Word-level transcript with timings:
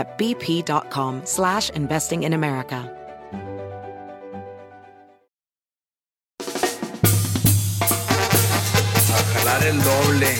at 0.00 0.16
bp.com 0.18 1.20
slash 1.24 1.70
investing 1.70 2.24
in 2.24 2.32
America. 2.32 2.80
A 9.12 9.20
jalar 9.32 9.66
el 9.66 9.78
doble. 9.82 10.30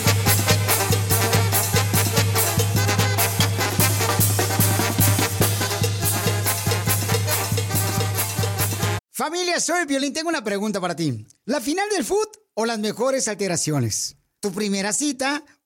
Familia, 9.11 9.59
soy 9.59 9.85
Violín. 9.85 10.13
Tengo 10.13 10.29
una 10.29 10.43
pregunta 10.43 10.81
para 10.81 10.95
ti. 10.95 11.27
¿La 11.45 11.61
final 11.61 11.87
del 11.89 12.03
foot 12.03 12.37
o 12.55 12.65
las 12.65 12.79
mejores 12.79 13.27
alteraciones? 13.27 14.17
¿Tu 14.39 14.51
primera 14.51 14.91
cita 14.93 15.43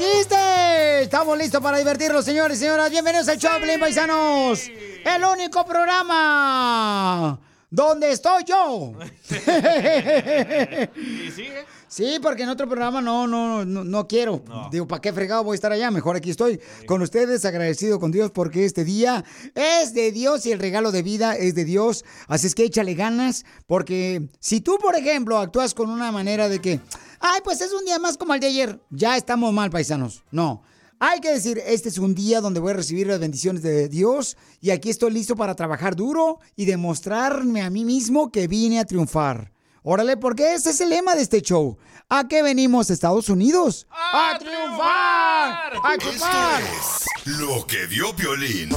Estamos 0.00 1.36
listos 1.36 1.60
para 1.60 1.78
divertirnos, 1.78 2.24
señores 2.24 2.58
y 2.58 2.60
señoras. 2.60 2.88
Bienvenidos 2.88 3.28
al 3.28 3.36
Choplin, 3.36 3.80
paisanos. 3.80 4.68
El 4.68 5.24
único 5.24 5.64
programa 5.64 7.40
donde 7.68 8.12
estoy 8.12 8.44
yo. 8.44 8.92
¿Y 10.96 11.30
sigue? 11.32 11.64
Sí, 11.88 12.18
porque 12.22 12.42
en 12.42 12.50
otro 12.50 12.68
programa 12.68 13.00
no, 13.00 13.26
no, 13.26 13.64
no, 13.64 13.82
no 13.82 14.06
quiero. 14.06 14.44
Digo, 14.70 14.86
¿para 14.86 15.00
qué 15.00 15.12
fregado 15.12 15.42
voy 15.42 15.54
a 15.54 15.56
estar 15.56 15.72
allá? 15.72 15.90
Mejor 15.90 16.16
aquí 16.16 16.30
estoy 16.30 16.60
con 16.86 17.00
ustedes, 17.00 17.44
agradecido 17.46 17.98
con 17.98 18.12
Dios 18.12 18.30
porque 18.30 18.66
este 18.66 18.84
día 18.84 19.24
es 19.54 19.94
de 19.94 20.12
Dios 20.12 20.44
y 20.46 20.52
el 20.52 20.60
regalo 20.60 20.92
de 20.92 21.02
vida 21.02 21.34
es 21.34 21.54
de 21.54 21.64
Dios. 21.64 22.04
Así 22.28 22.46
es 22.46 22.54
que 22.54 22.64
échale 22.64 22.94
ganas, 22.94 23.46
porque 23.66 24.28
si 24.38 24.60
tú, 24.60 24.78
por 24.78 24.94
ejemplo, 24.94 25.38
actúas 25.38 25.72
con 25.74 25.88
una 25.90 26.12
manera 26.12 26.50
de 26.50 26.60
que, 26.60 26.80
ay, 27.20 27.40
pues 27.44 27.60
es 27.60 27.72
un 27.72 27.84
día 27.84 27.98
más 27.98 28.16
como 28.16 28.34
el 28.34 28.40
de 28.40 28.46
ayer, 28.48 28.80
ya 28.90 29.16
estamos 29.16 29.52
mal, 29.52 29.70
paisanos. 29.70 30.24
No. 30.30 30.62
Hay 31.00 31.20
que 31.20 31.30
decir, 31.30 31.62
este 31.64 31.88
es 31.88 31.98
un 31.98 32.14
día 32.14 32.40
donde 32.40 32.58
voy 32.58 32.72
a 32.72 32.74
recibir 32.74 33.06
las 33.06 33.20
bendiciones 33.20 33.62
de 33.62 33.88
Dios 33.88 34.36
y 34.60 34.70
aquí 34.70 34.90
estoy 34.90 35.12
listo 35.12 35.36
para 35.36 35.54
trabajar 35.54 35.94
duro 35.94 36.40
y 36.56 36.64
demostrarme 36.64 37.62
a 37.62 37.70
mí 37.70 37.84
mismo 37.84 38.32
que 38.32 38.48
vine 38.48 38.80
a 38.80 38.84
triunfar. 38.84 39.52
Órale, 39.84 40.16
porque 40.16 40.54
ese 40.54 40.70
es 40.70 40.80
el 40.80 40.90
lema 40.90 41.14
de 41.14 41.22
este 41.22 41.40
show. 41.40 41.78
¿A 42.08 42.26
qué 42.26 42.42
venimos, 42.42 42.90
Estados 42.90 43.28
Unidos? 43.28 43.86
¡A, 43.90 44.38
triunfar! 44.38 45.72
¡A 45.84 45.96
triunfar! 45.98 46.62
Lo 47.26 47.66
que 47.66 47.86
vio 47.86 48.14
Piolín. 48.16 48.70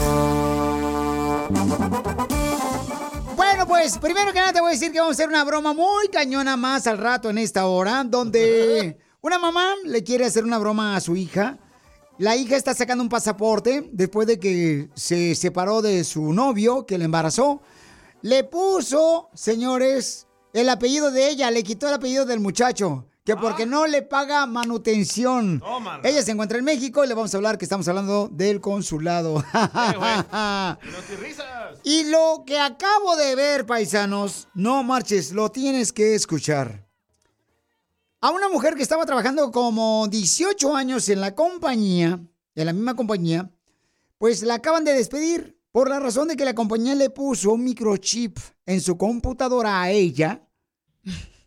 Bueno, 3.62 3.76
pues 3.76 4.00
primero 4.00 4.34
que 4.34 4.40
nada 4.40 4.54
te 4.54 4.60
voy 4.60 4.70
a 4.70 4.74
decir 4.74 4.92
que 4.92 5.00
vamos 5.00 5.14
a 5.14 5.18
hacer 5.18 5.30
una 5.30 5.44
broma 5.44 5.72
muy 5.74 6.08
cañona 6.08 6.58
más 6.58 6.88
al 6.88 6.98
rato 6.98 7.30
en 7.30 7.38
esta 7.38 7.68
hora, 7.68 8.04
donde 8.04 8.98
una 9.22 9.38
mamá 9.38 9.76
le 9.86 10.04
quiere 10.04 10.26
hacer 10.26 10.44
una 10.46 10.58
broma 10.58 10.96
a 10.96 11.00
su 11.00 11.16
hija. 11.16 11.60
La 12.18 12.36
hija 12.36 12.56
está 12.56 12.74
sacando 12.74 13.04
un 13.04 13.10
pasaporte 13.10 13.88
después 13.92 14.26
de 14.26 14.40
que 14.40 14.90
se 14.96 15.36
separó 15.36 15.84
de 15.84 16.04
su 16.04 16.34
novio, 16.34 16.88
que 16.88 16.98
le 16.98 17.06
embarazó. 17.06 17.62
Le 18.24 18.44
puso, 18.46 19.30
señores, 19.36 20.26
el 20.54 20.68
apellido 20.68 21.12
de 21.12 21.30
ella, 21.30 21.52
le 21.52 21.62
quitó 21.62 21.88
el 21.88 21.94
apellido 21.94 22.26
del 22.26 22.40
muchacho. 22.40 23.06
Que 23.24 23.36
porque 23.36 23.68
no 23.68 23.86
le 23.86 24.02
paga 24.02 24.48
manutención. 24.48 25.60
Tómala. 25.60 26.08
Ella 26.08 26.24
se 26.24 26.32
encuentra 26.32 26.58
en 26.58 26.66
México 26.66 27.04
y 27.04 27.08
le 27.08 27.14
vamos 27.14 27.32
a 27.34 27.38
hablar 27.38 27.60
que 27.60 27.66
estamos 27.66 27.88
hablando 27.88 28.28
del 28.32 28.60
consulado. 28.60 29.44
Y 31.84 32.04
lo 32.06 32.44
que 32.46 32.60
acabo 32.60 33.16
de 33.16 33.36
ver, 33.36 33.66
paisanos, 33.66 34.48
no 34.54 34.84
marches, 34.84 35.32
lo 35.32 35.50
tienes 35.50 35.92
que 35.92 36.14
escuchar. 36.14 36.88
A 38.20 38.30
una 38.30 38.50
mujer 38.50 38.76
que 38.76 38.84
estaba 38.84 39.06
trabajando 39.06 39.52
como 39.52 40.08
18 40.08 40.76
años 40.76 41.10
en 41.10 41.22
la 41.22 41.34
compañía, 41.34 42.20
en 42.54 42.66
la 42.66 42.74
misma 42.74 42.96
compañía, 42.96 43.52
pues 44.20 44.44
la 44.44 44.56
acaban 44.56 44.84
de 44.84 44.94
despedir 44.94 45.60
por 45.72 45.90
la 45.90 46.00
razón 46.00 46.28
de 46.28 46.36
que 46.36 46.46
la 46.46 46.54
compañía 46.54 46.94
le 46.94 47.10
puso 47.10 47.54
un 47.54 47.64
microchip 47.64 48.38
en 48.68 48.82
su 48.82 48.98
computadora 48.98 49.82
a 49.82 49.90
ella 49.90 50.48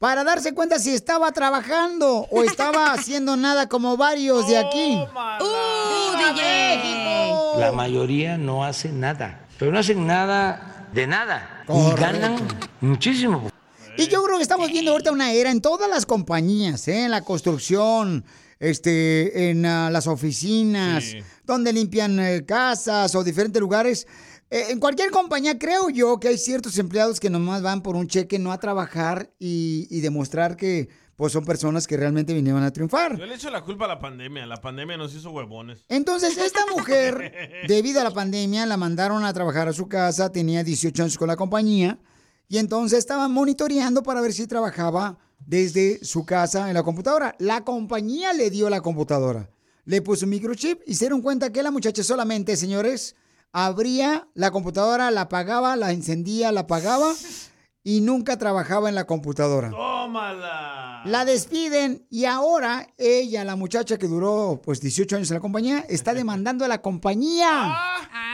para 0.04 0.22
darse 0.22 0.52
cuenta 0.52 0.78
si 0.78 0.90
estaba 0.90 1.32
trabajando 1.32 2.26
o 2.30 2.42
estaba 2.42 2.92
haciendo 2.92 3.38
nada 3.38 3.70
como 3.70 3.96
varios 3.96 4.46
de 4.46 4.58
aquí. 4.58 4.98
¡Uh, 5.40 6.18
DJ! 6.18 7.58
La 7.58 7.72
mayoría 7.72 8.36
no 8.36 8.66
hace 8.66 8.92
nada, 8.92 9.46
pero 9.58 9.72
no 9.72 9.78
hacen 9.78 10.06
nada 10.06 10.90
de 10.92 11.06
nada 11.06 11.64
y 11.70 11.98
ganan 11.98 12.36
muchísimo. 12.82 13.48
Y 13.96 14.08
yo 14.08 14.22
creo 14.24 14.36
que 14.36 14.42
estamos 14.42 14.70
viendo 14.70 14.90
ahorita 14.90 15.10
una 15.10 15.32
era 15.32 15.50
en 15.50 15.62
todas 15.62 15.88
las 15.88 16.04
compañías, 16.04 16.86
¿eh? 16.88 17.04
en 17.04 17.10
la 17.10 17.22
construcción, 17.22 18.26
este, 18.58 19.48
en 19.48 19.64
ah, 19.64 19.88
las 19.90 20.06
oficinas, 20.06 21.14
donde 21.46 21.72
limpian 21.72 22.20
eh, 22.20 22.44
casas 22.44 23.14
o 23.14 23.24
diferentes 23.24 23.58
lugares. 23.58 24.06
Eh, 24.54 24.70
en 24.70 24.78
cualquier 24.78 25.10
compañía 25.10 25.58
creo 25.58 25.90
yo 25.90 26.20
que 26.20 26.28
hay 26.28 26.38
ciertos 26.38 26.78
empleados 26.78 27.18
que 27.18 27.28
nomás 27.28 27.60
van 27.60 27.82
por 27.82 27.96
un 27.96 28.06
cheque, 28.06 28.38
no 28.38 28.52
a 28.52 28.60
trabajar 28.60 29.34
y, 29.40 29.88
y 29.90 30.00
demostrar 30.00 30.56
que 30.56 30.88
pues 31.16 31.32
son 31.32 31.44
personas 31.44 31.88
que 31.88 31.96
realmente 31.96 32.32
vinieron 32.32 32.62
a 32.62 32.72
triunfar. 32.72 33.18
Yo 33.18 33.26
le 33.26 33.34
echo 33.34 33.50
la 33.50 33.62
culpa 33.62 33.86
a 33.86 33.88
la 33.88 33.98
pandemia. 33.98 34.46
La 34.46 34.60
pandemia 34.60 34.96
nos 34.96 35.12
hizo 35.12 35.32
huevones. 35.32 35.84
Entonces, 35.88 36.38
esta 36.38 36.60
mujer, 36.70 37.32
debido 37.66 38.00
a 38.00 38.04
la 38.04 38.12
pandemia, 38.12 38.64
la 38.64 38.76
mandaron 38.76 39.24
a 39.24 39.32
trabajar 39.32 39.66
a 39.66 39.72
su 39.72 39.88
casa, 39.88 40.30
tenía 40.30 40.62
18 40.62 41.02
años 41.02 41.18
con 41.18 41.26
la 41.26 41.34
compañía, 41.34 41.98
y 42.46 42.58
entonces 42.58 43.00
estaban 43.00 43.32
monitoreando 43.32 44.04
para 44.04 44.20
ver 44.20 44.32
si 44.32 44.46
trabajaba 44.46 45.18
desde 45.44 46.04
su 46.04 46.24
casa 46.24 46.68
en 46.68 46.74
la 46.74 46.84
computadora. 46.84 47.34
La 47.40 47.64
compañía 47.64 48.32
le 48.32 48.50
dio 48.50 48.70
la 48.70 48.82
computadora, 48.82 49.50
le 49.84 50.00
puso 50.00 50.26
un 50.26 50.30
microchip 50.30 50.80
y 50.86 50.94
se 50.94 51.06
dieron 51.06 51.22
cuenta 51.22 51.50
que 51.50 51.60
la 51.60 51.72
muchacha 51.72 52.04
solamente, 52.04 52.56
señores, 52.56 53.16
abría 53.54 54.28
la 54.34 54.50
computadora, 54.50 55.12
la 55.12 55.22
apagaba, 55.22 55.76
la 55.76 55.92
encendía, 55.92 56.50
la 56.50 56.62
apagaba 56.62 57.14
y 57.84 58.00
nunca 58.00 58.36
trabajaba 58.36 58.88
en 58.88 58.96
la 58.96 59.06
computadora. 59.06 59.70
¡Tómala! 59.70 61.02
La 61.06 61.24
despiden 61.24 62.04
y 62.10 62.24
ahora 62.24 62.88
ella, 62.98 63.44
la 63.44 63.56
muchacha 63.56 63.96
que 63.96 64.08
duró 64.08 64.60
pues 64.62 64.80
18 64.80 65.16
años 65.16 65.30
en 65.30 65.36
la 65.36 65.40
compañía, 65.40 65.86
está 65.88 66.12
demandando 66.14 66.64
a 66.64 66.68
la 66.68 66.82
compañía. 66.82 67.76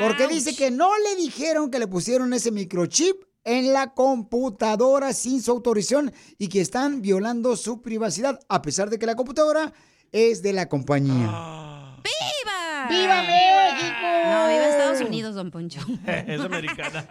Porque 0.00 0.26
dice 0.26 0.56
que 0.56 0.70
no 0.70 0.90
le 0.98 1.16
dijeron 1.16 1.70
que 1.70 1.78
le 1.78 1.86
pusieron 1.86 2.32
ese 2.32 2.50
microchip 2.50 3.22
en 3.44 3.74
la 3.74 3.92
computadora 3.92 5.12
sin 5.12 5.42
su 5.42 5.50
autorización 5.50 6.12
y 6.38 6.48
que 6.48 6.62
están 6.62 7.02
violando 7.02 7.56
su 7.56 7.82
privacidad, 7.82 8.40
a 8.48 8.62
pesar 8.62 8.88
de 8.88 8.98
que 8.98 9.06
la 9.06 9.16
computadora 9.16 9.74
es 10.12 10.42
de 10.42 10.54
la 10.54 10.68
compañía. 10.68 11.26
¡Viva! 12.02 12.59
¡Viva 12.88 13.22
México! 13.22 14.06
No, 14.26 14.48
viva 14.48 14.68
Estados 14.68 15.00
Unidos, 15.06 15.34
don 15.34 15.50
Poncho. 15.50 15.80
es 16.06 16.40
americana. 16.40 17.04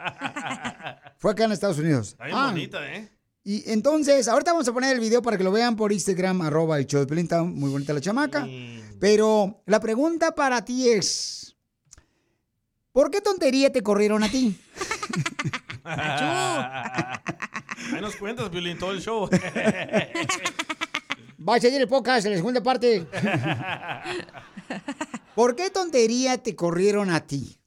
Fue 1.17 1.31
acá 1.31 1.43
en 1.45 1.51
Estados 1.51 1.77
Unidos. 1.79 2.09
Está 2.09 2.25
bien 2.25 2.37
Ah, 2.37 2.47
bonita, 2.47 2.93
¿eh? 2.93 3.09
Y 3.43 3.69
entonces, 3.71 4.27
ahorita 4.27 4.51
vamos 4.51 4.67
a 4.67 4.73
poner 4.73 4.93
el 4.93 4.99
video 4.99 5.21
para 5.21 5.37
que 5.37 5.43
lo 5.43 5.51
vean 5.51 5.75
por 5.75 5.91
Instagram, 5.91 6.41
arroba 6.41 6.77
el 6.77 6.85
show 6.85 6.99
de 6.99 7.07
Piolín. 7.07 7.25
Está 7.25 7.43
muy 7.43 7.69
bonita 7.71 7.93
la 7.93 8.01
chamaca. 8.01 8.47
Pero 8.99 9.61
la 9.65 9.79
pregunta 9.79 10.35
para 10.35 10.63
ti 10.63 10.89
es, 10.89 11.55
¿por 12.91 13.09
qué 13.09 13.21
tontería 13.21 13.71
te 13.71 13.81
corrieron 13.81 14.23
a 14.23 14.29
ti? 14.29 14.59
Ahí 17.93 18.01
nos 18.01 18.15
cuentas, 18.17 18.51
Violín, 18.51 18.77
todo 18.77 18.91
el 18.91 19.01
show. 19.01 19.29
Va 21.47 21.55
a 21.55 21.59
seguir 21.59 21.81
el 21.81 21.87
podcast 21.87 22.25
en 22.25 22.31
la 22.33 22.37
segunda 22.37 22.61
parte. 22.61 23.07
¿Por 25.39 25.55
qué 25.55 25.69
tontería 25.69 26.37
te 26.37 26.53
corrieron 26.53 27.09
a 27.09 27.25
ti? 27.25 27.61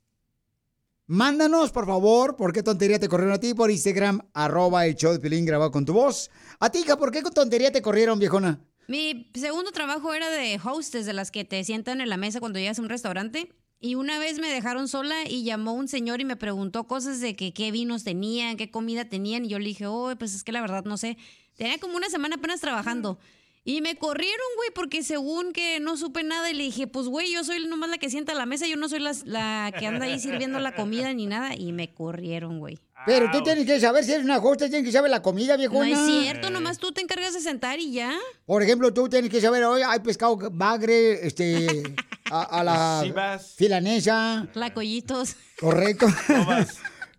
Mándanos, 1.07 1.73
por 1.73 1.87
favor, 1.87 2.37
¿por 2.37 2.53
qué 2.53 2.63
tontería 2.63 2.99
te 2.99 3.09
corrieron 3.09 3.33
a 3.33 3.41
ti? 3.41 3.55
Por 3.55 3.71
Instagram, 3.71 4.21
arroba 4.35 4.85
el 4.85 4.95
show 4.95 5.19
grabado 5.19 5.71
con 5.71 5.87
tu 5.87 5.95
voz. 5.95 6.31
A 6.61 6.69
ti, 6.69 6.85
¿por 6.99 7.11
qué 7.11 7.23
tontería 7.23 7.73
te 7.73 7.81
corrieron, 7.81 8.19
viejona? 8.19 8.61
Mi 8.89 9.31
segundo 9.33 9.73
trabajo 9.73 10.13
era 10.13 10.29
de 10.29 10.61
hostess, 10.63 11.07
de 11.07 11.15
las 11.15 11.31
que 11.31 11.47
te 11.47 11.65
sientan 11.65 12.03
en 12.03 12.11
la 12.11 12.19
mesa 12.19 12.41
cuando 12.41 12.59
llegas 12.59 12.79
a 12.79 12.83
un 12.83 12.91
restaurante. 12.91 13.51
Y 13.81 13.95
una 13.95 14.19
vez 14.19 14.39
me 14.39 14.53
dejaron 14.53 14.87
sola 14.87 15.27
y 15.27 15.43
llamó 15.43 15.73
un 15.73 15.89
señor 15.89 16.21
y 16.21 16.27
me 16.27 16.37
preguntó 16.37 16.87
cosas 16.87 17.21
de 17.21 17.37
que 17.37 17.55
qué 17.55 17.71
vinos 17.71 18.05
tenían, 18.05 18.59
qué 18.59 18.71
comida 18.71 19.07
tenían. 19.07 19.47
Y 19.47 19.49
yo 19.49 19.59
le 19.59 19.65
dije, 19.65 19.87
oh, 19.87 20.15
pues 20.19 20.35
es 20.35 20.45
que 20.45 20.53
la 20.53 20.61
verdad 20.61 20.85
no 20.85 20.99
sé. 20.99 21.17
Tenía 21.57 21.79
como 21.79 21.97
una 21.97 22.11
semana 22.11 22.37
apenas 22.37 22.61
trabajando. 22.61 23.19
Y 23.65 23.81
me 23.81 23.95
corrieron, 23.97 24.47
güey, 24.57 24.71
porque 24.75 25.05
según 25.05 25.53
que 25.53 25.79
no 25.79 25.97
supe 25.97 26.25
nada. 26.25 26.51
Y 26.51 26.55
le 26.55 26.65
dije, 26.65 26.89
pues, 26.89 27.07
güey, 27.07 27.33
yo 27.33 27.45
soy 27.45 27.65
nomás 27.67 27.91
la 27.91 27.99
que 27.99 28.11
sienta 28.11 28.33
a 28.33 28.35
la 28.35 28.45
mesa. 28.45 28.67
Yo 28.67 28.77
no 28.77 28.89
soy 28.89 28.99
la, 28.99 29.13
la 29.25 29.73
que 29.79 29.87
anda 29.87 30.07
ahí 30.07 30.19
sirviendo 30.19 30.59
la 30.59 30.75
comida 30.75 31.13
ni 31.13 31.27
nada. 31.27 31.55
Y 31.55 31.73
me 31.73 31.93
corrieron, 31.95 32.59
güey. 32.59 32.81
Pero 33.07 33.31
tú 33.33 33.43
tienes 33.43 33.65
que 33.67 33.79
saber 33.81 34.05
si 34.05 34.13
eres 34.13 34.25
una 34.25 34.39
hostess, 34.39 34.71
tienes 34.71 34.87
que 34.87 34.93
saber 34.93 35.11
la 35.11 35.23
comida, 35.23 35.55
No 35.55 35.59
viejona. 35.59 35.89
es 35.91 36.07
cierto, 36.23 36.51
nomás 36.51 36.79
tú 36.79 36.93
te 36.93 37.01
encargas 37.03 37.35
de 37.35 37.41
sentar 37.41 37.79
y 37.81 37.93
ya. 37.93 38.17
Por 38.47 38.63
ejemplo, 38.63 38.93
tú 38.95 39.09
tienes 39.09 39.29
que 39.31 39.41
saber, 39.41 39.65
hoy 39.65 39.83
hay 39.85 39.99
pescado 40.01 40.37
bagre, 40.53 41.25
este, 41.27 41.83
a, 42.31 42.43
a 42.61 42.65
la 42.65 43.41
filanesa, 43.57 44.47
Tlacoyitos. 44.53 45.35
correcto. 45.59 46.07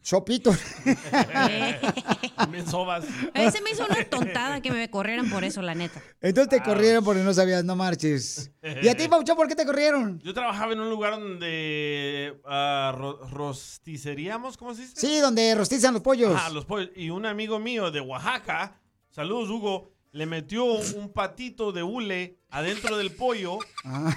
Sopitos. 0.03 0.57
También 2.35 2.67
sobas. 2.67 3.05
A 3.33 3.39
veces 3.41 3.61
me 3.63 3.71
hizo 3.71 3.85
una 3.85 4.03
tontada 4.05 4.61
que 4.61 4.69
me 4.71 4.89
corrieran 4.89 5.29
por 5.29 5.43
eso, 5.43 5.61
la 5.61 5.75
neta. 5.75 6.01
Entonces 6.21 6.49
te 6.49 6.61
corrieron 6.63 7.03
porque 7.03 7.21
no 7.23 7.33
sabías, 7.33 7.63
no 7.63 7.75
marches. 7.75 8.51
¿Y 8.81 8.87
a 8.89 8.95
ti, 8.95 9.07
Paucho, 9.07 9.35
por 9.35 9.47
qué 9.47 9.55
te 9.55 9.65
corrieron? 9.65 10.19
Yo 10.19 10.33
trabajaba 10.33 10.73
en 10.73 10.81
un 10.81 10.89
lugar 10.89 11.13
donde 11.13 12.39
ah, 12.45 12.93
ro- 12.97 13.19
rosticeríamos, 13.29 14.57
¿cómo 14.57 14.73
se 14.73 14.81
dice? 14.83 14.93
Sí, 14.99 15.19
donde 15.19 15.55
rostizan 15.55 15.93
los 15.93 16.03
pollos. 16.03 16.35
Ah, 16.37 16.49
los 16.49 16.65
pollos. 16.65 16.89
Y 16.95 17.09
un 17.09 17.25
amigo 17.25 17.59
mío 17.59 17.89
de 17.91 18.01
Oaxaca, 18.01 18.79
saludos 19.09 19.49
Hugo, 19.49 19.91
le 20.11 20.25
metió 20.25 20.65
un 20.65 21.11
patito 21.13 21.71
de 21.71 21.81
hule 21.81 22.37
adentro 22.49 22.97
del 22.97 23.11
pollo 23.15 23.57
Ah. 23.85 24.15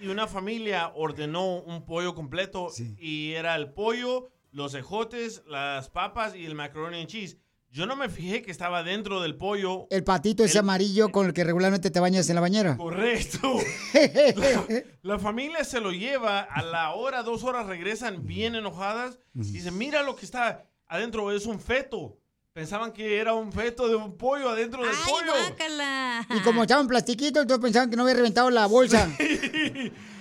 y 0.00 0.08
una 0.08 0.26
familia 0.26 0.92
ordenó 0.94 1.56
un 1.60 1.84
pollo 1.86 2.14
completo 2.14 2.68
y 2.98 3.32
era 3.32 3.54
el 3.56 3.70
pollo, 3.72 4.30
los 4.52 4.74
ejotes, 4.74 5.42
las 5.46 5.88
papas 5.90 6.34
y 6.34 6.44
el 6.46 6.54
macaroni 6.54 7.00
and 7.00 7.08
cheese. 7.08 7.38
Yo 7.70 7.84
no 7.84 7.96
me 7.96 8.08
fijé 8.08 8.40
que 8.40 8.50
estaba 8.50 8.82
dentro 8.82 9.20
del 9.20 9.36
pollo. 9.36 9.86
El 9.90 10.02
patito 10.02 10.42
ese 10.42 10.58
amarillo 10.58 11.10
con 11.10 11.26
el 11.26 11.34
que 11.34 11.44
regularmente 11.44 11.90
te 11.90 12.00
bañas 12.00 12.26
en 12.30 12.34
la 12.36 12.40
bañera. 12.40 12.76
Correcto. 12.78 13.58
La, 13.92 14.66
la 15.02 15.18
familia 15.18 15.64
se 15.64 15.80
lo 15.80 15.92
lleva, 15.92 16.40
a 16.40 16.62
la 16.62 16.92
hora, 16.94 17.22
dos 17.22 17.44
horas 17.44 17.66
regresan 17.66 18.26
bien 18.26 18.54
enojadas. 18.54 19.18
Dicen, 19.34 19.76
mira 19.76 20.02
lo 20.02 20.16
que 20.16 20.24
está 20.24 20.64
adentro, 20.86 21.30
es 21.30 21.44
un 21.44 21.60
feto. 21.60 22.18
Pensaban 22.54 22.92
que 22.92 23.18
era 23.18 23.34
un 23.34 23.52
feto 23.52 23.86
de 23.86 23.94
un 23.96 24.16
pollo 24.16 24.48
adentro 24.48 24.82
del 24.82 24.90
¡Ay, 24.90 25.10
pollo. 25.12 25.32
guácala! 25.32 26.26
Y 26.34 26.40
como 26.40 26.64
echaban 26.64 26.88
plastiquito, 26.88 27.42
entonces 27.42 27.62
pensaban 27.62 27.90
que 27.90 27.96
no 27.96 28.02
había 28.02 28.14
reventado 28.14 28.50
la 28.50 28.66
bolsa. 28.66 29.08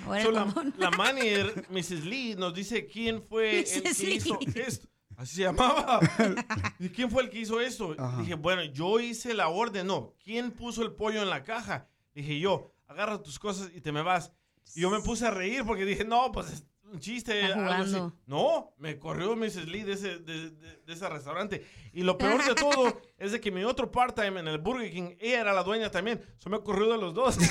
Ahora 0.07 0.23
So, 0.23 0.31
la, 0.31 0.71
la 0.77 0.91
manager, 0.97 1.65
Mrs. 1.69 2.05
Lee, 2.05 2.35
nos 2.35 2.53
dice 2.53 2.87
quién 2.87 3.21
fue 3.21 3.59
el 3.59 3.65
que 3.65 3.93
Lee. 4.05 4.15
hizo 4.15 4.39
esto. 4.55 4.87
Así 5.15 5.35
se 5.37 5.41
llamaba. 5.43 5.99
¿Y 6.79 6.89
quién 6.89 7.09
fue 7.09 7.23
el 7.23 7.29
que 7.29 7.39
hizo 7.39 7.59
esto? 7.59 7.95
Dije, 8.19 8.35
bueno, 8.35 8.63
yo 8.65 8.99
hice 8.99 9.33
la 9.33 9.47
orden. 9.47 9.87
No, 9.87 10.13
¿quién 10.23 10.51
puso 10.51 10.83
el 10.83 10.91
pollo 10.93 11.21
en 11.23 11.29
la 11.29 11.43
caja? 11.43 11.87
Dije 12.13 12.39
yo, 12.39 12.71
agarra 12.87 13.21
tus 13.23 13.39
cosas 13.39 13.71
y 13.75 13.81
te 13.81 13.91
me 13.91 14.03
vas. 14.03 14.31
Y 14.75 14.81
yo 14.81 14.89
me 14.91 14.99
puse 14.99 15.25
a 15.25 15.31
reír 15.31 15.63
porque 15.65 15.85
dije, 15.85 16.05
no, 16.05 16.31
pues 16.31 16.51
es 16.51 16.63
un 16.91 16.99
chiste. 16.99 17.43
Algo 17.43 17.69
así. 17.71 18.01
No, 18.25 18.73
me 18.77 18.97
corrió 18.97 19.35
Mrs. 19.35 19.67
Lee 19.67 19.83
de 19.83 19.93
ese, 19.93 20.19
de, 20.19 20.49
de- 20.51 20.77
de 20.85 20.93
ese 20.93 21.07
restaurante. 21.09 21.65
Y 21.93 22.03
lo 22.03 22.17
peor 22.17 22.43
de 22.45 22.55
todo 22.61 23.01
es 23.17 23.31
de 23.31 23.39
que 23.41 23.51
mi 23.51 23.63
otro 23.63 23.91
part-time 23.91 24.39
en 24.39 24.47
el 24.47 24.57
Burger 24.59 24.91
King, 24.91 25.15
ella 25.19 25.41
era 25.41 25.53
la 25.53 25.63
dueña 25.63 25.91
también. 25.91 26.21
Eso 26.39 26.49
me 26.49 26.61
corrió 26.61 26.91
de 26.91 26.97
los 26.97 27.13
dos. 27.13 27.37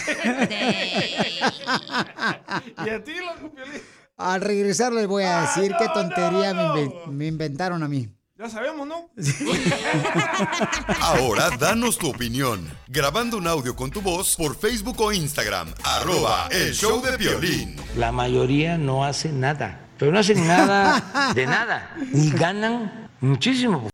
y 2.87 2.89
a 2.91 3.03
ti, 3.05 3.13
loco, 3.17 3.53
Piolín. 3.55 3.81
Al 4.19 4.41
regresar 4.41 4.93
les 4.95 5.07
voy 5.07 5.25
a 5.25 5.43
decir 5.43 5.73
qué 5.79 5.87
tontería 5.93 6.55
me 6.55 6.63
inven- 6.65 7.07
me 7.09 7.27
inventaron 7.27 7.83
a 7.83 7.89
mí. 7.89 8.09
Ya 8.39 8.51
sabemos, 8.51 8.87
¿no? 8.87 9.09
Ahora 11.01 11.49
danos 11.59 11.97
tu 11.97 12.11
opinión. 12.11 12.71
Grabando 12.87 13.39
un 13.39 13.47
audio 13.47 13.75
con 13.75 13.91
tu 13.91 14.03
voz 14.03 14.37
por 14.37 14.55
Facebook 14.55 15.01
o 15.01 15.11
Instagram. 15.11 15.73
Arroba 15.83 16.47
el 16.51 16.75
show 16.75 17.01
de 17.01 17.17
violín. 17.17 17.77
La 17.97 18.13
mayoría 18.13 18.77
no 18.77 19.07
hace 19.07 19.33
nada, 19.33 19.81
pero 19.99 20.13
no 20.13 20.19
hacen 20.19 20.47
nada 20.47 21.33
de 21.35 21.47
nada 21.47 21.97
y 22.13 22.31
ganan 22.31 23.09
muchísimo. 23.23 23.89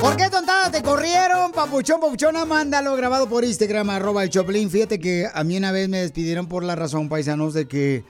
¿Por 0.00 0.16
qué 0.16 0.30
tontada 0.30 0.70
te 0.70 0.82
corrieron, 0.82 1.52
papuchón, 1.52 2.00
papuchona? 2.00 2.46
Mándalo 2.46 2.96
grabado 2.96 3.28
por 3.28 3.44
Instagram, 3.44 3.90
arroba 3.90 4.22
el 4.22 4.30
Choplin. 4.30 4.70
Fíjate 4.70 4.98
que 4.98 5.28
a 5.30 5.44
mí 5.44 5.58
una 5.58 5.70
vez 5.70 5.86
me 5.90 5.98
despidieron 5.98 6.46
por 6.46 6.64
la 6.64 6.76
razón, 6.76 7.10
paisanos, 7.10 7.52
de 7.52 7.68
que 7.68 8.04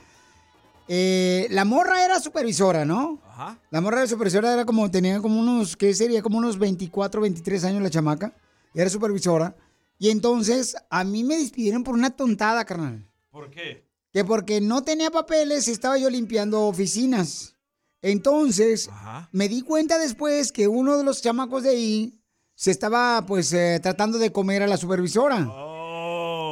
eh, 0.88 1.46
la 1.50 1.64
morra 1.64 2.04
era 2.04 2.20
supervisora, 2.20 2.84
¿no? 2.84 3.20
Ajá. 3.26 3.58
La 3.70 3.80
morra 3.80 3.98
era 3.98 4.06
supervisora, 4.06 4.52
era 4.52 4.64
como, 4.64 4.90
tenía 4.90 5.20
como 5.20 5.40
unos, 5.40 5.76
¿qué 5.76 5.94
sería? 5.94 6.22
Como 6.22 6.38
unos 6.38 6.58
24, 6.58 7.20
23 7.20 7.64
años 7.64 7.82
la 7.82 7.90
chamaca. 7.90 8.34
Era 8.74 8.90
supervisora. 8.90 9.54
Y 9.98 10.10
entonces 10.10 10.76
a 10.90 11.04
mí 11.04 11.24
me 11.24 11.36
despidieron 11.36 11.84
por 11.84 11.94
una 11.94 12.10
tontada, 12.10 12.64
carnal. 12.64 13.08
¿Por 13.30 13.50
qué? 13.50 13.84
Que 14.12 14.24
porque 14.24 14.60
no 14.60 14.82
tenía 14.82 15.10
papeles, 15.10 15.68
estaba 15.68 15.98
yo 15.98 16.10
limpiando 16.10 16.66
oficinas. 16.66 17.54
Entonces, 18.02 18.90
me 19.32 19.48
di 19.48 19.62
cuenta 19.62 19.98
después 19.98 20.52
que 20.52 20.68
uno 20.68 20.98
de 20.98 21.04
los 21.04 21.22
chamacos 21.22 21.62
de 21.62 21.70
ahí 21.70 22.20
se 22.54 22.70
estaba, 22.70 23.24
pues, 23.26 23.52
eh, 23.54 23.80
tratando 23.82 24.18
de 24.18 24.30
comer 24.30 24.62
a 24.62 24.66
la 24.66 24.76
supervisora. 24.76 25.50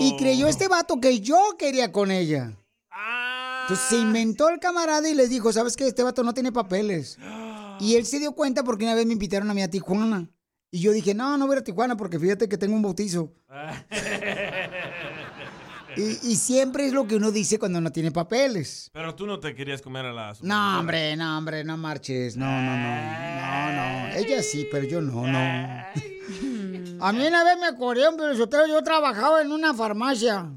Y 0.01 0.17
creyó 0.17 0.49
este 0.49 0.69
vato 0.69 0.99
que 0.99 1.21
yo 1.21 1.39
quería 1.59 1.93
con 1.93 2.11
ella. 2.11 2.57
Entonces 3.63 3.87
se 3.89 3.99
inventó 3.99 4.49
el 4.49 4.59
camarada 4.59 5.09
y 5.09 5.15
les 5.15 5.31
dijo, 5.31 5.53
¿sabes 5.53 5.77
qué? 5.77 5.87
Este 5.87 6.03
vato 6.03 6.23
no 6.23 6.35
tiene 6.35 6.53
papeles. 6.53 7.19
Y 7.81 7.97
él 7.97 8.07
se 8.07 8.19
dio 8.19 8.33
cuenta 8.33 8.65
porque 8.65 8.85
una 8.85 8.95
vez 8.95 9.07
me 9.07 9.13
invitaron 9.13 9.51
a 9.51 9.55
mí 9.55 9.63
a 9.63 9.71
Tijuana. 9.71 10.29
Y 10.71 10.81
yo 10.81 10.93
dije, 10.93 11.15
no, 11.15 11.37
no 11.37 11.47
voy 11.47 11.57
a 11.57 11.65
Tijuana 11.65 11.97
porque 11.97 12.19
fíjate 12.19 12.49
que 12.49 12.59
tengo 12.59 12.75
un 12.75 12.83
bautizo. 12.83 13.33
Y, 15.95 16.19
y 16.23 16.37
siempre 16.37 16.87
es 16.87 16.95
lo 16.95 17.07
que 17.07 17.17
uno 17.17 17.31
dice 17.31 17.59
cuando 17.59 17.79
no 17.79 17.93
tiene 17.93 18.11
papeles. 18.11 18.91
Pero 18.95 19.15
tú 19.15 19.27
no 19.27 19.41
te 19.41 19.55
querías 19.55 19.83
comer 19.83 20.07
a 20.07 20.13
la 20.15 20.35
No, 20.41 20.81
hombre, 20.81 21.15
no, 21.17 21.37
hombre, 21.37 21.65
no 21.65 21.77
marches. 21.77 22.35
No, 22.35 22.47
no, 22.47 22.77
no. 22.77 22.97
No, 22.97 23.73
no. 23.73 24.15
Ella 24.15 24.43
sí, 24.43 24.67
pero 24.71 24.87
yo 24.87 25.03
no, 25.03 25.27
no. 25.27 25.39
A 27.05 27.13
mí 27.13 27.27
una 27.27 27.43
vez 27.43 27.59
me 27.59 27.77
pero 28.17 28.37
Sotelo, 28.37 28.67
yo 28.69 28.83
trabajaba 28.83 29.43
en 29.43 29.51
una 29.51 29.75
farmacia. 29.75 30.53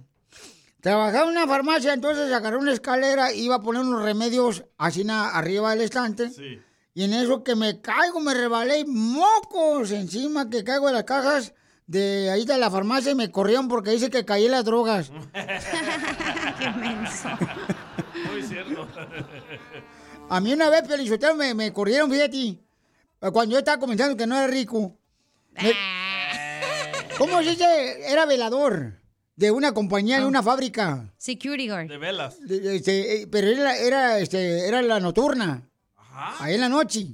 Trabajaba 0.86 1.24
en 1.24 1.32
una 1.32 1.48
farmacia, 1.48 1.94
entonces 1.96 2.32
agarré 2.32 2.58
una 2.58 2.72
escalera, 2.72 3.34
iba 3.34 3.56
a 3.56 3.60
poner 3.60 3.82
unos 3.82 4.04
remedios 4.04 4.66
así 4.78 5.04
na- 5.04 5.30
arriba 5.30 5.72
del 5.72 5.82
estante. 5.82 6.30
Sí. 6.30 6.62
Y 6.94 7.04
en 7.06 7.14
eso 7.16 7.44
que 7.44 7.56
me 7.56 7.82
caigo, 7.82 8.20
me 8.20 8.36
rebalé 8.36 8.82
y 8.82 8.86
mocos 8.86 9.90
encima 9.90 10.48
que 10.48 10.64
caigo 10.64 10.86
de 10.86 10.94
las 10.94 11.04
cajas 11.06 11.56
de 11.88 12.30
ahí 12.30 12.46
de 12.46 12.60
la 12.60 12.70
farmacia 12.70 13.14
y 13.14 13.16
me 13.16 13.32
corrieron 13.32 13.68
porque 13.68 13.90
dice 13.90 14.12
que 14.12 14.26
caí 14.26 14.46
en 14.46 14.52
las 14.52 14.64
drogas. 14.64 15.12
Qué 15.34 16.70
menso. 16.70 17.30
Muy 18.32 18.44
cierto. 18.44 18.88
A 20.30 20.40
mí 20.40 20.54
una 20.54 20.70
vez, 20.70 20.84
Pelizotero, 20.88 21.34
me, 21.34 21.56
me 21.56 21.74
corrieron, 21.74 22.12
fíjate. 22.12 22.60
Cuando 23.34 23.54
yo 23.54 23.58
estaba 23.58 23.80
comenzando 23.80 24.16
que 24.16 24.28
no 24.28 24.38
era 24.38 24.46
rico. 24.46 24.96
Me- 25.54 25.74
¿Cómo 27.18 27.42
se 27.42 27.50
dice? 27.50 28.12
Era 28.12 28.28
velador 28.28 29.02
de 29.36 29.52
una 29.52 29.74
compañía, 29.74 30.20
de 30.20 30.26
una 30.26 30.42
fábrica. 30.42 31.14
Security 31.18 31.68
guard. 31.70 31.88
De 31.90 31.98
velas. 31.98 32.38
De- 32.42 32.76
este, 32.78 33.22
eh, 33.24 33.28
pero 33.28 33.48
era, 33.48 33.78
era, 33.78 34.20
este, 34.20 34.68
era 34.68 34.82
la 34.82 35.00
nocturna. 35.00 35.70
Ahí 36.40 36.56
en 36.56 36.62
la 36.62 36.70
noche. 36.70 37.08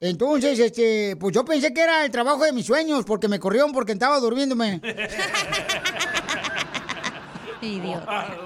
Entonces, 0.00 0.58
este, 0.58 1.16
pues 1.16 1.34
yo 1.34 1.44
pensé 1.44 1.72
que 1.72 1.80
era 1.80 2.04
el 2.04 2.10
trabajo 2.10 2.44
de 2.44 2.52
mis 2.52 2.66
sueños, 2.66 3.04
porque 3.04 3.28
me 3.28 3.38
corrieron 3.38 3.72
porque 3.72 3.92
estaba 3.92 4.18
durmiéndome. 4.20 4.80
Idiota. 7.62 8.36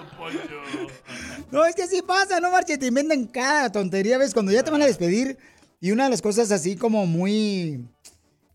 No, 1.50 1.64
es 1.64 1.74
que 1.74 1.86
sí 1.88 2.02
pasa, 2.02 2.38
no 2.40 2.50
marches, 2.50 2.78
te 2.78 2.86
inventan 2.86 3.26
cada 3.26 3.72
tontería, 3.72 4.18
¿ves? 4.18 4.34
Cuando 4.34 4.52
ya 4.52 4.62
te 4.62 4.70
van 4.70 4.82
a 4.82 4.86
despedir 4.86 5.38
y 5.80 5.90
una 5.90 6.04
de 6.04 6.10
las 6.10 6.22
cosas 6.22 6.50
así 6.52 6.76
como 6.76 7.06
muy... 7.06 7.84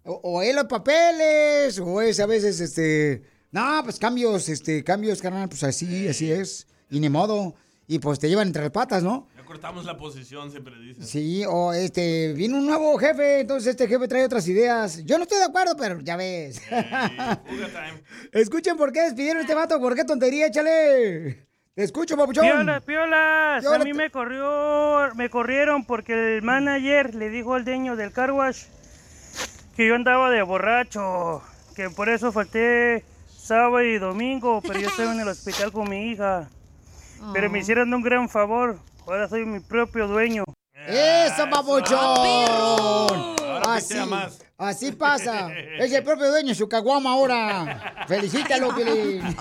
O, 0.06 0.20
o 0.24 0.42
es 0.42 0.54
los 0.54 0.66
papeles, 0.66 1.80
o 1.80 2.02
es 2.02 2.20
a 2.20 2.26
veces, 2.26 2.60
este... 2.60 3.24
No, 3.54 3.82
pues 3.84 4.00
cambios, 4.00 4.50
este, 4.50 4.84
cambios, 4.84 5.22
carnal, 5.22 5.48
pues 5.48 5.64
así, 5.64 6.08
así 6.08 6.32
es. 6.32 6.68
Y 6.90 7.00
ni 7.00 7.08
modo. 7.08 7.54
Y 7.88 8.00
pues 8.00 8.18
te 8.18 8.28
llevan 8.28 8.48
entre 8.48 8.64
las 8.64 8.72
patas, 8.72 9.04
¿no? 9.04 9.28
Ya 9.38 9.46
cortamos 9.46 9.86
la 9.86 9.96
posición, 9.96 10.50
siempre 10.50 10.74
dicen. 10.80 11.06
Sí, 11.06 11.44
o 11.48 11.72
este, 11.72 12.34
viene 12.34 12.56
un 12.56 12.66
nuevo 12.66 12.98
jefe, 12.98 13.42
entonces 13.42 13.68
este 13.72 13.88
jefe 13.88 14.08
trae 14.08 14.26
otras 14.26 14.48
ideas. 14.48 15.06
Yo 15.06 15.18
no 15.18 15.24
estoy 15.24 15.38
de 15.38 15.44
acuerdo, 15.44 15.78
pero 15.78 16.00
ya 16.00 16.16
ves. 16.16 16.64
Escuchen 18.32 18.76
por 18.76 18.92
qué 18.92 19.02
despidieron 19.02 19.38
a 19.38 19.42
este 19.42 19.54
vato, 19.54 19.80
por 19.80 19.94
qué 19.96 20.04
tontería, 20.04 20.48
échale. 20.48 21.46
Te 21.76 21.84
escucho, 21.84 22.18
papuchón. 22.18 22.46
Piolas, 22.46 22.82
piolas. 22.82 23.62
Piola, 23.62 23.76
A 23.76 23.84
mí 23.84 23.94
me 23.94 24.10
corrió, 24.10 25.14
me 25.14 25.30
corrieron 25.30 25.86
porque 25.86 26.38
el 26.38 26.42
manager 26.42 27.14
le 27.14 27.30
dijo 27.30 27.54
al 27.54 27.66
dueño 27.66 27.96
del 27.96 28.12
car 28.12 28.32
wash 28.32 28.64
que 29.76 29.88
yo 29.88 29.94
andaba 29.94 30.32
de 30.32 30.42
borracho, 30.42 31.44
que 31.76 31.92
por 31.92 32.10
eso 32.10 32.32
falté 32.32 33.04
sábado 33.44 33.82
y 33.84 33.98
domingo, 34.00 34.62
pero 34.62 34.80
yo 34.80 34.88
estaba 34.88 35.14
en 35.14 35.20
el 35.20 35.28
hospital 35.28 35.72
con 35.72 35.90
mi 35.90 36.12
hija. 36.12 36.50
Pero 37.34 37.50
me 37.50 37.60
hicieron 37.60 37.94
un 37.94 38.02
gran 38.02 38.28
favor. 38.30 38.78
Ahora 39.06 39.28
soy 39.28 39.46
mi 39.46 39.60
propio 39.60 40.08
dueño. 40.08 40.44
¡Eso, 40.88 41.50
papuchón! 41.50 41.98
Ahora 41.98 43.76
Así, 43.76 43.96
así 44.58 44.92
pasa. 44.92 45.50
Es 45.80 45.92
el 45.94 46.04
propio 46.04 46.30
dueño 46.30 46.50
de 46.50 46.56
su 46.56 46.68
caguama 46.68 47.12
ahora. 47.14 48.06
Felicítalo, 48.08 48.70
Pilín. 48.76 49.22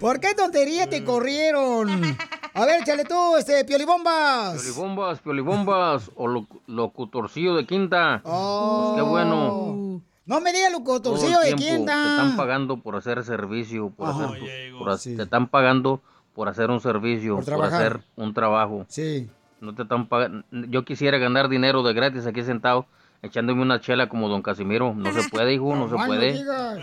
¿Por 0.00 0.18
qué 0.20 0.34
tontería 0.34 0.88
te 0.88 1.04
corrieron? 1.04 2.16
A 2.52 2.64
ver, 2.66 2.82
échale 2.82 3.04
tú, 3.04 3.36
este, 3.36 3.64
piolibombas. 3.64 4.54
Piolibombas, 4.62 5.20
piolibombas, 5.20 6.10
o 6.16 6.26
lo- 6.26 6.46
locutorcillo 6.66 7.54
de 7.54 7.66
quinta. 7.66 8.20
Oh. 8.24 8.92
Pues 8.94 9.02
qué 9.04 9.08
bueno. 9.08 9.83
No 10.26 10.40
me 10.40 10.52
digas 10.52 10.70
Todo 10.72 10.78
locutorcillo 10.80 11.40
el 11.42 11.50
de 11.50 11.56
tiempo 11.56 11.62
quién 11.62 11.86
te 11.86 11.92
están 11.92 12.36
pagando 12.36 12.78
por 12.78 12.96
hacer 12.96 13.22
servicio, 13.24 13.90
por 13.90 14.08
Ajá. 14.08 14.24
hacer, 14.26 14.38
tus- 14.38 14.78
por 14.78 14.90
ha- 14.90 14.96
te 14.98 15.22
están 15.22 15.48
pagando 15.48 16.00
por 16.34 16.48
hacer 16.48 16.70
un 16.70 16.80
servicio, 16.80 17.36
Por 17.36 17.44
por, 17.56 17.64
hacer 17.66 18.00
un 18.16 18.32
trabajo. 18.34 18.86
Sí. 18.88 19.28
No 19.60 19.74
te 19.74 19.82
están 19.82 20.08
pagando. 20.08 20.44
Yo 20.50 20.84
quisiera 20.84 21.18
ganar 21.18 21.48
dinero 21.48 21.82
de 21.82 21.92
gratis 21.92 22.26
aquí 22.26 22.42
sentado, 22.42 22.86
echándome 23.22 23.62
una 23.62 23.80
chela 23.80 24.08
como 24.08 24.28
don 24.28 24.42
Casimiro. 24.42 24.94
No 24.94 25.12
se 25.12 25.28
puede, 25.28 25.54
hijo, 25.54 25.74
no 25.76 25.88
se 25.88 25.94
puede. 26.06 26.32
digas. 26.32 26.78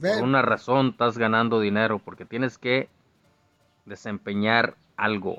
Por 0.00 0.22
una 0.22 0.42
razón 0.42 0.88
estás 0.90 1.18
ganando 1.18 1.60
dinero, 1.60 1.98
porque 1.98 2.24
tienes 2.24 2.56
que 2.56 2.88
desempeñar 3.84 4.74
algo. 4.96 5.38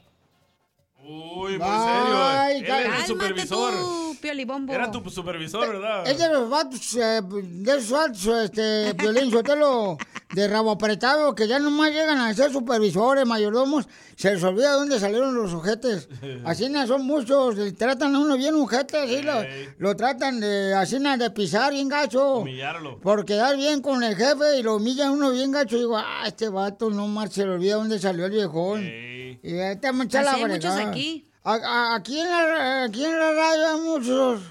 Uy, 1.01 1.58
muy 1.58 1.68
serio. 1.68 2.32
Él 2.50 2.66
era 2.66 2.78
el 2.80 2.84
Cálmate 2.84 3.08
supervisor. 3.08 3.74
tú, 3.74 4.09
piolibombo. 4.19 4.71
Era 4.71 4.91
tu 4.91 5.07
supervisor, 5.09 5.67
¿verdad? 5.67 6.07
Es 6.07 6.17
de 6.17 6.29
los 6.29 6.49
vatos, 6.49 6.95
eh, 6.95 7.21
de 7.23 7.71
esos 7.71 7.91
vatos, 7.91 8.25
este, 8.27 8.93
Piolín 8.95 9.31
Sotelo, 9.31 9.97
de 10.33 10.47
rabo 10.47 10.71
apretado, 10.71 11.33
que 11.33 11.47
ya 11.47 11.59
nomás 11.59 11.91
llegan 11.91 12.19
a 12.19 12.33
ser 12.33 12.51
supervisores, 12.51 13.25
mayordomos, 13.25 13.88
se 14.15 14.33
les 14.33 14.43
olvida 14.43 14.73
dónde 14.73 14.99
salieron 14.99 15.33
los 15.33 15.53
ojetes. 15.53 16.07
Así 16.45 16.69
no 16.69 16.85
son 16.85 17.05
muchos, 17.05 17.55
tratan 17.77 18.15
a 18.15 18.19
uno 18.19 18.38
bien 18.38 18.55
ojete, 18.55 18.97
así 18.99 19.21
lo, 19.21 19.33
lo 19.77 19.95
tratan 19.95 20.39
de, 20.39 20.73
así 20.73 20.99
de 20.99 21.31
pisar 21.31 21.71
bien 21.71 21.88
gacho. 21.88 22.38
Humillarlo. 22.39 22.99
Por 22.99 23.25
quedar 23.25 23.55
bien 23.55 23.81
con 23.81 24.03
el 24.03 24.15
jefe 24.15 24.59
y 24.59 24.63
lo 24.63 24.75
humillan 24.75 25.11
uno 25.11 25.31
bien 25.31 25.51
gacho. 25.51 25.75
Y 25.77 25.79
digo, 25.79 25.97
ah, 25.97 26.23
este 26.25 26.49
vato 26.49 26.89
no 26.89 27.07
más 27.07 27.33
se 27.33 27.45
le 27.45 27.53
olvida 27.53 27.75
dónde 27.75 27.99
salió 27.99 28.25
el 28.25 28.31
viejón. 28.31 28.83
Y 28.83 29.39
esta 29.57 29.91
mucha 29.93 30.21
la 30.21 30.31
Así 30.31 30.43
hay 30.43 30.49
muchos 30.49 30.75
aquí. 30.75 31.28
A- 31.43 31.53
a- 31.55 31.96
aquí, 31.96 32.19
en 32.19 32.27
la, 32.29 32.84
aquí 32.84 33.03
en 33.05 33.17
la 33.19 33.31
radio 33.31 33.67
hay 33.69 33.81
muchos. 33.81 34.41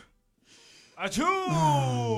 ¡Achú! 0.96 1.22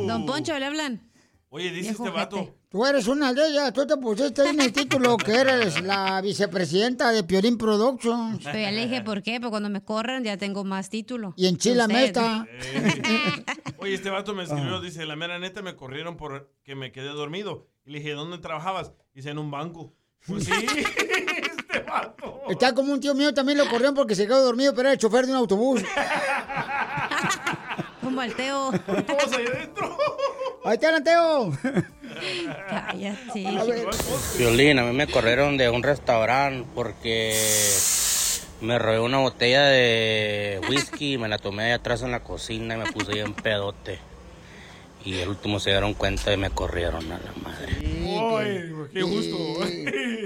Don 0.07 0.25
Poncho, 0.27 0.59
¿le 0.59 0.65
hablan? 0.67 1.11
Oye, 1.51 1.71
dice 1.73 1.91
este 1.91 2.09
vato. 2.11 2.57
Tú 2.71 2.87
eres 2.87 3.09
una 3.09 3.33
de 3.35 3.49
ellas, 3.49 3.73
tú 3.73 3.85
te 3.85 3.97
pusiste 3.97 4.43
ahí 4.43 4.51
en 4.51 4.61
el 4.61 4.73
título 4.73 5.17
que 5.25 5.33
eres 5.35 5.83
la 5.83 6.21
vicepresidenta 6.21 7.11
de 7.11 7.25
Piolín 7.25 7.59
Productions. 7.59 8.45
Pero 8.45 8.59
ya 8.61 8.71
le 8.71 8.87
dije 8.87 9.03
por 9.03 9.23
qué, 9.25 9.41
porque 9.41 9.51
cuando 9.51 9.69
me 9.69 9.83
corran 9.83 10.23
ya 10.23 10.37
tengo 10.37 10.63
más 10.63 10.89
título. 10.89 11.35
Y 11.37 11.49
en 11.49 11.57
Chile 11.57 11.81
usted. 11.83 11.93
Mesta. 11.95 12.47
Oye, 13.79 13.95
este 13.95 14.09
vato 14.11 14.35
me 14.35 14.45
escribió, 14.45 14.81
dice, 14.81 15.05
la 15.05 15.17
mera 15.17 15.41
neta 15.41 15.63
me 15.63 15.75
corrieron 15.75 16.17
por 16.17 16.53
que 16.63 16.77
me 16.77 16.93
quedé 16.93 17.09
dormido. 17.09 17.67
Y 17.85 17.91
le 17.91 17.99
dije, 17.99 18.13
¿dónde 18.13 18.39
trabajabas? 18.39 18.93
Dice, 19.15 19.31
en 19.31 19.39
un 19.39 19.51
banco. 19.51 19.93
Pues 20.29 20.45
sí. 20.45 20.53
Está 22.49 22.75
como 22.75 22.93
un 22.93 23.01
tío 23.01 23.15
mío, 23.15 23.33
también 23.33 23.59
lo 23.59 23.69
corrieron 23.69 23.95
porque 23.95 24.15
se 24.15 24.27
quedó 24.27 24.43
dormido, 24.43 24.73
pero 24.73 24.89
era 24.89 24.93
el 24.93 24.99
chofer 24.99 25.27
de 25.27 25.33
un 25.33 25.39
autobús. 25.39 25.83
Como 28.01 28.23
el 28.23 28.35
Teo. 28.35 28.73
Todos 28.73 29.33
ahí 29.37 29.47
adentro. 29.47 29.97
Ahí 30.65 30.75
está, 30.75 31.03
Teo. 31.03 31.53
Cállate. 32.69 33.87
Violín, 34.39 34.79
a 34.79 34.85
mí 34.85 34.93
me 34.93 35.07
corrieron 35.07 35.57
de 35.57 35.71
un 35.71 35.83
restaurante 35.83 36.69
porque 36.75 37.37
me 38.61 38.79
robé 38.79 39.01
una 39.01 39.19
botella 39.19 39.65
de 39.65 40.61
whisky, 40.69 41.19
me 41.19 41.29
la 41.29 41.39
tomé 41.39 41.65
ahí 41.65 41.73
atrás 41.73 42.03
en 42.03 42.11
la 42.11 42.21
cocina 42.21 42.75
y 42.75 42.79
me 42.79 42.93
puse 42.93 43.13
ahí 43.13 43.21
en 43.21 43.35
pedote. 43.35 44.01
Y 45.05 45.15
el 45.15 45.29
último 45.31 45.59
se 45.61 45.71
dieron 45.71 45.95
cuenta 45.95 46.33
y 46.33 46.37
me 46.37 46.51
corrieron 46.51 47.11
a 47.11 47.19
la 47.19 47.33
madre. 47.43 47.77
Ay, 47.83 48.71
qué 48.93 49.03
gusto. 49.03 49.65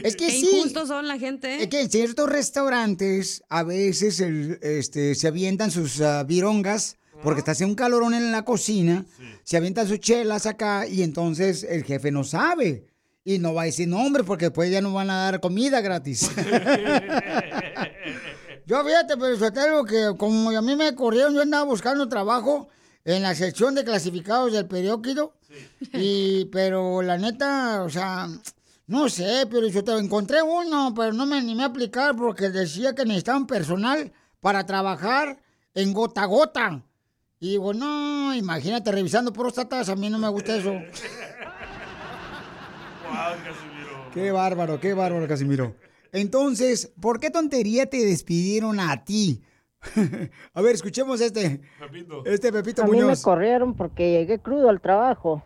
Es 0.04 0.16
que 0.16 0.26
Qué 0.26 0.32
sí. 0.32 0.50
injustos 0.52 0.88
son 0.88 1.08
la 1.08 1.18
gente. 1.18 1.54
¿eh? 1.54 1.62
Es 1.62 1.68
que 1.68 1.80
en 1.80 1.90
ciertos 1.90 2.28
restaurantes 2.28 3.42
a 3.48 3.62
veces 3.62 4.20
el- 4.20 4.58
este, 4.60 5.14
se 5.14 5.28
avientan 5.28 5.70
sus 5.70 5.98
ah, 6.02 6.24
virongas 6.24 6.98
porque 7.22 7.38
está 7.38 7.52
haciendo 7.52 7.72
un 7.72 7.76
calorón 7.76 8.12
en 8.12 8.30
la 8.30 8.44
cocina, 8.44 9.06
se 9.44 9.56
avientan 9.56 9.88
sus 9.88 9.98
chelas 10.00 10.44
acá 10.44 10.86
y 10.86 11.02
entonces 11.02 11.64
el 11.64 11.84
jefe 11.84 12.10
no 12.10 12.22
sabe. 12.24 12.84
Y 13.24 13.38
no 13.38 13.54
va 13.54 13.62
a 13.62 13.66
decir 13.66 13.88
nombre 13.88 14.24
porque 14.24 14.46
después 14.46 14.70
ya 14.70 14.82
no 14.82 14.92
van 14.92 15.08
a 15.08 15.22
dar 15.30 15.40
comida 15.40 15.80
gratis. 15.80 16.30
yo 18.66 18.84
fíjate, 18.84 19.16
pero 19.16 19.38
Sotelo, 19.38 19.84
que 19.84 20.12
como 20.18 20.50
a 20.50 20.60
mí 20.60 20.76
me 20.76 20.94
corrieron, 20.94 21.32
yo 21.34 21.40
andaba 21.40 21.64
buscando 21.64 22.06
trabajo 22.08 22.68
en 23.04 23.23
la 23.23 23.34
sección 23.34 23.75
de 23.75 23.84
clasificados 23.84 24.52
del 24.52 24.66
periódico. 24.66 25.34
Y, 25.92 26.46
pero 26.46 27.02
la 27.02 27.18
neta, 27.18 27.82
o 27.82 27.90
sea, 27.90 28.28
no 28.87 29.08
sé, 29.08 29.46
pero 29.50 29.68
yo 29.68 29.84
te 29.84 29.92
encontré 29.92 30.42
uno, 30.42 30.92
pero 30.94 31.12
no 31.12 31.26
me 31.26 31.37
animé 31.37 31.62
a 31.62 31.66
aplicar 31.66 32.16
porque 32.16 32.50
decía 32.50 32.94
que 32.94 33.04
necesitaban 33.04 33.46
personal 33.46 34.12
para 34.40 34.66
trabajar 34.66 35.38
en 35.75 35.92
gota 35.92 36.23
a 36.23 36.26
gota. 36.26 36.82
Y 37.40 37.50
digo, 37.50 37.75
no, 37.75 38.34
imagínate 38.34 38.90
revisando 38.90 39.32
próstatas, 39.32 39.88
a 39.88 39.96
mí 39.96 40.08
no 40.08 40.18
me 40.18 40.28
gusta 40.28 40.56
eso. 40.56 40.73
Qué 44.12 44.30
bárbaro, 44.32 44.80
qué 44.80 44.94
bárbaro, 44.94 45.28
Casimiro. 45.28 45.76
Entonces, 46.12 46.92
¿por 47.00 47.18
qué 47.20 47.30
tontería 47.30 47.87
te 47.87 47.99
despidieron 47.99 48.78
a 48.80 49.04
ti? 49.04 49.42
a 50.54 50.62
ver, 50.62 50.74
escuchemos 50.74 51.20
este. 51.20 51.60
Este 52.24 52.52
Pepito 52.52 52.82
A 52.82 52.86
mí 52.86 52.92
me 52.92 53.04
Muñoz. 53.04 53.22
corrieron 53.22 53.74
porque 53.74 54.10
llegué 54.10 54.38
crudo 54.38 54.68
al 54.68 54.80
trabajo. 54.80 55.42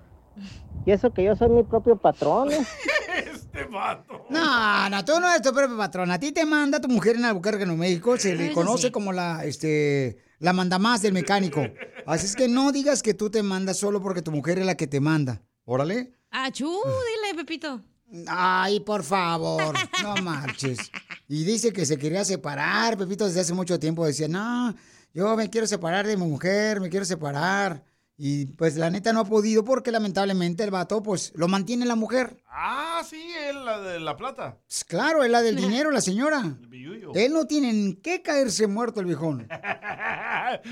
Y 0.87 0.93
eso 0.93 1.13
que 1.13 1.25
yo 1.25 1.37
soy 1.37 1.49
mi 1.51 1.65
propio 1.65 1.97
patrón. 1.97 2.53
¿eh? 2.53 2.65
vato. 3.71 4.27
No, 4.31 4.89
no, 4.89 5.05
tú 5.05 5.19
no 5.21 5.29
eres 5.29 5.43
tu 5.43 5.53
propio 5.53 5.77
patrón. 5.77 6.11
A 6.11 6.19
ti 6.19 6.33
te 6.33 6.47
manda 6.47 6.81
tu 6.81 6.89
mujer 6.89 7.17
en 7.17 7.25
Albuquerque, 7.25 7.67
Nuevo 7.67 7.81
México. 7.81 8.17
Se 8.17 8.35
le 8.35 8.53
conoce 8.53 8.87
sí. 8.87 8.91
como 8.93 9.13
la, 9.13 9.45
este, 9.45 10.19
la 10.39 10.53
mandamás 10.53 11.03
del 11.03 11.13
mecánico. 11.13 11.63
Así 12.07 12.27
es 12.27 12.37
que 12.37 12.49
no 12.49 12.73
digas 12.73 13.03
que 13.03 13.15
tú 13.15 13.31
te 13.31 13.43
mandas 13.43 13.79
solo 13.79 14.01
porque 14.01 14.23
tu 14.23 14.31
mujer 14.31 14.59
es 14.59 14.67
la 14.67 14.77
que 14.77 14.87
te 14.87 15.01
manda. 15.01 15.43
Órale. 15.65 16.15
Achú, 16.31 16.67
dile, 16.67 17.35
Pepito. 17.37 17.83
Ay, 18.27 18.81
por 18.81 19.03
favor, 19.03 19.75
no 20.03 20.17
marches. 20.23 20.91
Y 21.29 21.45
dice 21.45 21.73
que 21.73 21.85
se 21.87 21.99
quería 21.99 22.25
separar, 22.25 22.97
Pepito, 22.97 23.27
desde 23.27 23.41
hace 23.41 23.53
mucho 23.55 23.79
tiempo. 23.79 24.07
Decía, 24.07 24.29
no, 24.29 24.75
yo 25.13 25.37
me 25.37 25.51
quiero 25.51 25.67
separar 25.67 26.07
de 26.07 26.17
mi 26.17 26.25
mujer, 26.27 26.81
me 26.81 26.89
quiero 26.89 27.05
separar. 27.05 27.85
Y 28.21 28.47
pues 28.47 28.77
la 28.77 28.91
neta 28.91 29.13
no 29.13 29.21
ha 29.21 29.25
podido 29.25 29.63
porque 29.65 29.93
lamentablemente 29.93 30.65
el 30.65 30.73
vato 30.73 31.03
pues 31.05 31.31
lo 31.37 31.47
mantiene 31.47 31.87
la 31.87 31.95
mujer. 31.95 32.43
Ah, 32.51 33.01
sí, 33.09 33.23
es 33.49 33.55
la 33.55 33.79
de 33.79 34.01
la 34.01 34.17
plata. 34.17 34.59
Pues, 34.67 34.83
claro, 34.85 35.23
es 35.23 35.31
la 35.31 35.41
del 35.41 35.55
dinero, 35.65 35.93
la 35.93 36.01
señora. 36.01 36.43
Billuyo. 36.69 37.13
Él 37.15 37.33
no 37.33 37.47
tiene 37.47 37.71
en 37.71 37.95
qué 38.03 38.21
caerse 38.23 38.67
muerto 38.67 39.01
el 39.01 39.07
viejón. 39.07 39.47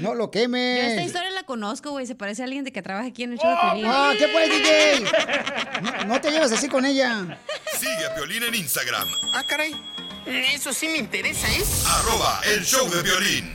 No 0.00 0.14
lo 0.14 0.30
Yo 0.30 0.40
esta 0.40 0.40
queme. 0.40 1.04
historia 1.04 1.30
la 1.32 1.42
conozco, 1.42 1.90
güey. 1.90 2.06
Se 2.06 2.14
parece 2.14 2.40
a 2.40 2.46
alguien 2.46 2.64
de 2.64 2.72
que 2.72 2.80
trabaja 2.80 3.08
aquí 3.08 3.24
en 3.24 3.32
el 3.32 3.38
show 3.38 3.50
de 3.50 3.56
Piolín. 3.60 3.84
Ah, 3.86 4.12
¿qué 4.16 4.26
pues, 4.28 4.48
DJ? 5.82 5.82
No, 5.82 6.04
no 6.14 6.20
te 6.20 6.30
llevas 6.30 6.50
así 6.52 6.66
con 6.66 6.86
ella. 6.86 7.38
Sigue 7.78 8.06
a 8.06 8.14
Piolín 8.14 8.42
en 8.44 8.54
Instagram, 8.54 9.06
Ah, 9.34 9.44
caray. 9.46 9.72
Eso 10.26 10.72
sí 10.72 10.88
me 10.88 10.98
interesa, 10.98 11.46
¿eh? 11.48 11.62
arroba 11.86 12.40
el 12.52 12.64
show 12.64 12.90
de 12.90 13.00
violín. 13.02 13.52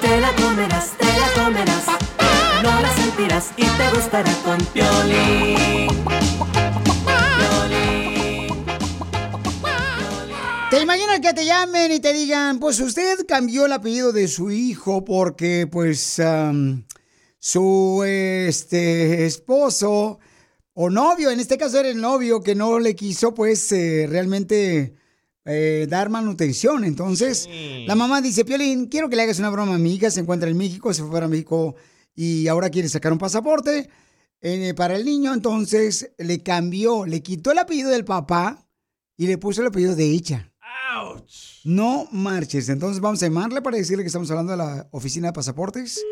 Te 0.00 0.20
la 0.20 0.32
comerás, 0.36 0.90
te 0.96 1.06
la 1.06 1.44
comerás. 1.44 1.84
No 2.62 2.80
la 2.80 2.94
sentirás 2.94 3.50
y 3.56 3.64
te 3.64 3.90
gustará 3.94 4.32
con 4.44 4.58
Piolín. 4.66 5.88
¿Te 10.70 10.80
imaginas 10.80 11.18
que 11.18 11.32
te 11.32 11.44
llamen 11.44 11.90
y 11.90 11.98
te 11.98 12.12
digan, 12.12 12.60
pues 12.60 12.78
usted 12.78 13.26
cambió 13.26 13.66
el 13.66 13.72
apellido 13.72 14.12
de 14.12 14.28
su 14.28 14.52
hijo 14.52 15.04
porque 15.04 15.66
pues 15.70 16.20
am, 16.20 16.84
su 17.40 18.04
este 18.04 19.24
esposo 19.24 20.20
o 20.74 20.90
novio, 20.90 21.30
en 21.30 21.40
este 21.40 21.58
caso 21.58 21.80
era 21.80 21.88
el 21.88 22.00
novio 22.00 22.42
que 22.42 22.54
no 22.54 22.78
le 22.78 22.94
quiso 22.94 23.34
pues 23.34 23.72
eh, 23.72 24.06
realmente 24.08 24.94
eh, 25.46 25.86
dar 25.88 26.10
manutención. 26.10 26.84
Entonces 26.84 27.48
la 27.86 27.94
mamá 27.94 28.20
dice, 28.20 28.44
Piolín, 28.44 28.86
quiero 28.86 29.08
que 29.08 29.16
le 29.16 29.22
hagas 29.22 29.38
una 29.38 29.50
broma 29.50 29.74
a 29.74 29.78
mi 29.78 29.94
hija, 29.94 30.10
se 30.10 30.20
encuentra 30.20 30.48
en 30.50 30.56
México, 30.56 30.92
se 30.94 31.02
fue 31.02 31.10
para 31.10 31.28
México 31.28 31.74
y 32.14 32.46
ahora 32.46 32.70
quiere 32.70 32.88
sacar 32.88 33.10
un 33.10 33.18
pasaporte 33.18 33.88
eh, 34.42 34.74
para 34.74 34.96
el 34.96 35.06
niño. 35.06 35.32
Entonces 35.32 36.12
le 36.18 36.42
cambió, 36.42 37.06
le 37.06 37.22
quitó 37.22 37.52
el 37.52 37.58
apellido 37.58 37.90
del 37.90 38.04
papá 38.04 38.68
y 39.16 39.26
le 39.26 39.38
puso 39.38 39.62
el 39.62 39.68
apellido 39.68 39.96
de 39.96 40.04
ella. 40.04 40.52
No 41.64 42.06
marches. 42.12 42.68
Entonces 42.68 43.00
vamos 43.00 43.22
a 43.22 43.26
llamarle 43.26 43.62
para 43.62 43.78
decirle 43.78 44.04
que 44.04 44.08
estamos 44.08 44.30
hablando 44.30 44.52
de 44.52 44.58
la 44.58 44.88
oficina 44.92 45.28
de 45.28 45.32
pasaportes. 45.32 46.04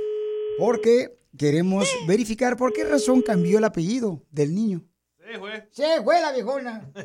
Porque 0.58 1.17
queremos 1.36 1.88
verificar 2.06 2.56
por 2.56 2.72
qué 2.72 2.84
razón 2.84 3.22
cambió 3.22 3.58
el 3.58 3.64
apellido 3.64 4.22
del 4.30 4.54
niño. 4.54 4.82
Sí, 5.18 5.38
güey. 5.38 5.62
Se 5.70 6.02
fue 6.02 6.20
la 6.20 6.32
viejona. 6.32 6.90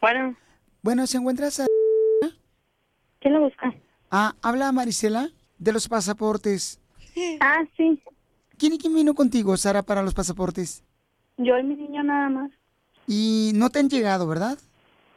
Bueno, 0.00 0.36
Bueno, 0.82 1.06
¿se 1.06 1.16
encuentra 1.16 1.50
Sara? 1.50 1.68
¿quién 3.20 3.34
lo 3.34 3.40
busca? 3.40 3.74
Ah, 4.10 4.36
habla 4.42 4.70
Marisela 4.70 5.30
de 5.58 5.72
los 5.72 5.88
pasaportes. 5.88 6.78
Ah, 7.40 7.64
sí. 7.76 8.00
¿Quién 8.58 8.74
y 8.74 8.78
quién 8.78 8.94
vino 8.94 9.14
contigo, 9.14 9.56
Sara, 9.56 9.82
para 9.82 10.02
los 10.02 10.14
pasaportes? 10.14 10.84
Yo 11.38 11.58
y 11.58 11.62
mi 11.64 11.74
niño 11.74 12.02
nada 12.04 12.28
más. 12.28 12.50
Y 13.08 13.52
no 13.54 13.70
te 13.70 13.78
han 13.80 13.88
llegado, 13.88 14.26
¿verdad? 14.28 14.58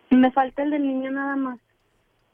Me 0.09 0.31
falta 0.31 0.63
el 0.63 0.71
del 0.71 0.87
niño 0.87 1.11
nada 1.11 1.35
más. 1.35 1.59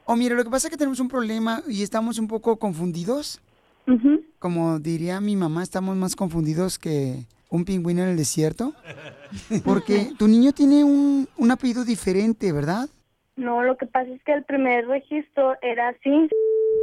Oh, 0.06 0.16
mira, 0.16 0.34
lo 0.34 0.44
que 0.44 0.50
pasa 0.50 0.68
es 0.68 0.70
que 0.70 0.78
tenemos 0.78 1.00
un 1.00 1.08
problema 1.08 1.62
y 1.68 1.82
estamos 1.82 2.18
un 2.18 2.28
poco 2.28 2.58
confundidos. 2.58 3.40
Ujú. 3.86 4.24
Como 4.38 4.78
diría 4.78 5.20
mi 5.20 5.36
mamá, 5.36 5.62
estamos 5.62 5.96
más 5.96 6.16
confundidos 6.16 6.78
que 6.78 7.24
un 7.50 7.64
pingüino 7.64 8.02
en 8.02 8.10
el 8.10 8.16
desierto. 8.16 8.74
Porque 9.64 10.10
tu 10.18 10.28
niño 10.28 10.52
tiene 10.52 10.84
un, 10.84 11.28
un 11.36 11.50
apellido 11.50 11.84
diferente, 11.84 12.52
¿verdad? 12.52 12.88
No, 13.36 13.62
lo 13.62 13.76
que 13.76 13.86
pasa 13.86 14.10
es 14.10 14.22
que 14.22 14.32
el 14.32 14.44
primer 14.44 14.86
registro 14.86 15.56
era 15.60 15.88
así, 15.88 16.28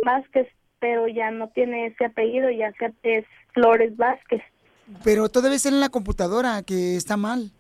Vázquez, 0.06 0.48
pero 0.80 1.08
ya 1.08 1.32
no 1.32 1.50
tiene 1.50 1.88
ese 1.88 2.06
apellido, 2.06 2.50
ya 2.52 2.72
es 3.04 3.26
Flores 3.54 3.96
Vázquez. 3.98 4.42
Pero 5.04 5.30
todo 5.30 5.44
debe 5.44 5.58
ser 5.58 5.74
en 5.74 5.80
la 5.80 5.90
computadora, 5.90 6.62
que 6.62 6.96
está 6.96 7.18
mal. 7.18 7.52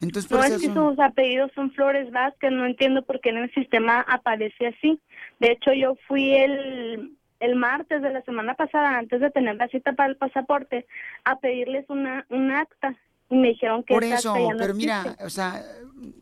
Entonces, 0.00 0.30
No 0.30 0.42
es 0.42 0.60
que 0.60 0.66
sus 0.66 0.98
apellidos 0.98 1.52
son 1.54 1.70
Flores 1.70 2.10
Vázquez, 2.10 2.50
no 2.50 2.66
entiendo 2.66 3.02
por 3.02 3.20
qué 3.20 3.30
en 3.30 3.38
el 3.38 3.54
sistema 3.54 4.00
aparece 4.00 4.66
así. 4.66 5.00
De 5.38 5.52
hecho, 5.52 5.72
yo 5.72 5.94
fui 6.08 6.34
el, 6.34 7.16
el 7.42 7.56
martes 7.56 8.00
de 8.00 8.10
la 8.10 8.22
semana 8.22 8.54
pasada, 8.54 8.98
antes 8.98 9.20
de 9.20 9.30
tener 9.30 9.56
la 9.56 9.66
cita 9.68 9.92
para 9.92 10.08
el 10.08 10.16
pasaporte, 10.16 10.86
a 11.24 11.36
pedirles 11.40 11.84
una 11.90 12.24
un 12.30 12.52
acta. 12.52 12.96
Y 13.28 13.36
me 13.36 13.48
dijeron 13.48 13.82
que 13.82 13.94
Por 13.94 14.04
eso, 14.04 14.36
no 14.36 14.56
pero 14.58 14.74
mira, 14.74 15.16
o 15.24 15.30
sea, 15.30 15.60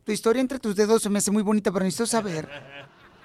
tu 0.04 0.12
historia 0.12 0.40
entre 0.40 0.59
tus 0.59 0.76
dedos 0.76 1.02
se 1.02 1.11
me 1.11 1.18
hace 1.18 1.30
muy 1.30 1.42
bonita, 1.42 1.70
pero 1.72 1.85
necesito 1.85 2.06
saber 2.06 2.48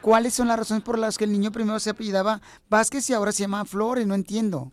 cuáles 0.01 0.33
son 0.33 0.47
las 0.49 0.57
razones 0.57 0.83
por 0.83 0.99
las 0.99 1.17
que 1.17 1.23
el 1.23 1.31
niño 1.31 1.51
primero 1.51 1.79
se 1.79 1.91
apellidaba 1.91 2.41
Vázquez 2.69 3.09
y 3.09 3.13
ahora 3.13 3.31
se 3.31 3.43
llama 3.43 3.63
Flores, 3.63 4.05
no 4.05 4.15
entiendo. 4.15 4.71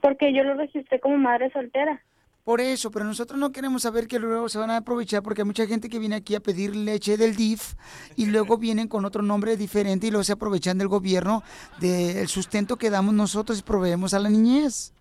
Porque 0.00 0.34
yo 0.34 0.44
lo 0.44 0.54
registré 0.54 1.00
como 1.00 1.16
madre 1.16 1.50
soltera. 1.50 2.02
Por 2.44 2.60
eso, 2.60 2.90
pero 2.90 3.06
nosotros 3.06 3.40
no 3.40 3.52
queremos 3.52 3.82
saber 3.82 4.06
que 4.06 4.18
luego 4.18 4.50
se 4.50 4.58
van 4.58 4.70
a 4.70 4.76
aprovechar 4.76 5.22
porque 5.22 5.40
hay 5.40 5.46
mucha 5.46 5.66
gente 5.66 5.88
que 5.88 5.98
viene 5.98 6.16
aquí 6.16 6.34
a 6.34 6.40
pedir 6.40 6.76
leche 6.76 7.16
del 7.16 7.36
DIF 7.36 7.72
y 8.16 8.26
luego 8.26 8.58
vienen 8.58 8.86
con 8.86 9.06
otro 9.06 9.22
nombre 9.22 9.56
diferente 9.56 10.06
y 10.08 10.10
luego 10.10 10.24
se 10.24 10.32
aprovechan 10.32 10.76
del 10.76 10.88
gobierno 10.88 11.42
del 11.80 12.28
sustento 12.28 12.76
que 12.76 12.90
damos 12.90 13.14
nosotros 13.14 13.58
y 13.58 13.62
proveemos 13.62 14.12
a 14.12 14.18
la 14.18 14.28
niñez. 14.28 14.92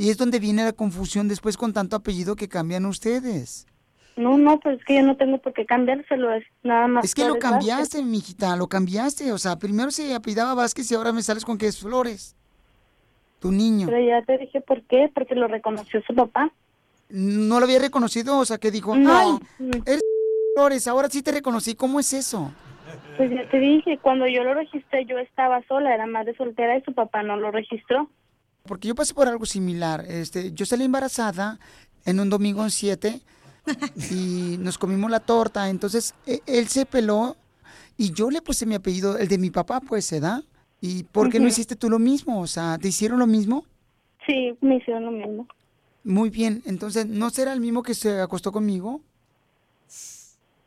Y 0.00 0.10
es 0.10 0.16
donde 0.16 0.40
viene 0.40 0.64
la 0.64 0.72
confusión 0.72 1.28
después 1.28 1.56
con 1.56 1.72
tanto 1.72 1.94
apellido 1.94 2.34
que 2.34 2.48
cambian 2.48 2.84
ustedes. 2.86 3.66
No, 4.16 4.36
no, 4.36 4.58
pues 4.58 4.80
es 4.80 4.84
que 4.84 4.96
yo 4.96 5.02
no 5.04 5.16
tengo 5.16 5.38
por 5.38 5.52
qué 5.52 5.66
cambiárselo, 5.66 6.34
es 6.34 6.44
nada 6.64 6.88
más. 6.88 7.04
Es 7.04 7.14
que 7.14 7.22
lo 7.22 7.34
Vázquez. 7.34 7.50
cambiaste, 7.50 8.02
mijita, 8.02 8.56
lo 8.56 8.66
cambiaste. 8.66 9.32
O 9.32 9.38
sea, 9.38 9.56
primero 9.56 9.90
se 9.90 10.14
apellidaba 10.14 10.54
Vázquez 10.54 10.90
y 10.90 10.94
ahora 10.96 11.12
me 11.12 11.22
sales 11.22 11.44
con 11.44 11.58
que 11.58 11.68
es 11.68 11.78
Flores. 11.78 12.34
Tu 13.42 13.50
niño. 13.52 13.88
Pero 13.90 14.00
ya 14.06 14.22
te 14.22 14.38
dije 14.38 14.60
por 14.60 14.82
qué, 14.84 15.10
porque 15.12 15.34
lo 15.34 15.48
reconoció 15.48 16.00
su 16.06 16.14
papá. 16.14 16.52
No 17.10 17.58
lo 17.58 17.64
había 17.66 17.80
reconocido, 17.80 18.38
o 18.38 18.44
sea, 18.44 18.56
que 18.58 18.70
dijo, 18.70 18.96
No. 18.96 19.12
ay, 19.18 19.38
eres 19.84 20.00
Flores, 20.54 20.86
ahora 20.86 21.08
sí 21.10 21.22
te 21.22 21.32
reconocí. 21.32 21.74
¿Cómo 21.74 21.98
es 21.98 22.12
eso? 22.12 22.52
Pues 23.16 23.30
ya 23.30 23.48
te 23.50 23.58
dije, 23.58 23.98
cuando 24.00 24.26
yo 24.28 24.44
lo 24.44 24.54
registré 24.54 25.04
yo 25.06 25.18
estaba 25.18 25.62
sola, 25.66 25.92
era 25.94 26.06
madre 26.06 26.34
soltera 26.36 26.76
y 26.78 26.82
su 26.82 26.94
papá 26.94 27.22
no 27.22 27.36
lo 27.36 27.50
registró. 27.50 28.08
Porque 28.64 28.86
yo 28.88 28.94
pasé 28.94 29.12
por 29.12 29.26
algo 29.28 29.44
similar. 29.44 30.04
Este, 30.06 30.52
yo 30.52 30.64
salí 30.64 30.84
embarazada 30.84 31.58
en 32.04 32.20
un 32.20 32.30
domingo 32.30 32.62
en 32.62 32.70
7 32.70 33.20
y 34.10 34.56
nos 34.60 34.78
comimos 34.78 35.10
la 35.10 35.20
torta. 35.20 35.68
Entonces, 35.68 36.14
e- 36.26 36.40
él 36.46 36.68
se 36.68 36.86
peló 36.86 37.36
y 37.96 38.12
yo 38.12 38.30
le 38.30 38.40
puse 38.40 38.66
mi 38.66 38.74
apellido, 38.76 39.18
el 39.18 39.26
de 39.28 39.38
mi 39.38 39.50
papá, 39.50 39.80
pues, 39.80 40.04
¿se 40.04 40.20
da? 40.20 40.42
¿Y 40.84 41.04
por 41.04 41.30
qué 41.30 41.38
no 41.38 41.46
hiciste 41.46 41.76
tú 41.76 41.88
lo 41.88 42.00
mismo? 42.00 42.40
O 42.40 42.48
sea, 42.48 42.76
¿te 42.76 42.88
hicieron 42.88 43.20
lo 43.20 43.26
mismo? 43.28 43.64
Sí, 44.26 44.58
me 44.60 44.76
hicieron 44.76 45.04
lo 45.04 45.12
mismo. 45.12 45.46
Muy 46.02 46.28
bien, 46.28 46.60
entonces, 46.66 47.06
¿no 47.06 47.30
será 47.30 47.52
el 47.52 47.60
mismo 47.60 47.84
que 47.84 47.94
se 47.94 48.20
acostó 48.20 48.50
conmigo? 48.50 49.00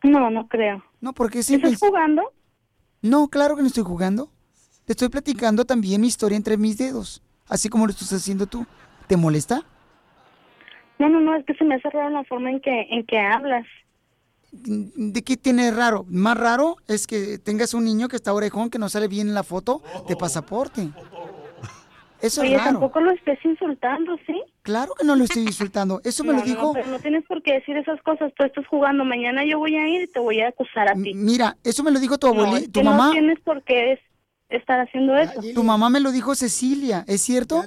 No, 0.03 0.29
no 0.29 0.47
creo. 0.47 0.81
No, 1.01 1.11
porque 1.11 1.43
siempre... 1.43 1.71
¿Estás 1.71 1.89
jugando? 1.89 2.31
No, 3.01 3.27
claro 3.27 3.57
que 3.57 3.61
no 3.61 3.67
estoy 3.67 3.83
jugando. 3.83 4.29
Te 4.85 4.93
estoy 4.93 5.09
platicando 5.09 5.65
también 5.65 5.99
mi 5.99 6.07
historia 6.07 6.37
entre 6.37 6.55
mis 6.55 6.77
dedos, 6.77 7.21
así 7.49 7.67
como 7.67 7.85
lo 7.85 7.91
estás 7.91 8.13
haciendo 8.13 8.47
tú. 8.47 8.65
¿Te 9.07 9.17
molesta? 9.17 9.63
No, 10.97 11.09
no, 11.09 11.19
no, 11.19 11.35
es 11.35 11.45
que 11.45 11.55
se 11.55 11.65
me 11.65 11.75
hace 11.75 11.89
raro 11.89 12.09
la 12.11 12.23
forma 12.23 12.51
en 12.51 12.61
que, 12.61 12.87
en 12.89 13.05
que 13.05 13.19
hablas. 13.19 13.65
¿De 14.63 15.21
qué 15.23 15.37
tiene 15.37 15.71
raro? 15.71 16.05
Más 16.09 16.37
raro 16.37 16.77
es 16.87 17.07
que 17.07 17.37
tengas 17.37 17.73
un 17.73 17.83
niño 17.85 18.07
que 18.07 18.15
está 18.15 18.33
orejón, 18.33 18.69
que 18.69 18.79
no 18.79 18.89
sale 18.89 19.07
bien 19.07 19.27
en 19.27 19.33
la 19.33 19.43
foto 19.43 19.81
de 20.07 20.15
pasaporte. 20.15 20.89
Eso 22.21 22.41
Oye, 22.41 22.55
es 22.55 22.59
raro. 22.59 22.79
tampoco 22.79 23.01
lo 23.01 23.11
estés 23.11 23.37
insultando, 23.43 24.15
¿sí? 24.25 24.41
Claro 24.63 24.93
que 24.97 25.05
no 25.05 25.15
lo 25.15 25.25
estoy 25.25 25.43
insultando. 25.43 26.01
Eso 26.03 26.23
me 26.23 26.29
No, 26.33 26.39
lo 26.39 26.39
no, 26.39 26.45
dijo. 26.45 26.73
pero 26.73 26.87
no 26.87 26.99
tienes 26.99 27.23
por 27.25 27.43
qué 27.43 27.53
decir 27.55 27.77
esas 27.77 28.01
cosas. 28.01 28.33
Tú 28.35 28.43
estás 28.45 28.65
jugando. 28.67 29.03
Mañana 29.05 29.43
yo 29.45 29.59
voy 29.59 29.75
a 29.75 29.87
ir 29.87 30.03
y 30.03 30.07
te 30.07 30.19
voy 30.19 30.39
a 30.41 30.47
acusar 30.47 30.87
a 30.89 30.93
ti. 30.95 31.13
Mira, 31.13 31.57
eso 31.63 31.83
me 31.83 31.91
lo 31.91 31.99
dijo 31.99 32.17
tu 32.17 32.33
No, 32.33 32.41
abuelita, 32.41 32.71
tu 32.71 32.79
que 32.79 32.83
mamá. 32.83 33.07
No 33.07 33.11
tienes 33.11 33.39
por 33.41 33.61
qué 33.63 33.91
es- 33.93 33.99
estar 34.49 34.79
haciendo 34.79 35.15
eso. 35.17 35.33
Tu 35.53 35.63
mamá 35.63 35.89
me 35.89 35.99
lo 35.99 36.11
dijo 36.11 36.33
Cecilia, 36.35 37.03
¿es 37.07 37.21
cierto? 37.21 37.63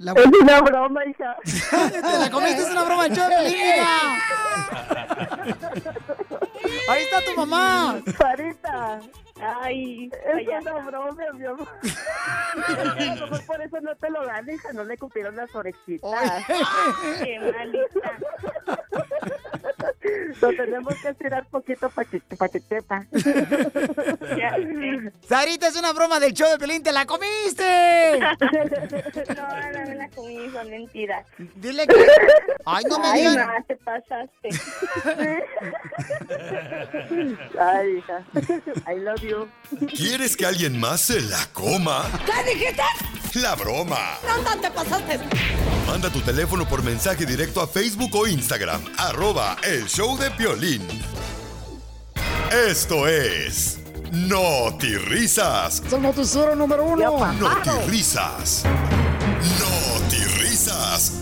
Es 0.00 0.26
una 0.40 0.62
broma, 0.62 1.04
hija. 1.04 1.36
Te 1.90 2.18
la 2.18 2.30
comiste, 2.30 2.62
es 2.62 2.70
una 2.70 2.84
broma, 2.84 3.06
hija. 3.08 3.28
Ahí 6.88 7.02
está 7.02 7.20
tu 7.26 7.36
mamá. 7.36 8.00
Sarita. 8.16 9.00
Ay, 9.42 10.10
Es 10.26 10.46
ya. 10.46 10.58
una 10.60 10.72
broma, 10.86 11.24
mi 11.34 11.44
amor. 11.46 11.68
A 13.00 13.14
lo 13.16 13.26
mejor 13.26 13.46
por 13.46 13.60
eso 13.62 13.80
no 13.80 13.94
te 13.96 14.10
lo 14.10 14.24
dan, 14.26 14.48
hija. 14.50 14.72
No 14.72 14.84
le 14.84 14.96
cupieron 14.98 15.36
las 15.36 15.54
orejitas. 15.54 16.44
Qué 17.22 17.38
malita. 17.40 18.18
Lo 20.40 20.48
tenemos 20.50 20.94
que 21.02 21.08
estirar 21.10 21.46
poquito 21.48 21.90
para 21.90 22.08
que, 22.08 22.20
pa' 22.20 22.48
que 22.48 22.60
quepa. 22.60 23.04
Sarita, 25.28 25.68
es 25.68 25.76
una 25.76 25.92
broma 25.92 26.18
del 26.18 26.32
show 26.32 26.50
de 26.50 26.58
Pelín, 26.58 26.82
¡te 26.82 26.92
la 26.92 27.04
comiste! 27.06 28.18
No, 28.20 29.48
no 29.72 29.86
me 29.88 29.94
la 29.94 30.08
comí, 30.10 30.48
son 30.50 30.70
mentiras. 30.70 31.26
Dile 31.56 31.86
que... 31.86 32.06
Ay, 32.64 32.84
no 32.88 32.98
me 32.98 33.06
Ay, 33.08 33.20
digan. 33.20 33.46
ma, 33.46 33.62
te 33.66 33.76
pasaste. 33.76 34.48
Ay, 37.58 37.96
hija. 37.98 38.24
I 38.90 38.96
love 38.98 39.20
you. 39.22 39.29
¿Quieres 39.96 40.36
que 40.36 40.46
alguien 40.46 40.78
más 40.78 41.00
se 41.02 41.20
la 41.20 41.46
coma? 41.52 42.10
¿Qué 42.26 42.54
dijiste? 42.54 42.82
La 43.34 43.54
broma. 43.54 44.18
No, 44.26 44.60
te 44.60 44.70
pasaste. 44.70 45.20
Manda 45.86 46.10
tu 46.10 46.20
teléfono 46.20 46.68
por 46.68 46.82
mensaje 46.82 47.24
directo 47.24 47.60
a 47.60 47.66
Facebook 47.66 48.14
o 48.14 48.26
Instagram, 48.26 48.82
arroba 48.96 49.56
el 49.62 49.86
show 49.86 50.18
de 50.18 50.30
Piolín. 50.32 50.86
Esto 52.68 53.06
es... 53.06 53.78
Risas. 54.10 55.82
Es 55.86 55.92
el 55.92 56.02
noticiero 56.02 56.56
número 56.56 56.84
uno. 56.84 57.16
Risas. 57.86 58.64
Risas. 60.38 61.12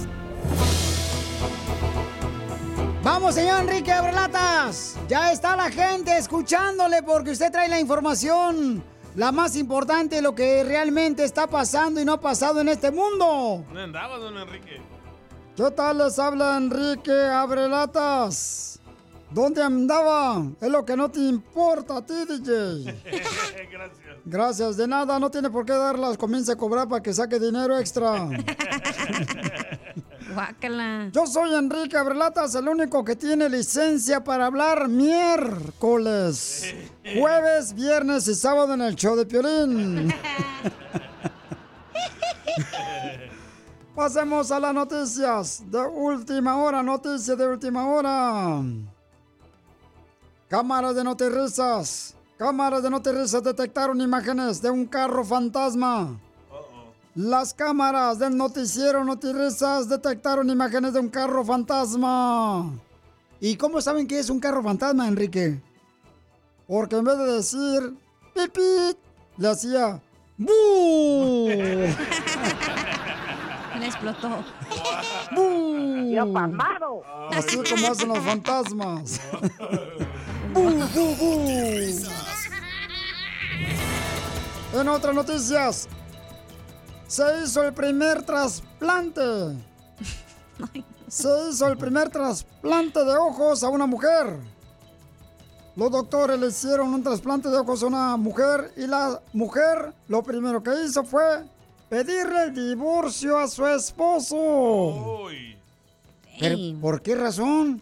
Vamos, 3.03 3.37
señor 3.37 3.61
Enrique 3.61 3.93
Abrelatas. 3.93 4.97
Ya 5.09 5.31
está 5.31 5.55
la 5.55 5.71
gente 5.71 6.17
escuchándole 6.19 7.03
porque 7.03 7.31
usted 7.31 7.53
trae 7.53 7.69
la 7.69 7.79
información, 7.79 8.83
la 9.15 9.31
más 9.31 9.57
importante, 9.57 10.21
lo 10.21 10.35
que 10.35 10.65
realmente 10.65 11.23
está 11.23 11.47
pasando 11.47 12.01
y 12.01 12.05
no 12.05 12.15
ha 12.15 12.21
pasado 12.21 12.61
en 12.61 12.69
este 12.69 12.91
mundo. 12.91 13.63
¿Dónde 13.67 13.83
andaba, 13.83 14.19
don 14.19 14.37
Enrique? 14.37 14.81
¿Qué 15.57 15.71
tal 15.71 15.99
les 15.99 16.19
habla 16.19 16.57
Enrique 16.57 17.13
Abrelatas? 17.13 18.78
¿Dónde 19.31 19.63
andaba? 19.63 20.43
Es 20.61 20.71
lo 20.71 20.85
que 20.85 20.97
no 20.97 21.11
te 21.11 21.21
importa 21.21 21.99
a 21.99 22.07
ti, 22.07 22.15
DJ. 22.27 22.85
Gracias. 23.71 24.17
Gracias, 24.25 24.77
de 24.77 24.89
nada, 24.89 25.19
no 25.19 25.31
tiene 25.31 25.51
por 25.51 25.65
qué 25.65 25.73
darlas, 25.73 26.17
comience 26.17 26.53
a 26.53 26.57
cobrar 26.57 26.89
para 26.89 27.03
que 27.03 27.13
saque 27.13 27.39
dinero 27.39 27.79
extra. 27.79 28.29
Guácala. 30.35 31.09
Yo 31.13 31.27
soy 31.27 31.55
Enrique 31.55 31.97
Abrelatas, 31.97 32.55
el 32.55 32.69
único 32.69 33.03
que 33.05 33.17
tiene 33.17 33.49
licencia 33.49 34.23
para 34.23 34.47
hablar 34.47 34.89
miércoles, 34.89 36.75
jueves, 37.19 37.75
viernes 37.75 38.29
y 38.29 38.35
sábado 38.35 38.75
en 38.75 38.83
el 38.83 38.95
show 38.95 39.17
de 39.17 39.25
Piolín. 39.27 40.13
Pasemos 43.95 44.51
a 44.53 44.61
las 44.61 44.75
noticias 44.75 45.63
de 45.71 45.81
última 45.81 46.57
hora, 46.57 46.83
noticias 46.83 47.37
de 47.37 47.49
última 47.49 47.89
hora. 47.89 48.63
Cámaras 50.49 50.95
de 50.95 51.05
notirrisas. 51.05 52.15
Cámaras 52.39 52.83
de 52.83 52.89
notirrisas 52.89 53.43
detectaron 53.43 54.01
imágenes 54.01 54.63
de 54.63 54.71
un 54.71 54.87
carro 54.87 55.23
fantasma. 55.23 56.19
Las 57.15 57.53
cámaras 57.53 58.19
del 58.19 58.35
noticiero 58.35 59.05
detectaron 59.89 60.49
imágenes 60.49 60.95
de 60.95 61.01
un 61.01 61.09
carro 61.11 61.45
fantasma. 61.45 62.71
¿Y 63.41 63.57
cómo 63.57 63.83
saben 63.83 64.07
que 64.07 64.19
es 64.19 64.31
un 64.31 64.41
carro 64.41 64.63
fantasma, 64.63 65.07
Enrique? 65.07 65.61
Porque 66.67 66.97
en 66.97 67.05
vez 67.05 67.19
de 67.19 67.33
decir 67.33 67.95
pipit, 68.35 68.97
le 69.37 69.49
hacía 69.49 70.01
¡Bu! 70.39 71.49
Le 73.79 73.87
explotó. 73.87 74.45
¡Bu! 75.35 76.15
Así 77.33 77.57
como 77.57 77.87
hacen 77.89 78.09
los 78.09 78.19
fantasmas. 78.19 79.21
En 84.73 84.89
otras 84.89 85.15
noticias, 85.15 85.89
se 87.07 87.23
hizo 87.43 87.63
el 87.65 87.73
primer 87.73 88.23
trasplante. 88.23 89.23
Se 91.09 91.29
hizo 91.51 91.67
el 91.67 91.79
primer 91.79 92.11
trasplante 92.11 93.03
de 93.03 93.17
ojos 93.17 93.63
a 93.63 93.69
una 93.69 93.87
mujer. 93.87 94.37
Los 95.75 95.91
doctores 95.91 96.39
le 96.39 96.49
hicieron 96.49 96.93
un 96.93 97.03
trasplante 97.03 97.49
de 97.49 97.57
ojos 97.57 97.83
a 97.83 97.87
una 97.87 98.17
mujer 98.17 98.73
y 98.77 98.87
la 98.87 99.23
mujer 99.33 99.95
lo 100.09 100.23
primero 100.23 100.63
que 100.63 100.71
hizo 100.85 101.05
fue 101.05 101.45
pedirle 101.89 102.45
el 102.45 102.55
divorcio 102.55 103.39
a 103.39 103.49
su 103.49 103.67
esposo. 103.67 105.29
¿Pero 106.39 106.81
¿Por 106.81 107.01
qué 107.01 107.15
razón? 107.15 107.81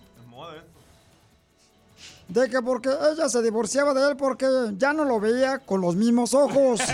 De 2.28 2.50
que 2.50 2.60
porque 2.60 2.90
ella 3.12 3.28
se 3.28 3.40
divorciaba 3.42 3.94
de 3.94 4.10
él 4.10 4.16
porque 4.16 4.46
ya 4.76 4.92
no 4.92 5.04
lo 5.04 5.20
veía 5.20 5.60
con 5.60 5.80
los 5.80 5.94
mismos 5.94 6.34
ojos. 6.34 6.80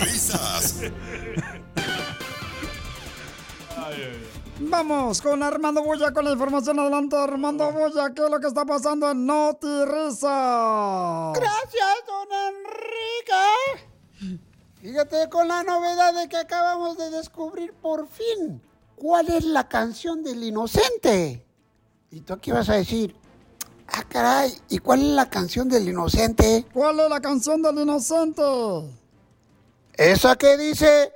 Risas. 0.00 0.80
Vamos 4.58 5.20
con 5.20 5.42
Armando 5.42 5.82
Boya 5.82 6.12
con 6.12 6.24
la 6.24 6.30
información. 6.32 6.78
Adelante, 6.78 7.16
Armando 7.16 7.72
Boya. 7.72 8.12
¿Qué 8.14 8.24
es 8.24 8.30
lo 8.30 8.38
que 8.38 8.46
está 8.46 8.64
pasando 8.64 9.10
en 9.10 9.26
Noti 9.26 9.84
Risa? 9.84 11.32
Gracias, 11.34 11.96
don 12.06 12.28
Enrique. 12.48 13.88
Fíjate 14.82 15.28
con 15.28 15.46
la 15.46 15.62
novedad 15.62 16.12
de 16.12 16.28
que 16.28 16.38
acabamos 16.38 16.98
de 16.98 17.08
descubrir 17.10 17.72
por 17.72 18.08
fin 18.08 18.60
cuál 18.96 19.28
es 19.28 19.44
la 19.44 19.68
canción 19.68 20.24
del 20.24 20.42
inocente. 20.42 21.46
¿Y 22.10 22.20
tú 22.22 22.36
qué 22.40 22.52
vas 22.52 22.68
a 22.68 22.74
decir? 22.74 23.14
Ah, 23.86 24.02
caray, 24.08 24.52
¿y 24.70 24.78
cuál 24.78 25.02
es 25.02 25.06
la 25.14 25.30
canción 25.30 25.68
del 25.68 25.88
inocente? 25.88 26.66
¿Cuál 26.74 26.98
es 26.98 27.08
la 27.08 27.20
canción 27.20 27.62
del 27.62 27.78
inocente? 27.78 28.42
Esa 29.92 30.34
que 30.34 30.58
dice, 30.58 31.12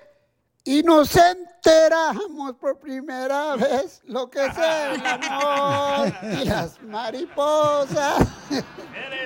inocente 0.62 1.86
éramos 1.86 2.54
por 2.60 2.78
primera 2.78 3.56
vez 3.56 4.00
lo 4.04 4.30
que 4.30 4.46
es 4.46 4.56
el 4.56 5.04
amor 5.04 6.14
y 6.40 6.44
las 6.44 6.80
mariposas. 6.82 8.28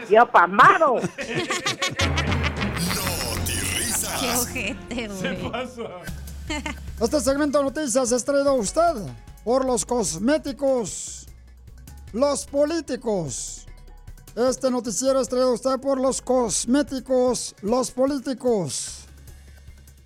¡Yo 0.08 0.30
pasmado! 0.32 0.96
Qué 4.30 4.38
ojete, 4.38 5.08
güey. 5.08 5.70
Este 7.00 7.20
segmento 7.20 7.58
de 7.58 7.64
noticias 7.64 8.12
es 8.12 8.24
traído 8.24 8.50
a 8.50 8.54
usted 8.54 8.82
por 9.44 9.64
los 9.64 9.86
cosméticos, 9.86 11.26
los 12.12 12.44
políticos. 12.44 13.66
Este 14.36 14.70
noticiero 14.70 15.20
es 15.20 15.28
traído 15.28 15.50
a 15.50 15.54
usted 15.54 15.78
por 15.80 15.98
los 15.98 16.20
cosméticos, 16.20 17.54
los 17.62 17.90
políticos. 17.90 19.06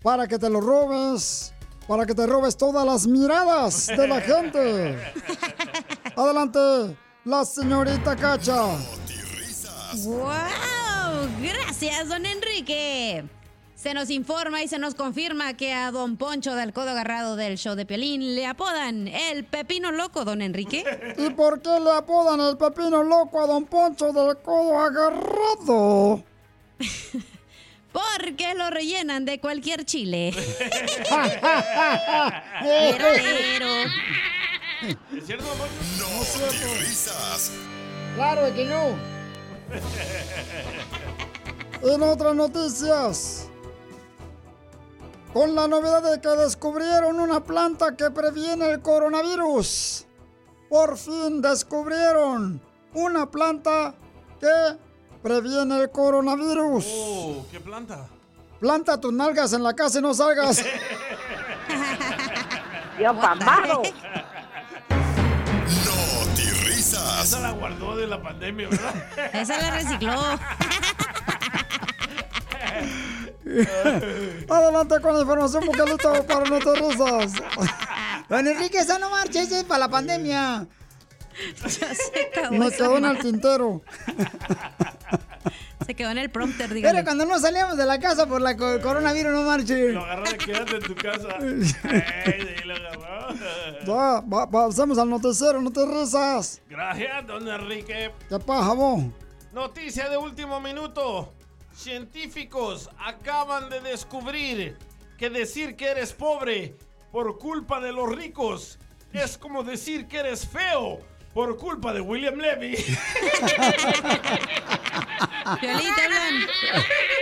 Para 0.03 0.29
que 0.29 0.39
te 0.39 0.49
lo 0.49 0.61
robes, 0.61 1.53
para 1.89 2.07
que 2.07 2.15
te 2.15 2.27
robes 2.27 2.57
todas 2.57 2.87
las 2.87 3.07
miradas 3.07 3.89
de 3.89 4.07
la 4.07 4.21
gente. 4.21 4.99
Adelante, 6.17 6.97
la 7.25 7.45
señorita 7.45 8.15
Cacha. 8.15 8.67
¡Wow! 10.05 11.29
Gracias, 11.41 12.09
don 12.09 12.25
Enrique. 12.25 13.25
Se 13.75 13.93
nos 13.93 14.09
informa 14.11 14.63
y 14.63 14.69
se 14.69 14.79
nos 14.79 14.95
confirma 14.95 15.55
que 15.55 15.73
a 15.73 15.91
don 15.91 16.17
Poncho 16.17 16.55
del 16.55 16.73
Codo 16.73 16.91
Agarrado 16.91 17.35
del 17.37 17.59
show 17.59 17.75
de 17.75 17.85
Piolín 17.85 18.37
le 18.37 18.47
apodan 18.47 19.09
el 19.09 19.45
Pepino 19.45 19.91
Loco, 19.91 20.25
don 20.25 20.43
Enrique. 20.43 20.85
¿Y 21.19 21.31
por 21.31 21.61
qué 21.61 21.81
le 21.81 21.91
apodan 21.91 22.41
el 22.41 22.57
pepino 22.57 23.03
loco 23.03 23.43
a 23.43 23.47
don 23.47 23.65
Poncho 23.67 24.13
del 24.13 24.37
codo 24.39 24.79
agarrado? 24.81 26.23
Porque 27.93 28.55
lo 28.55 28.71
rellenan 28.71 29.25
de 29.25 29.39
cualquier 29.41 29.85
chile. 29.85 30.33
Pero, 32.63 33.09
¿Es 35.17 35.27
cierto, 35.27 35.45
don 35.45 35.59
Poncho? 35.59 35.75
No, 35.99 36.07
risas. 36.81 37.53
Claro 38.17 38.55
que 38.55 38.65
no. 38.65 38.97
En 41.93 42.03
otras 42.03 42.35
noticias, 42.35 43.49
con 45.35 45.55
la 45.57 45.67
novedad 45.67 46.13
de 46.13 46.21
que 46.21 46.29
descubrieron 46.29 47.19
una 47.19 47.43
planta 47.43 47.97
que 47.97 48.09
previene 48.13 48.71
el 48.71 48.81
coronavirus. 48.81 50.07
Por 50.71 50.97
fin 50.97 51.43
descubrieron 51.43 52.61
una 52.95 53.29
planta 53.29 53.97
que 54.39 54.79
previene 55.25 55.81
el 55.81 55.91
coronavirus. 55.91 56.87
Oh, 56.89 57.45
¿qué 57.51 57.59
planta? 57.59 58.07
Planta 58.61 59.01
tus 59.01 59.13
nalgas 59.13 59.53
en 59.53 59.65
la 59.65 59.75
casa 59.75 59.99
y 59.99 60.03
no 60.03 60.15
salgas. 60.15 60.65
Yo 63.01 63.21
pambado. 63.21 63.83
No 65.85 66.35
te 66.37 66.49
risas. 66.65 67.25
Esa 67.25 67.41
la 67.41 67.51
guardó 67.51 67.97
de 67.97 68.07
la 68.07 68.23
pandemia, 68.23 68.69
¿verdad? 68.69 68.95
Esa 69.35 69.61
la 69.61 69.73
recicló. 69.73 70.15
Adelante 74.49 75.01
con 75.01 75.15
la 75.15 75.21
información, 75.23 75.65
vocalito, 75.67 76.25
para 76.27 76.45
no 76.49 76.59
te 76.59 76.75
risas. 76.75 77.33
Don 78.29 78.47
Enrique, 78.47 78.79
esa 78.79 78.99
no 78.99 79.11
marches, 79.11 79.53
es 79.53 79.65
para 79.65 79.81
la 79.81 79.89
pandemia. 79.89 80.67
Ya 81.65 81.69
se 81.93 82.29
acabó 82.33 82.55
Me 82.57 82.69
esa 82.69 82.77
quedó 82.77 82.97
en 82.99 83.05
el 83.07 83.19
tintero. 83.19 83.83
Se 85.85 85.95
quedó 85.95 86.11
en 86.11 86.19
el 86.19 86.31
prompter, 86.31 86.69
Pero 86.69 86.75
dígale. 86.77 87.05
cuando 87.05 87.27
no 87.27 87.39
salíamos 87.41 87.77
de 87.77 87.85
la 87.85 87.99
casa 87.99 88.27
por 88.27 88.41
la 88.41 88.57
co- 88.57 88.81
coronavirus, 88.81 89.33
no 89.33 89.43
marches. 89.43 89.93
Lo 89.93 90.05
agarró 90.05 90.23
de 90.31 90.39
quédate 90.39 90.77
en 90.77 90.83
tu 90.83 90.95
casa. 90.95 91.29
Ey, 91.43 91.63
sí, 91.65 92.65
lo 92.65 92.75
agarró. 92.75 93.35
Ya, 93.85 94.21
va- 94.21 94.49
pasamos 94.51 94.97
al 94.97 95.11
noticiero, 95.11 95.61
no 95.61 95.71
te 95.73 95.85
risas. 95.85 96.63
Gracias, 96.71 97.27
don 97.27 97.47
Enrique. 97.49 98.13
¿Qué 98.29 98.39
pasa, 98.39 98.73
vos? 98.73 99.03
Noticia 99.53 100.09
de 100.09 100.17
último 100.17 100.61
minuto. 100.61 101.35
Científicos 101.75 102.89
acaban 102.99 103.69
de 103.69 103.81
descubrir 103.81 104.79
que 105.19 105.29
decir 105.29 105.77
que 105.77 105.87
eres 105.89 106.13
pobre 106.13 106.77
por 107.13 107.39
culpa 107.39 107.81
de 107.81 107.93
los 107.93 108.09
ricos 108.15 108.79
es 109.13 109.39
como 109.39 109.63
decir 109.63 110.07
que 110.07 110.19
eres 110.19 110.47
feo 110.47 111.01
por 111.33 111.57
culpa 111.57 111.93
de 111.93 112.01
William 112.01 112.37
Levy. 112.37 112.77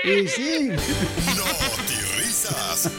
Y 0.04 0.28
sí. 0.28 0.68
No 0.68 1.44
te 1.86 1.96
risas. 2.18 2.90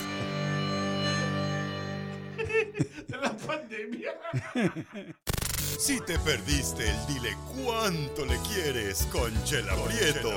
de 3.07 3.17
la 3.21 3.37
pandemia. 3.37 4.13
Si 5.77 5.99
te 6.01 6.17
perdiste 6.19 6.83
el 6.83 7.05
dile 7.07 7.29
cuánto 7.53 8.25
le 8.25 8.37
quieres 8.53 9.07
con 9.11 9.31
Chela 9.43 9.73
Prieto. 9.85 10.29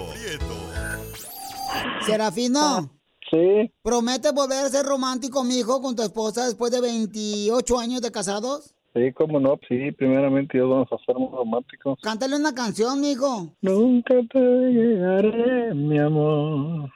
Serafino. 2.05 2.91
Sí. 3.31 3.73
¿Prometes 3.83 4.33
volver 4.33 4.65
a 4.65 4.69
ser 4.69 4.87
romántico, 4.87 5.45
mijo, 5.45 5.81
con 5.83 5.97
tu 5.97 6.03
esposa 6.03 6.47
después 6.47 6.73
de 6.73 6.81
28 6.81 7.79
años 7.79 8.01
de 8.01 8.11
casados? 8.11 8.75
Sí, 8.95 9.13
cómo 9.13 9.39
no, 9.41 9.59
sí, 9.69 9.93
primeramente 9.93 10.57
Dios 10.57 10.71
vamos 10.71 10.89
a 10.91 10.97
ser 11.05 11.17
muy 11.17 11.29
románticos. 11.31 11.99
Cántale 12.03 12.37
una 12.37 12.55
canción, 12.55 13.01
mijo. 13.01 13.53
Nunca 13.61 14.15
te 14.33 14.39
llegaré, 14.39 15.75
mi 15.75 15.99
amor. 15.99 16.91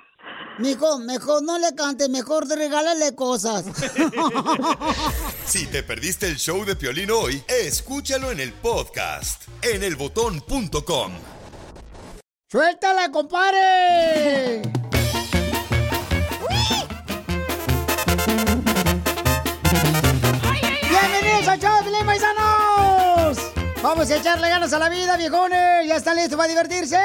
Mijo, 0.61 0.99
mejor 0.99 1.43
no 1.43 1.59
le 1.59 1.75
cantes, 1.75 2.09
mejor 2.11 2.47
regálale 2.47 3.15
cosas. 3.15 3.65
Si 5.47 5.67
te 5.67 5.83
perdiste 5.83 6.29
el 6.29 6.37
show 6.37 6.65
de 6.65 6.77
Piolín 6.77 7.11
hoy, 7.11 7.43
escúchalo 7.49 8.31
en 8.31 8.39
el 8.39 8.53
podcast 8.53 9.43
en 9.63 9.83
elbotón.com. 9.83 11.13
¡Suéltala, 12.49 13.11
compadre! 13.11 14.63
¡Bienvenidos 20.89 21.49
al 21.49 21.61
show 21.61 21.77
de 21.79 21.83
Piolín, 21.83 22.07
paisanos! 22.07 23.39
Vamos 23.83 24.09
a 24.11 24.17
echarle 24.17 24.49
ganas 24.49 24.73
a 24.73 24.79
la 24.79 24.89
vida, 24.89 25.17
viejones. 25.17 25.89
¿Ya 25.89 25.97
están 25.97 26.17
listos 26.17 26.37
para 26.37 26.49
divertirse? 26.49 26.97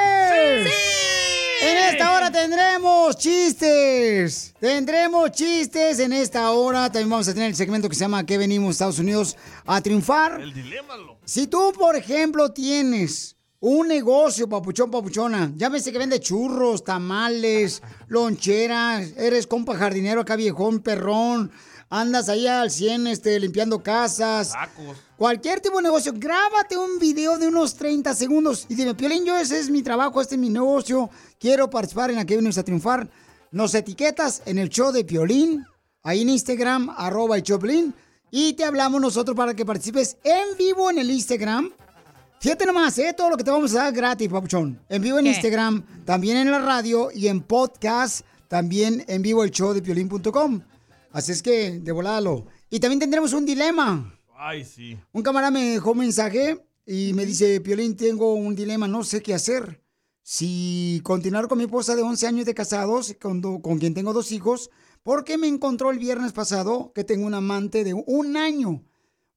¡Sí! 0.65 1.24
En 1.65 1.77
esta 1.77 2.13
hora 2.13 2.31
tendremos 2.31 3.17
chistes. 3.17 4.53
Tendremos 4.59 5.31
chistes 5.31 5.97
en 5.97 6.13
esta 6.13 6.51
hora. 6.51 6.91
También 6.91 7.09
vamos 7.09 7.27
a 7.27 7.33
tener 7.33 7.49
el 7.49 7.55
segmento 7.55 7.89
que 7.89 7.95
se 7.95 8.01
llama 8.01 8.23
¿Qué 8.23 8.37
venimos 8.37 8.71
Estados 8.71 8.99
Unidos 8.99 9.35
a 9.65 9.81
triunfar? 9.81 10.39
El 10.39 10.53
dilema. 10.53 10.93
Si 11.25 11.47
tú, 11.47 11.73
por 11.75 11.95
ejemplo, 11.95 12.51
tienes 12.51 13.34
un 13.67 13.87
negocio, 13.87 14.47
papuchón, 14.47 14.91
papuchona, 14.91 15.51
llámese 15.55 15.91
que 15.91 15.97
vende 15.97 16.19
churros, 16.19 16.83
tamales, 16.83 17.81
loncheras, 18.07 19.13
eres 19.17 19.47
compa 19.47 19.75
jardinero 19.75 20.21
acá 20.21 20.35
viejón, 20.35 20.81
perrón, 20.81 21.51
andas 21.89 22.29
ahí 22.29 22.45
al 22.45 22.69
100 22.69 23.07
este, 23.07 23.39
limpiando 23.39 23.81
casas. 23.81 24.51
Tacos. 24.51 24.97
Cualquier 25.17 25.61
tipo 25.61 25.77
de 25.77 25.83
negocio, 25.83 26.13
grábate 26.15 26.77
un 26.77 26.99
video 26.99 27.39
de 27.39 27.47
unos 27.47 27.73
30 27.73 28.13
segundos 28.13 28.67
y 28.69 28.75
dime, 28.75 28.93
Piolín, 28.93 29.25
yo 29.25 29.35
ese 29.35 29.57
es 29.57 29.71
mi 29.71 29.81
trabajo, 29.81 30.21
este 30.21 30.35
es 30.35 30.41
mi 30.41 30.49
negocio, 30.49 31.09
quiero 31.39 31.67
participar 31.67 32.11
en 32.11 32.19
Aquí 32.19 32.35
venimos 32.35 32.59
a 32.59 32.63
triunfar. 32.63 33.09
Nos 33.49 33.73
etiquetas 33.73 34.43
en 34.45 34.59
el 34.59 34.69
show 34.69 34.91
de 34.91 35.03
Piolín, 35.03 35.65
ahí 36.03 36.21
en 36.21 36.29
Instagram, 36.29 36.91
arroba 36.95 37.35
el 37.37 37.41
Choplin, 37.41 37.95
y 38.29 38.53
te 38.53 38.63
hablamos 38.63 39.01
nosotros 39.01 39.35
para 39.35 39.55
que 39.55 39.65
participes 39.65 40.17
en 40.23 40.55
vivo 40.55 40.91
en 40.91 40.99
el 40.99 41.09
Instagram. 41.09 41.73
Fíjate 42.39 42.65
nomás, 42.65 42.97
¿eh? 42.99 43.13
Todo 43.17 43.31
lo 43.31 43.37
que 43.37 43.43
te 43.43 43.51
vamos 43.51 43.73
a 43.75 43.83
dar 43.85 43.93
gratis, 43.93 44.29
papuchón. 44.29 44.79
En 44.89 45.01
vivo 45.01 45.17
en 45.17 45.25
¿Qué? 45.25 45.31
Instagram, 45.31 45.83
también 46.05 46.37
en 46.37 46.51
la 46.51 46.59
radio 46.59 47.09
y 47.13 47.27
en 47.27 47.41
podcast, 47.41 48.25
también 48.47 49.03
en 49.07 49.21
vivo 49.21 49.43
el 49.43 49.51
show 49.51 49.73
de 49.73 49.81
piolín.com. 49.81 50.61
Así 51.11 51.31
es 51.31 51.41
que, 51.41 51.79
de 51.79 51.91
volado. 51.91 52.45
Y 52.69 52.79
también 52.79 52.99
tendremos 52.99 53.33
un 53.33 53.45
dilema. 53.45 54.13
Ay, 54.37 54.63
sí. 54.63 54.97
Un 55.11 55.23
camarada 55.23 55.49
me 55.49 55.63
dejó 55.71 55.91
un 55.93 55.99
mensaje 55.99 56.63
y 56.85 57.13
me 57.13 57.25
dice, 57.25 57.61
Piolín, 57.61 57.95
tengo 57.95 58.33
un 58.35 58.53
dilema, 58.55 58.87
no 58.87 59.03
sé 59.03 59.21
qué 59.23 59.33
hacer. 59.33 59.81
Si 60.21 60.99
continuar 61.03 61.47
con 61.47 61.57
mi 61.57 61.63
esposa 61.63 61.95
de 61.95 62.01
11 62.03 62.27
años 62.27 62.45
de 62.45 62.53
casados, 62.53 63.15
con, 63.19 63.41
do- 63.41 63.59
con 63.61 63.79
quien 63.79 63.93
tengo 63.93 64.11
dos 64.13 64.31
hijos, 64.31 64.69
porque 65.03 65.37
me 65.37 65.47
encontró 65.47 65.89
el 65.89 65.99
viernes 65.99 66.33
pasado 66.33 66.91
que 66.93 67.03
tengo 67.03 67.25
un 67.25 67.33
amante 67.33 67.83
de 67.83 67.93
un 67.93 68.35
año. 68.37 68.83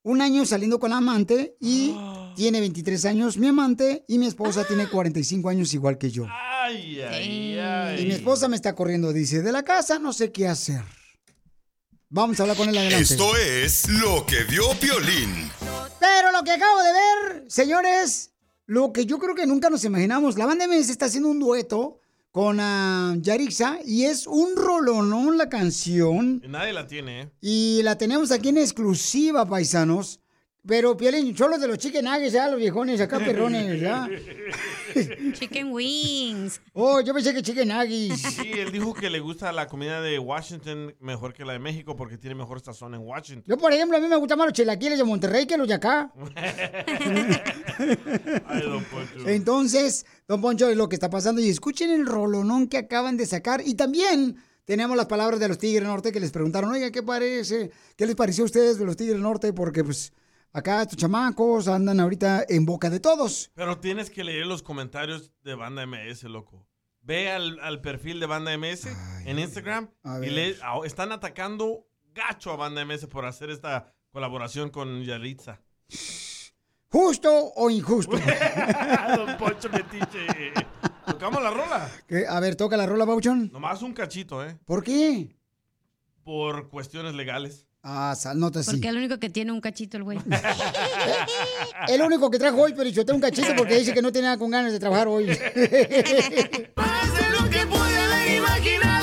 Un 0.08 0.22
año 0.22 0.46
saliendo 0.46 0.80
con 0.80 0.88
la 0.88 0.96
amante 0.96 1.58
y 1.60 1.94
tiene 2.34 2.60
23 2.60 3.04
años 3.04 3.36
mi 3.36 3.48
amante 3.48 4.06
y 4.08 4.16
mi 4.16 4.26
esposa 4.26 4.64
tiene 4.64 4.88
45 4.88 5.50
años 5.50 5.74
igual 5.74 5.98
que 5.98 6.10
yo. 6.10 6.24
Ay, 6.30 7.02
ay, 7.02 7.58
ay. 7.58 8.02
Y 8.02 8.06
mi 8.06 8.14
esposa 8.14 8.48
me 8.48 8.56
está 8.56 8.74
corriendo, 8.74 9.12
dice, 9.12 9.42
de 9.42 9.52
la 9.52 9.64
casa, 9.64 9.98
no 9.98 10.14
sé 10.14 10.32
qué 10.32 10.48
hacer. 10.48 10.80
Vamos 12.08 12.40
a 12.40 12.44
hablar 12.44 12.56
con 12.56 12.70
él 12.70 12.78
adelante. 12.78 13.02
Esto 13.02 13.36
es 13.36 13.86
lo 13.86 14.24
que 14.24 14.44
vio 14.44 14.70
Piolín. 14.80 15.50
Pero 16.00 16.32
lo 16.32 16.42
que 16.42 16.52
acabo 16.52 16.82
de 16.82 16.92
ver, 16.92 17.44
señores, 17.50 18.30
lo 18.64 18.94
que 18.94 19.04
yo 19.04 19.18
creo 19.18 19.34
que 19.34 19.46
nunca 19.46 19.68
nos 19.68 19.84
imaginamos, 19.84 20.38
la 20.38 20.46
banda 20.46 20.66
MS 20.66 20.88
está 20.88 21.04
haciendo 21.04 21.28
un 21.28 21.38
dueto 21.38 22.00
con 22.38 22.60
ah, 22.60 23.16
Yarixa 23.18 23.80
y 23.84 24.04
es 24.04 24.28
un 24.28 24.54
rolonón 24.54 25.36
la 25.36 25.48
canción 25.48 26.40
Nadie 26.46 26.72
la 26.72 26.86
tiene, 26.86 27.22
¿eh? 27.22 27.30
y 27.40 27.80
la 27.82 27.98
tenemos 27.98 28.30
aquí 28.30 28.50
en 28.50 28.58
exclusiva, 28.58 29.44
paisanos. 29.48 30.20
Pero, 30.66 30.96
Piolín, 30.96 31.36
solo 31.36 31.56
de 31.56 31.68
los 31.68 31.78
chicken 31.78 32.04
nuggets, 32.04 32.32
ya, 32.32 32.48
los 32.48 32.58
viejones 32.58 33.00
acá, 33.00 33.18
perrones, 33.18 33.80
ya. 33.80 34.08
Chicken 35.32 35.72
wings. 35.72 36.60
Oh, 36.72 37.00
yo 37.00 37.14
pensé 37.14 37.32
que 37.32 37.42
chicken 37.42 37.68
nuggets. 37.68 38.20
Sí, 38.20 38.50
él 38.52 38.72
dijo 38.72 38.92
que 38.92 39.08
le 39.08 39.20
gusta 39.20 39.52
la 39.52 39.66
comida 39.66 40.00
de 40.00 40.18
Washington 40.18 40.94
mejor 41.00 41.32
que 41.32 41.44
la 41.44 41.52
de 41.52 41.58
México 41.58 41.96
porque 41.96 42.18
tiene 42.18 42.34
mejor 42.34 42.60
sazón 42.60 42.94
en 42.94 43.00
Washington. 43.02 43.44
Yo, 43.46 43.56
por 43.56 43.72
ejemplo, 43.72 43.96
a 43.96 44.00
mí 44.00 44.08
me 44.08 44.16
gustan 44.16 44.38
más 44.38 44.48
los 44.48 44.54
chilaquiles 44.54 44.98
de 44.98 45.04
Monterrey 45.04 45.46
que 45.46 45.56
los 45.56 45.68
de 45.68 45.74
acá. 45.74 46.12
Ay, 48.46 48.62
don 48.62 48.84
Poncho. 48.84 49.28
Entonces, 49.28 50.06
don 50.26 50.40
Poncho, 50.40 50.68
es 50.68 50.76
lo 50.76 50.88
que 50.88 50.96
está 50.96 51.08
pasando. 51.08 51.40
Y 51.40 51.48
escuchen 51.48 51.90
el 51.90 52.04
rolonón 52.06 52.66
que 52.66 52.78
acaban 52.78 53.16
de 53.16 53.26
sacar. 53.26 53.62
Y 53.64 53.74
también 53.74 54.36
tenemos 54.64 54.96
las 54.96 55.06
palabras 55.06 55.40
de 55.40 55.48
los 55.48 55.58
Tigres 55.58 55.86
Norte 55.86 56.12
que 56.12 56.20
les 56.20 56.30
preguntaron, 56.30 56.70
oiga, 56.70 56.90
¿qué 56.90 57.02
parece? 57.02 57.70
¿Qué 57.96 58.06
les 58.06 58.16
pareció 58.16 58.44
a 58.44 58.46
ustedes 58.46 58.78
de 58.78 58.84
los 58.84 58.96
Tigres 58.96 59.20
Norte? 59.20 59.52
Porque, 59.52 59.84
pues, 59.84 60.12
acá 60.52 60.82
estos 60.82 60.96
chamacos 60.98 61.68
andan 61.68 62.00
ahorita 62.00 62.44
en 62.48 62.64
boca 62.64 62.90
de 62.90 63.00
todos. 63.00 63.50
Pero 63.54 63.78
tienes 63.78 64.10
que 64.10 64.24
leer 64.24 64.46
los 64.46 64.62
comentarios 64.62 65.32
de 65.42 65.54
Banda 65.54 65.86
MS, 65.86 66.24
loco. 66.24 66.66
Ve 67.00 67.30
al, 67.30 67.58
al 67.60 67.80
perfil 67.80 68.20
de 68.20 68.26
Banda 68.26 68.56
MS 68.58 68.86
en 69.24 69.38
Instagram 69.38 69.90
y 70.22 70.26
le, 70.30 70.56
están 70.84 71.12
atacando 71.12 71.86
gacho 72.14 72.50
a 72.52 72.56
Banda 72.56 72.84
MS 72.84 73.06
por 73.06 73.24
hacer 73.24 73.50
esta 73.50 73.94
colaboración 74.10 74.70
con 74.70 75.02
Yaritza. 75.04 75.60
¿Justo 76.90 77.52
o 77.54 77.70
injusto? 77.70 78.16
Don 79.16 79.36
Poncho 79.36 79.68
Metiche. 79.70 80.52
Tocamos 81.06 81.42
la 81.42 81.50
rola. 81.50 81.90
Que- 82.06 82.26
A 82.26 82.40
ver, 82.40 82.56
toca 82.56 82.76
la 82.76 82.86
rola, 82.86 83.04
Bauchón. 83.04 83.50
Nomás 83.52 83.82
un 83.82 83.92
cachito, 83.92 84.44
¿eh? 84.44 84.58
¿Por 84.64 84.82
qué? 84.82 85.36
Por 86.24 86.68
cuestiones 86.68 87.14
legales. 87.14 87.66
Ah, 87.82 88.14
sal, 88.16 88.38
nota 88.38 88.60
así. 88.60 88.72
Porque 88.72 88.88
es 88.88 88.92
el 88.92 88.98
único 88.98 89.18
que 89.18 89.30
tiene 89.30 89.52
un 89.52 89.60
cachito 89.60 89.96
el 89.96 90.02
güey. 90.02 90.18
El 91.88 92.02
único 92.02 92.30
que 92.30 92.38
trajo 92.38 92.60
hoy, 92.60 92.74
pero 92.76 92.90
yo 92.90 93.04
tengo 93.06 93.16
un 93.16 93.22
cachito 93.22 93.54
porque 93.56 93.78
dice 93.78 93.94
que 93.94 94.02
no 94.02 94.12
tiene 94.12 94.26
nada 94.26 94.36
con 94.38 94.50
ganas 94.50 94.72
de 94.72 94.78
trabajar 94.80 95.08
hoy. 95.08 95.26
Más 96.76 97.14
de 97.14 97.30
lo 97.30 97.48
que 97.48 97.66
pude 97.66 97.98
haber 97.98 98.36
imaginado. 98.36 98.97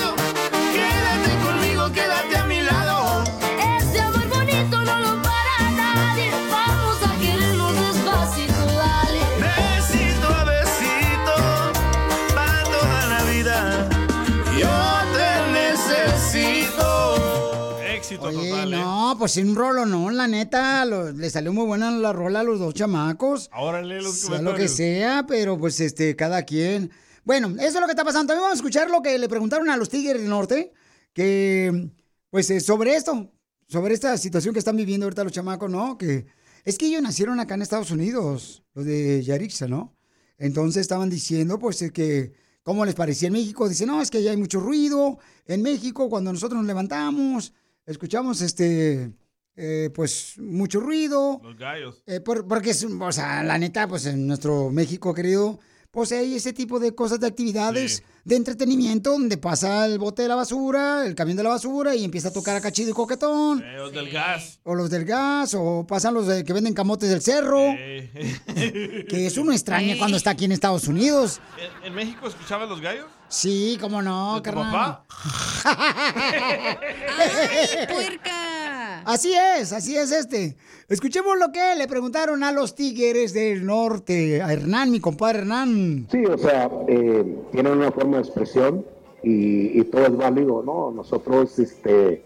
No, 19.12 19.18
pues 19.18 19.36
un 19.36 19.54
rolo 19.54 19.86
no, 19.86 20.10
la 20.10 20.26
neta, 20.26 20.84
lo- 20.84 21.12
le 21.12 21.30
salió 21.30 21.52
muy 21.52 21.64
buena 21.66 21.90
la 21.90 22.12
rola 22.12 22.40
a 22.40 22.42
los 22.42 22.58
dos 22.58 22.74
chamacos. 22.74 23.48
Ahora 23.52 23.82
lee 23.82 24.02
los 24.02 24.14
Sea 24.18 24.30
lo 24.30 24.36
que 24.36 24.66
comentarios. 24.66 24.70
sea, 24.72 25.24
pero 25.28 25.58
pues 25.58 25.80
este, 25.80 26.16
cada 26.16 26.42
quien. 26.44 26.90
Bueno, 27.24 27.48
eso 27.58 27.66
es 27.66 27.74
lo 27.74 27.86
que 27.86 27.92
está 27.92 28.04
pasando. 28.04 28.28
También 28.28 28.42
vamos 28.42 28.52
a 28.56 28.60
escuchar 28.60 28.90
lo 28.90 29.02
que 29.02 29.18
le 29.18 29.28
preguntaron 29.28 29.68
a 29.70 29.76
los 29.76 29.88
Tigres 29.88 30.20
del 30.20 30.30
Norte, 30.30 30.72
que 31.12 31.90
pues 32.30 32.50
eh, 32.50 32.60
sobre 32.60 32.94
esto, 32.96 33.30
sobre 33.68 33.94
esta 33.94 34.16
situación 34.18 34.52
que 34.52 34.58
están 34.60 34.76
viviendo 34.76 35.06
ahorita 35.06 35.24
los 35.24 35.32
chamacos, 35.32 35.70
¿no? 35.70 35.96
Que 35.98 36.26
es 36.64 36.78
que 36.78 36.86
ellos 36.86 37.02
nacieron 37.02 37.38
acá 37.40 37.54
en 37.54 37.62
Estados 37.62 37.90
Unidos, 37.90 38.62
los 38.74 38.84
de 38.84 39.22
Yarixa, 39.22 39.66
¿no? 39.68 39.96
Entonces 40.38 40.82
estaban 40.82 41.08
diciendo, 41.10 41.58
pues, 41.58 41.80
eh, 41.82 41.90
que 41.92 42.32
cómo 42.62 42.84
les 42.84 42.94
parecía 42.94 43.28
en 43.28 43.32
México. 43.34 43.68
Dicen, 43.68 43.86
no, 43.88 44.02
es 44.02 44.10
que 44.10 44.22
ya 44.22 44.32
hay 44.32 44.36
mucho 44.36 44.60
ruido 44.60 45.18
en 45.46 45.62
México 45.62 46.08
cuando 46.10 46.32
nosotros 46.32 46.58
nos 46.58 46.66
levantamos, 46.66 47.52
escuchamos, 47.86 48.40
este, 48.42 49.10
eh, 49.56 49.90
pues, 49.94 50.34
mucho 50.38 50.80
ruido. 50.80 51.40
Los 51.42 51.56
gallos. 51.56 52.02
Eh, 52.06 52.20
por- 52.20 52.46
porque, 52.46 52.70
es, 52.70 52.84
o 52.84 53.12
sea, 53.12 53.42
la 53.42 53.58
neta, 53.58 53.88
pues 53.88 54.06
en 54.06 54.26
nuestro 54.26 54.70
México 54.70 55.14
querido, 55.14 55.58
pues 55.90 56.12
hay 56.12 56.34
ese 56.34 56.52
tipo 56.52 56.78
de 56.78 56.94
cosas, 56.94 57.20
de 57.20 57.26
actividades 57.26 58.02
de 58.24 58.36
entretenimiento 58.36 59.12
donde 59.12 59.38
pasa 59.38 59.86
el 59.86 59.98
bote 59.98 60.22
de 60.22 60.28
la 60.28 60.34
basura, 60.34 61.06
el 61.06 61.14
camión 61.14 61.36
de 61.38 61.44
la 61.44 61.48
basura 61.50 61.94
y 61.94 62.04
empieza 62.04 62.28
a 62.28 62.32
tocar 62.32 62.54
a 62.56 62.60
cachido 62.60 62.90
y 62.90 62.92
coquetón. 62.92 63.62
Eh, 63.64 63.76
los 63.78 63.92
del 63.92 64.10
gas. 64.10 64.58
O 64.64 64.74
los 64.74 64.90
del 64.90 65.04
gas, 65.06 65.54
o 65.54 65.86
pasan 65.86 66.12
los 66.12 66.26
de- 66.26 66.44
que 66.44 66.52
venden 66.52 66.74
camotes 66.74 67.08
del 67.08 67.22
cerro. 67.22 67.60
Eh. 67.60 69.06
Que 69.08 69.26
eso 69.26 69.42
no 69.44 69.52
extraña 69.52 69.96
cuando 69.96 70.16
está 70.18 70.30
aquí 70.30 70.44
en 70.44 70.52
Estados 70.52 70.86
Unidos. 70.88 71.40
¿En, 71.82 71.86
en 71.86 71.94
México 71.94 72.26
escuchaban 72.26 72.68
los 72.68 72.80
gallos? 72.80 73.06
Sí, 73.28 73.76
cómo 73.80 74.02
no, 74.02 74.40
¿De 74.40 74.50
tu 74.50 74.56
papá? 74.56 75.04
puerca! 77.92 79.02
Así 79.04 79.32
es, 79.34 79.72
así 79.72 79.96
es 79.96 80.12
este. 80.12 80.56
Escuchemos 80.88 81.36
lo 81.38 81.50
que 81.52 81.74
le 81.76 81.88
preguntaron 81.88 82.42
a 82.44 82.52
los 82.52 82.74
tigres 82.74 83.32
del 83.32 83.64
norte, 83.66 84.40
a 84.42 84.52
Hernán, 84.52 84.90
mi 84.90 85.00
compadre 85.00 85.40
Hernán. 85.40 86.06
Sí, 86.10 86.24
o 86.24 86.38
sea, 86.38 86.70
eh, 86.88 87.36
tienen 87.52 87.72
una 87.72 87.90
forma 87.90 88.18
de 88.18 88.22
expresión 88.22 88.84
y, 89.22 89.80
y 89.80 89.84
todo 89.84 90.06
es 90.06 90.16
válido, 90.16 90.62
¿no? 90.64 90.92
Nosotros 90.92 91.58
este, 91.58 92.22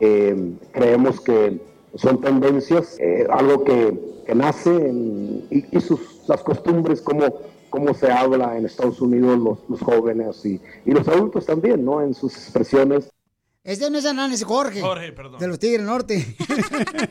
eh, 0.00 0.52
creemos 0.72 1.20
que 1.20 1.60
son 1.94 2.20
tendencias, 2.20 2.96
eh, 2.98 3.26
algo 3.30 3.64
que, 3.64 3.98
que 4.26 4.34
nace 4.34 4.70
en- 4.70 5.46
y, 5.50 5.76
y 5.76 5.80
sus, 5.80 6.00
las 6.28 6.42
costumbres, 6.42 7.00
como 7.00 7.24
cómo 7.72 7.94
se 7.94 8.12
habla 8.12 8.56
en 8.56 8.66
Estados 8.66 9.00
Unidos 9.00 9.38
los, 9.38 9.58
los 9.68 9.80
jóvenes 9.80 10.44
y, 10.44 10.60
y 10.84 10.92
los 10.92 11.08
adultos 11.08 11.46
también, 11.46 11.84
¿no? 11.84 12.00
En 12.02 12.14
sus 12.14 12.34
expresiones. 12.34 13.10
Este 13.64 13.90
no 13.90 13.98
es 13.98 14.04
Hernán, 14.04 14.32
es 14.32 14.44
Jorge. 14.44 14.80
Jorge, 14.80 15.12
perdón. 15.12 15.40
De 15.40 15.46
los 15.48 15.58
Tigres 15.58 15.84
Norte. 15.84 16.36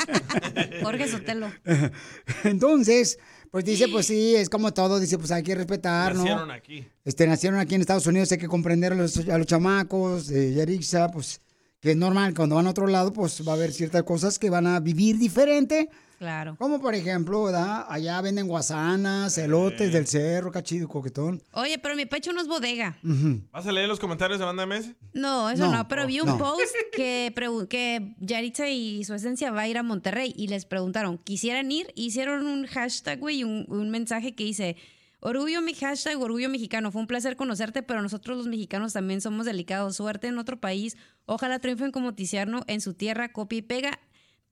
Jorge 0.83 1.07
Sotelo. 1.07 1.47
Entonces, 2.43 3.19
pues 3.49 3.65
dice, 3.65 3.87
pues 3.87 4.05
sí, 4.05 4.35
es 4.35 4.49
como 4.49 4.73
todo, 4.73 4.99
dice, 4.99 5.17
pues 5.17 5.31
hay 5.31 5.43
que 5.43 5.55
respetar, 5.55 6.13
¿no? 6.13 6.23
Nacieron 6.23 6.51
aquí. 6.51 6.87
Este, 7.03 7.25
nacieron 7.25 7.59
aquí 7.59 7.75
en 7.75 7.81
Estados 7.81 8.05
Unidos, 8.05 8.31
hay 8.31 8.37
que 8.37 8.47
comprender 8.47 8.93
a 8.93 8.95
los, 8.95 9.17
a 9.29 9.37
los 9.37 9.47
chamacos 9.47 10.27
de 10.27 10.53
Yarixa, 10.53 11.09
pues 11.09 11.41
que 11.79 11.91
es 11.91 11.97
normal, 11.97 12.35
cuando 12.35 12.55
van 12.55 12.67
a 12.67 12.69
otro 12.69 12.85
lado, 12.85 13.11
pues 13.11 13.41
va 13.47 13.53
a 13.53 13.55
haber 13.55 13.71
ciertas 13.71 14.03
cosas 14.03 14.37
que 14.37 14.51
van 14.51 14.67
a 14.67 14.79
vivir 14.79 15.17
diferente. 15.17 15.89
Claro. 16.21 16.55
Como 16.59 16.79
por 16.79 16.93
ejemplo, 16.93 17.45
¿verdad? 17.45 17.83
Allá 17.89 18.21
venden 18.21 18.45
guasanas, 18.47 19.35
elotes 19.39 19.91
del 19.91 20.05
cerro, 20.05 20.51
cachido, 20.51 20.87
coquetón. 20.87 21.41
Oye, 21.51 21.79
pero 21.79 21.95
mi 21.95 22.05
pecho 22.05 22.31
no 22.31 22.39
es 22.39 22.47
bodega. 22.47 22.95
Ujú. 23.03 23.41
¿Vas 23.51 23.65
a 23.65 23.71
leer 23.71 23.87
los 23.87 23.99
comentarios 23.99 24.37
de 24.37 24.45
Banda 24.45 24.67
MS? 24.67 24.93
No, 25.13 25.49
eso 25.49 25.65
No, 25.65 25.75
no, 25.77 25.87
pero 25.87 26.05
vi 26.05 26.19
un 26.19 26.27
no. 26.27 26.37
post 26.37 26.75
que, 26.95 27.33
pregu- 27.35 27.67
que 27.67 28.13
Yaritza 28.19 28.69
y 28.69 29.03
su 29.03 29.15
esencia 29.15 29.49
va 29.49 29.61
a 29.61 29.67
ir 29.67 29.79
a 29.79 29.81
Monterrey 29.83 30.31
y 30.37 30.47
les 30.47 30.65
preguntaron, 30.65 31.17
¿quisieran 31.17 31.71
ir? 31.71 31.91
Hicieron 31.95 32.45
un 32.45 32.67
hashtag, 32.67 33.17
güey, 33.19 33.43
un, 33.43 33.65
un 33.67 33.89
mensaje 33.89 34.35
que 34.35 34.43
dice, 34.43 34.75
orgullo 35.21 35.59
mi 35.63 35.73
hashtag, 35.73 36.21
orgullo 36.21 36.49
mexicano, 36.49 36.91
fue 36.91 37.01
un 37.01 37.07
placer 37.07 37.35
conocerte, 37.35 37.81
pero 37.81 37.99
nosotros 38.03 38.37
los 38.37 38.45
mexicanos 38.45 38.93
también 38.93 39.21
somos 39.21 39.47
delicados, 39.47 39.95
suerte 39.95 40.27
en 40.27 40.37
otro 40.37 40.59
país, 40.59 40.97
ojalá 41.25 41.57
triunfen 41.57 41.91
como 41.91 42.13
Tiziano 42.13 42.61
en 42.67 42.79
su 42.79 42.93
tierra, 42.93 43.31
copia 43.33 43.57
y 43.57 43.61
pega. 43.63 43.99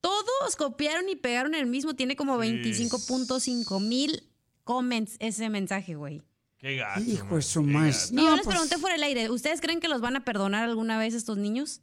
Todos 0.00 0.56
copiaron 0.56 1.08
y 1.08 1.16
pegaron 1.16 1.54
el 1.54 1.66
mismo, 1.66 1.94
tiene 1.94 2.16
como 2.16 2.38
25.5 2.38 3.80
mil 3.80 4.24
comments 4.64 5.16
ese 5.18 5.50
mensaje, 5.50 5.94
güey. 5.94 6.22
Qué 6.58 6.76
gacho. 6.76 7.00
Hijo 7.00 7.36
de 7.36 7.42
su 7.42 7.62
más. 7.62 8.12
Y 8.12 8.16
yo 8.16 8.36
les 8.36 8.46
pregunté 8.46 8.78
fuera 8.78 8.94
del 8.94 9.02
aire, 9.04 9.30
¿ustedes 9.30 9.60
creen 9.60 9.80
que 9.80 9.88
los 9.88 10.00
van 10.00 10.16
a 10.16 10.24
perdonar 10.24 10.68
alguna 10.68 10.98
vez 10.98 11.14
estos 11.14 11.38
niños? 11.38 11.80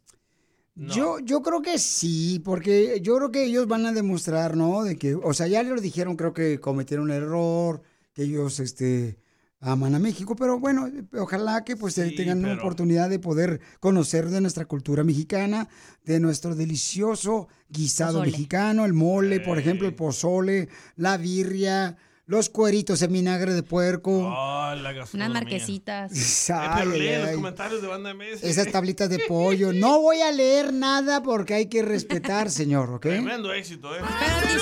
Yo, 0.76 1.18
yo 1.18 1.42
creo 1.42 1.60
que 1.60 1.78
sí, 1.78 2.40
porque 2.44 3.00
yo 3.02 3.16
creo 3.16 3.32
que 3.32 3.44
ellos 3.44 3.66
van 3.66 3.84
a 3.86 3.92
demostrar, 3.92 4.56
¿no? 4.56 4.84
De 4.84 4.96
que, 4.96 5.16
o 5.16 5.34
sea, 5.34 5.48
ya 5.48 5.60
les 5.64 5.82
dijeron, 5.82 6.14
creo 6.16 6.32
que 6.32 6.60
cometieron 6.60 7.06
un 7.06 7.10
error, 7.10 7.82
que 8.12 8.22
ellos, 8.22 8.60
este, 8.60 9.18
aman 9.60 9.94
a 9.94 9.98
México, 9.98 10.36
pero 10.36 10.58
bueno, 10.58 10.88
ojalá 11.18 11.64
que 11.64 11.76
pues 11.76 11.98
eh, 11.98 12.12
tengan 12.16 12.38
una 12.44 12.54
oportunidad 12.54 13.10
de 13.10 13.18
poder 13.18 13.60
conocer 13.80 14.28
de 14.30 14.40
nuestra 14.40 14.66
cultura 14.66 15.02
mexicana, 15.04 15.68
de 16.04 16.20
nuestro 16.20 16.54
delicioso 16.54 17.48
guisado 17.68 18.14
Pozole. 18.20 18.30
mexicano, 18.30 18.84
el 18.84 18.92
mole, 18.92 19.40
por 19.40 19.58
ejemplo, 19.58 19.88
el 19.88 19.94
pozole, 19.94 20.68
la 20.96 21.16
birria, 21.16 21.96
los 22.26 22.50
cueritos 22.50 23.00
en 23.02 23.12
vinagre 23.12 23.54
de 23.54 23.62
puerco. 23.62 24.12
Oh, 24.12 24.74
la 24.74 24.92
gastronomía. 24.92 25.30
Unas 25.30 25.42
marquesitas. 25.42 26.12
Eh, 26.50 26.54
pero 26.78 26.92
Ay, 26.92 26.98
lee 27.00 27.08
ay, 27.08 27.18
los 27.20 27.28
ay. 27.30 27.34
comentarios 27.34 27.82
de 27.82 27.88
Banda 27.88 28.14
MS. 28.14 28.42
Esas 28.44 28.70
tablitas 28.70 29.08
de 29.10 29.18
pollo. 29.26 29.72
No 29.74 30.00
voy 30.00 30.20
a 30.20 30.30
leer 30.30 30.72
nada 30.72 31.22
porque 31.22 31.54
hay 31.54 31.66
que 31.66 31.82
respetar, 31.82 32.50
señor, 32.50 32.90
¿ok? 32.90 33.00
Tremendo 33.02 33.52
éxito, 33.52 33.94
¿eh? 33.96 34.00
Pero 34.00 34.58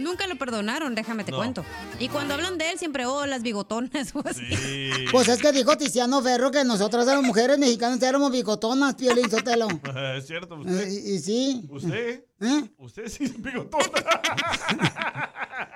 nunca 0.00 0.26
lo 0.26 0.36
perdonaron, 0.36 0.94
déjame 0.94 1.24
te 1.24 1.30
No. 1.30 1.38
cuento. 1.38 1.64
Y 1.98 2.08
cuando 2.08 2.34
hablan 2.34 2.58
de 2.58 2.70
él, 2.70 2.78
siempre, 2.78 3.06
oh, 3.06 3.26
las 3.26 3.42
bigotonas 3.42 4.12
o 4.14 4.22
así. 4.26 4.44
Pues 5.12 5.28
es 5.28 5.40
que 5.40 5.52
dijo 5.52 5.76
Tiziano 5.76 6.20
Ferro 6.22 6.50
que 6.50 6.64
nosotras 6.64 7.06
las 7.06 7.22
mujeres 7.22 7.58
mexicanas 7.58 8.02
éramos 8.02 8.32
bigotonas, 8.32 8.94
Piolín 8.94 9.30
Sotelo. 9.30 9.68
es 10.16 10.26
cierto, 10.26 10.56
usted. 10.56 10.88
Eh, 10.88 10.90
y, 11.06 11.14
y 11.14 11.18
sí. 11.18 11.66
¿Usted? 11.70 12.24
¿Eh? 12.40 12.70
Usted 12.78 13.08
sí 13.08 13.24
es 13.24 13.40
bigotona. 13.40 13.84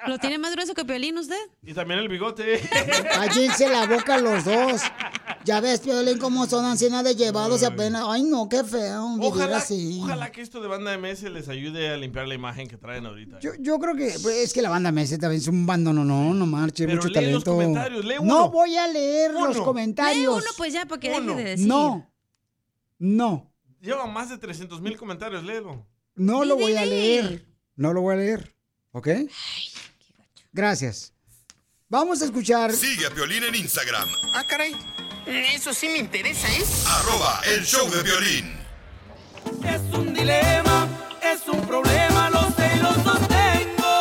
¿Lo 0.06 0.18
tiene 0.18 0.38
más 0.38 0.52
grueso 0.52 0.74
que 0.74 0.84
Piolín 0.84 1.16
usted? 1.18 1.37
Y 1.62 1.72
también 1.72 2.00
el 2.00 2.08
bigote. 2.08 2.60
Cállense 3.12 3.68
la 3.68 3.87
boca 3.87 4.18
los 4.18 4.44
dos. 4.44 4.82
Ya 5.44 5.61
ves, 5.61 5.80
Piolín, 5.80 6.18
cómo 6.18 6.46
son 6.46 6.64
ancianas 6.64 7.04
de 7.04 7.14
llevados 7.14 7.61
y 7.61 7.66
apenas. 7.66 8.02
Ay, 8.07 8.22
no, 8.22 8.48
qué 8.48 8.64
feo 8.64 9.11
vivir 9.16 9.28
Ojalá, 9.28 9.59
así. 9.59 10.00
ojalá 10.02 10.33
que 10.33 10.40
esto 10.40 10.61
de 10.62 10.68
Banda 10.68 10.96
MS 10.96 11.24
les 11.24 11.48
ayude 11.50 11.90
a 11.90 11.96
limpiar 11.98 12.26
la 12.26 12.35
imagen 12.35 12.66
que 12.66 12.78
traen 12.78 13.04
ahorita. 13.04 13.40
Yo, 13.40 13.50
yo 13.61 13.78
creo 13.78 13.94
que 13.94 14.14
pues, 14.22 14.37
es 14.37 14.52
que 14.54 14.62
la 14.62 14.70
banda 14.70 14.90
Messi 14.90 15.18
también 15.18 15.42
es 15.42 15.48
un 15.48 15.66
bando, 15.66 15.92
no, 15.92 16.02
no, 16.02 16.33
no 16.33 16.46
marche, 16.46 16.87
Pero 16.87 16.96
mucho 17.02 17.09
lee 17.09 17.30
los 17.30 17.44
talento. 17.44 17.52
comentarios, 17.52 18.04
lee 18.07 18.14
No 18.16 18.22
uno. 18.22 18.50
voy 18.50 18.76
a 18.76 18.88
leer 18.88 19.33
los 19.33 19.59
comentarios. 19.59 20.16
Lee 20.18 20.26
uno 20.28 20.50
pues 20.57 20.72
ya 20.72 20.87
para 20.87 20.98
que 21.00 21.11
deje 21.11 21.35
de 21.35 21.44
decir. 21.44 21.66
No, 21.66 22.11
no, 22.98 23.50
Lleva 23.83 24.07
más 24.07 24.30
de 24.30 24.38
300 24.38 24.80
mil 24.80 24.96
comentarios, 24.96 25.44
léelo. 25.44 25.87
no 26.14 26.44
lo 26.46 26.57
voy 26.57 26.74
a 26.76 26.87
leer. 26.87 27.44
No 27.76 27.92
lo 27.92 28.00
voy 28.00 28.14
a 28.14 28.16
leer, 28.16 28.57
¿ok? 28.92 29.09
Gracias. 30.52 31.12
Vamos 31.90 32.22
a 32.22 32.24
escuchar. 32.24 32.72
Sigue 32.72 33.07
a 33.07 33.11
Piolín 33.11 33.44
en 33.44 33.54
Instagram, 33.57 34.09
Ah, 34.33 34.44
caray. 34.48 34.74
Eso 35.26 35.72
sí 35.72 35.88
me 35.88 35.98
interesa, 35.98 36.46
¿eh? 36.48 36.62
arroba 36.87 37.40
el 37.46 37.64
show 37.64 37.88
de 37.90 38.02
violín. 38.02 38.52
Es 39.64 39.80
un 39.98 40.12
dilema, 40.12 40.87
es 41.22 41.48
un 41.48 41.60
problema, 41.62 42.28
lo 42.28 42.42
sé 42.54 42.70
y 42.74 42.80
lo 42.80 42.92
sostengo. 42.92 43.92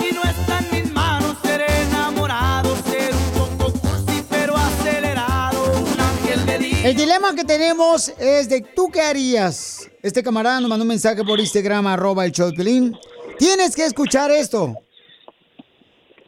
Y 0.00 0.12
no 0.12 0.22
está 0.24 0.58
en 0.58 0.70
mis 0.72 0.92
manos 0.92 1.36
ser 1.44 1.60
enamorado, 1.60 2.76
ser 2.90 3.14
un 3.14 3.30
poco 3.30 3.72
cursi 3.78 4.24
pero 4.28 4.56
acelerado, 4.56 5.72
un 5.72 6.00
ángel 6.00 6.46
de 6.46 6.58
día. 6.58 6.88
El 6.88 6.96
dilema 6.96 7.34
que 7.36 7.44
tenemos 7.44 8.08
es 8.18 8.48
de 8.48 8.60
tú 8.60 8.90
qué 8.90 9.02
harías. 9.02 9.88
Este 10.02 10.24
camarada 10.24 10.60
nos 10.60 10.68
mandó 10.68 10.82
un 10.82 10.88
mensaje 10.88 11.22
por 11.22 11.38
Instagram, 11.38 11.86
arroba 11.86 12.24
el 12.24 12.32
show 12.32 12.48
de 12.50 12.54
Piolín. 12.54 12.96
Tienes 13.38 13.76
que 13.76 13.86
escuchar 13.86 14.32
esto. 14.32 14.74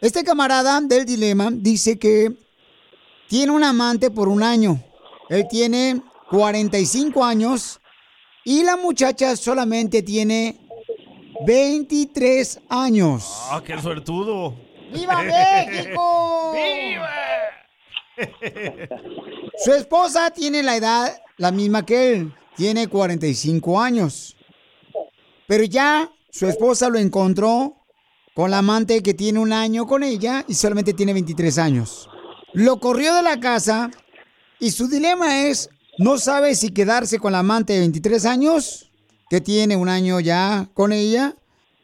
Este 0.01 0.23
camarada 0.23 0.81
del 0.81 1.05
dilema 1.07 1.49
dice 1.51 1.99
que 1.99 2.44
tiene 3.29 3.53
un 3.53 3.65
amante 3.65 4.11
por 4.11 4.29
un 4.29 4.43
año. 4.43 4.83
Él 5.29 5.47
tiene 5.49 6.03
45 6.31 7.25
años 7.25 7.81
y 8.45 8.63
la 8.63 8.77
muchacha 8.77 9.37
solamente 9.37 10.03
tiene 10.03 10.61
23 11.47 12.61
años. 12.69 13.25
Ah, 13.51 13.63
qué 13.65 13.81
suertudo. 13.81 14.55
¡Viva 14.93 15.23
México! 15.67 16.55
Su 19.65 19.73
esposa 19.73 20.31
tiene 20.31 20.63
la 20.63 20.77
edad 20.77 21.17
la 21.37 21.51
misma 21.51 21.85
que 21.85 22.13
él, 22.13 22.35
tiene 22.57 22.89
45 22.89 23.81
años. 23.81 24.37
Pero 25.47 25.65
ya 25.65 26.11
su 26.31 26.47
esposa 26.47 26.89
lo 26.89 26.99
encontró 26.99 27.77
con 28.35 28.51
la 28.51 28.59
amante 28.59 29.03
que 29.03 29.15
tiene 29.15 29.39
un 29.39 29.53
año 29.53 29.87
con 29.87 30.03
ella 30.03 30.45
y 30.49 30.55
solamente 30.55 30.95
tiene 30.95 31.13
23 31.13 31.59
años. 31.59 32.09
Lo 32.55 32.79
corrió 32.79 33.17
de 33.17 33.23
la 33.23 33.41
casa 33.41 33.91
y 34.61 34.71
su 34.71 34.87
dilema 34.87 35.49
es, 35.49 35.71
no 35.99 36.19
sabe 36.19 36.55
si 36.55 36.73
quedarse 36.73 37.19
con 37.19 37.33
la 37.33 37.41
amante 37.41 37.73
de 37.73 37.81
23 37.81 38.25
años 38.27 38.93
que 39.29 39.41
tiene 39.41 39.77
un 39.77 39.89
año 39.89 40.21
ya 40.21 40.69
con 40.73 40.93
ella, 40.93 41.35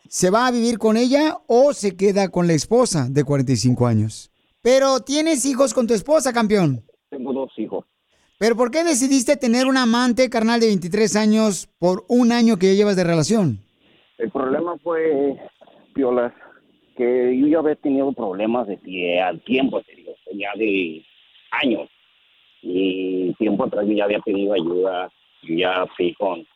¿se 0.08 0.30
va 0.30 0.46
a 0.46 0.52
vivir 0.52 0.78
con 0.78 0.96
ella 0.96 1.38
o 1.48 1.72
se 1.72 1.96
queda 1.96 2.28
con 2.28 2.46
la 2.46 2.52
esposa 2.52 3.08
de 3.10 3.24
45 3.24 3.84
años? 3.84 4.30
Pero 4.62 5.00
tienes 5.00 5.44
hijos 5.44 5.74
con 5.74 5.88
tu 5.88 5.94
esposa, 5.94 6.32
campeón. 6.32 6.84
Tengo 7.08 7.32
dos 7.32 7.50
hijos. 7.56 7.84
¿Pero 8.38 8.54
por 8.54 8.70
qué 8.70 8.84
decidiste 8.84 9.36
tener 9.36 9.66
un 9.66 9.76
amante 9.76 10.30
carnal 10.30 10.60
de 10.60 10.68
23 10.68 11.16
años 11.16 11.68
por 11.80 12.04
un 12.08 12.30
año 12.30 12.58
que 12.58 12.68
ya 12.68 12.74
llevas 12.74 12.94
de 12.94 13.02
relación? 13.02 13.58
El 14.18 14.30
problema 14.30 14.76
fue, 14.84 15.36
Piolas, 15.94 16.32
que 16.96 17.36
yo 17.36 17.48
ya 17.48 17.58
había 17.58 17.74
tenido 17.74 18.12
problemas 18.12 18.68
de 18.68 19.20
al 19.20 19.42
tiempo, 19.42 19.82
te 19.82 19.99
ya 20.32 20.52
de 20.56 21.02
años. 21.50 21.88
Y 22.62 23.32
tiempo 23.34 23.64
atrás 23.64 23.86
yo 23.86 23.94
ya 23.94 24.04
había 24.04 24.20
pedido 24.20 24.54
ayuda, 24.54 25.10
yo 25.42 25.54
ya 25.54 25.86
fui 25.96 26.12
con 26.14 26.46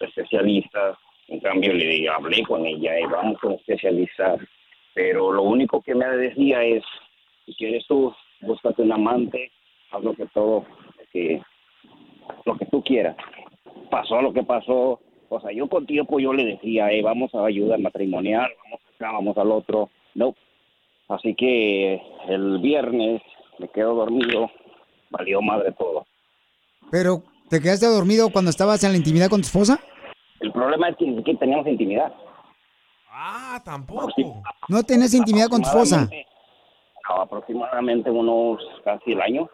especialistas. 0.00 0.98
En 1.28 1.40
cambio, 1.40 1.72
le 1.72 2.08
hablé 2.08 2.42
con 2.42 2.66
ella 2.66 2.98
y 3.00 3.04
vamos 3.04 3.38
con 3.40 3.52
especialistas. 3.52 4.40
Pero 4.94 5.32
lo 5.32 5.42
único 5.42 5.80
que 5.80 5.94
me 5.94 6.06
decía 6.06 6.62
es, 6.64 6.82
si 7.46 7.54
quieres 7.54 7.86
tú, 7.86 8.14
búscate 8.40 8.82
un 8.82 8.92
amante, 8.92 9.50
haz 9.90 10.02
lo 10.02 10.14
que 10.14 10.26
todo, 10.26 10.66
lo 12.44 12.56
que 12.56 12.66
tú 12.66 12.82
quieras. 12.82 13.16
Pasó 13.90 14.20
lo 14.20 14.32
que 14.32 14.42
pasó. 14.42 15.00
O 15.28 15.40
sea, 15.40 15.50
yo 15.52 15.66
con 15.66 15.86
tiempo 15.86 16.20
yo 16.20 16.32
le 16.32 16.44
decía, 16.44 16.90
eh, 16.90 17.00
vamos 17.02 17.34
a 17.34 17.46
ayuda 17.46 17.78
matrimonial, 17.78 18.50
vamos 18.64 18.80
acá, 18.94 19.12
vamos 19.12 19.36
al 19.38 19.50
otro. 19.50 19.90
No. 20.14 20.34
Así 21.08 21.34
que 21.34 22.00
el 22.28 22.58
viernes 22.60 23.20
me 23.58 23.68
quedo 23.68 23.94
dormido, 23.94 24.50
valió 25.10 25.42
madre 25.42 25.72
todo. 25.72 26.06
¿Pero 26.90 27.22
te 27.48 27.60
quedaste 27.60 27.86
dormido 27.86 28.30
cuando 28.30 28.50
estabas 28.50 28.82
en 28.84 28.92
la 28.92 28.98
intimidad 28.98 29.28
con 29.28 29.40
tu 29.40 29.46
esposa? 29.46 29.80
El 30.40 30.52
problema 30.52 30.88
es 30.88 30.96
que 30.96 31.06
ni 31.06 31.16
siquiera 31.18 31.38
teníamos 31.38 31.66
intimidad. 31.66 32.12
Ah, 33.10 33.60
tampoco. 33.64 34.42
¿No 34.68 34.82
tenías 34.82 35.12
intimidad 35.14 35.48
con 35.48 35.62
tu 35.62 35.68
esposa? 35.68 36.08
No, 37.08 37.22
aproximadamente 37.22 38.10
unos 38.10 38.60
casi 38.84 39.12
el 39.12 39.20
año. 39.20 39.48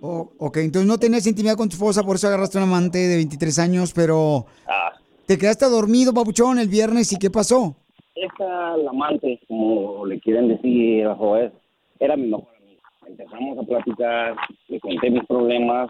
Oh, 0.00 0.30
ok, 0.38 0.58
entonces 0.58 0.88
no 0.88 0.96
tenías 0.96 1.26
intimidad 1.26 1.56
con 1.56 1.68
tu 1.68 1.74
esposa, 1.74 2.02
por 2.04 2.16
eso 2.16 2.28
agarraste 2.28 2.56
un 2.56 2.64
amante 2.64 2.98
de 2.98 3.16
23 3.16 3.58
años, 3.58 3.92
pero 3.92 4.46
Ah, 4.66 4.92
te 5.26 5.36
quedaste 5.36 5.66
dormido, 5.68 6.14
papuchón, 6.14 6.58
el 6.58 6.68
viernes, 6.68 7.12
¿y 7.12 7.18
qué 7.18 7.30
pasó? 7.30 7.74
Esta, 8.22 8.76
la 8.76 8.90
amante, 8.90 9.40
como 9.48 10.06
le 10.06 10.20
quieren 10.20 10.48
decir 10.48 11.06
a 11.06 11.14
Joel, 11.14 11.52
era 12.00 12.16
mi 12.16 12.28
mejor 12.28 12.48
amiga. 12.56 12.82
Empezamos 13.06 13.58
a 13.58 13.62
platicar, 13.62 14.36
le 14.68 14.80
conté 14.80 15.10
mis 15.10 15.24
problemas, 15.26 15.88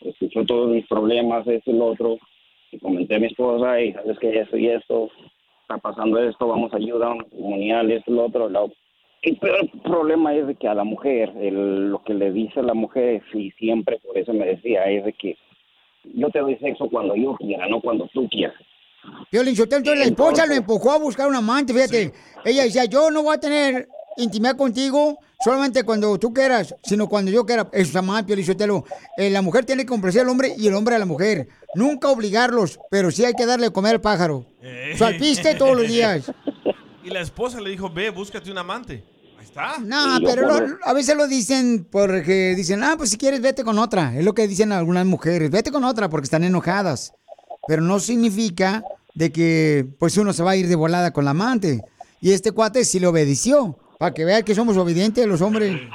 escuchó 0.00 0.44
todos 0.44 0.70
mis 0.70 0.86
problemas, 0.86 1.46
esto 1.46 1.70
y 1.70 1.80
otro, 1.80 2.18
y 2.72 2.78
comenté 2.78 3.16
a 3.16 3.18
mi 3.18 3.26
esposa, 3.26 3.80
y 3.80 3.92
sabes 3.92 4.18
que 4.18 4.38
esto 4.38 4.56
y 4.56 4.68
esto, 4.68 5.10
está 5.62 5.78
pasando 5.78 6.18
esto, 6.18 6.46
vamos 6.46 6.72
a 6.72 6.76
ayuda 6.76 7.14
matrimonial, 7.14 7.90
esto 7.90 8.12
y 8.12 8.14
lo 8.14 8.26
otro. 8.26 8.50
El 9.22 9.38
problema 9.82 10.34
es 10.34 10.46
de 10.46 10.54
que 10.54 10.68
a 10.68 10.74
la 10.74 10.84
mujer, 10.84 11.32
el- 11.40 11.90
lo 11.90 12.04
que 12.04 12.14
le 12.14 12.30
dice 12.30 12.60
a 12.60 12.62
la 12.62 12.74
mujer, 12.74 13.22
y 13.34 13.50
siempre 13.52 13.98
por 13.98 14.16
eso 14.16 14.32
me 14.32 14.46
decía, 14.46 14.84
es 14.84 15.04
de 15.04 15.12
que 15.12 15.36
yo 16.14 16.28
te 16.30 16.38
doy 16.38 16.56
sexo 16.56 16.88
cuando 16.88 17.16
yo 17.16 17.34
quiera, 17.34 17.66
no 17.66 17.80
cuando 17.80 18.06
tú 18.12 18.28
quieras. 18.28 18.54
Piolín 19.30 19.56
Sotelo, 19.56 19.78
entonces 19.78 19.98
la 19.98 20.04
esposa 20.10 20.46
lo 20.46 20.54
empujó 20.54 20.92
a 20.92 20.98
buscar 20.98 21.26
un 21.28 21.34
amante, 21.34 21.72
fíjate. 21.72 22.12
Ella 22.44 22.62
decía, 22.64 22.84
yo 22.84 23.10
no 23.10 23.22
voy 23.22 23.36
a 23.36 23.40
tener 23.40 23.88
intimidad 24.16 24.56
contigo 24.56 25.18
solamente 25.44 25.82
cuando 25.84 26.16
tú 26.18 26.32
quieras, 26.32 26.74
sino 26.84 27.08
cuando 27.08 27.30
yo 27.30 27.44
quiera. 27.44 27.68
Eso 27.72 27.88
está 27.88 28.02
mal, 28.02 28.24
Piolín 28.24 28.46
Sotelo. 28.46 28.84
Eh, 29.16 29.30
la 29.30 29.42
mujer 29.42 29.64
tiene 29.64 29.82
que 29.82 29.88
complacer 29.88 30.22
al 30.22 30.28
hombre 30.28 30.54
y 30.56 30.68
el 30.68 30.74
hombre 30.74 30.94
a 30.94 30.98
la 30.98 31.06
mujer. 31.06 31.48
Nunca 31.74 32.08
obligarlos, 32.08 32.78
pero 32.90 33.10
sí 33.10 33.24
hay 33.24 33.34
que 33.34 33.44
darle 33.46 33.66
de 33.66 33.72
comer 33.72 33.94
al 33.96 34.00
pájaro. 34.00 34.46
Eh. 34.62 34.94
Salpiste 34.96 35.54
todos 35.56 35.76
los 35.76 35.88
días. 35.88 36.30
Y 37.04 37.10
la 37.10 37.20
esposa 37.20 37.60
le 37.60 37.70
dijo, 37.70 37.88
ve, 37.88 38.10
búscate 38.10 38.50
un 38.50 38.58
amante. 38.58 39.04
Ahí 39.38 39.44
está. 39.44 39.78
No, 39.78 40.18
pero 40.24 40.42
lo- 40.48 40.76
a 40.82 40.92
veces 40.92 41.16
lo 41.16 41.28
dicen 41.28 41.86
porque 41.88 42.54
dicen, 42.56 42.82
ah, 42.82 42.94
pues 42.96 43.10
si 43.10 43.16
quieres 43.16 43.40
vete 43.40 43.62
con 43.62 43.78
otra. 43.78 44.12
Es 44.18 44.24
lo 44.24 44.34
que 44.34 44.48
dicen 44.48 44.72
algunas 44.72 45.06
mujeres, 45.06 45.48
vete 45.52 45.70
con 45.70 45.84
otra 45.84 46.08
porque 46.08 46.24
están 46.24 46.42
enojadas. 46.42 47.12
Pero 47.68 47.80
no 47.82 48.00
significa 48.00 48.82
de 49.16 49.32
que 49.32 49.84
pues 49.98 50.16
uno 50.18 50.32
se 50.32 50.42
va 50.44 50.52
a 50.52 50.56
ir 50.56 50.68
de 50.68 50.76
volada 50.76 51.12
con 51.12 51.24
la 51.24 51.32
amante. 51.32 51.80
Y 52.20 52.32
este 52.32 52.52
cuate 52.52 52.84
sí 52.84 53.00
le 53.00 53.06
obedeció, 53.08 53.76
para 53.98 54.14
que 54.14 54.24
vean 54.24 54.44
que 54.44 54.54
somos 54.54 54.76
obedientes 54.76 55.26
los 55.26 55.40
hombres. 55.40 55.76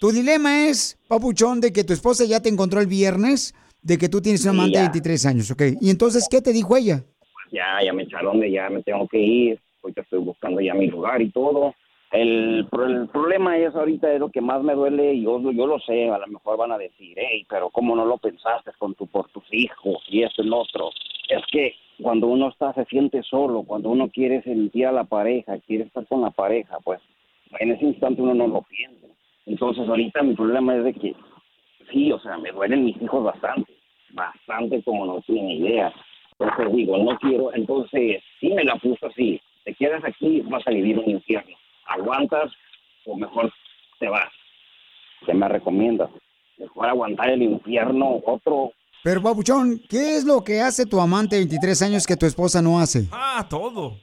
Tu 0.00 0.10
dilema 0.10 0.66
es, 0.66 0.98
papuchón, 1.06 1.60
de 1.60 1.72
que 1.72 1.84
tu 1.84 1.92
esposa 1.92 2.24
ya 2.24 2.40
te 2.40 2.48
encontró 2.48 2.80
el 2.80 2.88
viernes, 2.88 3.54
de 3.82 3.98
que 3.98 4.08
tú 4.08 4.20
tienes 4.20 4.44
un 4.44 4.50
Sí, 4.50 4.58
amante 4.58 4.78
de 4.78 4.84
ya. 4.84 4.90
23 4.90 5.26
años, 5.26 5.50
¿ok? 5.52 5.62
Y 5.80 5.90
entonces, 5.90 6.26
¿qué 6.28 6.42
te 6.42 6.52
dijo 6.52 6.76
ella? 6.76 7.04
ya, 7.52 7.78
ya 7.84 7.92
me 7.92 8.02
echaron 8.04 8.40
de 8.40 8.50
ya 8.50 8.68
me 8.68 8.82
tengo 8.82 9.06
que 9.06 9.18
ir, 9.18 9.60
ahorita 9.82 10.00
estoy 10.02 10.18
buscando 10.20 10.60
ya 10.60 10.74
mi 10.74 10.88
lugar 10.88 11.22
y 11.22 11.30
todo. 11.30 11.72
El, 12.12 12.68
el 12.70 13.08
problema 13.08 13.56
es 13.56 13.74
ahorita 13.74 14.12
es 14.12 14.20
lo 14.20 14.28
que 14.28 14.42
más 14.42 14.62
me 14.62 14.74
duele 14.74 15.14
y 15.14 15.22
yo, 15.22 15.40
yo 15.50 15.66
lo 15.66 15.78
sé, 15.80 16.10
a 16.10 16.18
lo 16.18 16.26
mejor 16.26 16.58
van 16.58 16.70
a 16.72 16.76
decir, 16.76 17.16
hey, 17.16 17.46
pero 17.48 17.70
¿cómo 17.70 17.96
no 17.96 18.04
lo 18.04 18.18
pensaste 18.18 18.70
con 18.76 18.94
tu, 18.94 19.06
por 19.06 19.30
tus 19.30 19.44
hijos 19.50 20.04
y 20.08 20.22
esto 20.22 20.42
lo 20.42 20.58
otro? 20.58 20.90
Es 21.30 21.42
que 21.50 21.74
cuando 22.02 22.26
uno 22.26 22.50
está, 22.50 22.74
se 22.74 22.84
siente 22.84 23.22
solo, 23.22 23.62
cuando 23.62 23.88
uno 23.88 24.10
quiere 24.10 24.42
sentir 24.42 24.86
a 24.86 24.92
la 24.92 25.04
pareja, 25.04 25.58
quiere 25.60 25.84
estar 25.84 26.06
con 26.06 26.20
la 26.20 26.30
pareja, 26.30 26.76
pues 26.84 27.00
en 27.58 27.70
ese 27.70 27.86
instante 27.86 28.20
uno 28.20 28.34
no 28.34 28.46
lo 28.46 28.62
piensa. 28.62 29.06
Entonces 29.46 29.88
ahorita 29.88 30.22
mi 30.22 30.34
problema 30.34 30.76
es 30.76 30.84
de 30.84 30.92
que, 30.92 31.14
sí, 31.90 32.12
o 32.12 32.20
sea, 32.20 32.36
me 32.36 32.52
duelen 32.52 32.84
mis 32.84 33.00
hijos 33.00 33.24
bastante, 33.24 33.72
bastante 34.10 34.82
como 34.82 35.06
no 35.06 35.22
tienen 35.22 35.48
idea. 35.48 35.90
Entonces 36.38 36.74
digo, 36.74 36.98
no 36.98 37.18
quiero, 37.20 37.54
entonces 37.54 38.22
sí 38.38 38.50
me 38.50 38.64
la 38.64 38.76
puso 38.76 39.06
así, 39.06 39.40
te 39.64 39.72
quedas 39.74 40.04
aquí, 40.04 40.42
vas 40.42 40.66
a 40.66 40.72
vivir 40.72 40.98
un 40.98 41.08
infierno. 41.08 41.56
¿Aguantas 41.86 42.52
o 43.04 43.16
mejor 43.16 43.52
te 43.98 44.08
vas? 44.08 44.30
¿Qué 45.26 45.34
me 45.34 45.48
recomiendas? 45.48 46.10
Mejor 46.58 46.88
aguantar 46.88 47.30
el 47.30 47.42
infierno, 47.42 48.20
otro. 48.24 48.72
Pero, 49.02 49.22
papuchón, 49.22 49.80
¿qué 49.88 50.16
es 50.16 50.24
lo 50.24 50.44
que 50.44 50.60
hace 50.60 50.86
tu 50.86 51.00
amante 51.00 51.36
de 51.36 51.42
23 51.42 51.82
años 51.82 52.06
que 52.06 52.16
tu 52.16 52.26
esposa 52.26 52.62
no 52.62 52.78
hace? 52.78 53.08
Ah, 53.10 53.46
todo. 53.48 53.98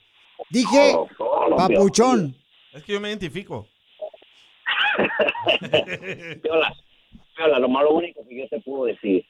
Dije, 0.49 0.91
Todo, 0.93 1.07
todo, 1.17 1.55
papuchón. 1.55 2.35
Es 2.73 2.83
que 2.83 2.93
yo 2.93 2.99
me 2.99 3.09
identifico. 3.09 3.67
Piola, 6.41 6.73
Piola, 7.35 7.59
lo 7.59 7.69
malo 7.69 7.91
único 7.93 8.27
que 8.27 8.37
yo 8.37 8.47
te 8.49 8.59
puedo 8.61 8.85
decir, 8.85 9.25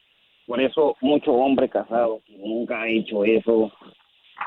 por 0.48 0.62
eso 0.62 0.96
mucho 1.02 1.32
hombre 1.32 1.70
casado 1.70 2.22
que 2.26 2.38
nunca 2.38 2.82
ha 2.82 2.88
hecho 2.88 3.24
eso, 3.24 3.72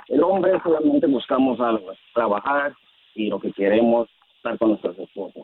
el 0.08 0.22
hombre 0.22 0.52
solamente 0.62 1.06
buscamos 1.06 1.60
algo, 1.60 1.92
trabajar 2.14 2.74
y 3.14 3.28
lo 3.28 3.38
que 3.40 3.52
queremos 3.52 4.08
estar 4.36 4.58
con 4.58 4.70
nuestras 4.70 4.98
esposas. 4.98 5.42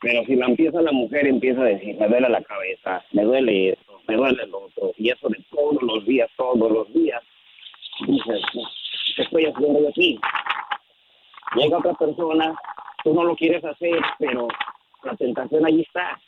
Pero 0.00 0.24
si 0.26 0.36
la 0.36 0.46
empieza 0.46 0.82
la 0.82 0.92
mujer, 0.92 1.26
empieza 1.26 1.62
a 1.62 1.64
decir, 1.64 1.96
me 1.98 2.08
duele 2.08 2.28
la 2.28 2.42
cabeza, 2.42 3.02
me 3.12 3.24
duele 3.24 3.70
esto, 3.70 4.00
me 4.06 4.16
duele 4.16 4.46
lo 4.46 4.64
otro, 4.64 4.92
y 4.98 5.08
eso 5.10 5.28
de 5.28 5.42
todos 5.50 5.82
los 5.82 6.04
días, 6.04 6.28
todos 6.36 6.70
los 6.70 6.92
días, 6.92 7.22
dices, 8.06 8.42
¿qué 9.16 9.22
estoy 9.22 9.46
haciendo 9.46 9.80
yo 9.80 9.88
aquí? 9.88 10.20
Llega 11.56 11.78
otra 11.78 11.94
persona, 11.94 12.54
tú 13.02 13.14
no 13.14 13.24
lo 13.24 13.34
quieres 13.36 13.64
hacer, 13.64 13.98
pero 14.18 14.48
la 15.04 15.16
tentación 15.16 15.64
allí 15.64 15.82
está. 15.82 16.20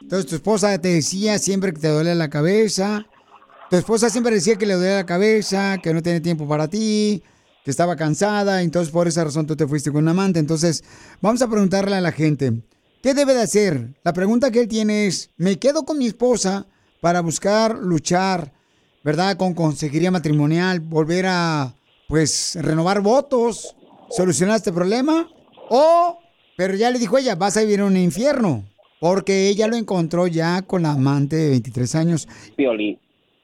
Entonces 0.00 0.28
tu 0.28 0.36
esposa 0.36 0.80
te 0.80 0.88
decía 0.88 1.38
siempre 1.38 1.72
que 1.72 1.80
te 1.80 1.88
duele 1.88 2.14
la 2.14 2.30
cabeza. 2.30 3.06
Tu 3.68 3.76
esposa 3.76 4.08
siempre 4.08 4.34
decía 4.34 4.56
que 4.56 4.66
le 4.66 4.74
duele 4.74 4.94
la 4.94 5.06
cabeza, 5.06 5.78
que 5.82 5.92
no 5.92 6.02
tiene 6.02 6.20
tiempo 6.20 6.48
para 6.48 6.68
ti, 6.68 7.22
estaba 7.70 7.96
cansada. 7.96 8.62
Entonces 8.62 8.92
por 8.92 9.08
esa 9.08 9.24
razón 9.24 9.46
tú 9.46 9.56
te 9.56 9.66
fuiste 9.66 9.90
con 9.90 10.02
un 10.02 10.08
amante. 10.08 10.38
Entonces 10.38 10.84
vamos 11.20 11.42
a 11.42 11.48
preguntarle 11.48 11.96
a 11.96 12.00
la 12.00 12.12
gente, 12.12 12.52
¿qué 13.02 13.14
debe 13.14 13.34
de 13.34 13.42
hacer? 13.42 13.94
La 14.04 14.12
pregunta 14.12 14.50
que 14.50 14.60
él 14.60 14.68
tiene 14.68 15.06
es, 15.06 15.30
¿me 15.36 15.58
quedo 15.58 15.84
con 15.84 15.98
mi 15.98 16.06
esposa 16.06 16.66
para 17.00 17.20
buscar 17.22 17.78
luchar, 17.78 18.52
verdad, 19.02 19.36
con 19.36 19.54
consejería 19.54 20.10
matrimonial, 20.10 20.80
volver 20.80 21.26
a, 21.26 21.74
pues, 22.08 22.58
renovar 22.60 23.00
votos, 23.00 23.74
solucionar 24.10 24.56
este 24.56 24.72
problema? 24.72 25.28
O, 25.70 26.18
pero 26.56 26.74
ya 26.74 26.90
le 26.90 26.98
dijo 26.98 27.16
ella, 27.16 27.36
vas 27.36 27.56
a 27.56 27.62
vivir 27.62 27.80
en 27.80 27.86
un 27.86 27.96
infierno. 27.96 28.64
Porque 29.00 29.48
ella 29.48 29.66
lo 29.66 29.76
encontró 29.76 30.26
ya 30.26 30.60
con 30.60 30.82
la 30.82 30.92
amante 30.92 31.34
de 31.34 31.48
23 31.50 31.94
años. 31.94 32.28
Pioli, 32.54 32.98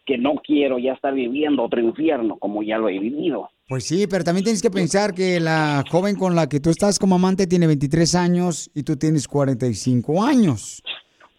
que 0.05 0.19
no 0.19 0.35
quiero 0.47 0.79
ya 0.79 0.93
estar 0.93 1.15
viviendo 1.15 1.65
otro 1.65 1.81
infierno 1.81 2.37
como 2.39 2.63
ya 2.63 2.77
lo 2.77 2.91
he 2.91 2.99
vivido. 2.99 3.49
Pues 3.69 3.85
sí, 3.85 4.07
pero 4.07 4.23
también 4.23 4.45
tienes 4.45 4.63
que 4.63 4.71
pensar 4.71 5.13
que 5.13 5.41
la 5.41 5.83
joven 5.91 6.15
con 6.15 6.37
la 6.37 6.49
que 6.49 6.61
tú 6.61 6.71
estás 6.71 7.01
como 7.01 7.17
amante 7.17 7.49
tiene 7.49 7.67
23 7.67 8.15
años 8.15 8.71
y 8.75 8.85
tú 8.85 8.97
tienes 8.97 9.27
45 9.27 10.25
años. 10.25 10.85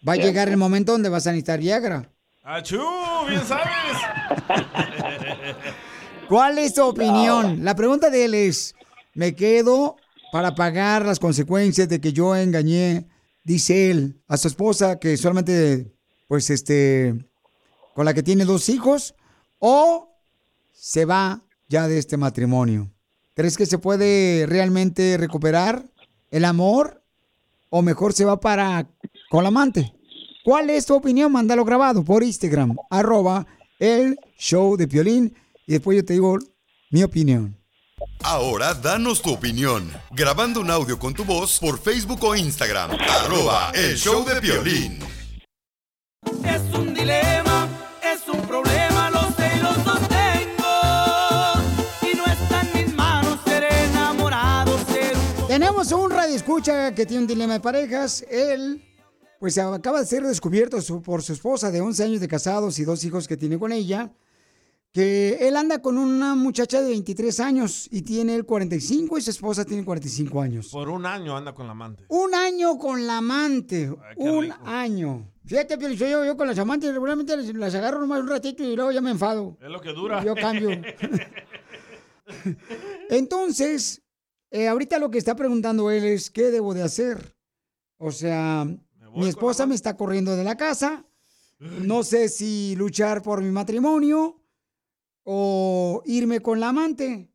Va 0.06 0.12
a 0.12 0.16
llegar 0.16 0.50
el 0.50 0.58
momento 0.58 0.92
donde 0.92 1.08
vas 1.08 1.26
a 1.26 1.30
necesitar 1.30 1.58
Viagra. 1.58 2.12
¡Achú! 2.42 2.82
¡Bien 3.26 3.42
sabes! 3.46 3.66
¿Cuál 6.28 6.58
es 6.58 6.74
tu 6.74 6.82
opinión? 6.82 7.64
La 7.64 7.74
pregunta 7.74 8.10
de 8.10 8.26
él 8.26 8.34
es, 8.34 8.74
¿me 9.14 9.34
quedo 9.34 9.96
para 10.30 10.54
pagar 10.54 11.06
las 11.06 11.18
consecuencias 11.18 11.88
de 11.88 11.98
que 11.98 12.12
yo 12.12 12.36
engañé, 12.36 13.08
dice 13.42 13.90
él, 13.90 14.20
a 14.28 14.36
su 14.36 14.48
esposa 14.48 14.98
que 14.98 15.16
solamente, 15.16 15.94
pues 16.26 16.50
este, 16.50 17.14
con 17.94 18.04
la 18.04 18.12
que 18.12 18.22
tiene 18.22 18.44
dos 18.44 18.68
hijos? 18.68 19.14
¿O 19.58 20.14
se 20.74 21.06
va 21.06 21.42
ya 21.68 21.88
de 21.88 21.98
este 21.98 22.16
matrimonio? 22.16 22.90
¿Crees 23.34 23.56
que 23.56 23.66
se 23.66 23.78
puede 23.78 24.46
realmente 24.46 25.16
recuperar 25.16 25.84
el 26.30 26.44
amor 26.44 27.02
o 27.70 27.82
mejor 27.82 28.12
se 28.12 28.24
va 28.24 28.40
para 28.40 28.88
con 29.30 29.44
la 29.44 29.48
amante? 29.48 29.94
¿Cuál 30.44 30.70
es 30.70 30.86
tu 30.86 30.94
opinión? 30.94 31.30
Mándalo 31.30 31.64
grabado 31.64 32.04
por 32.04 32.22
Instagram, 32.22 32.76
arroba 32.90 33.46
el 33.78 34.18
show 34.38 34.76
de 34.76 34.88
Piolín 34.88 35.34
y 35.66 35.72
después 35.72 35.96
yo 35.96 36.04
te 36.04 36.14
digo 36.14 36.38
mi 36.90 37.02
opinión. 37.02 37.58
Ahora 38.22 38.74
danos 38.74 39.22
tu 39.22 39.32
opinión. 39.32 39.92
Grabando 40.10 40.60
un 40.60 40.70
audio 40.70 40.98
con 40.98 41.14
tu 41.14 41.24
voz 41.24 41.58
por 41.58 41.78
Facebook 41.78 42.22
o 42.24 42.34
Instagram. 42.34 42.90
Arroba 42.92 43.70
el 43.74 43.96
show 43.96 44.24
de 44.24 44.40
violín. 44.40 44.98
Es 46.44 46.62
un 46.74 46.94
dilema, 46.94 47.37
Tenemos 55.58 55.90
un 55.90 56.08
radio 56.12 56.36
escucha 56.36 56.94
que 56.94 57.04
tiene 57.04 57.22
un 57.22 57.26
dilema 57.26 57.54
de 57.54 57.58
parejas. 57.58 58.24
Él, 58.30 58.80
pues 59.40 59.58
acaba 59.58 59.98
de 59.98 60.06
ser 60.06 60.22
descubierto 60.22 60.80
su- 60.80 61.02
por 61.02 61.20
su 61.20 61.32
esposa 61.32 61.72
de 61.72 61.80
11 61.80 62.04
años 62.04 62.20
de 62.20 62.28
casados 62.28 62.78
y 62.78 62.84
dos 62.84 63.04
hijos 63.04 63.26
que 63.26 63.36
tiene 63.36 63.58
con 63.58 63.72
ella. 63.72 64.12
Que 64.92 65.48
él 65.48 65.56
anda 65.56 65.82
con 65.82 65.98
una 65.98 66.36
muchacha 66.36 66.80
de 66.80 66.90
23 66.90 67.40
años 67.40 67.88
y 67.90 68.02
tiene 68.02 68.36
el 68.36 68.44
45 68.46 69.18
y 69.18 69.20
su 69.20 69.30
esposa 69.30 69.64
tiene 69.64 69.84
45 69.84 70.40
años. 70.40 70.68
Por 70.68 70.88
un 70.90 71.04
año 71.04 71.36
anda 71.36 71.52
con 71.52 71.66
la 71.66 71.72
amante. 71.72 72.04
Un 72.06 72.36
año 72.36 72.78
con 72.78 73.04
la 73.04 73.16
amante. 73.18 73.92
un 74.16 74.42
rico. 74.44 74.56
año. 74.64 75.28
Fíjate, 75.44 75.76
Pio, 75.76 75.88
yo, 75.88 76.24
yo 76.24 76.36
con 76.36 76.46
las 76.46 76.58
amantes 76.60 76.92
regularmente 76.92 77.36
las, 77.36 77.46
las 77.52 77.74
agarro 77.74 77.98
nomás 77.98 78.20
un 78.20 78.28
ratito 78.28 78.62
y 78.62 78.76
luego 78.76 78.92
ya 78.92 79.00
me 79.00 79.10
enfado. 79.10 79.58
Es 79.60 79.68
lo 79.68 79.80
que 79.80 79.92
dura. 79.92 80.22
Yo 80.24 80.36
cambio. 80.36 80.70
Entonces, 83.10 84.02
eh, 84.50 84.68
ahorita 84.68 84.98
lo 84.98 85.10
que 85.10 85.18
está 85.18 85.34
preguntando 85.36 85.90
él 85.90 86.04
es, 86.04 86.30
¿qué 86.30 86.50
debo 86.50 86.74
de 86.74 86.82
hacer? 86.82 87.36
O 87.98 88.10
sea, 88.12 88.64
mi 89.14 89.28
esposa 89.28 89.66
me 89.66 89.74
está 89.74 89.96
corriendo 89.96 90.36
de 90.36 90.44
la 90.44 90.56
casa. 90.56 91.04
No 91.58 92.04
sé 92.04 92.28
si 92.28 92.76
luchar 92.76 93.22
por 93.22 93.42
mi 93.42 93.50
matrimonio 93.50 94.40
o 95.24 96.02
irme 96.06 96.40
con 96.40 96.60
la 96.60 96.68
amante. 96.68 97.32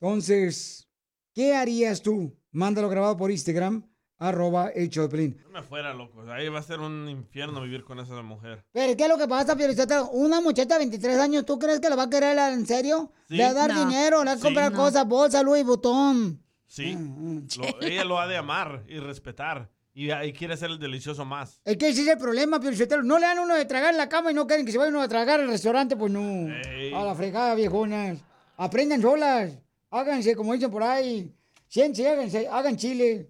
Entonces, 0.00 0.88
¿qué 1.32 1.54
harías 1.54 2.02
tú? 2.02 2.36
Mándalo 2.50 2.88
grabado 2.88 3.16
por 3.16 3.30
Instagram, 3.30 3.88
arroba 4.18 4.72
show 4.90 5.04
de 5.04 5.08
Pelín. 5.08 5.40
No 5.44 5.50
me 5.50 5.62
fuera, 5.62 5.94
loco. 5.94 6.22
Ahí 6.32 6.48
va 6.48 6.58
a 6.58 6.62
ser 6.62 6.80
un 6.80 7.08
infierno 7.08 7.62
vivir 7.62 7.84
con 7.84 8.00
esa 8.00 8.20
mujer. 8.22 8.64
Pero, 8.72 8.96
¿qué 8.96 9.04
es 9.04 9.08
lo 9.08 9.16
que 9.16 9.28
pasa, 9.28 9.54
Piolizotelo? 9.56 10.10
Una 10.10 10.40
muchacha 10.40 10.74
de 10.74 10.80
23 10.80 11.18
años, 11.18 11.46
¿tú 11.46 11.58
crees 11.58 11.78
que 11.80 11.88
la 11.88 11.94
va 11.96 12.02
a 12.04 12.10
querer 12.10 12.36
en 12.52 12.66
serio? 12.66 13.12
Sí. 13.28 13.36
Le 13.36 13.44
va 13.44 13.50
a 13.50 13.54
dar 13.54 13.72
No. 13.74 13.86
dinero, 13.86 14.18
le 14.24 14.30
va 14.30 14.32
a 14.32 14.36
Sí. 14.36 14.42
comprar 14.42 14.72
No. 14.72 14.78
cosas, 14.78 15.06
bolsa, 15.06 15.42
Louis 15.44 15.64
Vuitton. 15.64 16.41
Sí. 16.72 16.96
Mm, 16.96 17.46
Lo- 17.58 17.82
ella 17.82 18.04
lo 18.04 18.18
ha 18.18 18.26
de 18.26 18.38
amar 18.38 18.82
y 18.88 18.98
respetar. 18.98 19.68
Y, 19.92 20.10
y 20.10 20.32
quiere 20.32 20.56
ser 20.56 20.70
el 20.70 20.78
delicioso 20.78 21.22
más. 21.26 21.60
Es 21.66 21.76
que 21.76 21.90
ese 21.90 22.00
es 22.00 22.08
el 22.08 22.16
problema, 22.16 22.58
Piolizotelo. 22.58 23.02
No 23.02 23.18
le 23.18 23.26
dan 23.26 23.40
uno 23.40 23.54
de 23.54 23.66
tragar 23.66 23.90
en 23.90 23.98
la 23.98 24.08
cama 24.08 24.30
y 24.30 24.34
no 24.34 24.46
quieren 24.46 24.64
que 24.64 24.72
se 24.72 24.78
vaya 24.78 24.88
uno 24.88 25.02
a 25.02 25.08
tragar 25.08 25.38
al 25.40 25.48
restaurante, 25.48 25.96
pues 25.98 26.10
no. 26.10 26.48
Ey. 26.70 26.94
A 26.94 27.04
la 27.04 27.14
fregada, 27.14 27.54
viejonas. 27.54 28.20
Aprendan 28.56 29.02
solas. 29.02 29.52
Háganse, 29.90 30.34
como 30.34 30.54
dicen 30.54 30.70
por 30.70 30.82
ahí. 30.82 31.30
Siéntense, 31.68 32.08
háganse, 32.08 32.48
hagan 32.48 32.76
chile. 32.78 33.28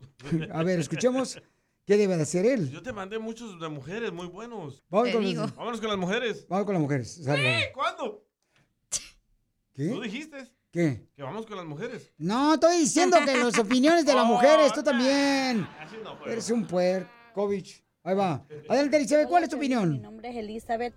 A 0.53 0.63
ver, 0.63 0.79
escuchemos 0.79 1.43
qué 1.85 1.97
debe 1.97 2.17
de 2.17 2.23
hacer 2.23 2.47
él. 2.47 2.71
Yo 2.71 2.81
te 2.81 2.93
mandé 2.93 3.19
muchos 3.19 3.59
de 3.59 3.69
mujeres 3.69 4.13
muy 4.13 4.29
buenos. 4.29 4.85
Vamos 4.89 5.11
con 5.11 5.21
los- 5.23 5.31
digo. 5.31 5.47
Vámonos 5.57 5.81
con 5.81 5.89
las 5.91 5.99
mujeres. 5.99 6.47
Vamos 6.49 6.65
con 6.67 6.75
las 6.75 6.83
mujeres. 6.83 7.27
¿Eh? 7.27 7.73
¿Cuándo? 7.75 8.25
¿Qué? 9.75 9.89
¿Tú 9.89 10.01
dijiste? 10.01 10.49
¿Qué? 10.73 11.07
Que 11.15 11.23
vamos 11.23 11.45
con 11.45 11.59
las 11.59 11.67
mujeres. 11.67 12.11
No, 12.17 12.55
estoy 12.55 12.79
diciendo 12.79 13.19
que 13.27 13.37
las 13.37 13.59
opiniones 13.59 14.07
de 14.07 14.15
las 14.15 14.25
mujeres, 14.25 14.73
tú 14.73 14.83
también. 14.83 15.69
Así 15.79 15.97
no 16.03 16.17
fue. 16.17 16.33
Eres 16.33 16.51
un 16.51 16.67
puercovich. 16.67 17.85
Ahí 18.03 18.15
va. 18.17 18.47
Adelante, 18.71 18.97
Elizabeth, 18.97 19.29
¿cuál 19.29 19.45
es 19.45 19.51
tu 19.51 19.57
Mi 19.57 19.67
opinión? 19.67 20.01
nombre 20.01 20.31
es 20.31 20.37
Elizabeth 20.37 20.95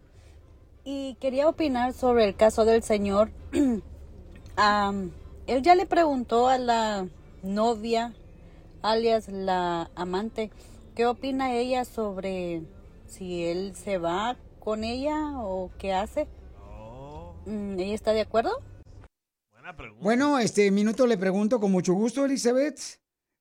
y 0.86 1.16
quería 1.20 1.50
opinar 1.50 1.94
sobre 1.94 2.24
el 2.26 2.36
caso 2.38 2.64
del 2.64 2.84
señor. 2.84 3.32
Am, 4.56 5.12
él 5.46 5.62
ya 5.62 5.76
le 5.76 5.86
preguntó 5.86 6.48
a 6.48 6.58
la 6.58 7.08
novia, 7.44 8.14
alias 8.82 9.28
la 9.28 9.92
amante, 9.96 10.52
qué 10.96 11.06
opina 11.06 11.54
ella 11.54 11.84
sobre 11.84 12.64
si 13.08 13.44
él 13.44 13.76
se 13.76 13.98
va 13.98 14.38
con 14.60 14.86
ella 14.86 15.38
o 15.40 15.70
qué 15.78 15.94
hace. 15.94 16.28
Mm, 17.46 17.78
¿Ella 17.78 17.94
está 17.94 18.14
de 18.14 18.22
acuerdo? 18.22 18.52
Bueno, 19.99 20.38
este 20.38 20.70
minuto 20.70 21.07
le 21.07 21.18
pregunto 21.18 21.59
con 21.59 21.72
mucho 21.72 21.93
gusto, 21.93 22.24
Elizabeth. 22.26 22.80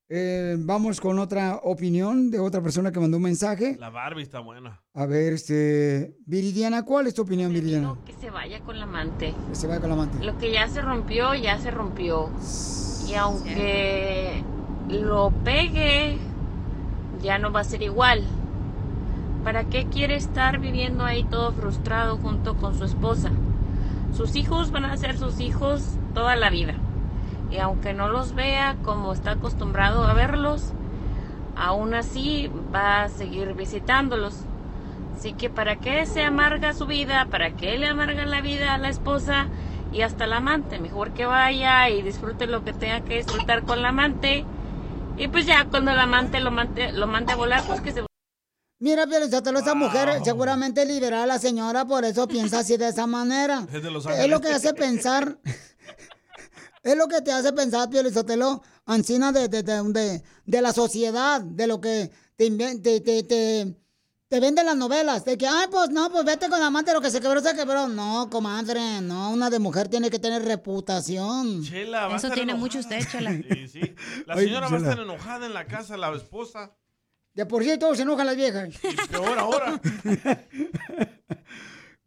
Eh, 0.09 0.55
vamos 0.57 0.99
con 0.99 1.19
otra 1.19 1.57
opinión 1.63 2.31
de 2.31 2.39
otra 2.39 2.61
persona 2.61 2.91
que 2.91 2.99
mandó 2.99 3.17
un 3.17 3.23
mensaje. 3.23 3.77
La 3.79 3.91
Barbie 3.91 4.23
está 4.23 4.39
buena. 4.39 4.81
A 4.93 5.05
ver, 5.05 5.33
este, 5.33 6.17
Viridiana, 6.25 6.83
¿cuál 6.83 7.07
es 7.07 7.13
tu 7.13 7.21
opinión, 7.21 7.53
Viridiana? 7.53 7.95
que 8.05 8.13
se 8.13 8.31
vaya 8.31 8.59
con 8.61 8.79
la 8.79 8.85
amante. 8.85 9.35
Que 9.49 9.55
se 9.55 9.67
vaya 9.67 9.79
con 9.79 9.89
la 9.89 9.95
amante. 9.95 10.23
Lo 10.23 10.37
que 10.39 10.51
ya 10.51 10.67
se 10.67 10.81
rompió, 10.81 11.35
ya 11.35 11.59
se 11.59 11.69
rompió. 11.69 12.31
Y 13.07 13.13
aunque 13.13 14.43
lo 14.89 15.31
pegue, 15.43 16.17
ya 17.21 17.37
no 17.37 17.51
va 17.51 17.59
a 17.59 17.65
ser 17.65 17.83
igual. 17.83 18.23
¿Para 19.43 19.65
qué 19.65 19.85
quiere 19.85 20.15
estar 20.15 20.59
viviendo 20.59 21.03
ahí 21.03 21.23
todo 21.23 21.51
frustrado 21.51 22.17
junto 22.17 22.55
con 22.57 22.75
su 22.75 22.83
esposa? 22.83 23.31
Sus 24.15 24.35
hijos 24.35 24.71
van 24.71 24.85
a 24.85 24.97
ser 24.97 25.17
sus 25.17 25.39
hijos 25.39 25.99
toda 26.15 26.35
la 26.35 26.49
vida. 26.49 26.73
Y 27.51 27.59
aunque 27.59 27.93
no 27.93 28.07
los 28.07 28.33
vea 28.33 28.75
como 28.83 29.13
está 29.13 29.31
acostumbrado 29.31 30.03
a 30.03 30.13
verlos, 30.13 30.73
aún 31.55 31.93
así 31.93 32.49
va 32.73 33.03
a 33.03 33.09
seguir 33.09 33.53
visitándolos. 33.53 34.33
Así 35.15 35.33
que 35.33 35.51
para 35.51 35.75
qué 35.75 36.07
se 36.07 36.23
amarga 36.23 36.73
su 36.73 36.87
vida, 36.87 37.27
para 37.29 37.51
qué 37.51 37.77
le 37.77 37.87
amarga 37.87 38.25
la 38.25 38.41
vida 38.41 38.73
a 38.73 38.79
la 38.79 38.89
esposa 38.89 39.47
y 39.93 40.01
hasta 40.01 40.25
la 40.25 40.37
amante. 40.37 40.79
Mejor 40.79 41.11
que 41.11 41.25
vaya 41.25 41.87
y 41.89 42.01
disfrute 42.01 42.47
lo 42.47 42.63
que 42.63 42.73
tenga 42.73 43.01
que 43.01 43.17
disfrutar 43.17 43.63
con 43.63 43.83
la 43.83 43.89
amante. 43.89 44.43
Y 45.17 45.27
pues 45.27 45.45
ya 45.45 45.65
cuando 45.65 45.93
la 45.93 46.03
amante 46.03 46.39
lo 46.39 46.51
mande, 46.51 46.91
lo 46.91 47.07
mande 47.07 47.33
a 47.33 47.35
volar, 47.35 47.63
pues 47.67 47.79
que 47.81 47.93
se 47.93 48.03
Mira, 48.77 49.07
Piolizotelo, 49.07 49.59
esa 49.59 49.73
mujer 49.73 50.19
seguramente 50.25 50.85
liberal 50.85 51.23
a 51.23 51.25
la 51.25 51.39
señora, 51.39 51.85
por 51.85 52.03
eso 52.03 52.27
piensa 52.27 52.59
así 52.59 52.75
de 52.75 52.89
esa 52.89 53.07
manera. 53.07 53.65
Es 53.71 53.81
de 53.81 53.89
Los 53.89 54.05
Es 54.05 54.27
lo 54.27 54.41
que 54.41 54.49
hace 54.49 54.73
pensar. 54.73 55.37
es 56.85 56.95
lo 56.97 57.07
que 57.07 57.21
te 57.21 57.31
hace 57.31 57.51
pensar, 57.51 57.89
Piolizotelo, 57.89 58.61
Ancina, 58.85 59.31
de, 59.31 59.47
de, 59.49 59.63
de, 59.63 59.83
de, 59.91 60.23
de 60.45 60.61
la 60.61 60.71
sociedad, 60.71 61.41
de 61.41 61.67
lo 61.67 61.81
que 61.81 62.11
te, 62.37 62.49
te, 62.51 62.99
te, 63.01 63.23
te, 63.23 63.75
te 64.29 64.39
venden 64.39 64.65
las 64.65 64.77
novelas. 64.77 65.25
De 65.25 65.37
que, 65.37 65.47
ay, 65.47 65.67
pues 65.71 65.89
no, 65.89 66.09
pues 66.11 66.23
vete 66.25 66.47
con 66.49 66.59
la 66.59 66.67
amante, 66.67 66.93
lo 66.93 67.01
que 67.01 67.09
se 67.09 67.19
quebró, 67.19 67.41
se 67.41 67.55
quebró. 67.55 67.87
No, 67.87 68.29
comadre, 68.29 69.01
no, 69.01 69.31
una 69.31 69.49
de 69.49 69.59
mujer 69.59 69.87
tiene 69.87 70.09
que 70.09 70.19
tener 70.19 70.43
reputación. 70.43 71.63
Chela, 71.63 72.07
va 72.07 72.13
a 72.13 72.17
Eso 72.17 72.27
estar 72.27 72.33
tiene 72.35 72.51
enojada. 72.53 72.59
mucho 72.59 72.79
usted, 72.79 72.99
Chela. 73.11 73.31
Sí, 73.31 73.67
sí. 73.67 73.95
La 74.27 74.35
señora 74.35 74.67
va 74.69 74.75
a 74.75 74.79
estar 74.79 74.99
enojada 74.99 75.45
en 75.45 75.53
la 75.53 75.65
casa, 75.65 75.97
la 75.97 76.13
esposa. 76.15 76.75
De 77.33 77.45
por 77.45 77.63
sí 77.63 77.77
todos 77.77 77.97
se 77.97 78.03
enojan 78.03 78.27
las 78.27 78.35
viejas. 78.37 78.69
Peor 79.09 79.37
ahora. 79.39 79.81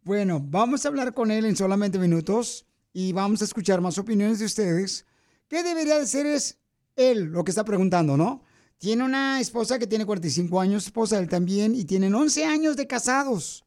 Bueno, 0.03 0.39
vamos 0.43 0.83
a 0.85 0.87
hablar 0.87 1.13
con 1.13 1.29
él 1.29 1.45
en 1.45 1.55
solamente 1.55 1.99
minutos 1.99 2.65
y 2.93 3.13
vamos 3.13 3.41
a 3.41 3.45
escuchar 3.45 3.81
más 3.81 3.97
opiniones 3.97 4.39
de 4.39 4.45
ustedes. 4.45 5.05
¿Qué 5.47 5.63
debería 5.63 5.99
de 5.99 6.07
ser 6.07 6.25
es 6.25 6.59
él 6.95 7.25
lo 7.25 7.43
que 7.43 7.51
está 7.51 7.63
preguntando, 7.63 8.17
no? 8.17 8.43
Tiene 8.77 9.03
una 9.03 9.41
esposa 9.41 9.77
que 9.77 9.87
tiene 9.87 10.05
45 10.05 10.59
años, 10.59 10.85
esposa 10.85 11.17
de 11.17 11.23
él 11.23 11.29
también, 11.29 11.75
y 11.75 11.85
tienen 11.85 12.15
11 12.15 12.45
años 12.45 12.77
de 12.77 12.87
casados. 12.87 13.65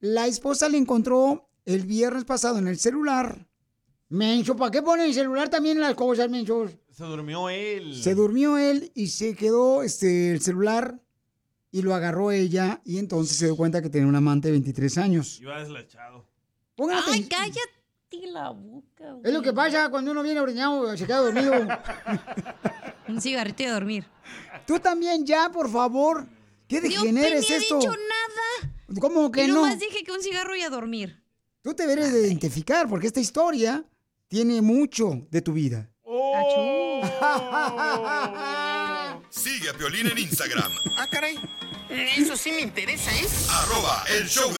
La 0.00 0.26
esposa 0.26 0.68
le 0.68 0.78
encontró 0.78 1.48
el 1.64 1.86
viernes 1.86 2.24
pasado 2.24 2.58
en 2.58 2.66
el 2.66 2.78
celular. 2.78 3.46
Mencho, 4.08 4.56
¿para 4.56 4.72
qué 4.72 4.82
ponen 4.82 5.06
el 5.06 5.14
celular 5.14 5.48
también 5.48 5.76
en 5.76 5.82
las 5.82 5.94
cosas, 5.94 6.28
menchos? 6.28 6.72
Se 6.90 7.04
durmió 7.04 7.48
él. 7.48 7.94
Se 8.02 8.14
durmió 8.14 8.58
él 8.58 8.90
y 8.94 9.08
se 9.08 9.36
quedó 9.36 9.82
este, 9.82 10.32
el 10.32 10.40
celular 10.40 11.00
y 11.70 11.82
lo 11.82 11.94
agarró 11.94 12.32
ella 12.32 12.82
y 12.84 12.98
entonces 12.98 13.36
se 13.36 13.46
dio 13.46 13.56
cuenta 13.56 13.80
que 13.80 13.90
tenía 13.90 14.08
un 14.08 14.16
amante 14.16 14.48
de 14.48 14.52
23 14.52 14.98
años. 14.98 15.40
Iba 15.40 15.60
deslechado. 15.60 16.26
Pongan 16.74 16.98
Ay, 17.06 17.28
atención. 17.30 17.64
Cállate 18.10 18.26
la 18.32 18.50
boca. 18.50 19.16
Es 19.24 19.32
lo 19.32 19.42
que 19.42 19.52
pasa 19.52 19.88
cuando 19.90 20.10
uno 20.10 20.22
viene 20.22 20.40
oriñado, 20.40 20.96
se 20.96 21.06
queda 21.06 21.18
dormido. 21.18 21.52
Un 23.08 23.20
cigarrito 23.20 23.62
y 23.62 23.66
a 23.66 23.72
dormir. 23.72 24.06
Tú 24.66 24.78
también 24.78 25.24
ya, 25.26 25.50
por 25.50 25.70
favor. 25.70 26.26
¿Qué 26.68 26.80
degenera 26.80 27.36
es 27.36 27.48
ni 27.48 27.54
he 27.54 27.58
esto? 27.58 27.78
dicho 27.78 27.90
nada. 27.90 28.72
¿Cómo 29.00 29.30
que 29.30 29.44
y 29.44 29.48
no? 29.48 29.54
nomás 29.56 29.78
dije 29.78 30.04
que 30.04 30.12
un 30.12 30.22
cigarro 30.22 30.54
y 30.56 30.62
a 30.62 30.70
dormir. 30.70 31.22
Tú 31.62 31.74
te 31.74 31.82
deberes 31.86 32.12
de 32.12 32.20
identificar 32.26 32.88
porque 32.88 33.06
esta 33.06 33.20
historia 33.20 33.84
tiene 34.28 34.62
mucho 34.62 35.26
de 35.30 35.42
tu 35.42 35.52
vida. 35.52 35.90
Sigue 39.30 39.68
a 39.70 39.74
Piolín 39.74 40.06
en 40.08 40.18
Instagram. 40.18 40.72
Ah, 40.96 41.06
caray. 41.10 41.38
Eso 42.16 42.36
sí 42.36 42.52
me 42.52 42.60
interesa, 42.60 43.10
¿eh? 43.12 43.26
Arroba 43.50 44.04
el 44.16 44.28
show. 44.28 44.59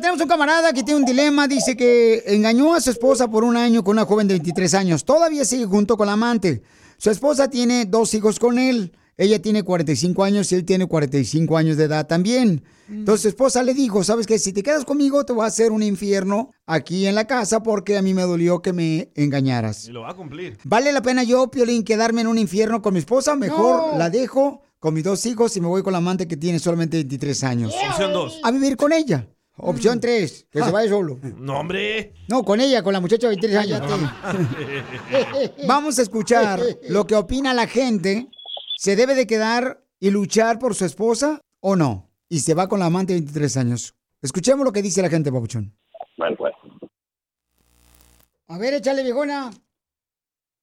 Tenemos 0.00 0.20
un 0.20 0.28
camarada 0.28 0.72
que 0.72 0.82
tiene 0.82 1.00
un 1.00 1.06
dilema. 1.06 1.48
Dice 1.48 1.76
que 1.76 2.22
engañó 2.26 2.74
a 2.74 2.80
su 2.80 2.90
esposa 2.90 3.28
por 3.28 3.44
un 3.44 3.56
año 3.56 3.82
con 3.84 3.92
una 3.96 4.04
joven 4.06 4.28
de 4.28 4.34
23 4.34 4.74
años. 4.74 5.04
Todavía 5.04 5.44
sigue 5.44 5.66
junto 5.66 5.96
con 5.96 6.06
la 6.06 6.14
amante. 6.14 6.62
Su 6.98 7.10
esposa 7.10 7.48
tiene 7.48 7.84
dos 7.86 8.14
hijos 8.14 8.38
con 8.38 8.58
él. 8.58 8.92
Ella 9.18 9.40
tiene 9.42 9.62
45 9.62 10.24
años 10.24 10.50
y 10.50 10.54
él 10.54 10.64
tiene 10.64 10.86
45 10.86 11.56
años 11.56 11.76
de 11.76 11.84
edad 11.84 12.06
también. 12.06 12.64
Entonces 12.88 13.22
su 13.22 13.28
esposa 13.28 13.62
le 13.62 13.74
dijo, 13.74 14.02
sabes 14.04 14.26
que 14.26 14.38
si 14.38 14.52
te 14.52 14.62
quedas 14.62 14.84
conmigo 14.84 15.24
te 15.24 15.32
voy 15.32 15.44
a 15.44 15.48
hacer 15.48 15.70
un 15.70 15.82
infierno 15.82 16.50
aquí 16.66 17.06
en 17.06 17.14
la 17.14 17.26
casa 17.26 17.62
porque 17.62 17.96
a 17.98 18.02
mí 18.02 18.14
me 18.14 18.22
dolió 18.22 18.62
que 18.62 18.72
me 18.72 19.10
engañaras. 19.14 19.86
Y 19.86 19.92
lo 19.92 20.00
va 20.02 20.10
a 20.10 20.14
cumplir. 20.16 20.58
¿Vale 20.64 20.92
la 20.92 21.02
pena 21.02 21.22
yo, 21.24 21.50
Piolín, 21.50 21.84
quedarme 21.84 22.22
en 22.22 22.26
un 22.26 22.38
infierno 22.38 22.80
con 22.82 22.94
mi 22.94 23.00
esposa? 23.00 23.36
Mejor 23.36 23.92
No. 23.92 23.98
la 23.98 24.10
dejo 24.10 24.62
con 24.78 24.94
mis 24.94 25.04
dos 25.04 25.24
hijos 25.26 25.56
y 25.56 25.60
me 25.60 25.68
voy 25.68 25.82
con 25.82 25.92
la 25.92 25.98
amante 25.98 26.26
que 26.26 26.36
tiene 26.36 26.58
solamente 26.58 26.96
23 26.96 27.44
años. 27.44 27.74
Opción 27.90 28.12
dos. 28.12 28.40
A 28.42 28.50
vivir 28.50 28.76
con 28.76 28.92
ella. 28.92 29.28
Opción 29.56 30.00
3, 30.00 30.46
que 30.50 30.62
se 30.62 30.70
vaya 30.70 30.88
solo. 30.88 31.18
No, 31.36 31.60
hombre. 31.60 32.14
No, 32.28 32.42
con 32.42 32.60
ella, 32.60 32.82
con 32.82 32.92
la 32.92 33.00
muchacha 33.00 33.28
de 33.28 33.36
23 33.36 33.56
años. 33.58 33.82
Vamos 35.68 35.98
a 35.98 36.02
escuchar 36.02 36.60
lo 36.88 37.06
que 37.06 37.14
opina 37.14 37.52
la 37.52 37.66
gente. 37.66 38.28
¿Se 38.78 38.96
debe 38.96 39.14
de 39.14 39.26
quedar 39.26 39.84
y 40.00 40.10
luchar 40.10 40.58
por 40.58 40.74
su 40.74 40.84
esposa 40.84 41.40
o 41.60 41.76
no? 41.76 42.10
Y 42.28 42.40
se 42.40 42.54
va 42.54 42.68
con 42.68 42.80
la 42.80 42.86
amante 42.86 43.12
de 43.12 43.20
23 43.20 43.56
años. 43.58 43.94
Escuchemos 44.22 44.64
lo 44.64 44.72
que 44.72 44.82
dice 44.82 45.02
la 45.02 45.10
gente, 45.10 45.30
Papuchón. 45.30 45.76
Bueno, 46.16 46.36
pues. 46.36 46.54
A 48.48 48.58
ver, 48.58 48.74
échale, 48.74 49.02
viejona. 49.02 49.50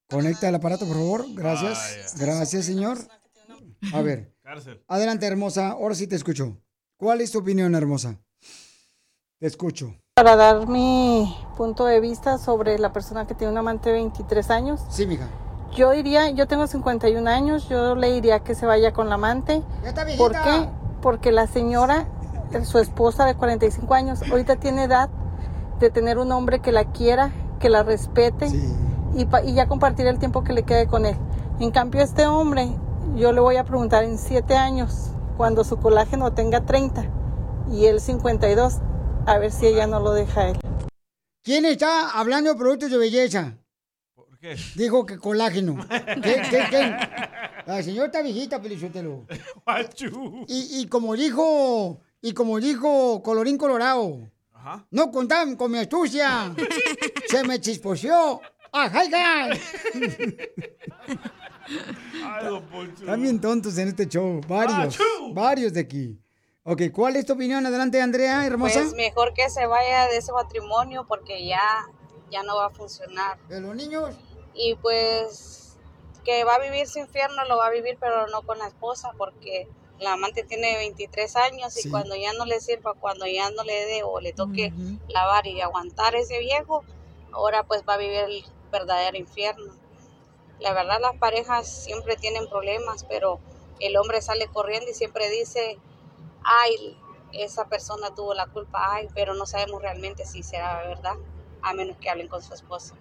Conecta 0.09 0.49
el 0.49 0.55
aparato, 0.55 0.87
por 0.87 0.95
favor. 0.95 1.25
Gracias. 1.35 2.15
Gracias, 2.19 2.65
señor. 2.65 2.97
A 3.93 4.01
ver. 4.01 4.33
Cárcel. 4.41 4.83
Adelante, 4.87 5.27
hermosa. 5.27 5.69
Ahora 5.69 5.93
sí 5.93 6.07
te 6.07 6.15
escucho. 6.15 6.57
¿Cuál 6.97 7.21
es 7.21 7.31
tu 7.31 7.39
opinión, 7.39 7.75
hermosa? 7.75 8.19
Te 9.39 9.47
escucho. 9.47 9.93
Para 10.15 10.35
dar 10.35 10.67
mi 10.67 11.33
punto 11.55 11.85
de 11.85 12.01
vista 12.01 12.37
sobre 12.37 12.77
la 12.77 12.91
persona 12.91 13.25
que 13.25 13.33
tiene 13.35 13.51
un 13.53 13.57
amante 13.57 13.89
de 13.89 13.95
23 13.95 14.49
años. 14.51 14.81
Sí, 14.89 15.05
mija. 15.07 15.27
Yo 15.73 15.91
diría, 15.91 16.29
yo 16.31 16.45
tengo 16.47 16.67
51 16.67 17.25
años, 17.29 17.69
yo 17.69 17.95
le 17.95 18.11
diría 18.11 18.39
que 18.41 18.53
se 18.53 18.65
vaya 18.65 18.91
con 18.91 19.07
la 19.07 19.15
amante. 19.15 19.61
¿Por 20.17 20.33
qué? 20.33 20.69
Porque 21.01 21.31
la 21.31 21.47
señora, 21.47 22.05
su 22.63 22.79
esposa 22.79 23.25
de 23.25 23.35
45 23.35 23.93
años, 23.93 24.19
ahorita 24.29 24.57
tiene 24.57 24.83
edad 24.83 25.09
de 25.79 25.89
tener 25.89 26.17
un 26.17 26.33
hombre 26.33 26.59
que 26.59 26.73
la 26.73 26.83
quiera, 26.91 27.31
que 27.59 27.69
la 27.69 27.83
respete 27.83 28.47
y, 29.15 29.23
pa- 29.25 29.41
y 29.43 29.53
ya 29.53 29.67
compartir 29.69 30.05
el 30.07 30.19
tiempo 30.19 30.43
que 30.43 30.51
le 30.51 30.63
quede 30.63 30.87
con 30.87 31.05
él. 31.05 31.15
En 31.61 31.71
cambio, 31.71 32.01
este 32.01 32.25
hombre, 32.27 32.73
yo 33.15 33.31
le 33.31 33.39
voy 33.39 33.55
a 33.55 33.63
preguntar 33.63 34.03
en 34.03 34.17
7 34.17 34.57
años, 34.57 35.11
cuando 35.37 35.63
su 35.63 35.77
colágeno 35.77 36.33
tenga 36.33 36.59
30 36.65 37.05
y 37.71 37.85
él 37.85 38.01
52, 38.01 38.79
a 39.29 39.37
ver 39.37 39.51
si 39.51 39.67
ella 39.67 39.85
no 39.87 39.99
lo 39.99 40.13
deja 40.13 40.41
a 40.41 40.49
él. 40.49 40.57
¿Quién 41.43 41.65
está 41.65 42.09
hablando 42.11 42.51
de 42.51 42.57
productos 42.57 42.89
de 42.91 42.97
belleza? 42.97 43.57
¿Por 44.15 44.37
qué? 44.39 44.55
Dijo 44.75 45.05
que 45.05 45.17
colágeno. 45.17 45.85
¿Qué, 45.89 46.41
qué, 46.49 46.63
qué? 46.69 46.95
La 47.65 47.83
señora 47.83 48.07
está 48.07 48.21
viejita, 48.21 48.61
Pelichotelo. 48.61 49.25
Y, 50.47 50.81
y 50.81 50.87
como 50.87 51.15
dijo, 51.15 52.01
y 52.21 52.33
como 52.33 52.59
dijo 52.59 53.21
Colorín 53.21 53.57
Colorado, 53.57 54.19
Ajá. 54.53 54.85
no 54.89 55.11
contaban 55.11 55.55
con 55.55 55.71
mi 55.71 55.77
astucia. 55.77 56.53
Se 57.27 57.43
me 57.43 57.59
chisposeó. 57.61 58.41
¡Ajá, 58.71 59.01
ajá! 59.01 59.49
Ay, 62.23 62.45
don 62.45 62.63
Poncho. 62.65 63.01
Están 63.01 63.21
bien 63.21 63.39
tontos 63.39 63.77
en 63.77 63.89
este 63.89 64.07
show. 64.07 64.41
Varios. 64.47 64.95
¡Achú! 64.95 65.33
Varios 65.33 65.73
de 65.73 65.79
aquí. 65.81 66.19
Ok, 66.71 66.83
¿cuál 66.93 67.15
es 67.15 67.25
tu 67.25 67.33
opinión? 67.33 67.65
Adelante, 67.65 67.99
Andrea, 67.99 68.45
hermosa. 68.45 68.81
Pues 68.81 68.93
mejor 68.93 69.33
que 69.33 69.49
se 69.49 69.65
vaya 69.65 70.05
de 70.05 70.17
ese 70.17 70.31
matrimonio 70.31 71.03
porque 71.07 71.43
ya, 71.43 71.87
ya 72.29 72.43
no 72.43 72.57
va 72.57 72.67
a 72.67 72.69
funcionar. 72.69 73.39
¿De 73.47 73.59
los 73.59 73.75
niños? 73.75 74.15
Y 74.53 74.75
pues 74.75 75.77
que 76.23 76.43
va 76.43 76.53
a 76.55 76.59
vivir 76.59 76.87
su 76.87 76.99
infierno, 76.99 77.43
lo 77.45 77.57
va 77.57 77.65
a 77.65 77.71
vivir, 77.71 77.97
pero 77.99 78.27
no 78.27 78.43
con 78.43 78.59
la 78.59 78.67
esposa 78.67 79.13
porque 79.17 79.67
la 79.97 80.13
amante 80.13 80.43
tiene 80.43 80.77
23 80.77 81.35
años 81.37 81.75
y 81.75 81.81
Sí. 81.81 81.89
cuando 81.89 82.15
ya 82.15 82.33
no 82.33 82.45
le 82.45 82.59
sirva, 82.59 82.93
cuando 82.93 83.25
ya 83.25 83.49
no 83.49 83.63
le 83.63 83.85
dé 83.85 84.03
o 84.03 84.19
le 84.19 84.31
toque 84.31 84.71
lavar 85.07 85.47
y 85.47 85.61
aguantar 85.61 86.13
ese 86.13 86.37
viejo, 86.37 86.83
ahora 87.31 87.63
pues 87.63 87.81
va 87.89 87.95
a 87.95 87.97
vivir 87.97 88.19
el 88.19 88.45
verdadero 88.71 89.17
infierno. 89.17 89.73
La 90.59 90.73
verdad 90.73 90.99
las 91.01 91.17
parejas 91.17 91.67
siempre 91.67 92.15
tienen 92.15 92.47
problemas, 92.47 93.05
pero 93.05 93.39
el 93.79 93.97
hombre 93.97 94.21
sale 94.21 94.45
corriendo 94.47 94.91
y 94.91 94.93
siempre 94.93 95.31
dice, 95.31 95.79
ay, 96.43 96.97
esa 97.31 97.67
persona 97.69 98.09
tuvo 98.15 98.33
la 98.33 98.47
culpa, 98.47 98.79
ay, 98.95 99.07
pero 99.13 99.33
no 99.35 99.45
sabemos 99.45 99.81
realmente 99.81 100.25
si 100.25 100.43
será 100.43 100.79
verdad, 100.87 101.15
a 101.61 101.73
menos 101.73 101.97
que 101.99 102.09
hablen 102.09 102.27
con 102.27 102.41
su 102.41 102.53
esposa. 102.53 102.95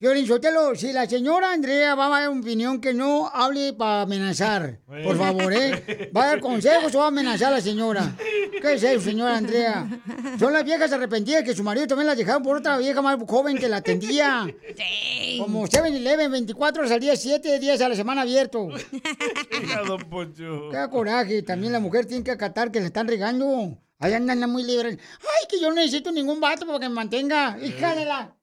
Violín 0.00 0.26
Sotelo, 0.26 0.74
si 0.76 0.94
la 0.94 1.06
señora 1.06 1.52
Andrea 1.52 1.94
va 1.94 2.06
a 2.06 2.20
dar 2.20 2.30
una 2.30 2.40
opinión 2.40 2.80
que 2.80 2.94
no 2.94 3.28
hable 3.28 3.74
para 3.74 4.00
amenazar, 4.00 4.80
por 4.86 5.18
favor, 5.18 5.52
¿eh? 5.52 6.10
¿Va 6.16 6.22
a 6.22 6.26
dar 6.28 6.40
consejos 6.40 6.94
o 6.94 7.00
va 7.00 7.04
a 7.04 7.08
amenazar 7.08 7.48
a 7.48 7.56
la 7.56 7.60
señora? 7.60 8.16
¿Qué 8.62 8.72
es 8.72 8.82
eso, 8.82 9.02
señora 9.02 9.36
Andrea? 9.36 9.86
Son 10.38 10.54
las 10.54 10.64
viejas 10.64 10.90
arrepentidas 10.90 11.42
que 11.44 11.54
su 11.54 11.62
marido 11.62 11.86
también 11.86 12.06
las 12.06 12.16
dejaron 12.16 12.42
por 12.42 12.56
otra 12.56 12.78
vieja 12.78 13.02
más 13.02 13.18
joven 13.28 13.58
que 13.58 13.68
la 13.68 13.76
atendía. 13.76 14.46
Como 15.38 15.66
7-Eleven, 15.66 16.30
24 16.30 16.80
horas 16.80 16.92
al 16.92 17.00
día, 17.00 17.14
7 17.14 17.58
días 17.58 17.82
a 17.82 17.90
la 17.90 17.94
semana 17.94 18.22
abierto. 18.22 18.68
Qué 20.70 20.88
coraje, 20.90 21.42
también 21.42 21.74
la 21.74 21.80
mujer 21.80 22.06
tiene 22.06 22.24
que 22.24 22.30
acatar 22.30 22.72
que 22.72 22.80
le 22.80 22.86
están 22.86 23.06
regando. 23.06 23.78
Ahí 23.98 24.14
andan 24.14 24.50
muy 24.50 24.62
libres. 24.62 24.96
Ay, 25.20 25.46
que 25.46 25.60
yo 25.60 25.68
no 25.68 25.74
necesito 25.74 26.10
ningún 26.10 26.40
vato 26.40 26.64
para 26.64 26.78
que 26.78 26.88
me 26.88 26.94
mantenga. 26.94 27.58
Hija 27.62 27.94
de 27.94 28.06
la... 28.06 28.34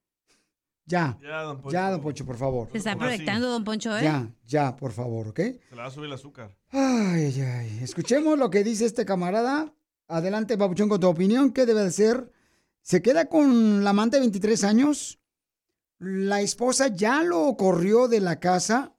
Ya. 0.88 1.17
Ya, 1.21 1.41
don 1.41 1.61
Poncho. 1.61 1.73
Ya, 1.73 1.91
don 1.91 2.01
Poncho, 2.01 2.25
por 2.25 2.38
favor. 2.38 2.69
Se 2.71 2.77
está 2.77 2.95
proyectando, 2.95 3.49
don 3.49 3.63
Poncho, 3.63 3.95
¿eh? 3.97 4.03
Ya, 4.03 4.33
ya, 4.45 4.75
por 4.77 4.93
favor, 4.93 5.27
¿ok? 5.27 5.39
Se 5.39 5.75
le 5.75 5.81
va 5.81 5.85
a 5.85 5.91
subir 5.91 6.07
el 6.07 6.13
azúcar. 6.13 6.57
Ay, 6.69 7.25
ay, 7.25 7.41
ay. 7.41 7.79
Escuchemos 7.83 8.39
lo 8.39 8.49
que 8.49 8.63
dice 8.63 8.85
este 8.85 9.05
camarada. 9.05 9.73
Adelante, 10.07 10.55
Babuchón, 10.55 10.88
con 10.88 11.01
tu 11.01 11.07
opinión. 11.07 11.51
¿Qué 11.51 11.65
debe 11.65 11.83
de 11.83 11.91
ser? 11.91 12.31
¿Se 12.81 13.01
queda 13.01 13.25
con 13.25 13.83
la 13.83 13.89
amante 13.89 14.15
de 14.15 14.21
23 14.21 14.63
años? 14.63 15.19
La 15.99 16.39
esposa 16.39 16.88
ya 16.88 17.21
lo 17.21 17.57
corrió 17.57 18.07
de 18.07 18.21
la 18.21 18.39
casa. 18.39 18.93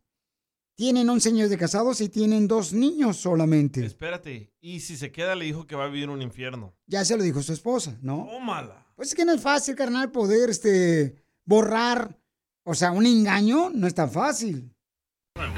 Tienen 0.75 1.09
11 1.09 1.31
años 1.31 1.51
de 1.51 1.57
casados 1.57 2.03
y 2.03 2.11
tienen 2.11 2.47
dos 2.47 2.75
niños 2.75 3.17
solamente. 3.17 3.85
Espérate. 3.85 4.53
Y 4.61 4.81
si 4.81 4.97
se 4.97 5.11
queda, 5.11 5.35
le 5.35 5.47
dijo 5.47 5.67
que 5.67 5.75
va 5.75 5.85
a 5.85 5.89
vivir 5.89 6.11
un 6.11 6.21
infierno. 6.21 6.75
Ya 6.87 7.05
se 7.05 7.17
lo 7.17 7.23
dijo 7.23 7.43
su 7.43 7.55
esposa, 7.55 7.99
¿no? 8.03 8.29
Tómala. 8.31 8.87
Pues 8.95 9.09
es 9.09 9.15
que 9.15 9.25
no 9.25 9.33
es 9.33 9.41
fácil, 9.41 9.75
carnal, 9.75 10.13
poder 10.13 10.51
este, 10.51 11.17
borrar. 11.49 12.17
O 12.65 12.75
sea, 12.75 12.91
un 12.93 13.07
engaño 13.07 13.71
no 13.75 13.87
es 13.87 13.95
tan 13.95 14.11
fácil. 14.11 14.71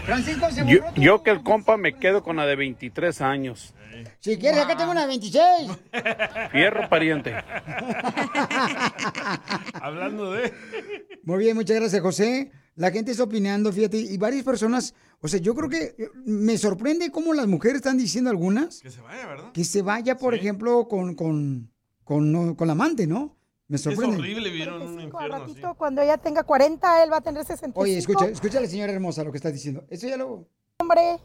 Francisco 0.04 0.50
se 0.50 0.64
Yo, 0.66 0.78
yo 0.94 1.22
que 1.22 1.30
el 1.30 1.42
compa 1.42 1.76
me 1.76 1.96
quedo 1.98 2.22
con 2.22 2.36
la 2.36 2.46
de 2.46 2.54
23 2.54 3.20
años. 3.22 3.74
Si 4.20 4.36
quieres, 4.38 4.60
acá 4.60 4.76
tengo 4.76 4.92
una 4.92 5.02
de 5.02 5.06
26. 5.08 5.42
Fierro 6.52 6.88
pariente. 6.88 7.34
Hablando 9.74 10.32
de. 10.32 10.52
Muy 11.24 11.38
bien, 11.38 11.56
muchas 11.56 11.76
gracias, 11.76 12.00
José. 12.02 12.50
la 12.76 12.90
gente 12.90 13.10
está 13.12 13.24
opinando, 13.24 13.72
fíjate, 13.72 13.98
y 13.98 14.16
varias 14.16 14.44
personas, 14.44 14.94
o 15.20 15.28
sea, 15.28 15.40
yo 15.40 15.54
creo 15.54 15.68
que 15.68 15.94
eh, 15.98 16.08
me 16.24 16.56
sorprende 16.56 17.10
cómo 17.10 17.34
las 17.34 17.46
mujeres 17.46 17.76
están 17.76 17.98
diciendo 17.98 18.30
algunas 18.30 18.80
Que 18.80 18.90
se 18.90 19.00
vaya, 19.00 19.26
¿verdad? 19.26 19.52
que 19.52 19.64
se 19.64 19.82
vaya, 19.82 20.16
por 20.16 20.34
ejemplo, 20.34 20.86
con, 20.88 21.14
con, 21.14 21.70
con, 22.04 22.32
no- 22.32 22.56
con 22.56 22.66
la 22.68 22.72
amante, 22.72 23.06
¿no? 23.06 23.36
Me 23.70 23.76
Es 23.76 23.82
sorprende. 23.84 24.16
horrible 24.16 24.50
vivir 24.50 24.66
en 24.66 24.74
un 24.74 24.82
Al 24.98 25.04
infierno 25.04 25.36
así. 25.36 25.46
ratito, 25.54 25.74
cuando 25.74 26.02
ella 26.02 26.18
tenga 26.18 26.42
40, 26.42 27.04
él 27.04 27.12
va 27.12 27.18
a 27.18 27.20
tener 27.20 27.44
65. 27.44 27.80
Oye, 27.80 27.98
escucha, 27.98 28.26
escucha 28.26 28.58
a 28.58 28.62
la 28.62 28.66
señora 28.66 28.92
hermosa 28.92 29.22
lo 29.22 29.30
que 29.30 29.36
está 29.36 29.48
diciendo. 29.52 29.84
Eso 29.88 30.08
ya 30.08 30.16
lo... 30.16 30.44
hombre 30.80 31.20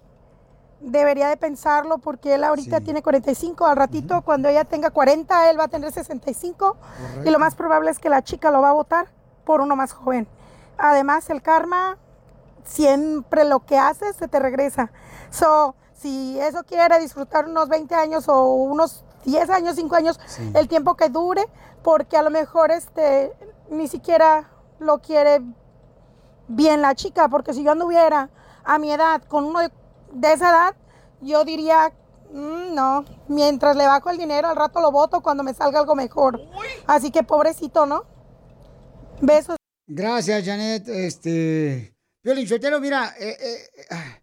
debería 0.80 1.30
de 1.30 1.38
pensarlo 1.38 1.98
porque 1.98 2.36
él 2.36 2.44
ahorita 2.44 2.82
tiene 2.82 3.02
45, 3.02 3.66
al 3.66 3.76
ratito 3.78 4.22
cuando 4.22 4.48
ella 4.48 4.64
tenga 4.64 4.92
40 4.92 5.50
él 5.50 5.58
va 5.58 5.64
a 5.64 5.68
tener 5.70 5.92
65 5.92 6.78
y 7.26 7.30
lo 7.32 7.40
más 7.40 7.56
probable 7.56 7.90
es 7.90 7.98
que 7.98 8.10
la 8.10 8.22
chica 8.24 8.52
lo 8.52 8.62
va 8.62 8.70
a 8.70 8.74
votar 8.74 9.08
por 9.44 9.62
uno 9.62 9.76
más 9.76 9.94
joven. 9.94 10.28
Además 10.78 11.30
el 11.32 11.42
karma 11.42 11.98
siempre 12.64 13.46
lo 13.46 13.66
que 13.66 13.78
haces 13.80 14.16
se 14.18 14.28
te 14.28 14.38
regresa. 14.38 14.92
So, 15.32 15.76
si 15.94 16.38
eso 16.40 16.64
quiere 16.66 17.00
disfrutar 17.00 17.46
unos 17.48 17.70
20 17.70 17.96
años 17.96 18.28
o 18.28 18.54
unos 18.54 19.05
10 19.26 19.50
años, 19.50 19.76
5 19.76 19.96
años, 19.96 20.20
el 20.54 20.68
tiempo 20.68 20.96
que 20.96 21.10
dure, 21.10 21.44
porque 21.84 22.18
a 22.18 22.24
lo 22.24 22.30
mejor 22.30 22.72
este 22.72 23.34
ni 23.70 23.88
siquiera 23.88 24.50
lo 24.80 25.00
quiere 25.02 25.42
bien 26.48 26.82
la 26.82 26.96
chica, 26.96 27.28
porque 27.28 27.54
si 27.54 27.64
yo 27.64 27.72
anduviera 27.72 28.30
a 28.64 28.78
mi 28.78 28.92
edad 28.92 29.24
con 29.24 29.46
uno 29.46 29.60
de, 29.60 29.72
de 30.14 30.34
esa 30.34 30.50
edad, 30.50 30.76
yo 31.22 31.44
diría, 31.44 31.92
"Mm, 32.32 32.74
no, 32.76 33.06
mientras 33.28 33.76
le 33.76 33.88
bajo 33.88 34.10
el 34.10 34.18
dinero, 34.18 34.48
al 34.48 34.56
rato 34.56 34.80
lo 34.82 34.92
voto 34.92 35.22
cuando 35.22 35.44
me 35.44 35.54
salga 35.54 35.80
algo 35.80 35.96
mejor. 35.96 36.40
Así 36.88 37.12
que 37.12 37.24
pobrecito, 37.24 37.86
¿no? 37.86 38.04
Besos. 39.22 39.58
Gracias, 39.88 40.44
Janet. 40.46 40.88
Este. 40.88 41.96
Violín 42.24 42.48
Sotelo, 42.48 42.80
mira, 42.80 43.14
eh, 43.20 43.38
eh, 43.40 43.86
ah, 43.92 44.20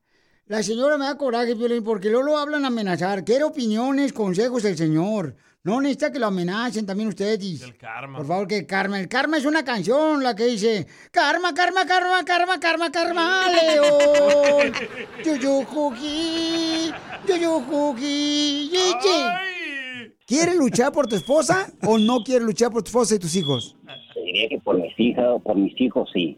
la 0.46 0.62
señora 0.62 0.98
me 0.98 1.06
da 1.06 1.16
coraje, 1.16 1.54
Violín, 1.54 1.84
porque 1.84 2.10
luego 2.10 2.24
lo 2.26 2.38
hablan 2.38 2.64
a 2.64 2.68
amenazar. 2.68 3.24
Quiero 3.24 3.48
opiniones, 3.48 4.12
consejos 4.12 4.62
del 4.62 4.76
señor. 4.76 5.36
No 5.64 5.80
necesita 5.80 6.10
que 6.10 6.18
lo 6.18 6.26
amenacen 6.26 6.84
también 6.86 7.08
ustedes. 7.08 7.62
El 7.62 7.76
karma. 7.76 8.18
Por 8.18 8.26
favor, 8.26 8.48
que 8.48 8.66
karma. 8.66 8.98
El 8.98 9.08
karma 9.08 9.38
es 9.38 9.44
una 9.44 9.64
canción, 9.64 10.22
la 10.22 10.34
que 10.34 10.46
dice: 10.46 10.88
Karma, 11.12 11.54
karma, 11.54 11.86
karma, 11.86 12.24
karma, 12.24 12.58
karma, 12.58 12.90
karma, 12.90 13.46
león. 13.48 14.72
Yuyujuji, 15.24 16.92
yuyujuji, 17.28 18.70
yichi. 18.72 20.12
¿Quieres 20.26 20.56
luchar 20.56 20.90
por 20.90 21.06
tu 21.06 21.14
esposa 21.14 21.70
o 21.86 21.96
no 21.96 22.24
quieres 22.24 22.44
luchar 22.44 22.72
por 22.72 22.82
tu 22.82 22.88
esposa 22.88 23.14
y 23.14 23.18
tus 23.20 23.36
hijos? 23.36 23.76
Te 24.14 24.20
diría 24.20 24.48
que 24.48 24.58
por 24.58 24.80
mis 24.80 24.98
hijas, 24.98 25.40
por 25.44 25.56
mis 25.56 25.80
hijos 25.80 26.10
sí, 26.12 26.36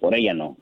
por 0.00 0.14
ella 0.14 0.32
no. 0.32 0.56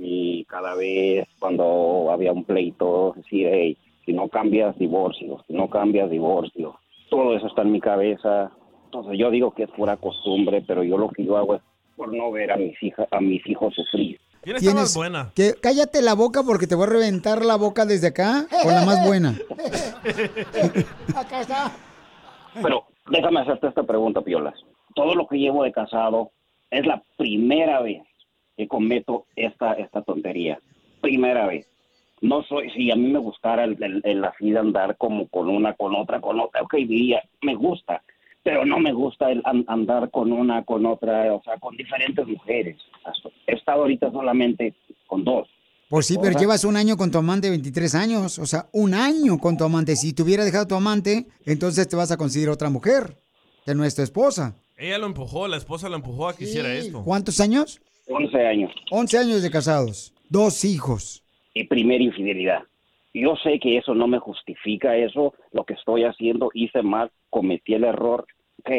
Y 0.00 0.44
cada 0.44 0.74
vez 0.76 1.26
cuando 1.38 2.10
había 2.12 2.32
un 2.32 2.44
pleito, 2.44 3.14
decir, 3.16 3.48
hey, 3.50 3.76
si 4.06 4.12
no 4.12 4.28
cambias, 4.28 4.78
divorcio, 4.78 5.42
si 5.46 5.52
no 5.52 5.68
cambias, 5.68 6.08
divorcio. 6.08 6.78
Todo 7.10 7.36
eso 7.36 7.48
está 7.48 7.62
en 7.62 7.72
mi 7.72 7.80
cabeza. 7.80 8.50
Entonces 8.84 9.18
yo 9.18 9.30
digo 9.30 9.50
que 9.50 9.64
es 9.64 9.70
pura 9.70 9.96
costumbre, 9.96 10.62
pero 10.66 10.82
yo 10.84 10.96
lo 10.96 11.08
que 11.08 11.24
yo 11.24 11.36
hago 11.36 11.56
es 11.56 11.62
por 11.96 12.14
no 12.14 12.30
ver 12.30 12.52
a 12.52 12.56
mis 12.56 12.80
hijas, 12.82 13.08
a 13.10 13.20
mis 13.20 13.44
hijos 13.46 13.74
sufrir. 13.74 14.20
¿Quién 14.42 14.56
está 14.56 14.74
más 14.74 14.94
buena? 14.94 15.32
Que, 15.34 15.54
cállate 15.60 16.00
la 16.00 16.14
boca 16.14 16.42
porque 16.44 16.68
te 16.68 16.76
voy 16.76 16.84
a 16.84 16.90
reventar 16.90 17.44
la 17.44 17.56
boca 17.56 17.84
desde 17.84 18.08
acá 18.08 18.46
con 18.62 18.72
la 18.72 18.84
más 18.84 19.04
buena. 19.04 19.36
Acá 21.16 21.40
está. 21.40 21.72
Pero 22.62 22.84
déjame 23.10 23.40
hacerte 23.40 23.66
esta 23.66 23.82
pregunta, 23.82 24.20
Piolas. 24.20 24.54
Todo 24.94 25.14
lo 25.14 25.26
que 25.26 25.38
llevo 25.38 25.64
de 25.64 25.72
casado 25.72 26.30
es 26.70 26.86
la 26.86 27.02
primera 27.16 27.82
vez 27.82 28.02
que 28.58 28.68
cometo 28.68 29.24
esta, 29.36 29.72
esta 29.74 30.02
tontería. 30.02 30.58
Primera 31.00 31.46
vez. 31.46 31.66
No 32.20 32.42
soy, 32.42 32.68
si 32.70 32.90
a 32.90 32.96
mí 32.96 33.06
me 33.06 33.20
gustara 33.20 33.62
el, 33.64 33.80
el- 33.82 34.02
el 34.04 34.24
así 34.24 34.50
de 34.50 34.58
andar 34.58 34.96
como 34.98 35.28
con 35.28 35.48
una, 35.48 35.74
con 35.74 35.94
otra, 35.94 36.20
con 36.20 36.40
otra, 36.40 36.62
ok, 36.62 36.74
diría, 36.74 37.22
me 37.42 37.54
gusta, 37.54 38.02
pero 38.42 38.66
no 38.66 38.80
me 38.80 38.92
gusta 38.92 39.30
el 39.30 39.40
an- 39.44 39.64
andar 39.68 40.10
con 40.10 40.32
una, 40.32 40.64
con 40.64 40.84
otra, 40.84 41.32
o 41.32 41.40
sea, 41.44 41.56
con 41.58 41.76
diferentes 41.76 42.26
mujeres. 42.26 42.76
He 43.46 43.54
estado 43.54 43.82
ahorita 43.82 44.10
solamente 44.10 44.74
con 45.06 45.22
dos. 45.22 45.48
Pues 45.88 46.06
sí, 46.06 46.16
pero 46.20 46.36
llevas 46.38 46.64
un 46.64 46.76
año 46.76 46.96
con 46.96 47.10
tu 47.12 47.18
amante 47.18 47.46
de 47.46 47.52
23 47.52 47.94
años. 47.94 48.38
O 48.40 48.44
sea, 48.46 48.66
un 48.72 48.92
año 48.92 49.38
con 49.38 49.56
tu 49.56 49.64
amante. 49.64 49.96
Si 49.96 50.12
te 50.12 50.22
hubiera 50.22 50.44
dejado 50.44 50.66
tu 50.66 50.74
amante, 50.74 51.26
entonces 51.46 51.88
te 51.88 51.96
vas 51.96 52.10
a 52.10 52.18
conseguir 52.18 52.50
otra 52.50 52.68
mujer, 52.68 53.14
que 53.64 53.74
no 53.74 53.84
es 53.84 53.94
tu 53.94 54.02
esposa. 54.02 54.54
Ella 54.76 54.98
lo 54.98 55.06
empujó, 55.06 55.48
la 55.48 55.56
esposa 55.56 55.88
lo 55.88 55.96
empujó 55.96 56.28
a 56.28 56.36
que 56.36 56.44
hiciera 56.44 56.74
esto. 56.74 57.02
¿Cuántos 57.04 57.40
años? 57.40 57.80
11 58.08 58.46
años. 58.46 58.72
11 58.90 59.18
años 59.18 59.42
de 59.42 59.50
casados. 59.50 60.14
Dos 60.28 60.64
hijos. 60.64 61.22
y 61.54 61.64
primera 61.64 62.04
infidelidad. 62.04 62.60
Yo 63.14 63.34
sé 63.42 63.58
que 63.58 63.78
eso 63.78 63.92
no 63.94 64.06
me 64.06 64.18
justifica 64.20 64.96
eso, 64.96 65.34
lo 65.50 65.64
que 65.64 65.74
estoy 65.74 66.04
haciendo, 66.04 66.50
hice 66.54 66.82
mal, 66.82 67.10
cometí 67.30 67.74
el 67.74 67.82
error. 67.84 68.26
Ok, 68.60 68.70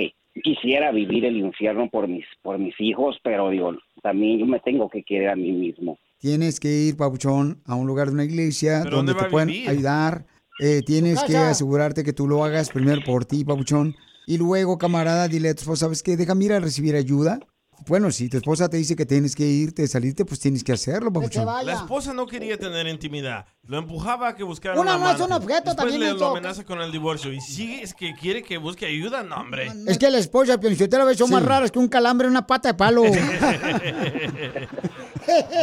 quisiera 0.44 0.92
vivir 0.92 1.26
el 1.26 1.36
infierno 1.38 1.90
por 1.90 2.08
mis, 2.08 2.26
por 2.42 2.58
mis 2.58 2.74
hijos, 2.80 3.18
pero 3.24 3.50
digo, 3.50 3.74
también 4.02 4.40
yo 4.40 4.46
me 4.46 4.60
tengo 4.60 4.88
que 4.90 5.04
querer 5.04 5.30
a 5.30 5.36
mí 5.36 5.52
mismo. 5.52 5.98
Tienes 6.20 6.60
que 6.60 6.70
ir, 6.70 6.96
Pabuchón, 6.96 7.62
a 7.66 7.76
un 7.76 7.88
lugar 7.88 8.08
de 8.08 8.14
una 8.14 8.24
iglesia 8.26 8.82
¿Pero 8.84 8.98
donde 8.98 9.14
te 9.14 9.26
puedan 9.26 9.48
vivir? 9.50 9.70
ayudar. 9.70 10.26
Eh, 10.62 10.82
tienes 10.86 11.22
que 11.24 11.36
asegurarte 11.36 12.04
que 12.04 12.14
tú 12.14 12.28
lo 12.28 12.44
hagas 12.46 12.70
primero 12.70 13.02
por 13.06 13.26
ti, 13.26 13.44
Pabuchón. 13.44 13.96
Y 14.28 14.38
luego, 14.38 14.78
camarada, 14.78 15.28
dile 15.28 15.50
a 15.50 15.56
tu 15.56 15.62
esposa, 15.62 15.86
¿sabes 15.86 16.04
qué? 16.04 16.16
Déjame 16.16 16.46
ir 16.46 16.54
a 16.54 16.60
recibir 16.60 16.96
ayuda. 16.96 17.40
Bueno, 17.88 18.12
si 18.12 18.30
tu 18.30 18.38
esposa 18.38 18.70
te 18.70 18.78
dice 18.78 18.96
que 18.96 19.06
tienes 19.06 19.36
que 19.36 19.46
irte, 19.46 19.88
salirte, 19.88 20.26
pues 20.26 20.40
tienes 20.40 20.64
que 20.64 20.72
hacerlo, 20.74 21.12
Pabuchón. 21.12 21.46
La 21.66 21.74
esposa 21.74 22.14
no 22.14 22.26
quería 22.28 22.58
tener 22.58 22.88
intimidad. 22.88 23.46
Lo 23.64 23.78
empujaba 23.78 24.30
a 24.30 24.36
que 24.36 24.44
buscara 24.44 24.80
Una 24.80 24.96
un 24.96 25.02
no 25.02 25.10
es 25.10 25.16
amante. 25.16 25.24
un 25.24 25.32
objeto, 25.44 25.54
Después 25.72 25.76
también 25.76 26.00
le 26.02 26.14
lo 26.14 26.28
amenaza 26.28 26.64
con 26.64 26.82
el 26.82 26.92
divorcio. 26.92 27.32
Y 27.32 27.40
sigue, 27.42 27.84
es 27.84 27.94
que 27.94 28.14
quiere 28.16 28.42
que 28.44 28.58
busque 28.58 28.86
ayuda. 28.86 29.24
No, 29.24 29.36
hombre. 29.38 29.72
Es 29.88 29.98
que 29.98 30.10
la 30.10 30.18
esposa, 30.18 30.60
Pionchotero, 30.60 31.06
ve, 31.06 31.16
son 31.16 31.30
más 31.30 31.44
raras 31.44 31.72
que 31.72 31.80
un 31.80 31.88
calambre 31.88 32.26
en 32.26 32.32
una 32.32 32.46
pata 32.48 32.70
de 32.70 32.74
palo. 32.76 33.04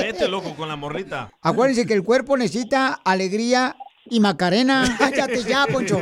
Vete, 0.01 0.29
loco, 0.29 0.55
con 0.55 0.69
la 0.69 0.77
morrita. 0.77 1.31
Acuérdense 1.43 1.87
que 1.87 1.95
el 1.95 2.03
cuerpo 2.05 2.37
necesita 2.37 3.01
alegría 3.05 3.77
y 4.09 4.20
macarena. 4.20 4.96
Cállate 4.98 5.42
ya, 5.42 5.66
Poncho. 5.66 6.00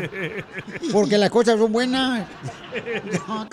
Porque 0.93 1.19
las 1.19 1.31
cosas 1.31 1.59
son 1.59 1.73
buenas. 1.73 2.27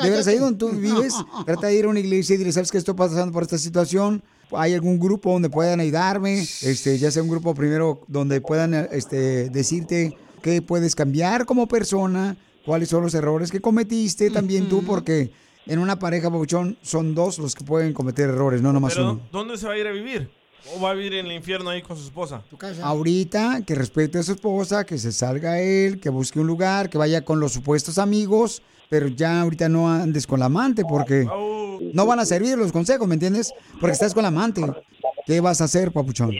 De 0.01 0.09
veras, 0.09 0.27
ahí 0.27 0.37
donde 0.37 0.57
tú 0.57 0.69
vives, 0.69 1.13
trata 1.45 1.67
de 1.67 1.75
ir 1.75 1.85
a 1.85 1.89
una 1.89 1.99
iglesia 1.99 2.35
y 2.35 2.37
dile, 2.37 2.51
¿sabes 2.51 2.71
qué 2.71 2.77
estoy 2.77 2.93
pasando 2.93 3.31
por 3.31 3.43
esta 3.43 3.57
situación? 3.57 4.21
¿Hay 4.51 4.73
algún 4.73 4.99
grupo 4.99 5.31
donde 5.31 5.49
puedan 5.49 5.79
ayudarme? 5.79 6.41
Este, 6.41 6.97
ya 6.97 7.11
sea 7.11 7.23
un 7.23 7.29
grupo 7.29 7.55
primero 7.55 8.01
donde 8.07 8.41
puedan 8.41 8.73
este, 8.91 9.49
decirte 9.49 10.17
qué 10.41 10.61
puedes 10.61 10.95
cambiar 10.95 11.45
como 11.45 11.67
persona, 11.67 12.35
cuáles 12.65 12.89
son 12.89 13.03
los 13.03 13.13
errores 13.13 13.51
que 13.51 13.61
cometiste 13.61 14.29
también 14.29 14.67
tú, 14.67 14.83
porque 14.83 15.31
en 15.67 15.79
una 15.79 15.99
pareja, 15.99 16.29
Pabuchón, 16.29 16.77
son 16.81 17.15
dos 17.15 17.37
los 17.37 17.55
que 17.55 17.63
pueden 17.63 17.93
cometer 17.93 18.29
errores, 18.29 18.61
no 18.61 18.73
nomás 18.73 18.95
Pero, 18.95 19.11
uno. 19.11 19.21
¿dónde 19.31 19.57
se 19.57 19.67
va 19.67 19.73
a 19.73 19.77
ir 19.77 19.87
a 19.87 19.91
vivir? 19.91 20.29
¿O 20.69 20.81
va 20.81 20.91
a 20.91 20.93
vivir 20.93 21.15
en 21.15 21.25
el 21.25 21.31
infierno 21.31 21.69
ahí 21.69 21.81
con 21.81 21.97
su 21.97 22.03
esposa? 22.03 22.43
Ahorita 22.83 23.61
que 23.65 23.73
respete 23.73 24.19
a 24.19 24.23
su 24.23 24.33
esposa, 24.33 24.85
que 24.85 24.97
se 24.97 25.11
salga 25.11 25.59
él, 25.59 25.99
que 25.99 26.09
busque 26.09 26.39
un 26.39 26.47
lugar, 26.47 26.89
que 26.89 26.97
vaya 26.97 27.25
con 27.25 27.39
los 27.39 27.51
supuestos 27.51 27.97
amigos, 27.97 28.61
pero 28.89 29.07
ya 29.07 29.41
ahorita 29.41 29.69
no 29.69 29.89
andes 29.89 30.27
con 30.27 30.39
la 30.39 30.45
amante 30.45 30.83
porque 30.87 31.25
no 31.93 32.05
van 32.05 32.19
a 32.19 32.25
servir 32.25 32.57
los 32.57 32.71
consejos, 32.71 33.07
¿me 33.07 33.15
entiendes? 33.15 33.53
Porque 33.79 33.93
estás 33.93 34.13
con 34.13 34.23
la 34.23 34.29
amante. 34.29 34.61
¿Qué 35.25 35.41
vas 35.41 35.61
a 35.61 35.65
hacer, 35.65 35.91
papuchón? 35.91 36.31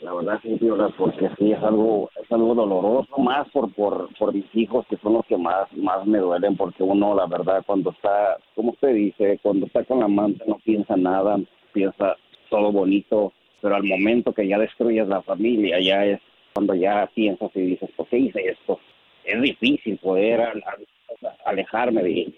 La 0.00 0.14
verdad 0.14 0.38
sí, 0.42 0.56
Piola, 0.58 0.88
porque 0.96 1.28
sí 1.38 1.52
es 1.52 1.62
algo, 1.62 2.08
es 2.22 2.32
algo 2.32 2.54
doloroso, 2.54 3.18
más 3.18 3.46
por, 3.50 3.70
por, 3.74 4.08
por 4.18 4.32
mis 4.32 4.46
hijos, 4.54 4.86
que 4.88 4.96
son 4.96 5.12
los 5.12 5.26
que 5.26 5.36
más, 5.36 5.70
más 5.76 6.06
me 6.06 6.18
duelen, 6.18 6.56
porque 6.56 6.82
uno, 6.82 7.14
la 7.14 7.26
verdad, 7.26 7.62
cuando 7.66 7.90
está, 7.90 8.38
como 8.54 8.70
usted 8.72 8.94
dice, 8.94 9.38
cuando 9.42 9.66
está 9.66 9.84
con 9.84 9.98
la 9.98 10.06
amante 10.06 10.42
no 10.46 10.58
piensa 10.64 10.96
nada, 10.96 11.38
piensa 11.74 12.16
todo 12.50 12.70
bonito, 12.72 13.32
pero 13.62 13.76
al 13.76 13.84
momento 13.84 14.32
que 14.34 14.46
ya 14.46 14.58
destruyes 14.58 15.06
la 15.08 15.22
familia, 15.22 15.80
ya 15.80 16.04
es 16.04 16.20
cuando 16.52 16.74
ya 16.74 17.08
piensas 17.14 17.50
y 17.54 17.60
dices, 17.60 17.88
¿por 17.96 18.06
qué 18.08 18.18
hice 18.18 18.40
esto? 18.48 18.78
Es 19.24 19.40
difícil 19.40 19.96
poder 19.98 20.40
al- 20.40 20.62
al- 20.66 21.36
alejarme 21.46 22.02
de 22.02 22.10
ella. 22.12 22.32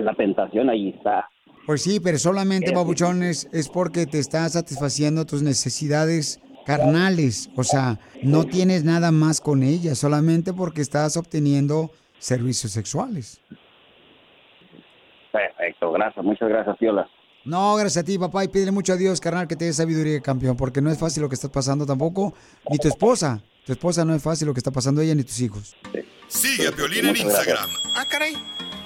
La 0.00 0.12
tentación 0.14 0.68
ahí 0.70 0.90
está. 0.90 1.28
Pues 1.66 1.82
sí, 1.82 1.98
pero 2.00 2.18
solamente, 2.18 2.72
papuchón, 2.72 3.22
es, 3.22 3.48
es 3.52 3.68
porque 3.68 4.06
te 4.06 4.18
estás 4.18 4.52
satisfaciendo 4.52 5.24
tus 5.24 5.42
necesidades 5.42 6.40
carnales. 6.66 7.48
O 7.56 7.62
sea, 7.62 7.98
no 8.22 8.44
tienes 8.44 8.84
nada 8.84 9.12
más 9.12 9.40
con 9.40 9.62
ella, 9.62 9.94
solamente 9.94 10.52
porque 10.52 10.80
estás 10.82 11.16
obteniendo 11.16 11.90
servicios 12.18 12.72
sexuales. 12.72 13.40
Perfecto, 15.32 15.92
gracias, 15.92 16.24
muchas 16.24 16.48
gracias, 16.48 16.76
Piola. 16.78 17.08
No, 17.44 17.76
gracias 17.76 18.02
a 18.02 18.04
ti, 18.06 18.18
papá, 18.18 18.44
y 18.44 18.48
pídele 18.48 18.70
mucho 18.70 18.94
a 18.94 18.96
Dios, 18.96 19.20
carnal, 19.20 19.46
que 19.46 19.56
te 19.56 19.66
dé 19.66 19.72
sabiduría, 19.72 20.20
campeón, 20.20 20.56
porque 20.56 20.80
no 20.80 20.90
es 20.90 20.98
fácil 20.98 21.22
lo 21.22 21.28
que 21.28 21.34
estás 21.34 21.50
pasando 21.50 21.84
tampoco, 21.84 22.34
ni 22.70 22.78
tu 22.78 22.88
esposa. 22.88 23.42
Tu 23.66 23.72
esposa 23.72 24.04
no 24.04 24.14
es 24.14 24.22
fácil 24.22 24.46
lo 24.46 24.54
que 24.54 24.60
está 24.60 24.70
pasando 24.70 25.00
ella, 25.00 25.14
ni 25.14 25.24
tus 25.24 25.40
hijos. 25.40 25.74
Sigue 26.28 26.68
a 26.68 26.72
Piolín 26.72 27.06
en 27.06 27.16
Instagram, 27.16 27.70
Ah, 27.94 28.04
caray. 28.08 28.34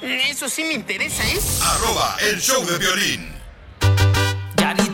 Eso 0.03 0.49
sí 0.49 0.63
me 0.63 0.75
interesa, 0.75 1.25
¿eh? 1.25 1.39
arroba 1.63 2.17
el 2.31 2.41
show 2.41 2.65
de 2.65 2.79
violín. 2.79 3.29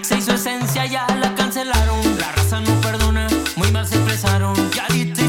se 0.02 0.16
hizo 0.18 0.32
esencia, 0.34 0.86
ya 0.86 1.06
la 1.18 1.34
cancelaron. 1.34 2.00
La 2.18 2.32
raza 2.32 2.60
no 2.60 2.80
perdona, 2.80 3.26
muy 3.56 3.70
mal 3.72 3.86
se 3.86 3.96
expresaron. 3.96 4.54
Yalitza 4.72 5.22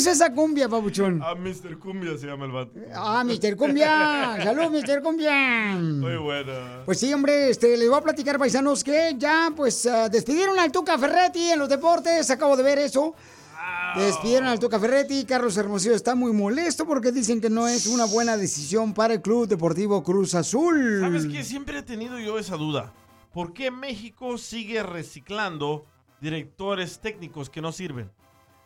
¿Quién 0.00 0.12
hizo 0.14 0.24
esa 0.24 0.32
cumbia, 0.32 0.66
papuchón? 0.66 1.20
Ah, 1.22 1.34
Mr. 1.34 1.78
Cumbia 1.78 2.16
se 2.16 2.26
llama 2.26 2.46
el 2.46 2.52
vato. 2.52 2.72
Ah, 2.94 3.22
Mr. 3.22 3.54
Cumbia. 3.54 4.38
Salud, 4.42 4.70
Mr. 4.70 5.02
Cumbia. 5.02 5.76
Muy 5.76 6.16
buena. 6.16 6.82
Pues 6.86 6.98
sí, 6.98 7.12
hombre, 7.12 7.50
este, 7.50 7.76
les 7.76 7.86
voy 7.86 7.98
a 7.98 8.00
platicar, 8.00 8.38
paisanos, 8.38 8.82
que 8.82 9.14
ya, 9.18 9.52
pues, 9.54 9.84
ah, 9.84 10.08
despidieron 10.08 10.58
al 10.58 10.72
Tuca 10.72 10.96
Ferretti 10.96 11.50
en 11.50 11.58
los 11.58 11.68
deportes. 11.68 12.30
Acabo 12.30 12.56
de 12.56 12.62
ver 12.62 12.78
eso. 12.78 13.14
Despidieron 13.94 14.48
al 14.48 14.58
Tuca 14.58 14.80
Ferretti. 14.80 15.26
Carlos 15.26 15.54
Hermosillo 15.58 15.94
está 15.94 16.14
muy 16.14 16.32
molesto 16.32 16.86
porque 16.86 17.12
dicen 17.12 17.42
que 17.42 17.50
no 17.50 17.68
es 17.68 17.86
una 17.86 18.06
buena 18.06 18.38
decisión 18.38 18.94
para 18.94 19.12
el 19.12 19.20
Club 19.20 19.48
Deportivo 19.48 20.02
Cruz 20.02 20.34
Azul. 20.34 21.00
¿Sabes 21.02 21.26
qué? 21.26 21.44
Siempre 21.44 21.80
he 21.80 21.82
tenido 21.82 22.18
yo 22.18 22.38
esa 22.38 22.56
duda. 22.56 22.94
¿Por 23.34 23.52
qué 23.52 23.70
México 23.70 24.38
sigue 24.38 24.82
reciclando 24.82 25.84
directores 26.22 27.00
técnicos 27.00 27.50
que 27.50 27.60
no 27.60 27.70
sirven? 27.70 28.10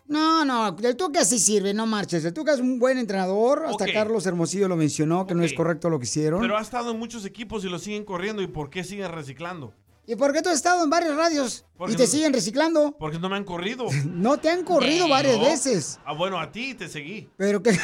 No, 0.06 0.44
no, 0.44 0.76
el 0.82 0.96
Tuca 0.96 1.24
sí 1.24 1.38
sirve, 1.38 1.72
no 1.72 1.86
marches. 1.86 2.24
El 2.24 2.34
Tuca 2.34 2.52
es 2.52 2.60
un 2.60 2.78
buen 2.78 2.98
entrenador. 2.98 3.64
Hasta. 3.66 3.90
Carlos 3.92 4.26
Hermosillo 4.26 4.68
lo 4.68 4.76
mencionó, 4.76 5.26
que 5.26 5.34
no 5.34 5.42
es 5.42 5.54
correcto 5.54 5.88
lo 5.88 5.98
que 5.98 6.04
hicieron. 6.04 6.40
Pero 6.40 6.58
ha 6.58 6.60
estado 6.60 6.90
en 6.90 6.98
muchos 6.98 7.24
equipos 7.24 7.64
y 7.64 7.68
lo 7.70 7.78
siguen 7.78 8.04
corriendo. 8.04 8.42
¿Y 8.42 8.46
por 8.46 8.68
qué 8.68 8.84
siguen 8.84 9.10
reciclando? 9.12 9.72
¿Y 10.06 10.16
por 10.16 10.34
qué 10.34 10.42
tú 10.42 10.50
has 10.50 10.56
estado 10.56 10.84
en 10.84 10.90
varias 10.90 11.16
radios 11.16 11.64
Porque 11.78 11.94
y 11.94 11.96
te 11.96 12.02
no- 12.02 12.08
siguen 12.10 12.34
reciclando? 12.34 12.94
Porque 12.98 13.18
no 13.18 13.30
me 13.30 13.36
han 13.36 13.44
corrido. 13.44 13.86
No 14.06 14.36
te 14.36 14.50
han 14.50 14.62
corrido 14.62 15.08
varias 15.08 15.38
No. 15.38 15.44
veces. 15.44 15.98
Ah, 16.04 16.12
bueno, 16.12 16.38
a 16.38 16.52
ti 16.52 16.74
te 16.74 16.88
seguí. 16.88 17.30
Pero 17.38 17.62
que... 17.62 17.70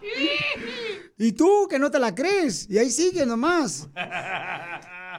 y 1.18 1.32
tú 1.32 1.66
que 1.68 1.78
no 1.78 1.90
te 1.90 1.98
la 1.98 2.14
crees. 2.14 2.66
Y 2.70 2.78
ahí 2.78 2.90
sigue 2.90 3.26
nomás. 3.26 3.88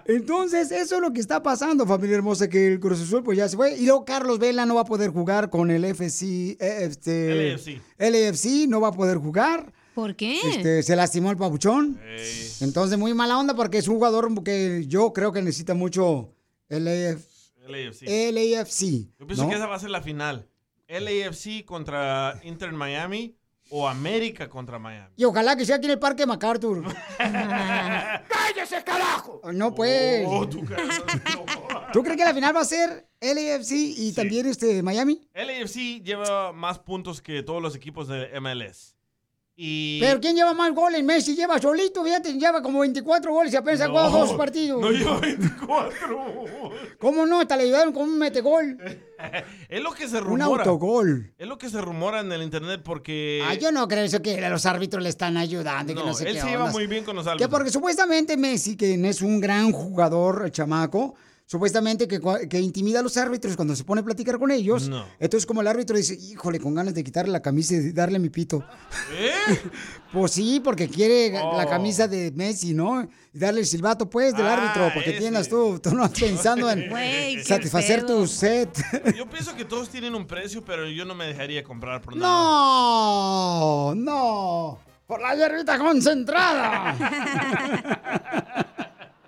Entonces, 0.05 0.71
eso 0.71 0.95
es 0.95 1.01
lo 1.01 1.13
que 1.13 1.19
está 1.19 1.41
pasando, 1.41 1.85
familia 1.85 2.17
hermosa, 2.17 2.49
que 2.49 2.73
el 2.73 2.79
Cruz 2.79 3.01
Azul 3.01 3.23
pues 3.23 3.37
ya 3.37 3.47
se 3.47 3.55
fue. 3.55 3.77
Y 3.77 3.85
luego 3.85 4.05
Carlos 4.05 4.39
Vela 4.39 4.65
no 4.65 4.75
va 4.75 4.81
a 4.81 4.85
poder 4.85 5.11
jugar 5.11 5.49
con 5.49 5.71
el 5.71 5.85
FC, 5.85 6.57
eh, 6.59 6.85
este, 6.85 7.51
LAFC. 7.51 7.81
LAFC, 7.97 8.67
no 8.67 8.81
va 8.81 8.89
a 8.89 8.91
poder 8.91 9.17
jugar. 9.17 9.73
¿Por 9.93 10.15
qué? 10.15 10.39
Este, 10.41 10.83
se 10.83 10.95
lastimó 10.95 11.31
el 11.31 11.37
pabuchón. 11.37 11.99
Entonces, 12.61 12.97
muy 12.97 13.13
mala 13.13 13.37
onda 13.37 13.55
porque 13.55 13.77
es 13.77 13.87
un 13.87 13.95
jugador 13.95 14.43
que 14.43 14.85
yo 14.87 15.13
creo 15.13 15.31
que 15.31 15.41
necesita 15.41 15.73
mucho 15.73 16.33
LAF, 16.69 17.21
LAFC. 17.67 18.03
LAFC. 18.07 18.81
Yo 19.19 19.27
pienso 19.27 19.43
¿no? 19.43 19.49
que 19.49 19.55
esa 19.55 19.67
va 19.67 19.75
a 19.75 19.79
ser 19.79 19.89
la 19.89 20.01
final. 20.01 20.47
LAFC 20.87 21.65
contra 21.65 22.39
Inter 22.43 22.69
en 22.69 22.75
Miami 22.75 23.37
o 23.71 23.87
América 23.87 24.49
contra 24.49 24.77
Miami. 24.77 25.13
Y 25.15 25.23
ojalá 25.23 25.55
que 25.55 25.65
sea 25.65 25.77
aquí 25.77 25.85
en 25.85 25.91
el 25.91 25.99
Parque 25.99 26.25
MacArthur. 26.25 26.83
¡Cállese, 27.17 28.83
carajo! 28.83 29.41
No, 29.53 29.73
pues. 29.73 30.25
Oh, 30.27 30.47
tú, 30.47 30.59
¿Tú 31.93 32.03
crees 32.03 32.17
que 32.17 32.25
la 32.25 32.33
final 32.33 32.55
va 32.55 32.61
a 32.61 32.65
ser 32.65 33.07
LAFC 33.21 33.71
y 33.71 34.13
también 34.13 34.45
este 34.45 34.83
Miami? 34.83 35.21
LAFC 35.33 36.03
lleva 36.03 36.51
más 36.51 36.79
puntos 36.79 37.21
que 37.21 37.43
todos 37.43 37.61
los 37.61 37.75
equipos 37.75 38.07
de 38.07 38.39
MLS. 38.39 38.95
Y... 39.55 39.99
Pero 39.99 40.19
¿quién 40.19 40.35
lleva 40.35 40.53
más 40.53 40.73
goles? 40.73 41.03
Messi 41.03 41.35
lleva 41.35 41.59
solito, 41.59 42.03
fíjate, 42.03 42.33
lleva 42.33 42.61
como 42.63 42.79
24 42.79 43.31
goles 43.31 43.53
y 43.53 43.57
apenas 43.57 43.81
ha 43.81 43.89
jugado 43.89 44.09
No, 44.09 44.17
dos 44.19 44.33
partidos. 44.33 44.81
No 44.81 44.89
lleva 44.91 45.19
24. 45.19 46.17
¿Cómo 46.99 47.25
no? 47.25 47.41
Hasta 47.41 47.57
le 47.57 47.63
ayudaron 47.63 47.93
con 47.93 48.03
un 48.03 48.17
metegol. 48.17 48.77
es 49.69 49.81
lo 49.83 49.91
que 49.91 50.07
se 50.07 50.17
Un 50.17 50.23
rumora. 50.39 50.63
autogol. 50.63 51.33
Es 51.37 51.47
lo 51.47 51.57
que 51.57 51.69
se 51.69 51.79
rumora 51.81 52.21
en 52.21 52.31
el 52.31 52.41
internet 52.41 52.81
porque... 52.83 53.43
Ah, 53.47 53.53
yo 53.55 53.71
no 53.71 53.87
creo 53.87 54.03
eso 54.03 54.21
que 54.21 54.39
los 54.49 54.65
árbitros 54.65 55.03
le 55.03 55.09
están 55.09 55.37
ayudando 55.37 55.91
y 55.91 55.95
que 55.95 56.01
No, 56.01 56.07
no 56.07 56.13
sé 56.13 56.27
él 56.29 56.35
qué 56.35 56.41
se 56.41 56.47
lleva 56.47 56.71
muy 56.71 56.87
bien 56.87 57.03
con 57.03 57.15
los 57.15 57.25
Que 57.25 57.31
árbitros. 57.31 57.51
porque 57.51 57.69
supuestamente 57.69 58.37
Messi, 58.37 58.75
que 58.75 58.97
no 58.97 59.07
es 59.09 59.21
un 59.21 59.39
gran 59.39 59.71
jugador, 59.71 60.43
el 60.45 60.51
chamaco, 60.51 61.15
supuestamente 61.51 62.07
que, 62.07 62.21
que 62.49 62.61
intimida 62.61 63.01
a 63.01 63.03
los 63.03 63.17
árbitros 63.17 63.57
cuando 63.57 63.75
se 63.75 63.83
pone 63.83 63.99
a 63.99 64.05
platicar 64.05 64.39
con 64.39 64.51
ellos. 64.51 64.87
No. 64.87 65.05
Entonces, 65.19 65.45
como 65.45 65.59
el 65.59 65.67
árbitro 65.67 65.97
dice, 65.97 66.13
híjole, 66.15 66.61
con 66.61 66.73
ganas 66.73 66.93
de 66.93 67.03
quitarle 67.03 67.29
la 67.29 67.41
camisa 67.41 67.73
y 67.73 67.91
darle 67.91 68.19
mi 68.19 68.29
pito. 68.29 68.63
¿Eh? 69.17 69.31
Pues 70.13 70.33
sí, 70.33 70.59
porque 70.61 70.89
quiere 70.89 71.39
Oh. 71.41 71.55
la 71.57 71.65
camisa 71.65 72.05
de 72.07 72.31
Messi, 72.31 72.73
¿no? 72.73 73.07
Y 73.33 73.39
darle 73.39 73.61
el 73.61 73.65
silbato, 73.65 74.09
pues, 74.09 74.35
del 74.35 74.45
Ah, 74.45 74.53
árbitro, 74.55 74.91
porque 74.93 75.11
ese. 75.11 75.19
tienes 75.19 75.47
tú, 75.47 75.79
tú 75.79 75.93
no 75.95 76.09
pensando 76.11 76.69
en 76.69 76.89
satisfacer 77.45 78.05
tu 78.05 78.27
set. 78.27 78.69
Yo 79.17 79.29
pienso 79.29 79.55
que 79.55 79.63
todos 79.65 79.87
tienen 79.89 80.13
un 80.15 80.27
precio, 80.27 80.63
pero 80.65 80.85
yo 80.89 81.05
no 81.05 81.15
me 81.15 81.27
dejaría 81.27 81.63
comprar 81.63 82.01
por 82.01 82.15
nada. 82.17 82.27
No, 82.29 83.93
no, 83.95 84.79
por 85.07 85.21
la 85.21 85.33
hierbita 85.35 85.77
concentrada. 85.79 86.95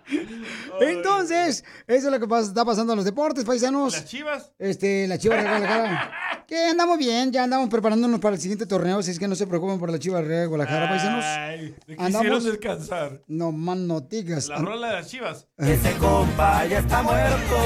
Entonces, 0.81 1.63
eso 1.87 2.07
es 2.07 2.11
lo 2.11 2.19
que 2.27 2.35
está 2.41 2.65
pasando 2.65 2.93
en 2.93 2.97
los 2.97 3.05
deportes, 3.05 3.45
paisanos. 3.45 3.93
¿Las 3.93 4.05
chivas? 4.05 4.51
Este, 4.59 5.07
la 5.07 5.17
Chivas 5.17 5.37
de 5.39 5.43
Guadalajara. 5.49 6.11
Que 6.47 6.65
andamos 6.65 6.97
bien, 6.97 7.31
ya 7.31 7.45
andamos 7.45 7.69
preparándonos 7.69 8.19
para 8.19 8.35
el 8.35 8.41
siguiente 8.41 8.65
torneo, 8.65 8.99
así 8.99 9.11
es 9.11 9.17
que 9.17 9.29
no 9.29 9.33
se 9.35 9.47
preocupen 9.47 9.79
por 9.79 9.89
la 9.89 9.97
Chivas 9.97 10.27
de 10.27 10.45
Guadalajara, 10.45 10.89
paisanos. 10.89 11.23
Ay, 11.25 11.75
¿de 11.87 11.95
qué 11.95 12.03
Andamos- 12.03 12.43
descansar? 12.43 13.21
No 13.27 13.51
más 13.53 13.77
noticas. 13.77 14.49
La 14.49 14.57
rola 14.57 14.87
de 14.87 14.93
las 14.93 15.07
chivas. 15.09 15.47
Ese 15.57 15.93
compa 15.97 16.65
ya 16.65 16.79
está 16.79 17.01
muerto. 17.01 17.57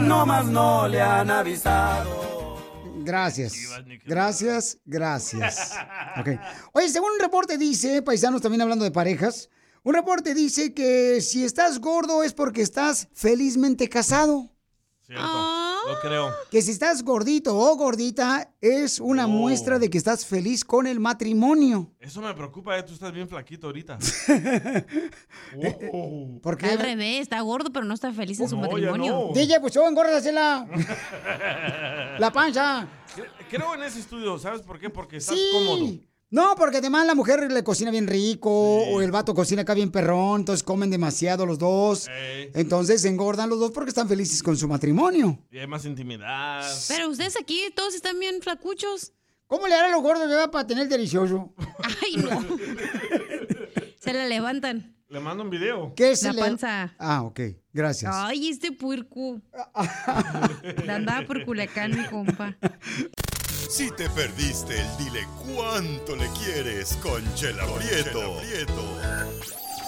No 0.00 0.24
más 0.24 0.46
no 0.46 0.86
le 0.88 1.00
han 1.00 1.30
avisado. 1.30 2.56
Gracias. 3.00 3.54
Gracias, 4.04 4.78
gracias. 4.84 5.72
Ok. 6.18 6.28
Oye, 6.72 6.88
según 6.88 7.10
un 7.12 7.20
reporte 7.20 7.58
dice, 7.58 8.00
paisanos 8.00 8.40
también 8.40 8.62
hablando 8.62 8.86
de 8.86 8.90
parejas, 8.90 9.50
un 9.86 9.94
reporte 9.94 10.34
dice 10.34 10.74
que 10.74 11.20
si 11.20 11.44
estás 11.44 11.78
gordo 11.78 12.22
es 12.24 12.32
porque 12.34 12.60
estás 12.62 13.08
felizmente 13.14 13.88
casado. 13.88 14.50
Cierto, 15.06 15.22
lo 15.24 16.00
creo. 16.00 16.34
Que 16.50 16.60
si 16.60 16.72
estás 16.72 17.04
gordito 17.04 17.56
o 17.56 17.76
gordita 17.76 18.52
es 18.60 18.98
una 18.98 19.28
muestra 19.28 19.78
de 19.78 19.88
que 19.88 19.98
estás 19.98 20.26
feliz 20.26 20.64
con 20.64 20.88
el 20.88 20.98
matrimonio. 20.98 21.92
Eso 22.00 22.20
me 22.20 22.34
preocupa, 22.34 22.76
eh, 22.76 22.82
tú 22.82 22.94
estás 22.94 23.12
bien 23.12 23.28
flaquito 23.28 23.68
ahorita. 23.68 23.96
Oh. 25.92 26.40
¿Por 26.42 26.58
qué? 26.58 26.66
Al 26.66 26.78
revés, 26.78 27.20
está 27.20 27.40
gordo, 27.40 27.70
pero 27.72 27.84
no 27.86 27.94
está 27.94 28.12
feliz 28.12 28.40
en 28.40 28.48
su 28.48 28.56
No, 28.56 28.62
matrimonio. 28.62 29.28
no. 29.28 29.32
DJ, 29.32 29.60
pues 29.60 29.72
tú 29.72 29.82
engórdasela. 29.86 30.66
La 32.18 32.32
panza. 32.32 32.88
Creo 33.48 33.74
en 33.74 33.84
ese 33.84 34.00
estudio, 34.00 34.38
¿sabes 34.38 34.62
por 34.62 34.78
qué? 34.80 34.90
Porque 34.90 35.18
estás 35.18 35.36
Sí. 35.36 35.48
cómodo. 35.52 35.86
No, 36.28 36.56
porque 36.56 36.78
además 36.78 37.06
la 37.06 37.14
mujer 37.14 37.50
le 37.50 37.62
cocina 37.62 37.92
bien 37.92 38.08
rico 38.08 38.50
o 38.50 39.00
el 39.00 39.12
vato 39.12 39.32
cocina 39.32 39.62
acá 39.62 39.74
bien 39.74 39.92
perrón, 39.92 40.40
entonces 40.40 40.64
comen 40.64 40.90
demasiado 40.90 41.46
los 41.46 41.58
dos. 41.58 42.08
Ey. 42.08 42.50
Entonces 42.54 43.02
se 43.02 43.08
engordan 43.08 43.48
los 43.48 43.60
dos 43.60 43.70
porque 43.70 43.90
están 43.90 44.08
felices 44.08 44.42
con 44.42 44.56
su 44.56 44.66
matrimonio. 44.66 45.38
Y 45.52 45.58
hay 45.58 45.68
más 45.68 45.84
intimidad. 45.84 46.64
Pero 46.88 47.08
ustedes 47.10 47.36
aquí 47.40 47.60
todos 47.76 47.94
están 47.94 48.18
bien 48.18 48.42
flacuchos. 48.42 49.12
¿Cómo 49.46 49.68
le 49.68 49.74
harán 49.74 49.92
los 49.92 50.02
gordos 50.02 50.48
para 50.48 50.66
tener 50.66 50.88
delicioso? 50.88 51.54
Ay, 52.02 52.16
no. 52.16 52.44
Se 54.00 54.12
la 54.12 54.26
levantan. 54.26 54.96
Le 55.08 55.20
mando 55.20 55.44
un 55.44 55.50
video. 55.50 55.92
¿Qué 55.94 56.10
es 56.10 56.24
La 56.24 56.32
panza. 56.32 56.94
Ah, 56.98 57.22
ok. 57.22 57.40
Gracias. 57.72 58.12
Ay, 58.12 58.48
este 58.48 58.72
puerco. 58.72 59.40
La 60.84 60.96
andaba 60.96 61.24
por 61.24 61.44
Culiacán, 61.44 61.96
mi 61.96 62.04
compa. 62.06 62.56
Si 63.68 63.90
te 63.90 64.08
perdiste 64.10 64.80
el 64.80 64.96
dile 64.96 65.26
cuánto 65.54 66.16
le 66.16 66.28
quieres 66.28 66.96
con 67.02 67.22
Chela 67.34 67.64
Prieto. 67.66 68.40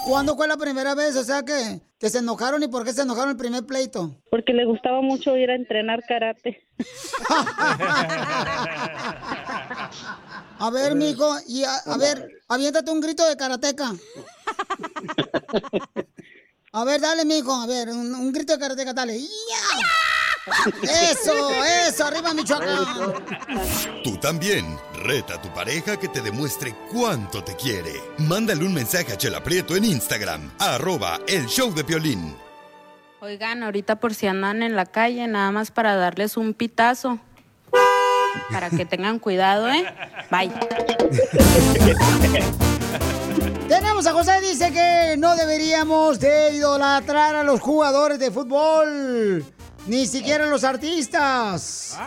¿Cuándo 0.07 0.37
fue 0.37 0.49
la 0.49 0.57
primera 0.57 0.95
vez? 0.95 1.17
O 1.17 1.23
sea, 1.23 1.45
que, 1.45 1.81
que 1.99 2.11
se 2.11 2.19
enojaron 2.19 2.63
y 2.63 2.69
por 2.69 2.85
qué 2.85 2.93
se 2.93 3.03
enojaron 3.03 3.31
el 3.31 3.37
primer 3.37 3.65
pleito. 3.65 4.17
Porque 4.31 4.53
le 4.53 4.65
gustaba 4.65 5.01
mucho 5.01 5.37
ir 5.37 5.51
a 5.51 5.55
entrenar 5.55 6.03
karate. 6.07 6.67
A 10.61 10.71
ver, 10.71 10.97
mijo, 10.97 11.37
y 11.47 11.63
a, 11.63 11.73
a 11.87 11.97
ver, 11.99 12.29
aviéntate 12.49 12.91
un 12.91 13.01
grito 13.01 13.25
de 13.29 13.37
karateca. 13.37 13.95
A 16.73 16.85
ver, 16.85 17.01
dale, 17.01 17.25
mijo, 17.25 17.53
a 17.53 17.67
ver, 17.67 17.89
un, 17.89 18.15
un 18.15 18.33
grito 18.33 18.53
de 18.53 18.59
karateca, 18.59 18.93
dale. 18.93 19.19
¡Ya! 19.19 19.27
Eso, 20.83 21.51
eso, 21.87 22.07
arriba 22.07 22.33
Michoacán. 22.35 23.15
Tú 24.03 24.17
también, 24.19 24.79
reta 24.95 25.35
a 25.35 25.43
tu 25.43 25.53
pareja 25.53 25.99
que 25.99 26.09
te 26.09 26.21
demuestre 26.21 26.75
cuánto 26.93 27.43
te 27.43 27.55
quiere. 27.57 27.93
Mándale 28.19 28.65
un 28.65 28.73
mensaje 28.75 29.13
a 29.13 29.17
Chela 29.17 29.43
Prieto 29.43 29.77
en 29.77 29.85
Instagram, 29.85 30.51
arroba 30.59 31.21
el 31.27 31.47
show 31.47 31.75
de 31.75 31.85
Piolín. 31.85 32.35
Oigan, 33.21 33.63
ahorita 33.63 33.97
por 33.97 34.15
si 34.15 34.27
andan 34.27 34.63
en 34.63 34.77
la 34.77 34.87
calle, 34.87 35.27
nada 35.27 35.51
más 35.51 35.71
para 35.71 35.97
darles 35.97 36.37
un 36.37 36.55
pitazo. 36.55 37.19
Para 38.51 38.71
que 38.71 38.85
tengan 38.87 39.19
cuidado, 39.19 39.69
¿eh? 39.69 39.85
Bye. 40.31 40.53
Tenemos 43.69 44.07
a 44.07 44.13
José, 44.15 44.41
dice 44.41 44.73
que 44.73 45.17
no 45.19 45.37
deberíamos 45.37 46.19
de 46.19 46.55
idolatrar 46.55 47.37
a 47.37 47.43
los 47.43 47.61
jugadores 47.61 48.19
de 48.19 48.31
fútbol, 48.31 49.45
ni 49.87 50.07
siquiera 50.07 50.45
a 50.45 50.49
los 50.49 50.65
artistas. 50.65 51.99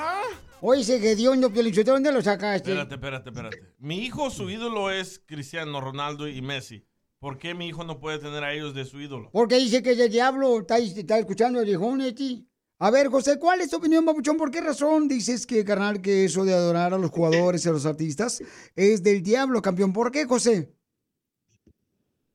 Oye, 0.60 0.82
ese 0.82 1.00
Gediondo, 1.00 1.54
Piolichotelo, 1.54 1.94
¿dónde 1.94 2.12
lo 2.12 2.22
sacaste? 2.24 2.72
Espérate, 2.72 2.96
espérate, 2.96 3.30
espérate. 3.30 3.58
Mi 3.78 4.00
hijo, 4.00 4.32
su 4.32 4.50
ídolo 4.50 4.90
es 4.90 5.22
Cristiano 5.24 5.80
Ronaldo 5.80 6.28
y 6.28 6.42
Messi. 6.42 6.84
¿Por 7.20 7.38
qué 7.38 7.54
mi 7.54 7.68
hijo 7.68 7.84
no 7.84 8.00
puede 8.00 8.18
tener 8.18 8.44
a 8.44 8.54
ellos 8.54 8.74
de 8.74 8.84
su 8.84 9.00
ídolo? 9.00 9.30
Porque 9.32 9.58
dice 9.58 9.84
que 9.84 9.92
es 9.92 10.00
el 10.00 10.12
diablo, 10.12 10.62
está, 10.62 10.80
está 10.80 11.20
escuchando 11.20 11.60
el 11.60 11.66
viejón, 11.66 12.02
Eti. 12.02 12.50
A 12.80 12.90
ver, 12.90 13.10
José, 13.10 13.38
¿cuál 13.38 13.62
es 13.62 13.70
tu 13.70 13.78
opinión, 13.78 14.04
Papuchón? 14.04 14.38
¿Por 14.38 14.50
qué 14.50 14.62
razón 14.62 15.08
dices 15.08 15.46
que, 15.46 15.64
carnal, 15.64 16.02
que 16.02 16.26
eso 16.26 16.44
de 16.44 16.56
adorar 16.56 16.96
a 16.96 16.98
los 16.98 17.12
jugadores 17.12 17.64
y 17.64 17.70
a 17.70 17.72
los 17.72 17.86
artistas 17.86 18.42
es 18.76 19.04
del 19.04 19.22
diablo, 19.22 19.62
campeón? 19.62 19.94
¿Por 19.94 20.12
qué, 20.12 20.26
José? 20.26 20.74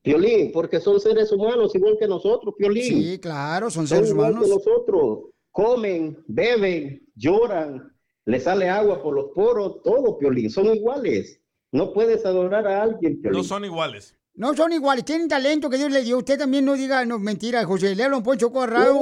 Piolín, 0.06 0.52
porque 0.52 0.78
son 0.78 1.00
seres 1.00 1.32
humanos 1.32 1.74
igual 1.74 1.96
que 1.98 2.06
nosotros, 2.06 2.54
Piolín. 2.56 2.84
Sí, 2.84 3.18
claro, 3.18 3.70
son 3.70 3.88
seres 3.88 4.10
igual 4.10 4.30
humanos. 4.34 4.48
que 4.48 4.54
nosotros. 4.54 5.18
Comen, 5.50 6.22
beben, 6.28 7.02
lloran, 7.16 7.92
les 8.24 8.44
sale 8.44 8.68
agua 8.68 9.02
por 9.02 9.14
los 9.16 9.26
poros, 9.34 9.82
todo, 9.82 10.16
Piolín. 10.16 10.48
Son 10.48 10.66
iguales. 10.72 11.40
No 11.72 11.92
puedes 11.92 12.24
adorar 12.24 12.68
a 12.68 12.84
alguien, 12.84 13.20
Piolín. 13.20 13.38
No 13.38 13.42
son 13.44 13.64
iguales. 13.64 14.14
No 14.36 14.54
son 14.54 14.72
iguales, 14.72 15.04
tienen 15.04 15.26
talento 15.28 15.68
que 15.68 15.76
Dios 15.76 15.90
le 15.90 16.02
dio. 16.04 16.18
Usted 16.18 16.38
también 16.38 16.64
no 16.64 16.74
diga 16.74 17.04
no, 17.04 17.18
mentira, 17.18 17.64
José. 17.64 17.96
Le 17.96 18.04
habla 18.04 18.18
un 18.18 18.22
Poncho 18.22 18.52
Corrado. 18.52 19.00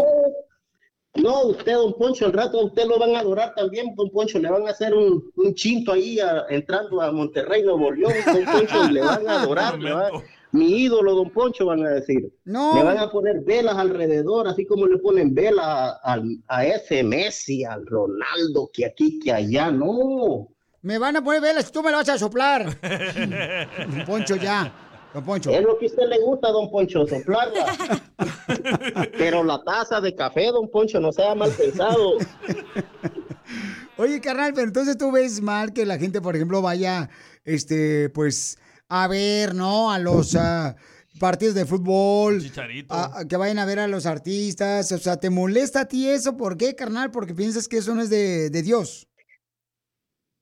No, 1.17 1.43
usted, 1.49 1.75
don 1.75 1.93
Poncho, 1.99 2.25
al 2.27 2.33
rato 2.33 2.59
a 2.61 2.65
usted 2.65 2.87
lo 2.87 2.99
van 2.99 3.15
a 3.15 3.21
adorar 3.21 3.53
también, 3.55 3.95
don 3.95 4.11
Poncho. 4.11 4.39
Le 4.39 4.51
van 4.51 4.67
a 4.67 4.71
hacer 4.71 4.95
un, 4.95 5.31
un 5.37 5.55
chinto 5.55 5.93
ahí 5.93 6.19
a- 6.19 6.47
entrando 6.49 7.01
a 7.03 7.13
Monterrey, 7.13 7.63
Nuevo 7.63 7.91
León, 7.93 8.13
don 8.27 8.45
Poncho. 8.47 8.89
le 8.91 9.01
van 9.01 9.29
a 9.29 9.43
adorar. 9.43 9.79
le 9.79 9.93
van- 9.93 10.13
mi 10.55 10.85
ídolo, 10.85 11.15
don 11.15 11.31
Poncho, 11.31 11.67
van 11.67 11.85
a 11.85 11.91
decir. 11.91 12.33
No. 12.45 12.75
Le 12.77 12.83
van 12.85 12.99
a 12.99 13.11
poner 13.11 13.41
velas 13.45 13.77
alrededor, 13.77 14.49
así 14.49 14.65
como 14.65 14.87
le 14.87 14.99
ponen 14.99 15.35
velas 15.35 15.67
a, 15.67 15.91
al- 16.13 16.39
a 16.49 16.65
ese 16.65 17.03
Messi, 17.03 17.65
al 17.65 17.85
Ronaldo, 17.87 18.71
que 18.73 18.87
aquí, 18.87 19.19
que 19.19 19.33
allá. 19.33 19.71
No. 19.71 20.49
Me 20.83 20.99
van 20.99 21.17
a 21.17 21.25
poner 21.25 21.41
velas, 21.43 21.73
tú 21.73 21.83
me 21.83 21.91
lo 21.91 21.97
vas 21.99 22.09
a 22.09 22.19
soplar. 22.19 22.79
Don 23.89 24.05
Poncho, 24.07 24.37
ya. 24.37 24.73
Don 25.13 25.25
Poncho. 25.25 25.51
Es 25.51 25.63
lo 25.63 25.79
que 25.79 25.87
a 25.87 25.89
usted 25.89 26.09
le 26.09 26.19
gusta, 26.21 26.49
don 26.51 26.71
Poncho, 26.71 27.07
soplarla. 27.07 27.67
Pero 29.19 29.45
la 29.45 29.63
taza 29.63 30.01
de 30.01 30.15
café, 30.15 30.47
don 30.47 30.69
Poncho, 30.71 30.99
no 31.01 31.13
sea 31.13 31.35
mal 31.35 31.51
pensado. 31.51 32.15
Oye, 33.97 34.21
carnal, 34.21 34.53
pero 34.55 34.67
entonces 34.67 34.99
tú 34.99 35.13
ves 35.13 35.41
mal 35.41 35.73
que 35.73 35.87
la 35.87 35.99
gente, 35.99 36.21
por 36.21 36.35
ejemplo, 36.35 36.61
vaya, 36.61 37.11
este, 37.45 38.09
pues, 38.11 38.59
a 39.03 39.09
ver, 39.09 39.55
¿no? 39.55 39.91
A 39.91 39.99
los 39.99 40.35
ah, 40.37 40.77
partidos 41.19 41.55
de 41.55 41.65
fútbol. 41.67 42.41
a- 42.89 43.21
a 43.21 43.29
que 43.29 43.37
vayan 43.37 43.59
a 43.59 43.67
ver 43.67 43.79
a 43.81 43.89
los 43.89 44.07
artistas. 44.07 44.93
O 44.93 44.99
sea, 44.99 45.17
¿te 45.19 45.31
molesta 45.31 45.81
a 45.83 45.89
ti 45.89 46.09
eso? 46.09 46.37
¿Por 46.37 46.57
qué, 46.57 46.75
carnal? 46.75 47.11
Porque 47.11 47.35
piensas 47.35 47.69
que 47.69 47.79
eso 47.79 47.95
no 47.95 48.03
es 48.03 48.11
de, 48.11 48.51
de 48.51 48.63
Dios. 48.63 49.09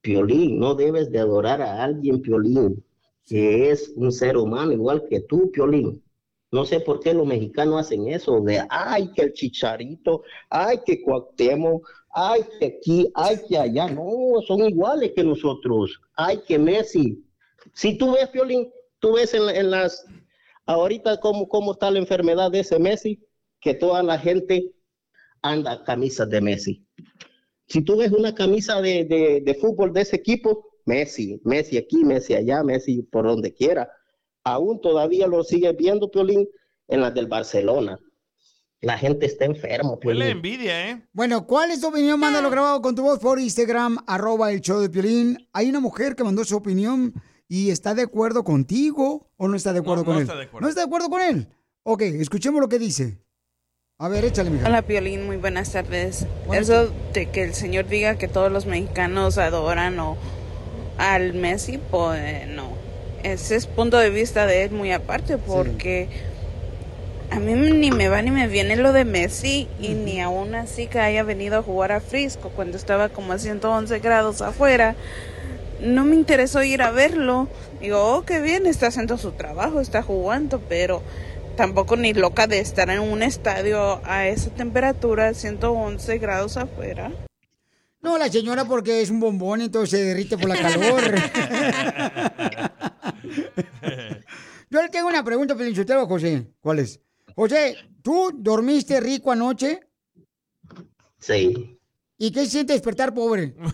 Piolín, 0.02 0.58
no 0.58 0.74
debes 0.74 1.10
de 1.10 1.18
adorar 1.20 1.62
a 1.62 1.82
alguien, 1.84 2.20
Piolín, 2.22 2.84
que 3.24 3.70
es 3.70 3.92
un 3.96 4.10
ser 4.12 4.36
humano 4.36 4.72
igual 4.72 5.04
que 5.08 5.20
tú, 5.20 5.50
Piolín. 5.52 6.02
No 6.50 6.64
sé 6.66 6.80
por 6.80 7.00
qué 7.00 7.14
los 7.14 7.26
mexicanos 7.26 7.80
hacen 7.80 8.08
eso 8.08 8.40
de, 8.40 8.62
ay, 8.68 9.10
que 9.14 9.22
el 9.22 9.32
chicharito, 9.32 10.22
ay, 10.50 10.80
que 10.84 11.02
Cuauhtémoc, 11.02 11.88
ay, 12.10 12.42
que 12.58 12.66
aquí, 12.66 13.08
ay, 13.14 13.36
que 13.48 13.56
allá. 13.58 13.88
No, 13.88 14.40
son 14.46 14.60
iguales 14.68 15.12
que 15.16 15.24
nosotros. 15.24 15.98
Ay, 16.14 16.42
que 16.46 16.58
Messi. 16.58 17.21
Si 17.72 17.96
tú 17.98 18.12
ves, 18.12 18.28
Piolín, 18.28 18.70
tú 18.98 19.14
ves 19.14 19.34
en, 19.34 19.46
la- 19.46 19.54
en 19.54 19.70
las, 19.70 20.04
ahorita 20.66 21.20
cómo, 21.20 21.48
cómo 21.48 21.72
está 21.72 21.90
la 21.90 21.98
enfermedad 21.98 22.50
de 22.50 22.60
ese 22.60 22.78
Messi, 22.78 23.22
que 23.60 23.74
toda 23.74 24.02
la 24.02 24.18
gente 24.18 24.72
anda 25.42 25.82
camisas 25.84 26.28
de 26.28 26.40
Messi. 26.40 26.86
Si 27.66 27.82
tú 27.82 27.96
ves 27.96 28.12
una 28.12 28.34
camisa 28.34 28.80
de, 28.80 29.04
de- 29.04 29.40
de 29.44 29.54
fútbol 29.54 29.92
de 29.92 30.02
ese 30.02 30.16
equipo, 30.16 30.68
Messi, 30.84 31.40
Messi 31.44 31.76
aquí, 31.78 32.04
Messi 32.04 32.34
allá, 32.34 32.62
Messi 32.62 33.02
por 33.02 33.24
donde 33.26 33.54
quiera. 33.54 33.88
Aún 34.44 34.80
todavía 34.80 35.26
lo 35.28 35.44
sigues 35.44 35.76
viendo, 35.76 36.10
Piolín, 36.10 36.48
en 36.88 37.00
las 37.00 37.14
del 37.14 37.28
Barcelona. 37.28 37.98
La 38.80 38.98
gente 38.98 39.26
está 39.26 39.44
enferma, 39.44 39.90
Huele 39.90 40.00
Piolín. 40.00 40.22
envidia, 40.28 40.90
¿eh? 40.90 41.08
Bueno, 41.12 41.46
¿cuál 41.46 41.70
es 41.70 41.80
tu 41.80 41.86
opinión? 41.88 42.18
Mándalo 42.18 42.50
grabado 42.50 42.82
con 42.82 42.96
tu 42.96 43.02
voz 43.04 43.20
por 43.20 43.38
Instagram, 43.38 43.98
arroba 44.08 44.50
el 44.52 44.60
show 44.60 44.80
de 44.80 44.90
Piolín. 44.90 45.38
Hay 45.52 45.68
una 45.68 45.78
mujer 45.78 46.16
que 46.16 46.24
mandó 46.24 46.44
su 46.44 46.56
opinión 46.56 47.14
y 47.54 47.70
está 47.70 47.92
de 47.94 48.00
acuerdo 48.00 48.44
contigo 48.44 49.28
o 49.36 49.46
no 49.46 49.56
está 49.56 49.74
de 49.74 49.80
acuerdo 49.80 50.04
No, 50.04 50.06
con 50.06 50.14
no 50.14 50.20
él. 50.20 50.24
está 50.26 50.36
de 50.38 50.44
acuerdo. 50.44 50.64
No 50.64 50.68
está 50.70 50.80
de 50.80 50.86
acuerdo 50.86 51.10
con 51.10 51.20
él. 51.20 51.48
Ok, 51.82 52.00
escuchemos 52.00 52.62
lo 52.62 52.68
que 52.70 52.78
dice. 52.78 53.18
A 53.98 54.08
ver, 54.08 54.24
échale, 54.24 54.48
mija. 54.48 54.66
Hola 54.66 54.80
Piolín, 54.80 55.26
muy 55.26 55.36
buenas 55.36 55.70
tardes. 55.70 56.26
Eso 56.50 56.90
de 57.12 57.26
que 57.28 57.42
el 57.42 57.52
señor 57.52 57.88
diga 57.88 58.16
que 58.16 58.26
todos 58.26 58.50
los 58.50 58.64
mexicanos 58.64 59.36
adoran 59.36 59.98
o 59.98 60.16
al 60.96 61.34
Messi, 61.34 61.76
pues 61.76 62.48
no. 62.48 62.70
Ese 63.22 63.56
es 63.56 63.66
punto 63.66 63.98
de 63.98 64.08
vista 64.08 64.46
de 64.46 64.64
él 64.64 64.70
muy 64.70 64.90
aparte 64.90 65.36
porque 65.36 66.08
a 67.30 67.38
mí 67.38 67.52
ni 67.52 67.90
me 67.90 68.08
va 68.08 68.22
ni 68.22 68.30
me 68.30 68.48
viene 68.48 68.76
lo 68.76 68.94
de 68.94 69.04
Messi 69.04 69.68
y 69.78 69.88
ni 69.88 70.22
aún 70.22 70.54
así 70.54 70.86
que 70.86 71.00
haya 71.00 71.22
venido 71.22 71.58
a 71.58 71.62
jugar 71.62 71.92
a 71.92 72.00
Frisco 72.00 72.48
cuando 72.48 72.78
estaba 72.78 73.10
como 73.10 73.34
a 73.34 73.38
111 73.38 73.98
grados 73.98 74.40
afuera. 74.40 74.96
No 75.82 76.04
me 76.04 76.14
interesó 76.14 76.62
ir 76.62 76.82
a 76.82 76.90
verlo. 76.90 77.48
Digo, 77.80 77.98
oh, 78.00 78.24
qué 78.24 78.40
bien, 78.40 78.66
está 78.66 78.86
haciendo 78.86 79.18
su 79.18 79.32
trabajo, 79.32 79.80
está 79.80 80.02
jugando, 80.02 80.60
pero 80.68 81.02
tampoco 81.56 81.96
ni 81.96 82.14
loca 82.14 82.46
de 82.46 82.60
estar 82.60 82.88
en 82.90 83.00
un 83.00 83.22
estadio 83.22 84.00
a 84.04 84.28
esa 84.28 84.50
temperatura, 84.50 85.34
111 85.34 86.18
grados 86.18 86.56
afuera. 86.56 87.12
No, 88.00 88.18
la 88.18 88.28
señora 88.28 88.64
porque 88.64 89.00
es 89.00 89.10
un 89.10 89.20
bombón, 89.20 89.60
entonces 89.60 89.90
se 89.90 90.04
derrite 90.04 90.36
por 90.36 90.48
la 90.48 90.60
calor. 90.60 91.02
Yo 94.70 94.82
le 94.82 94.88
tengo 94.88 95.08
una 95.08 95.22
pregunta, 95.22 95.54
Pelinchotero, 95.54 96.06
José. 96.06 96.48
¿Cuál 96.60 96.80
es? 96.80 97.00
José, 97.36 97.76
¿tú 98.02 98.32
dormiste 98.34 99.00
rico 99.00 99.30
anoche? 99.30 99.80
Sí. 101.18 101.78
¿Y 102.18 102.30
qué 102.30 102.46
siente 102.46 102.72
despertar 102.72 103.12
pobre? 103.14 103.54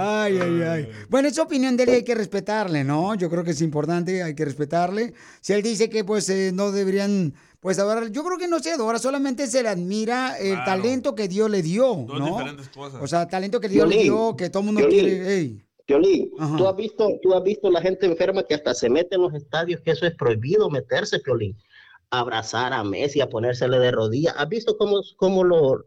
Ay, 0.00 0.38
ay, 0.40 0.62
ay. 0.62 0.88
Bueno, 1.08 1.26
esa 1.28 1.42
opinión 1.42 1.76
de 1.76 1.82
él 1.84 1.88
hay 1.90 2.04
que 2.04 2.14
respetarle, 2.14 2.84
¿no? 2.84 3.16
Yo 3.16 3.28
creo 3.28 3.42
que 3.42 3.50
es 3.50 3.60
importante, 3.62 4.22
hay 4.22 4.34
que 4.34 4.44
respetarle. 4.44 5.12
Si 5.40 5.52
él 5.54 5.62
dice 5.62 5.90
que 5.90 6.04
pues 6.04 6.28
eh, 6.28 6.52
no 6.54 6.70
deberían 6.70 7.34
pues 7.58 7.80
adorar, 7.80 8.08
yo 8.12 8.22
creo 8.22 8.38
que 8.38 8.46
no 8.46 8.60
se 8.60 8.70
adora, 8.70 9.00
solamente 9.00 9.48
se 9.48 9.60
le 9.62 9.70
admira 9.70 10.38
el 10.38 10.52
Claro. 10.52 10.64
talento 10.82 11.14
que 11.16 11.26
Dios 11.26 11.50
le 11.50 11.62
dio, 11.62 12.04
Dos 12.06 12.18
¿no? 12.20 12.26
diferentes 12.38 12.68
cosas. 12.68 13.02
O 13.02 13.06
sea, 13.08 13.26
talento 13.26 13.58
que 13.60 13.68
Dios 13.68 13.88
le 13.88 13.96
Piolín, 13.96 14.12
dio, 14.12 14.36
que 14.36 14.50
todo 14.50 14.60
el 14.60 14.66
mundo 14.66 14.80
Piolín, 14.82 15.00
quiere. 15.00 15.34
ey. 15.34 15.64
Piolín, 15.84 16.30
Ajá. 16.38 16.56
¿tú 16.56 16.68
has, 16.68 16.76
visto, 16.76 17.08
tú 17.22 17.34
has 17.34 17.42
visto 17.42 17.68
la 17.70 17.80
gente 17.80 18.06
enferma 18.06 18.44
que 18.44 18.54
hasta 18.54 18.74
se 18.74 18.88
mete 18.90 19.16
en 19.16 19.22
los 19.22 19.34
estadios, 19.34 19.80
que 19.80 19.90
eso 19.92 20.06
es 20.06 20.14
prohibido 20.14 20.70
meterse, 20.70 21.18
Piolín. 21.18 21.56
Abrazar 22.10 22.72
a 22.72 22.82
Messi, 22.84 23.20
a 23.20 23.28
ponérsele 23.28 23.78
de 23.78 23.90
rodillas. 23.90 24.34
¿Has 24.36 24.48
visto 24.48 24.76
cómo, 24.76 25.00
cómo 25.16 25.44
lo... 25.44 25.84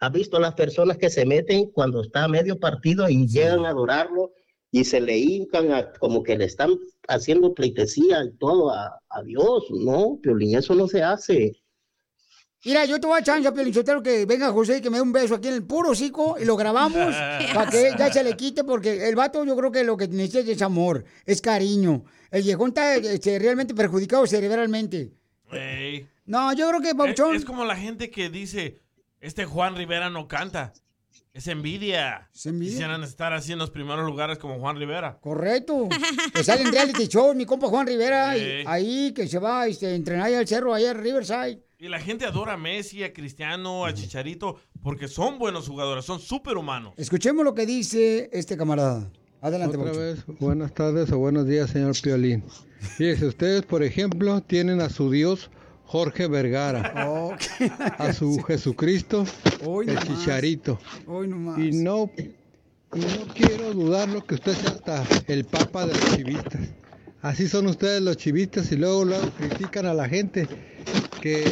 ¿Has 0.00 0.12
visto 0.12 0.38
a 0.38 0.40
las 0.40 0.54
personas 0.54 0.96
que 0.96 1.10
se 1.10 1.26
meten 1.26 1.70
cuando 1.72 2.00
está 2.02 2.24
a 2.24 2.28
medio 2.28 2.58
partido 2.58 3.08
y 3.08 3.26
llegan 3.28 3.66
a 3.66 3.70
adorarlo 3.70 4.32
y 4.72 4.84
se 4.84 5.00
le 5.00 5.18
hincan 5.18 5.72
a- 5.72 5.92
como 5.92 6.22
que 6.22 6.38
le 6.38 6.46
están 6.46 6.70
haciendo 7.06 7.52
pleitesía 7.52 8.24
y 8.24 8.34
todo 8.38 8.70
a, 8.70 8.98
a 9.10 9.22
Dios? 9.22 9.64
No, 9.70 10.18
Piolín, 10.22 10.56
eso 10.56 10.74
no 10.74 10.88
se 10.88 11.02
hace. 11.02 11.52
Mira, 12.64 12.84
yo 12.84 12.98
te 13.00 13.06
voy 13.06 13.18
a 13.18 13.22
chance, 13.22 13.50
Pelinchotero, 13.52 14.02
que 14.02 14.26
venga 14.26 14.50
José 14.52 14.78
y 14.78 14.80
que 14.82 14.90
me 14.90 14.98
dé 14.98 15.02
un 15.02 15.12
beso 15.12 15.34
aquí 15.34 15.48
en 15.48 15.54
el 15.54 15.66
puro 15.66 15.90
hocico 15.90 16.36
y 16.38 16.44
lo 16.44 16.56
grabamos 16.56 17.14
para 17.54 17.70
que 17.70 17.92
ya 17.98 18.12
se 18.12 18.22
le 18.24 18.36
quite, 18.36 18.64
porque 18.64 19.08
el 19.08 19.16
vato 19.16 19.44
yo 19.44 19.56
creo 19.56 19.70
que 19.72 19.84
lo 19.84 19.96
que 19.96 20.08
necesita 20.08 20.50
es 20.50 20.60
amor, 20.62 21.04
es 21.24 21.40
cariño. 21.40 22.04
El 22.30 22.42
viejón 22.42 22.68
está 22.68 22.96
este, 22.96 23.38
realmente 23.38 23.74
perjudicado 23.74 24.26
cerebralmente. 24.26 25.12
Ey. 25.52 26.06
No, 26.26 26.52
yo 26.52 26.68
creo 26.68 26.80
que, 26.80 26.90
Es, 26.90 26.94
Pauchón... 26.94 27.34
es 27.34 27.44
como 27.44 27.64
la 27.64 27.76
gente 27.76 28.10
que 28.10 28.30
dice, 28.30 28.78
este 29.20 29.44
Juan 29.44 29.76
Rivera 29.76 30.10
no 30.10 30.28
canta. 30.28 30.72
Es 31.32 31.46
envidia. 31.46 32.28
Quisieran 32.32 33.04
estar 33.04 33.32
así 33.32 33.52
en 33.52 33.58
los 33.58 33.70
primeros 33.70 34.04
lugares 34.04 34.36
como 34.38 34.58
Juan 34.58 34.76
Rivera. 34.76 35.18
Correcto. 35.20 35.88
Que 36.34 36.42
sale 36.42 36.62
en 36.62 36.72
reality 36.72 37.06
show, 37.06 37.32
mi 37.34 37.46
compa 37.46 37.68
Juan 37.68 37.86
Rivera, 37.86 38.30
ahí 38.30 39.12
que 39.14 39.28
se 39.28 39.38
va 39.38 39.66
este, 39.68 39.86
a 39.86 39.94
entrenar 39.94 40.26
ahí 40.26 40.34
al 40.34 40.46
cerro, 40.48 40.74
allá 40.74 40.90
en 40.90 40.98
Riverside. 40.98 41.62
Y 41.78 41.88
la 41.88 42.00
gente 42.00 42.26
adora 42.26 42.54
a 42.54 42.56
Messi, 42.56 43.04
a 43.04 43.12
Cristiano, 43.12 43.86
a 43.86 43.94
Chicharito, 43.94 44.56
porque 44.82 45.06
son 45.06 45.38
buenos 45.38 45.68
jugadores, 45.68 46.04
son 46.04 46.18
superhumanos. 46.20 46.94
Escuchemos 46.96 47.44
lo 47.44 47.54
que 47.54 47.64
dice 47.64 48.28
este 48.32 48.56
camarada. 48.56 49.08
Adelante, 49.40 49.76
Otra 49.76 49.92
Pauchón. 49.92 50.02
vez, 50.02 50.24
buenas 50.40 50.74
tardes 50.74 51.10
o 51.12 51.18
buenos 51.18 51.46
días, 51.46 51.70
señor 51.70 51.94
Piolín. 52.02 52.44
Fíjese, 52.80 53.26
ustedes, 53.26 53.62
por 53.62 53.82
ejemplo, 53.82 54.40
tienen 54.42 54.80
a 54.80 54.88
su 54.88 55.10
Dios 55.10 55.50
Jorge 55.84 56.28
Vergara, 56.28 57.06
Oh, 57.08 57.34
a 57.98 58.12
su 58.12 58.42
Jesucristo, 58.46 59.24
Hoy 59.64 59.88
el 59.88 59.94
nomás. 59.96 60.08
Chicharito. 60.08 60.78
Hoy 61.06 61.28
nomás. 61.28 61.58
Y 61.58 61.72
no, 61.72 62.10
y 62.94 62.98
no 63.00 63.34
quiero 63.34 63.72
dudarlo 63.74 64.24
que 64.24 64.34
usted 64.36 64.52
sea 64.52 64.70
hasta 64.70 65.04
el 65.26 65.44
papa 65.44 65.86
de 65.86 65.94
los 65.94 66.16
chivistas. 66.16 66.68
Así 67.22 67.48
son 67.48 67.66
ustedes 67.66 68.00
los 68.02 68.16
chivistas 68.16 68.72
y 68.72 68.76
luego, 68.76 69.04
luego 69.04 69.30
critican 69.36 69.84
a 69.86 69.92
la 69.94 70.08
gente 70.08 70.48
que 71.20 71.44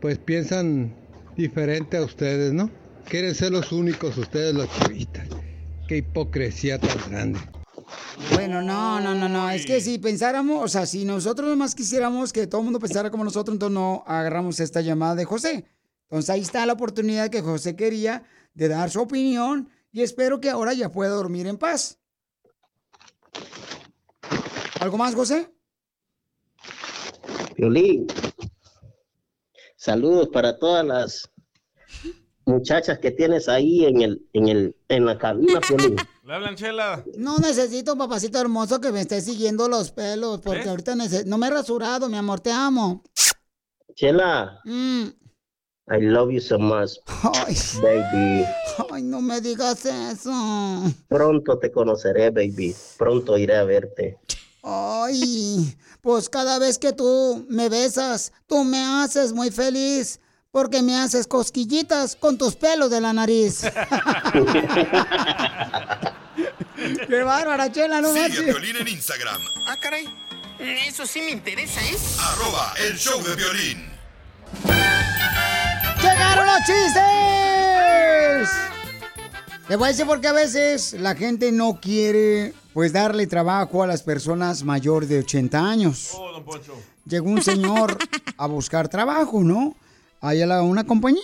pues 0.00 0.18
piensan 0.18 0.94
diferente 1.36 1.96
a 1.96 2.02
ustedes, 2.02 2.52
¿no? 2.52 2.70
Quieren 3.08 3.34
ser 3.34 3.50
los 3.50 3.72
únicos 3.72 4.16
ustedes 4.18 4.54
los 4.54 4.68
chavistas. 4.78 5.26
Qué 5.88 5.96
hipocresía 5.98 6.78
tan 6.78 6.96
grande. 7.10 7.40
Bueno, 8.32 8.62
no, 8.62 9.00
no, 9.00 9.14
no, 9.14 9.28
no. 9.28 9.50
Es 9.50 9.66
que 9.66 9.80
si 9.80 9.98
pensáramos, 9.98 10.64
o 10.64 10.68
sea, 10.68 10.86
si 10.86 11.04
nosotros 11.04 11.48
nomás 11.48 11.74
quisiéramos 11.74 12.32
que 12.32 12.46
todo 12.46 12.60
el 12.60 12.64
mundo 12.66 12.80
pensara 12.80 13.10
como 13.10 13.24
nosotros, 13.24 13.54
entonces 13.54 13.74
no 13.74 14.04
agarramos 14.06 14.60
esta 14.60 14.80
llamada 14.80 15.14
de 15.14 15.24
José. 15.24 15.64
Entonces 16.04 16.30
ahí 16.30 16.40
está 16.40 16.64
la 16.66 16.74
oportunidad 16.74 17.30
que 17.30 17.42
José 17.42 17.76
quería 17.76 18.24
de 18.54 18.68
dar 18.68 18.90
su 18.90 19.00
opinión 19.00 19.68
y 19.90 20.02
espero 20.02 20.40
que 20.40 20.50
ahora 20.50 20.72
ya 20.74 20.90
pueda 20.90 21.10
dormir 21.10 21.46
en 21.46 21.58
paz. 21.58 21.98
¿Algo 24.80 24.98
más, 24.98 25.14
José? 25.14 25.50
Violín, 27.56 28.06
saludos 29.76 30.28
para 30.28 30.58
todas 30.58 30.84
las 30.84 31.30
muchachas 32.46 32.98
que 32.98 33.10
tienes 33.10 33.48
ahí 33.48 33.84
en 33.84 34.02
el, 34.02 34.28
en 34.32 34.48
el, 34.48 34.76
en 34.88 35.04
la 35.06 35.18
cabina, 35.18 35.60
Violín. 35.68 35.96
¿Le 36.24 36.34
hablan, 36.34 36.56
Chela? 36.56 37.04
No 37.18 37.38
necesito, 37.38 37.96
papacito 37.98 38.38
hermoso, 38.40 38.80
que 38.80 38.90
me 38.92 39.00
esté 39.02 39.20
siguiendo 39.20 39.68
los 39.68 39.90
pelos, 39.90 40.40
porque 40.40 40.62
¿Eh? 40.62 40.68
ahorita 40.70 40.94
no 41.26 41.38
me 41.38 41.46
he 41.46 41.50
rasurado, 41.50 42.08
mi 42.08 42.16
amor, 42.16 42.40
te 42.40 42.50
amo. 42.52 43.02
Chela, 43.94 44.60
Mm. 44.64 45.08
I 45.86 46.00
love 46.00 46.30
you 46.32 46.40
so 46.40 46.58
much, 46.58 46.92
Ay, 47.46 47.54
baby. 47.82 48.46
ay, 48.90 49.02
no 49.02 49.20
me 49.20 49.42
digas 49.42 49.84
eso. 49.84 50.32
Pronto 51.08 51.58
te 51.58 51.70
conoceré, 51.70 52.30
baby. 52.30 52.74
Pronto 52.96 53.36
iré 53.36 53.54
a 53.56 53.64
verte. 53.64 54.18
Ay, 54.62 55.76
pues 56.00 56.30
cada 56.30 56.58
vez 56.58 56.78
que 56.78 56.94
tú 56.94 57.44
me 57.50 57.68
besas, 57.68 58.32
tú 58.46 58.64
me 58.64 58.78
haces 58.78 59.34
muy 59.34 59.50
feliz, 59.50 60.20
porque 60.54 60.82
me 60.82 60.96
haces 60.96 61.26
cosquillitas 61.26 62.14
con 62.14 62.38
tus 62.38 62.54
pelos 62.54 62.88
de 62.88 63.00
la 63.00 63.12
nariz. 63.12 63.62
Qué 67.08 67.22
bárbara, 67.24 67.72
chela, 67.72 68.00
no 68.00 68.12
Sigue 68.12 68.20
a 68.20 68.28
manches. 68.28 68.44
Violín 68.46 68.76
en 68.76 68.86
Instagram, 68.86 69.42
Ah, 69.66 69.76
caray. 69.80 70.06
Eso 70.60 71.06
sí 71.06 71.22
me 71.22 71.32
interesa, 71.32 71.80
¿eh? 71.82 71.96
arroba 72.20 72.72
el 72.86 72.96
show 72.96 73.20
de 73.24 73.34
violín. 73.34 73.84
¡Llegaron 76.00 76.46
los 76.46 76.58
chistes! 76.58 78.48
Te 79.66 79.74
voy 79.74 79.86
a 79.86 79.88
decir 79.88 80.06
porque 80.06 80.28
a 80.28 80.32
veces 80.32 80.92
la 80.92 81.16
gente 81.16 81.50
no 81.50 81.80
quiere 81.80 82.54
pues 82.72 82.92
darle 82.92 83.26
trabajo 83.26 83.82
a 83.82 83.88
las 83.88 84.04
personas 84.04 84.62
mayores 84.62 85.08
de 85.08 85.18
80 85.18 85.58
años. 85.58 86.10
Oh, 86.14 86.30
don 86.30 86.44
Poncho. 86.44 86.80
Llegó 87.06 87.28
un 87.28 87.42
señor 87.42 87.98
a 88.36 88.46
buscar 88.46 88.88
trabajo, 88.88 89.42
¿no? 89.42 89.74
Ahí 90.24 90.40
a 90.40 90.46
la- 90.46 90.62
una 90.62 90.84
compañía. 90.84 91.20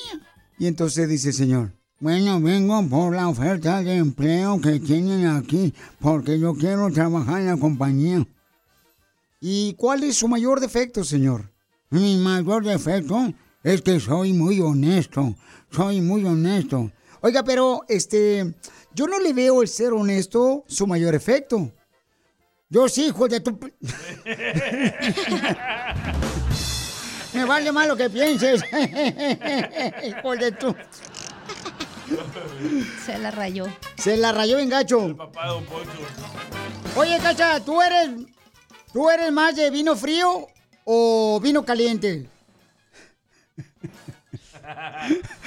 Y 0.59 0.67
entonces 0.67 1.09
dice 1.09 1.33
señor, 1.33 1.73
bueno, 2.01 2.39
vengo 2.39 2.87
por 2.87 3.17
la 3.17 3.31
oferta 3.31 3.83
de 3.83 3.97
empleo 3.97 4.61
que 4.61 4.79
tienen 4.79 5.27
aquí, 5.27 5.73
porque 6.01 6.39
yo 6.39 6.53
quiero 6.55 6.91
trabajar 6.91 7.41
en 7.41 7.47
la 7.47 7.57
compañía. 7.57 8.27
¿Y 9.41 9.73
cuál 9.79 10.05
es 10.05 10.17
su 10.17 10.29
mayor 10.29 10.61
defecto, 10.61 11.03
señor? 11.03 11.51
Mi 11.89 12.19
mayor 12.19 12.63
defecto 12.63 13.33
es 13.63 13.81
que 13.81 13.99
soy 14.01 14.35
muy 14.35 14.61
honesto. 14.61 15.35
Soy 15.71 16.03
muy 16.03 16.23
honesto. 16.27 16.93
Oiga, 17.23 17.43
pero 17.43 17.81
este, 17.89 18.55
yo 18.95 19.07
no 19.07 19.19
le 19.19 19.33
veo 19.33 19.63
el 19.63 19.69
ser 19.69 19.95
honesto 19.95 20.65
su 20.69 20.87
mayor 20.87 21.15
efecto. 21.15 21.73
Yo 22.69 22.87
sí, 22.87 23.07
hijo 23.07 23.29
de 23.29 23.41
tu... 23.41 23.59
Me 27.33 27.45
vale 27.45 27.73
más 27.73 27.87
lo 27.87 27.97
que 27.97 28.11
pienses. 28.11 28.63
hijo 30.05 30.37
de 30.37 30.53
tu... 30.53 30.75
Se 33.05 33.19
la 33.19 33.31
rayó. 33.31 33.67
Se 33.97 34.17
la 34.17 34.33
rayó 34.33 34.59
en 34.59 34.69
gacho. 34.69 35.17
Oye, 36.97 37.19
Cacha, 37.19 37.61
¿tú 37.61 37.81
eres, 37.81 38.11
¿tú 38.93 39.09
eres 39.09 39.31
más 39.31 39.55
de 39.55 39.71
vino 39.71 39.95
frío 39.95 40.49
o 40.85 41.41
vino 41.41 41.65
caliente? 41.65 42.29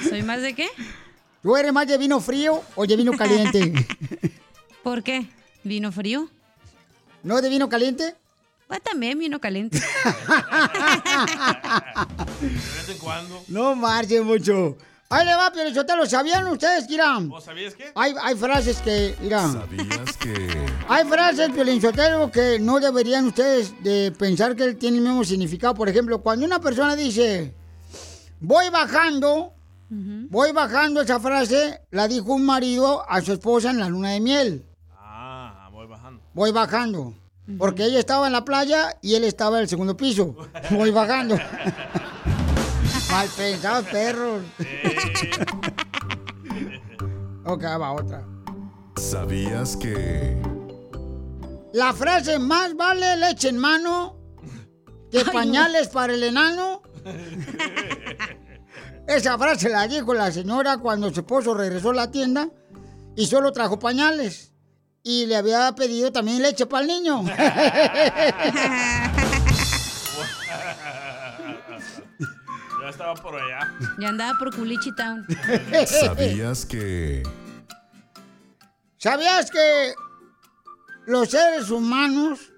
¿Soy 0.08 0.22
más 0.22 0.40
de 0.40 0.54
qué? 0.54 0.68
¿Tú 1.42 1.56
eres 1.56 1.72
más 1.72 1.86
de 1.86 1.98
vino 1.98 2.20
frío 2.20 2.62
o 2.74 2.86
de 2.86 2.96
vino 2.96 3.12
caliente? 3.12 3.72
¿Por 4.82 5.02
qué? 5.02 5.26
¿Vino 5.62 5.92
frío? 5.92 6.28
¿No 7.22 7.40
de 7.42 7.48
vino 7.48 7.68
caliente? 7.68 8.14
Pues 8.74 8.82
también 8.82 9.16
vino 9.20 9.40
caliente. 9.40 9.78
De 9.78 9.84
vez 12.48 12.88
en 12.88 12.98
cuando. 12.98 13.40
No 13.46 13.76
marchen 13.76 14.24
mucho. 14.26 14.76
Ahí 15.10 15.24
le 15.24 15.36
va, 15.36 15.52
pero 15.54 15.70
yo 15.70 15.86
te 15.86 15.94
lo 15.94 16.04
sabían 16.06 16.48
ustedes, 16.48 16.88
Kiram. 16.88 17.28
¿Vos 17.28 17.44
sabías 17.44 17.76
qué? 17.76 17.92
Hay, 17.94 18.14
hay 18.20 18.34
frases 18.34 18.78
que, 18.78 19.14
mira, 19.20 19.46
¿Sabías 19.46 20.16
que... 20.16 20.66
hay 20.88 21.04
frases, 21.04 21.52
Piolinchotelo, 21.52 22.32
que 22.32 22.58
no 22.58 22.80
deberían 22.80 23.26
ustedes 23.28 23.80
de 23.84 24.10
pensar 24.18 24.56
que 24.56 24.74
tienen 24.74 25.02
el 25.02 25.08
mismo 25.10 25.22
significado. 25.22 25.74
Por 25.74 25.88
ejemplo, 25.88 26.20
cuando 26.20 26.44
una 26.44 26.58
persona 26.58 26.96
dice, 26.96 27.54
voy 28.40 28.70
bajando, 28.70 29.52
voy 29.88 30.50
bajando, 30.50 31.00
esa 31.00 31.20
frase 31.20 31.80
la 31.92 32.08
dijo 32.08 32.32
un 32.32 32.44
marido 32.44 33.08
a 33.08 33.20
su 33.20 33.34
esposa 33.34 33.70
en 33.70 33.78
la 33.78 33.88
luna 33.88 34.10
de 34.10 34.20
miel. 34.20 34.66
Ah, 34.98 35.68
voy 35.70 35.86
bajando. 35.86 36.20
Voy 36.32 36.50
bajando. 36.50 37.14
Porque 37.58 37.84
ella 37.84 37.98
estaba 37.98 38.26
en 38.26 38.32
la 38.32 38.44
playa 38.44 38.98
y 39.02 39.14
él 39.14 39.24
estaba 39.24 39.58
en 39.58 39.62
el 39.62 39.68
segundo 39.68 39.96
piso. 39.96 40.34
Voy 40.70 40.90
bajando. 40.90 41.36
Mal 43.10 43.28
pensados, 43.36 43.86
perros. 43.86 44.42
ok, 47.44 47.64
va 47.80 47.92
otra. 47.92 48.26
¿Sabías 48.96 49.76
que... 49.76 50.36
La 51.72 51.92
frase 51.92 52.38
más 52.38 52.76
vale 52.76 53.16
leche 53.16 53.48
en 53.48 53.58
mano 53.58 54.16
que 55.10 55.24
pañales 55.24 55.88
para 55.88 56.14
el 56.14 56.22
enano. 56.22 56.82
Esa 59.06 59.38
frase 59.38 59.68
la 59.68 59.86
dijo 59.86 60.14
la 60.14 60.32
señora 60.32 60.78
cuando 60.78 61.12
su 61.12 61.20
esposo 61.20 61.54
regresó 61.54 61.90
a 61.90 61.94
la 61.94 62.10
tienda 62.10 62.48
y 63.16 63.26
solo 63.26 63.52
trajo 63.52 63.78
pañales. 63.78 64.53
Y 65.06 65.26
le 65.26 65.36
había 65.36 65.70
pedido 65.74 66.10
también 66.10 66.40
leche 66.40 66.64
para 66.64 66.80
el 66.80 66.88
niño. 66.88 67.22
ya 72.82 72.88
estaba 72.88 73.14
por 73.14 73.34
allá. 73.34 73.70
Ya 74.00 74.08
andaba 74.08 74.38
por 74.38 74.56
Culichi 74.56 74.94
Town. 74.94 75.26
¿Sabías 75.86 76.64
que... 76.64 77.22
¿Sabías 78.96 79.50
que 79.50 79.92
los 81.04 81.28
seres 81.28 81.68
humanos 81.68 82.50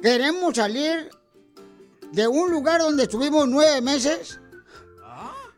queremos 0.00 0.54
salir 0.54 1.10
de 2.12 2.28
un 2.28 2.52
lugar 2.52 2.80
donde 2.80 3.02
estuvimos 3.02 3.48
nueve 3.48 3.80
meses? 3.80 4.38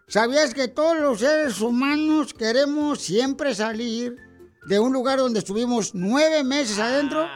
¿Sabías 0.08 0.54
que 0.54 0.68
todos 0.68 0.98
los 0.98 1.20
seres 1.20 1.60
humanos 1.60 2.32
queremos 2.32 3.02
siempre 3.02 3.54
salir 3.54 4.29
de 4.66 4.78
un 4.78 4.92
lugar 4.92 5.18
donde 5.18 5.38
estuvimos 5.38 5.94
nueve 5.94 6.44
meses 6.44 6.78
adentro? 6.78 7.26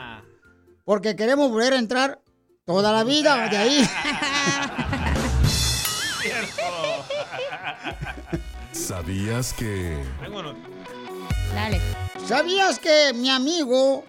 Porque 0.84 1.16
queremos 1.16 1.50
volver 1.50 1.72
a 1.72 1.78
entrar 1.78 2.20
toda 2.64 2.92
la 2.92 3.04
vida 3.04 3.48
de 3.48 3.56
ahí. 3.56 3.88
¿Sabías 8.72 9.52
que... 9.52 10.02
Dale. 11.54 11.80
¿Sabías 12.26 12.78
que 12.78 13.12
mi 13.14 13.30
amigo 13.30 14.04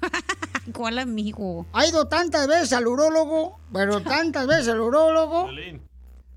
¿Cuál 0.72 0.98
amigo? 0.98 1.66
ha 1.72 1.86
ido 1.86 2.06
tantas 2.06 2.46
veces 2.46 2.72
al 2.72 2.86
urólogo, 2.86 3.58
pero 3.72 4.02
tantas 4.02 4.46
veces 4.46 4.68
al 4.68 4.80
urólogo, 4.80 5.48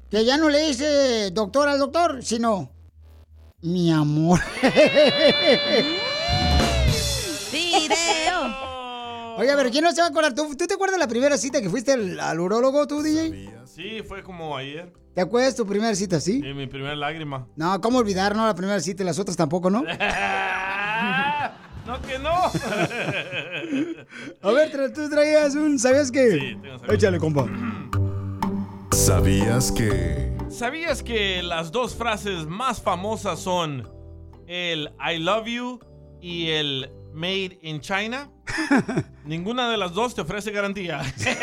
que 0.09 0.25
ya 0.25 0.37
no 0.37 0.49
le 0.49 0.67
dice 0.67 1.31
doctor 1.31 1.67
al 1.69 1.79
doctor, 1.79 2.23
sino 2.23 2.69
mi 3.63 3.91
amor. 3.91 4.39
¡Video! 7.51 8.63
Oiga, 9.37 9.55
pero 9.55 9.69
¿quién 9.71 9.83
no 9.83 9.91
se 9.91 10.01
va 10.01 10.07
a 10.07 10.09
acordar? 10.11 10.33
¿Tú, 10.35 10.55
tú 10.55 10.67
te 10.67 10.75
acuerdas 10.75 10.99
la 10.99 11.07
primera 11.07 11.37
cita 11.37 11.59
que 11.61 11.69
fuiste 11.69 11.93
al, 11.93 12.19
al 12.19 12.39
urólogo, 12.39 12.85
tú, 12.87 13.01
DJ? 13.01 13.49
Sí, 13.65 14.01
fue 14.07 14.21
como 14.23 14.55
ayer. 14.55 14.93
¿Te 15.15 15.21
acuerdas 15.21 15.55
tu 15.55 15.65
primera 15.65 15.95
cita, 15.95 16.19
sí? 16.19 16.41
Y 16.43 16.53
mi 16.53 16.67
primera 16.67 16.95
lágrima. 16.95 17.47
No, 17.55 17.79
¿cómo 17.81 17.97
olvidar, 17.99 18.35
no? 18.35 18.45
La 18.45 18.55
primera 18.55 18.79
cita 18.79 19.03
y 19.03 19.05
las 19.05 19.17
otras 19.19 19.37
tampoco, 19.37 19.69
¿no? 19.69 19.81
no, 19.83 19.87
que 22.07 22.19
no. 22.19 22.33
A 24.41 24.51
ver, 24.51 24.71
tra- 24.71 24.93
tú 24.93 25.09
traías 25.09 25.55
un, 25.55 25.77
¿sabías 25.79 26.11
qué? 26.11 26.31
Sí, 26.31 26.57
tengo. 26.61 26.93
Échale, 26.93 27.17
compa. 27.19 27.45
¿Sabías 28.91 29.71
que... 29.71 30.32
¿Sabías 30.53 31.01
que 31.01 31.41
las 31.41 31.71
dos 31.71 31.95
frases 31.95 32.45
más 32.45 32.79
famosas 32.79 33.39
son 33.39 33.89
el 34.45 34.87
I 34.99 35.17
love 35.17 35.47
you 35.47 35.79
y 36.21 36.49
el 36.49 36.91
Made 37.11 37.57
in 37.63 37.81
China? 37.81 38.29
Ninguna 39.25 39.71
de 39.71 39.77
las 39.77 39.93
dos 39.93 40.13
te 40.13 40.21
ofrece 40.21 40.51
garantía. 40.51 41.01
La 41.01 41.41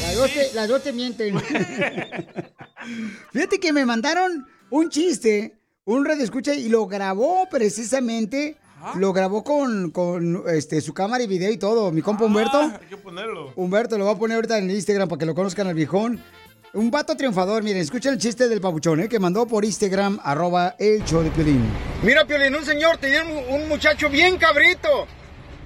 Las 0.00 0.16
dos, 0.16 0.32
te, 0.32 0.52
las 0.54 0.68
dos 0.68 0.82
te 0.82 0.92
mienten. 0.92 1.40
Fíjate 3.32 3.60
que 3.60 3.72
me 3.72 3.86
mandaron 3.86 4.44
un 4.70 4.90
chiste, 4.90 5.56
un 5.84 6.04
radio 6.04 6.24
escucha 6.24 6.52
y 6.52 6.68
lo 6.68 6.88
grabó 6.88 7.46
precisamente. 7.48 8.56
Lo 8.96 9.12
grabó 9.12 9.42
con, 9.44 9.90
con 9.90 10.44
este, 10.48 10.80
su 10.80 10.92
cámara 10.94 11.24
y 11.24 11.26
video 11.26 11.50
y 11.50 11.56
todo. 11.56 11.90
Mi 11.90 12.02
compa 12.02 12.24
Humberto. 12.24 12.58
Ah, 12.58 12.78
hay 12.80 12.88
que 12.88 12.96
ponerlo. 12.96 13.52
Humberto 13.56 13.98
lo 13.98 14.06
va 14.06 14.12
a 14.12 14.18
poner 14.18 14.36
ahorita 14.36 14.58
en 14.58 14.70
el 14.70 14.76
Instagram 14.76 15.08
para 15.08 15.18
que 15.18 15.26
lo 15.26 15.34
conozcan 15.34 15.66
al 15.66 15.74
viejón. 15.74 16.22
Un 16.74 16.90
vato 16.90 17.16
triunfador, 17.16 17.62
miren, 17.62 17.82
escuchen 17.82 18.14
el 18.14 18.18
chiste 18.18 18.48
del 18.48 18.60
papuchón, 18.60 18.98
¿eh? 19.00 19.08
Que 19.08 19.20
mandó 19.20 19.46
por 19.46 19.64
Instagram, 19.64 20.18
arroba 20.24 20.74
el 20.78 21.04
show 21.04 21.22
de 21.22 21.30
Piolín. 21.30 21.64
Mira, 22.02 22.24
Piolín, 22.26 22.54
un 22.54 22.64
señor 22.64 22.96
tenía 22.98 23.22
un, 23.22 23.60
un 23.60 23.68
muchacho 23.68 24.10
bien 24.10 24.36
cabrito 24.38 25.06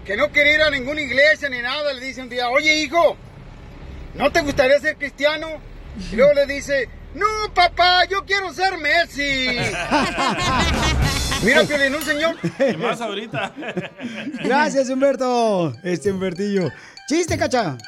que 0.04 0.16
no 0.16 0.30
quería 0.30 0.54
ir 0.56 0.62
a 0.62 0.70
ninguna 0.70 1.00
iglesia 1.00 1.48
ni 1.48 1.60
nada. 1.60 1.94
Le 1.94 2.04
dice 2.04 2.20
un 2.20 2.28
día, 2.28 2.50
oye, 2.50 2.74
hijo, 2.74 3.16
¿no 4.16 4.30
te 4.30 4.42
gustaría 4.42 4.78
ser 4.80 4.96
cristiano? 4.96 5.48
Y 6.12 6.16
luego 6.16 6.34
le 6.34 6.46
dice, 6.46 6.90
no, 7.14 7.26
papá, 7.54 8.04
yo 8.04 8.24
quiero 8.26 8.52
ser 8.52 8.76
Messi. 8.78 9.56
Mira, 11.44 11.64
Piolín, 11.64 11.94
un 11.94 12.02
señor. 12.02 12.36
Y 12.72 12.76
más 12.76 13.00
ahorita. 13.00 13.54
Gracias, 14.42 14.88
Humberto. 14.90 15.72
Este 15.82 16.10
Humbertillo. 16.12 16.68
Chiste, 17.08 17.38
cacha. 17.38 17.78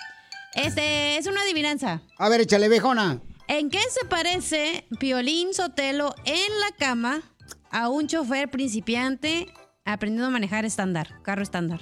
Este 0.55 1.17
es 1.19 1.27
una 1.27 1.43
adivinanza. 1.43 2.03
A 2.19 2.29
ver, 2.29 2.41
échale, 2.43 2.69
viejona. 2.69 3.21
¿En 3.49 3.69
qué 3.71 3.81
se 3.91 4.07
parece 4.07 4.87
Piolín 4.99 5.53
Sotelo 5.53 6.15
en 6.25 6.61
la 6.61 6.77
cama 6.79 7.23
a 7.71 7.89
un 7.89 8.07
chofer 8.07 8.51
principiante 8.51 9.47
aprendiendo 9.85 10.29
a 10.29 10.31
manejar 10.31 10.65
estándar, 10.65 11.21
carro 11.23 11.43
estándar? 11.43 11.81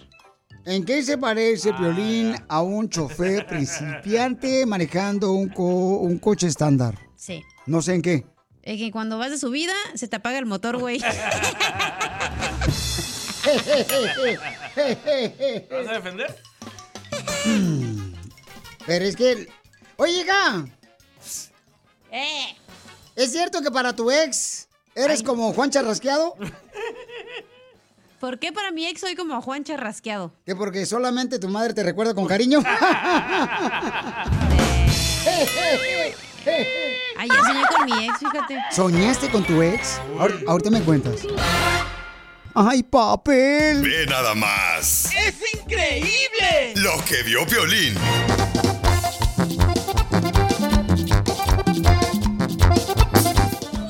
¿En 0.65 0.85
qué 0.85 1.03
se 1.03 1.17
parece 1.19 1.73
Piolín 1.75 2.35
a 2.49 2.63
un 2.63 2.89
chofer 2.89 3.47
principiante 3.47 4.65
manejando 4.67 5.33
un, 5.33 5.49
co- 5.49 5.99
un 5.99 6.19
coche 6.19 6.47
estándar? 6.47 6.99
Sí. 7.17 7.43
No 7.67 7.83
sé 7.83 7.95
en 7.95 8.03
qué. 8.03 8.27
Es 8.69 8.77
que 8.77 8.91
cuando 8.91 9.17
vas 9.17 9.31
de 9.31 9.39
subida 9.39 9.73
se 9.95 10.09
te 10.09 10.17
apaga 10.17 10.39
el 10.39 10.45
motor, 10.45 10.77
güey. 10.77 10.99
¿Vas 11.01 11.17
a 15.89 15.93
defender? 15.95 16.37
Pero 18.85 19.05
es 19.07 19.17
que... 19.17 19.49
Oye, 19.97 20.21
hija, 20.21 20.67
Eh. 22.11 22.57
¿es 23.17 23.33
cierto 23.33 23.63
que 23.63 23.71
para 23.71 23.97
tu 23.97 24.11
ex 24.11 24.69
eres 24.95 25.23
como 25.23 25.55
Juan 25.55 25.71
Charrasqueado? 25.71 26.37
¿Por 28.21 28.39
qué 28.39 28.53
para 28.53 28.71
mi 28.71 28.87
ex 28.87 29.01
soy 29.01 29.15
como 29.17 29.41
Juan 29.41 29.65
Charrasqueado? 29.65 30.35
Que 30.45 30.55
porque 30.55 30.85
solamente 30.85 31.39
tu 31.39 31.49
madre 31.49 31.73
te 31.73 31.83
recuerda 31.83 32.13
con 32.13 32.27
cariño. 32.27 32.63
Ay, 37.21 37.29
ya 37.29 37.43
soñé 37.45 37.63
con 37.77 37.85
mi 37.87 38.07
ex, 38.07 38.19
fíjate. 38.19 38.59
¿Soñaste 38.71 39.29
con 39.31 39.45
tu 39.45 39.61
ex? 39.61 40.01
Ahor- 40.19 40.45
ahorita 40.47 40.71
me 40.71 40.81
cuentas. 40.83 41.23
¡Ay, 42.55 42.83
papel! 42.85 43.83
Ve 43.83 44.07
nada 44.07 44.35
más. 44.35 45.07
¡Es 45.15 45.35
increíble! 45.61 46.75
Lo 46.77 46.93
que 47.05 47.23
vio 47.25 47.45
Piolín. 47.47 47.95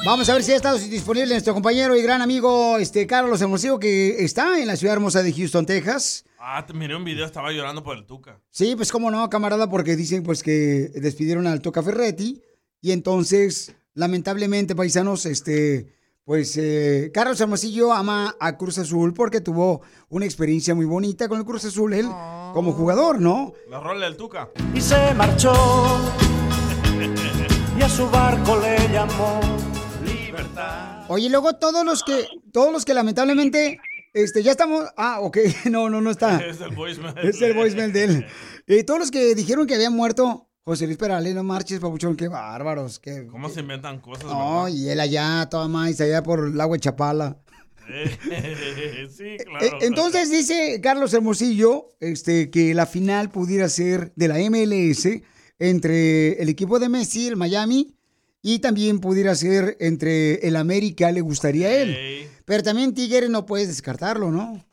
Vamos 0.05 0.29
a 0.31 0.35
ver 0.35 0.43
si 0.43 0.53
ha 0.53 0.57
estado 0.57 0.79
disponible 0.79 1.29
nuestro 1.35 1.53
compañero 1.53 1.95
y 1.95 2.03
gran 2.03 2.23
amigo 2.23 2.79
este 2.79 3.07
Carlos 3.07 3.43
Hermosillo, 3.43 3.79
que 3.79 4.25
está 4.25 4.59
en 4.59 4.67
la 4.67 4.77
ciudad 4.77 4.95
hermosa 4.95 5.23
de 5.23 5.33
Houston, 5.35 5.67
Texas. 5.67 6.25
Ah, 6.39 6.65
te 6.67 6.73
miré 6.73 6.97
un 6.97 7.05
video, 7.05 7.27
estaba 7.27 7.53
llorando 7.53 7.83
por 7.85 7.95
el 7.97 8.07
Tuca. 8.07 8.41
Sí, 8.51 8.75
pues 8.75 8.91
cómo 8.91 9.11
no, 9.11 9.29
camarada, 9.29 9.69
porque 9.69 9.97
dicen 9.97 10.23
pues 10.23 10.43
que 10.43 10.91
despidieron 10.95 11.47
al 11.47 11.61
Toca 11.61 11.83
Ferretti 11.83 12.43
y 12.81 12.93
entonces, 12.93 13.75
lamentablemente, 13.95 14.75
paisanos, 14.77 15.27
este, 15.27 15.93
pues 16.25 16.57
eh, 16.57 17.11
Carlos 17.13 17.41
Hermosillo 17.41 17.93
ama 17.93 18.37
a 18.39 18.57
Cruz 18.57 18.79
Azul 18.79 19.15
porque 19.15 19.41
tuvo 19.41 19.83
una 20.09 20.27
experiencia 20.27 20.75
muy 20.75 20.85
bonita 20.85 21.29
con 21.29 21.39
el 21.39 21.45
Cruz 21.45 21.65
Azul, 21.65 21.95
él 21.95 22.07
como 22.53 22.73
jugador, 22.73 23.21
¿no? 23.21 23.55
La 23.69 23.81
rola 23.81 24.07
del 24.07 24.17
Tuca. 24.17 24.51
Y 24.75 24.81
se 24.81 25.15
marchó 25.15 25.53
y 27.79 27.83
a 27.83 27.89
su 27.89 28.11
barco 28.11 28.61
le 28.61 28.93
llamó 28.93 29.41
Libertad. 30.05 31.07
Oye, 31.09 31.31
luego 31.31 31.55
todos 31.55 31.85
los 31.85 32.03
que, 32.03 32.27
todos 32.53 32.73
los 32.73 32.85
que 32.85 32.93
lamentablemente, 32.93 33.81
este, 34.13 34.43
ya 34.43 34.51
estamos, 34.51 34.85
ah, 34.97 35.21
ok, 35.21 35.39
no, 35.71 35.89
no, 35.89 36.01
no 36.01 36.11
está. 36.11 36.45
Es 36.45 36.61
el 36.61 36.75
voicemail. 36.75 37.19
Es 37.19 37.41
el 37.41 37.55
voicemail 37.55 37.93
de 37.93 38.05
él. 38.05 38.27
Eh, 38.67 38.85
todos 38.85 39.01
los 39.01 39.11
que 39.11 39.35
dijeron 39.35 39.67
que 39.67 39.75
había 39.75 39.91
muerto, 39.91 40.48
José 40.69 40.85
Luis 40.87 40.99
Perales, 40.99 41.35
no 41.35 41.43
marches, 41.43 41.81
papuchón, 41.81 42.15
qué 42.15 42.29
bárbaros, 42.29 42.99
qué... 42.99 43.27
¿Cómo 43.27 43.49
se 43.49 43.61
inventan 43.61 44.01
cosas? 44.01 44.25
No, 44.27 44.69
y 44.69 44.89
él 44.91 45.01
allá, 45.01 45.49
toda 45.51 45.67
más, 45.67 45.99
allá 46.01 46.23
por 46.23 46.49
el 46.49 46.61
agua 46.61 46.77
de 46.77 46.81
Chapala. 46.81 47.39
sí, 47.89 49.25
Eh, 49.25 49.45
claro. 49.47 49.79
entonces 49.81 50.31
dice 50.31 50.79
Carlos 50.83 51.15
Hermosillo 51.15 51.89
este, 52.01 52.51
que 52.51 52.75
la 52.75 52.85
final 52.85 53.31
pudiera 53.31 53.67
ser 53.71 54.13
de 54.15 54.29
la 54.29 54.37
MLS 54.51 55.09
entre 55.59 56.33
el 56.43 56.51
equipo 56.51 56.79
de 56.79 56.89
Messi, 56.91 57.27
el 57.29 57.37
Miami, 57.37 57.95
y 58.43 58.59
también 58.59 59.01
pudiera 59.01 59.35
ser 59.35 59.77
entre 59.81 60.35
el 60.47 60.57
América, 60.57 61.11
le 61.11 61.23
gustaría 61.23 61.69
a 61.69 61.75
él. 61.75 62.29
Pero 62.45 62.63
también 62.63 62.93
Tigres 62.95 63.31
no 63.31 63.47
puedes 63.47 63.69
descartarlo, 63.69 64.31
¿no? 64.31 64.65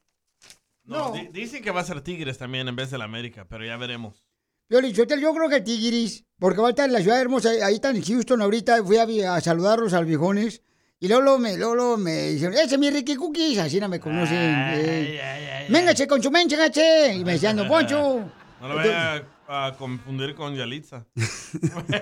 No, 0.83 1.11
di- 1.13 1.29
dicen 1.31 1.63
que 1.63 1.71
va 1.71 1.81
a 1.81 1.85
ser 1.85 2.01
Tigres 2.01 2.37
también 2.37 2.67
en 2.67 2.75
vez 2.75 2.91
del 2.91 3.01
América, 3.01 3.47
pero 3.49 3.65
ya 3.65 3.75
veremos. 3.77 4.24
Yo, 4.69 4.79
yo, 4.81 5.03
yo 5.05 5.33
creo 5.33 5.49
que 5.49 5.55
el 5.57 5.63
Tigris, 5.63 6.23
porque 6.39 6.61
va 6.61 6.67
a 6.67 6.69
estar 6.71 6.85
en 6.87 6.93
la 6.93 7.01
ciudad 7.01 7.19
hermosa, 7.21 7.49
ahí 7.63 7.75
están 7.75 7.95
en 7.95 8.03
Houston 8.03 8.41
ahorita, 8.41 8.83
fui 8.83 8.97
a, 8.97 9.35
a 9.35 9.41
saludarlos 9.41 9.93
al 9.93 10.05
viejones, 10.05 10.61
y 10.99 11.07
luego, 11.07 11.21
luego 11.23 11.39
me, 11.39 11.57
luego, 11.57 11.75
luego 11.75 11.97
me 11.97 12.29
dijeron, 12.29 12.53
ese 12.55 12.75
es 12.75 12.79
mi 12.79 12.89
Ricky 12.89 13.15
Cookies, 13.15 13.59
así 13.59 13.79
no 13.79 13.87
me 13.89 13.99
conocen. 13.99 14.37
eh. 14.39 15.65
Véngase 15.69 16.07
con 16.07 16.21
su 16.23 16.31
menche, 16.31 16.55
gache. 16.55 17.13
Y 17.15 17.25
me 17.25 17.33
decían, 17.33 17.55
"Don 17.57 17.67
Poncho. 17.67 18.19
No 18.61 18.67
lo 18.67 18.75
vaya 18.75 19.23
a, 19.47 19.67
a 19.67 19.77
confundir 19.77 20.33
con 20.35 20.55
Yalitza. 20.55 21.05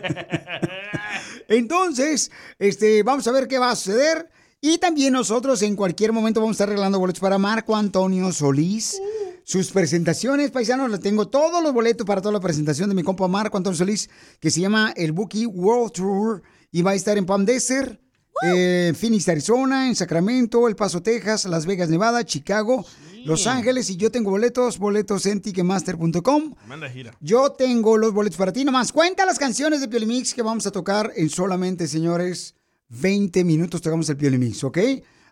Entonces, 1.48 2.31
este, 2.60 3.03
vamos 3.03 3.27
a 3.27 3.31
ver 3.31 3.48
qué 3.48 3.60
va 3.60 3.72
a 3.72 3.76
suceder. 3.76 4.30
Y 4.61 4.77
también 4.77 5.14
nosotros 5.14 5.61
en 5.61 5.76
cualquier 5.76 6.14
momento 6.14 6.40
vamos 6.40 6.53
a 6.53 6.57
estar 6.57 6.69
regalando 6.69 6.99
boletos 6.99 7.19
para 7.19 7.38
Marco 7.38 7.76
Antonio 7.76 8.31
Solís. 8.31 9.02
Sus 9.45 9.72
presentaciones, 9.72 10.52
paisanos, 10.52 10.90
les 10.90 11.02
tengo 11.02 11.28
todos 11.28 11.61
los 11.61 11.74
boletos 11.74 12.07
para 12.07 12.22
toda 12.22 12.32
la 12.32 12.40
presentación 12.40 12.88
de 12.88 12.95
mi 12.95 13.03
compa 13.03 13.28
Marco 13.28 13.57
Antonio 13.57 13.78
Solís, 13.78 14.10
que 14.40 14.49
se 14.49 14.61
llama 14.61 14.94
el 14.95 15.11
Buki 15.11 15.45
World 15.45 15.91
Tour 15.91 16.44
y 16.72 16.82
va 16.82 16.91
a 16.91 16.95
estar 16.95 17.18
en 17.18 17.26
Palm 17.26 17.44
Desert, 17.44 17.99
eh, 18.45 18.94
Phoenix, 18.95 19.28
Arizona, 19.28 19.90
en 19.90 19.95
Sacramento, 19.95 20.68
El 20.70 20.78
Paso, 20.78 21.02
Texas, 21.02 21.44
Las 21.45 21.65
Vegas, 21.65 21.90
Nevada, 21.90 22.24
Chicago, 22.24 22.86
Los 23.26 23.45
Ángeles 23.45 23.90
y 23.90 23.98
yo 23.98 24.11
tengo 24.11 24.32
boletos, 24.32 24.80
boletos 24.80 25.26
en 25.26 25.41
ticketmaster.com. 25.41 26.56
Tremenda 26.56 26.90
gira. 26.90 27.14
Yo 27.20 27.52
tengo 27.52 27.98
los 27.98 28.14
boletos 28.14 28.38
para 28.38 28.53
ti. 28.53 28.64
Nomás 28.64 28.94
cuenta 28.94 29.26
las 29.26 29.40
canciones 29.40 29.82
de 29.82 29.90
Piolimix 29.90 30.34
que 30.34 30.41
vamos 30.41 30.65
a 30.68 30.72
tocar 30.72 31.11
en 31.18 31.30
solamente, 31.30 31.88
señores, 31.88 32.56
20 32.88 33.44
minutos 33.44 33.82
tocamos 33.82 34.07
el 34.10 34.15
Piolimix, 34.15 34.64
¿ok? 34.64 34.78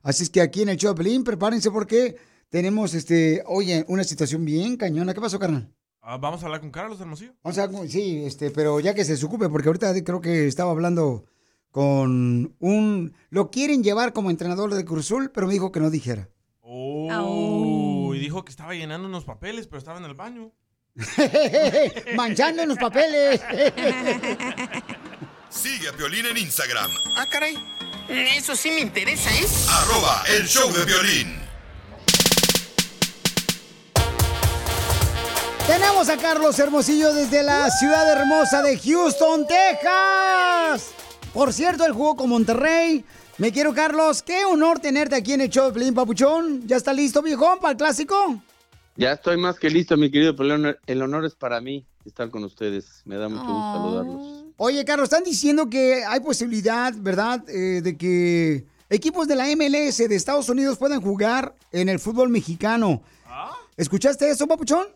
Así 0.04 0.24
es 0.24 0.30
que 0.30 0.42
aquí 0.42 0.64
en 0.64 0.70
el 0.70 0.78
show 0.78 0.94
de 0.94 1.04
Pelín, 1.04 1.24
prepárense 1.24 1.72
porque 1.72 2.18
tenemos, 2.52 2.94
este, 2.94 3.42
oye, 3.48 3.84
una 3.88 4.04
situación 4.04 4.46
bien 4.46 4.78
cañona. 4.78 5.14
¿Qué 5.16 5.22
pasó, 5.22 5.40
carnal? 5.40 5.74
Ah, 6.02 6.18
Vamos 6.18 6.44
a 6.44 6.46
hablar 6.46 6.62
con 6.62 6.70
Carlos 6.70 7.00
Hermosillo. 7.02 7.34
O 7.42 7.52
sea, 7.54 7.68
sí, 7.88 8.24
este, 8.26 8.52
pero 8.52 8.80
ya 8.80 8.94
que 8.94 9.06
se 9.06 9.14
desocupe, 9.14 9.50
porque 9.50 9.70
ahorita 9.70 9.94
creo 10.04 10.22
que 10.22 10.48
estaba 10.48 10.72
hablando 10.72 11.26
con 11.72 12.56
un... 12.60 13.14
Lo 13.30 13.50
quieren 13.50 13.84
llevar 13.84 14.14
como 14.14 14.30
entrenador 14.30 14.74
de 14.74 14.84
Cruz 14.86 15.06
Azul, 15.06 15.32
pero 15.34 15.48
me 15.48 15.54
dijo 15.54 15.72
que 15.72 15.80
no 15.80 15.90
dijera. 15.90 16.30
Oh, 16.62 18.12
y 18.14 18.20
dijo 18.20 18.44
que 18.44 18.52
estaba 18.52 18.74
llenando 18.74 19.08
unos 19.08 19.24
papeles, 19.26 19.68
pero 19.68 19.80
estaba 19.80 20.00
en 20.00 20.06
el 20.06 20.16
baño. 20.16 20.52
Manchando 22.16 22.64
en 22.64 22.70
los 22.70 22.78
papeles. 22.78 23.42
Sigue 25.50 25.90
a 25.90 25.94
Piolín 25.94 26.26
en 26.26 26.38
Instagram, 26.38 26.90
Ah, 27.18 27.26
caray. 27.32 27.56
Eso 28.10 28.56
sí 28.56 28.70
me 28.72 28.82
interesa, 28.82 29.30
¿eh? 29.32 29.46
arroba 29.70 30.24
el 30.38 30.48
show 30.48 30.70
de 30.74 30.86
violín. 30.86 31.41
Tenemos 35.68 36.10
a 36.10 36.18
Carlos 36.18 36.58
Hermosillo 36.60 37.14
desde 37.14 37.44
la 37.44 37.70
ciudad 37.70 38.12
hermosa 38.12 38.62
de 38.62 38.78
Houston, 38.78 39.46
Texas. 39.48 40.92
Por 41.34 41.54
cierto, 41.54 41.86
él 41.86 41.94
jugó 41.94 42.16
con 42.16 42.30
Monterrey. 42.30 43.06
Me 43.38 43.52
quiero, 43.52 43.74
Carlos. 43.74 44.22
Qué 44.22 44.44
honor 44.44 44.80
tenerte 44.80 45.16
aquí 45.16 45.34
en 45.34 45.42
el 45.42 45.50
show 45.50 45.68
de 45.68 45.74
Pelín 45.74 45.94
Papuchón. 45.94 46.68
¿Ya 46.68 46.76
está 46.76 46.94
listo, 46.94 47.22
viejón, 47.22 47.60
para 47.60 47.72
el 47.72 47.78
clásico? 47.78 48.42
Ya 48.98 49.14
estoy 49.14 49.38
más 49.38 49.58
que 49.58 49.70
listo, 49.70 49.96
mi 49.96 50.12
querido 50.12 50.36
Pelón. 50.36 50.76
El 50.86 51.02
honor 51.02 51.26
es 51.26 51.36
para 51.36 51.62
mí 51.62 51.86
estar 52.06 52.30
con 52.30 52.44
ustedes. 52.44 53.02
Me 53.06 53.16
da 53.16 53.30
mucho 53.30 53.46
gusto 53.46 53.74
saludarlos. 53.74 54.46
Oye, 54.58 54.84
Carlos, 54.84 55.06
están 55.06 55.24
diciendo 55.24 55.70
que 55.70 56.04
hay 56.04 56.20
posibilidad, 56.20 56.94
¿verdad?, 56.98 57.48
eh, 57.50 57.82
de 57.82 57.98
que 57.98 58.66
equipos 58.90 59.28
de 59.28 59.36
la 59.36 59.46
MLS 59.56 59.98
de 59.98 60.16
Estados 60.16 60.50
Unidos 60.50 60.78
puedan 60.78 61.02
jugar 61.02 61.56
en 61.72 61.88
el 61.88 62.00
fútbol 62.00 62.30
mexicano. 62.30 63.02
¿Escuchaste 63.78 64.30
eso, 64.30 64.48
Papuchón? 64.48 64.88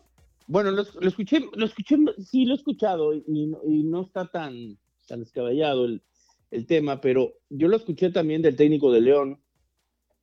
Bueno, 0.46 0.70
lo, 0.70 0.84
lo 1.00 1.08
escuché, 1.08 1.40
lo 1.54 1.66
escuché, 1.66 1.96
sí 2.18 2.44
lo 2.44 2.54
he 2.54 2.56
escuchado 2.56 3.14
y, 3.14 3.22
y 3.66 3.82
no 3.84 4.02
está 4.02 4.30
tan, 4.30 4.78
tan 5.06 5.20
descabellado 5.20 5.86
el, 5.86 6.02
el 6.50 6.66
tema, 6.66 7.00
pero 7.00 7.34
yo 7.50 7.68
lo 7.68 7.76
escuché 7.76 8.10
también 8.10 8.42
del 8.42 8.56
técnico 8.56 8.92
de 8.92 9.00
León, 9.00 9.40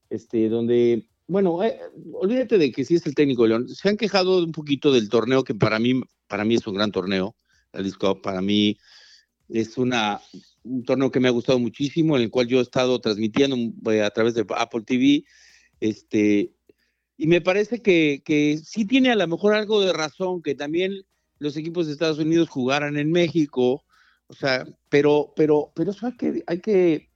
este, 0.10 0.50
donde, 0.50 1.10
bueno, 1.28 1.64
eh, 1.64 1.80
olvídate 2.14 2.58
de 2.58 2.72
que 2.72 2.86
sí 2.86 2.96
es 2.96 3.06
el 3.06 3.16
técnico 3.16 3.44
de 3.44 3.50
León, 3.50 3.70
se 3.70 3.90
han 3.90 3.98
quejado 3.98 4.44
un 4.44 4.52
poquito 4.52 4.92
del 4.92 5.10
torneo 5.10 5.44
que 5.44 5.56
para 5.56 5.80
mí, 5.80 6.02
para 6.28 6.46
mí 6.46 6.56
es 6.56 6.66
un 6.68 6.76
gran 6.76 6.92
torneo, 6.92 7.36
la 7.72 7.84
Cup, 8.00 8.22
para 8.22 8.42
mí 8.42 8.78
es 9.50 9.78
una, 9.78 10.22
un 10.64 10.84
torneo 10.84 11.12
que 11.12 11.20
me 11.20 11.28
ha 11.28 11.32
gustado 11.32 11.60
muchísimo, 11.60 12.16
en 12.16 12.24
el 12.24 12.30
cual 12.30 12.48
yo 12.48 12.60
he 12.60 12.62
estado 12.62 13.00
transmitiendo 13.00 13.58
eh, 13.92 14.04
a 14.04 14.10
través 14.12 14.34
de 14.36 14.46
Apple 14.56 14.84
TV, 14.86 15.26
este, 15.80 16.54
y 17.24 17.28
me 17.28 17.40
parece 17.40 17.82
que, 17.82 18.22
que 18.26 18.58
sí 18.62 18.84
tiene 18.86 19.10
a 19.10 19.16
lo 19.16 19.26
mejor 19.30 19.54
algo 19.54 19.80
de 19.80 19.94
razón 19.94 20.42
que 20.42 20.56
también 20.56 21.06
los 21.40 21.56
equipos 21.56 21.88
de 21.88 21.94
Estados 21.94 22.20
Unidos 22.20 22.50
jugaran 22.50 22.98
en 22.98 23.12
México, 23.14 23.86
o 24.28 24.34
sea, 24.34 24.66
pero, 24.90 25.32
pero, 25.34 25.72
pero 25.74 25.92
eso 25.92 26.06
hay 26.08 26.18
que, 26.18 26.44
hay 26.46 26.60
que, 26.60 27.10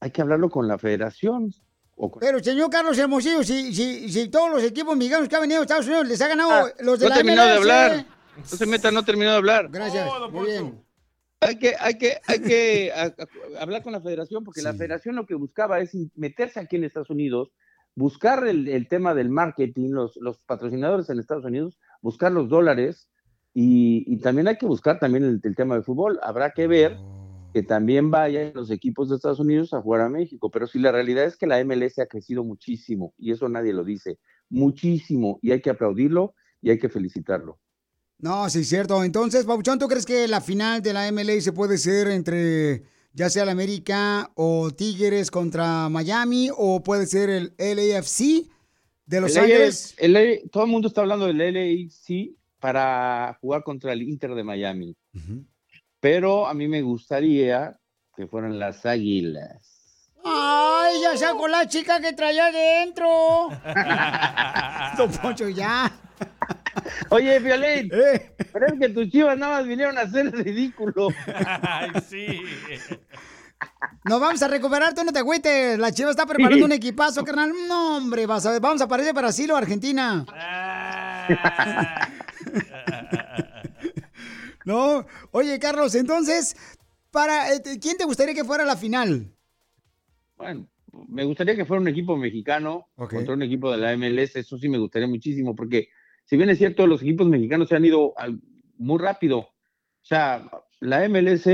hay 0.00 0.10
que 0.10 0.22
hablarlo 0.22 0.48
con 0.48 0.66
la 0.66 0.78
federación. 0.78 1.52
O 1.94 2.10
con- 2.10 2.20
Pero, 2.20 2.42
señor 2.42 2.70
Carlos 2.70 2.96
Hermosillo, 2.96 3.42
si, 3.44 3.74
si, 3.74 4.08
si 4.10 4.28
todos 4.28 4.50
los 4.50 4.62
equipos 4.64 4.96
mexicanos 4.96 5.28
que 5.28 5.36
han 5.36 5.42
venido 5.42 5.60
a 5.60 5.64
Estados 5.64 5.86
Unidos 5.86 6.08
les 6.08 6.20
ha 6.22 6.28
ganado 6.28 6.68
los 6.80 6.98
de 6.98 7.04
no 7.04 7.08
la 7.10 7.14
terminó 7.16 7.42
de 7.44 7.48
MLS. 7.50 7.58
hablar. 7.60 8.06
No 8.38 8.44
se 8.46 8.64
meta, 8.66 8.90
no 8.90 9.04
terminó 9.04 9.30
de 9.30 9.36
hablar. 9.36 9.68
Gracias, 9.70 10.08
muy 10.32 10.46
bien. 10.46 10.82
Hay 11.42 11.58
que, 11.58 11.74
hay 11.78 11.98
que, 11.98 12.16
hay 12.26 12.40
que 12.40 12.92
a- 12.94 13.02
a- 13.58 13.62
hablar 13.62 13.82
con 13.82 13.92
la 13.92 14.00
federación, 14.00 14.42
porque 14.42 14.62
la 14.62 14.72
federación 14.72 15.16
lo 15.16 15.26
que 15.26 15.34
buscaba 15.34 15.80
es 15.80 15.90
meterse 16.14 16.60
aquí 16.60 16.76
en 16.76 16.84
Estados 16.84 17.10
Unidos, 17.10 17.50
buscar 17.94 18.46
el, 18.46 18.68
el 18.68 18.88
tema 18.88 19.14
del 19.14 19.28
marketing, 19.28 19.90
los, 19.90 20.16
los 20.16 20.38
patrocinadores 20.40 21.10
en 21.10 21.18
Estados 21.18 21.44
Unidos, 21.44 21.78
buscar 22.02 22.32
los 22.32 22.48
dólares, 22.48 23.08
y, 23.52 24.04
y 24.06 24.18
también 24.18 24.48
hay 24.48 24.56
que 24.56 24.66
buscar 24.66 24.98
también 24.98 25.24
el, 25.24 25.40
el 25.42 25.56
tema 25.56 25.74
de 25.74 25.82
fútbol. 25.82 26.20
Habrá 26.22 26.52
que 26.52 26.66
ver 26.66 26.96
que 27.52 27.62
también 27.62 28.10
vayan 28.10 28.52
los 28.54 28.70
equipos 28.70 29.08
de 29.08 29.16
Estados 29.16 29.40
Unidos 29.40 29.74
a 29.74 29.82
jugar 29.82 30.02
a 30.02 30.08
México, 30.08 30.50
pero 30.50 30.66
si 30.66 30.78
la 30.78 30.92
realidad 30.92 31.24
es 31.24 31.36
que 31.36 31.46
la 31.46 31.62
MLS 31.64 31.98
ha 31.98 32.06
crecido 32.06 32.44
muchísimo, 32.44 33.12
y 33.18 33.32
eso 33.32 33.48
nadie 33.48 33.72
lo 33.72 33.84
dice, 33.84 34.18
muchísimo, 34.48 35.38
y 35.42 35.50
hay 35.50 35.60
que 35.60 35.70
aplaudirlo 35.70 36.34
y 36.62 36.70
hay 36.70 36.78
que 36.78 36.88
felicitarlo. 36.88 37.58
No, 38.18 38.48
sí, 38.50 38.64
cierto. 38.64 39.02
Entonces, 39.02 39.46
Pabuchón, 39.46 39.78
¿tú 39.78 39.88
crees 39.88 40.04
que 40.04 40.28
la 40.28 40.40
final 40.40 40.82
de 40.82 40.92
la 40.92 41.10
MLS 41.10 41.50
puede 41.52 41.78
ser 41.78 42.08
entre 42.08 42.84
ya 43.12 43.30
sea 43.30 43.44
la 43.44 43.52
América 43.52 44.30
o 44.34 44.70
Tigres 44.70 45.30
contra 45.30 45.88
Miami 45.88 46.50
o 46.56 46.82
puede 46.82 47.06
ser 47.06 47.30
el 47.30 47.54
LAFC 47.58 48.46
de 49.06 49.20
Los 49.20 49.36
El 49.36 49.44
Ángeles? 49.44 49.96
LA 49.98 50.20
el 50.20 50.50
todo 50.50 50.64
el 50.64 50.70
mundo 50.70 50.88
está 50.88 51.00
hablando 51.00 51.26
del 51.26 51.38
LAC 51.38 52.36
para 52.58 53.36
jugar 53.40 53.62
contra 53.62 53.92
el 53.92 54.02
Inter 54.02 54.34
de 54.34 54.44
Miami. 54.44 54.96
Pero 55.98 56.46
a 56.46 56.54
mí 56.54 56.68
me 56.68 56.82
gustaría 56.82 57.78
que 58.16 58.26
fueran 58.26 58.58
las 58.58 58.86
Águilas. 58.86 60.10
¡Ay, 60.24 61.00
ya 61.02 61.16
sacó 61.16 61.48
la 61.48 61.66
chica 61.66 62.00
que 62.00 62.12
traía 62.12 62.46
adentro! 62.46 63.48
Don 64.98 65.10
Poncho, 65.12 65.48
ya. 65.48 65.90
Oye, 67.10 67.38
Violín, 67.38 67.90
pero 68.52 68.66
es 68.66 68.78
que 68.78 68.88
tus 68.88 69.10
chivas 69.10 69.38
nada 69.38 69.58
más 69.58 69.66
vinieron 69.66 69.98
a 69.98 70.02
hacer 70.02 70.26
el 70.26 70.32
ridículo. 70.32 71.08
Ay, 71.62 71.90
sí. 72.08 72.42
Nos 74.04 74.20
vamos 74.20 74.42
a 74.42 74.48
recuperar, 74.48 74.94
tú 74.94 75.04
no 75.04 75.12
te 75.12 75.18
agüites. 75.18 75.78
La 75.78 75.92
Chiva 75.92 76.10
está 76.10 76.26
preparando 76.26 76.64
un 76.64 76.72
equipazo, 76.72 77.24
carnal. 77.24 77.52
No, 77.68 77.98
hombre, 77.98 78.26
vas 78.26 78.46
a 78.46 78.52
ver, 78.52 78.60
vamos 78.60 78.80
a 78.80 78.84
aparecer 78.84 79.14
Brasil 79.14 79.50
o 79.50 79.56
Argentina. 79.56 80.24
no, 84.64 85.06
oye, 85.32 85.58
Carlos, 85.58 85.94
entonces, 85.94 86.56
para 87.10 87.52
eh, 87.52 87.62
¿quién 87.80 87.96
te 87.98 88.04
gustaría 88.04 88.34
que 88.34 88.44
fuera 88.44 88.64
la 88.64 88.76
final? 88.76 89.30
Bueno, 90.36 90.66
me 91.08 91.24
gustaría 91.24 91.54
que 91.54 91.64
fuera 91.64 91.80
un 91.80 91.88
equipo 91.88 92.16
mexicano 92.16 92.88
contra 92.96 93.34
un 93.34 93.42
equipo 93.42 93.70
de 93.70 93.78
la 93.78 93.96
MLS. 93.96 94.36
Eso 94.36 94.56
sí 94.58 94.68
me 94.68 94.78
gustaría 94.78 95.08
muchísimo, 95.08 95.54
porque 95.54 95.88
si 96.30 96.36
bien 96.36 96.48
es 96.48 96.58
cierto, 96.58 96.86
los 96.86 97.02
equipos 97.02 97.26
mexicanos 97.26 97.68
se 97.68 97.74
han 97.74 97.84
ido 97.84 98.14
muy 98.78 99.00
rápido. 99.00 99.38
O 99.38 99.50
sea, 100.00 100.48
la 100.78 101.08
MLS 101.08 101.44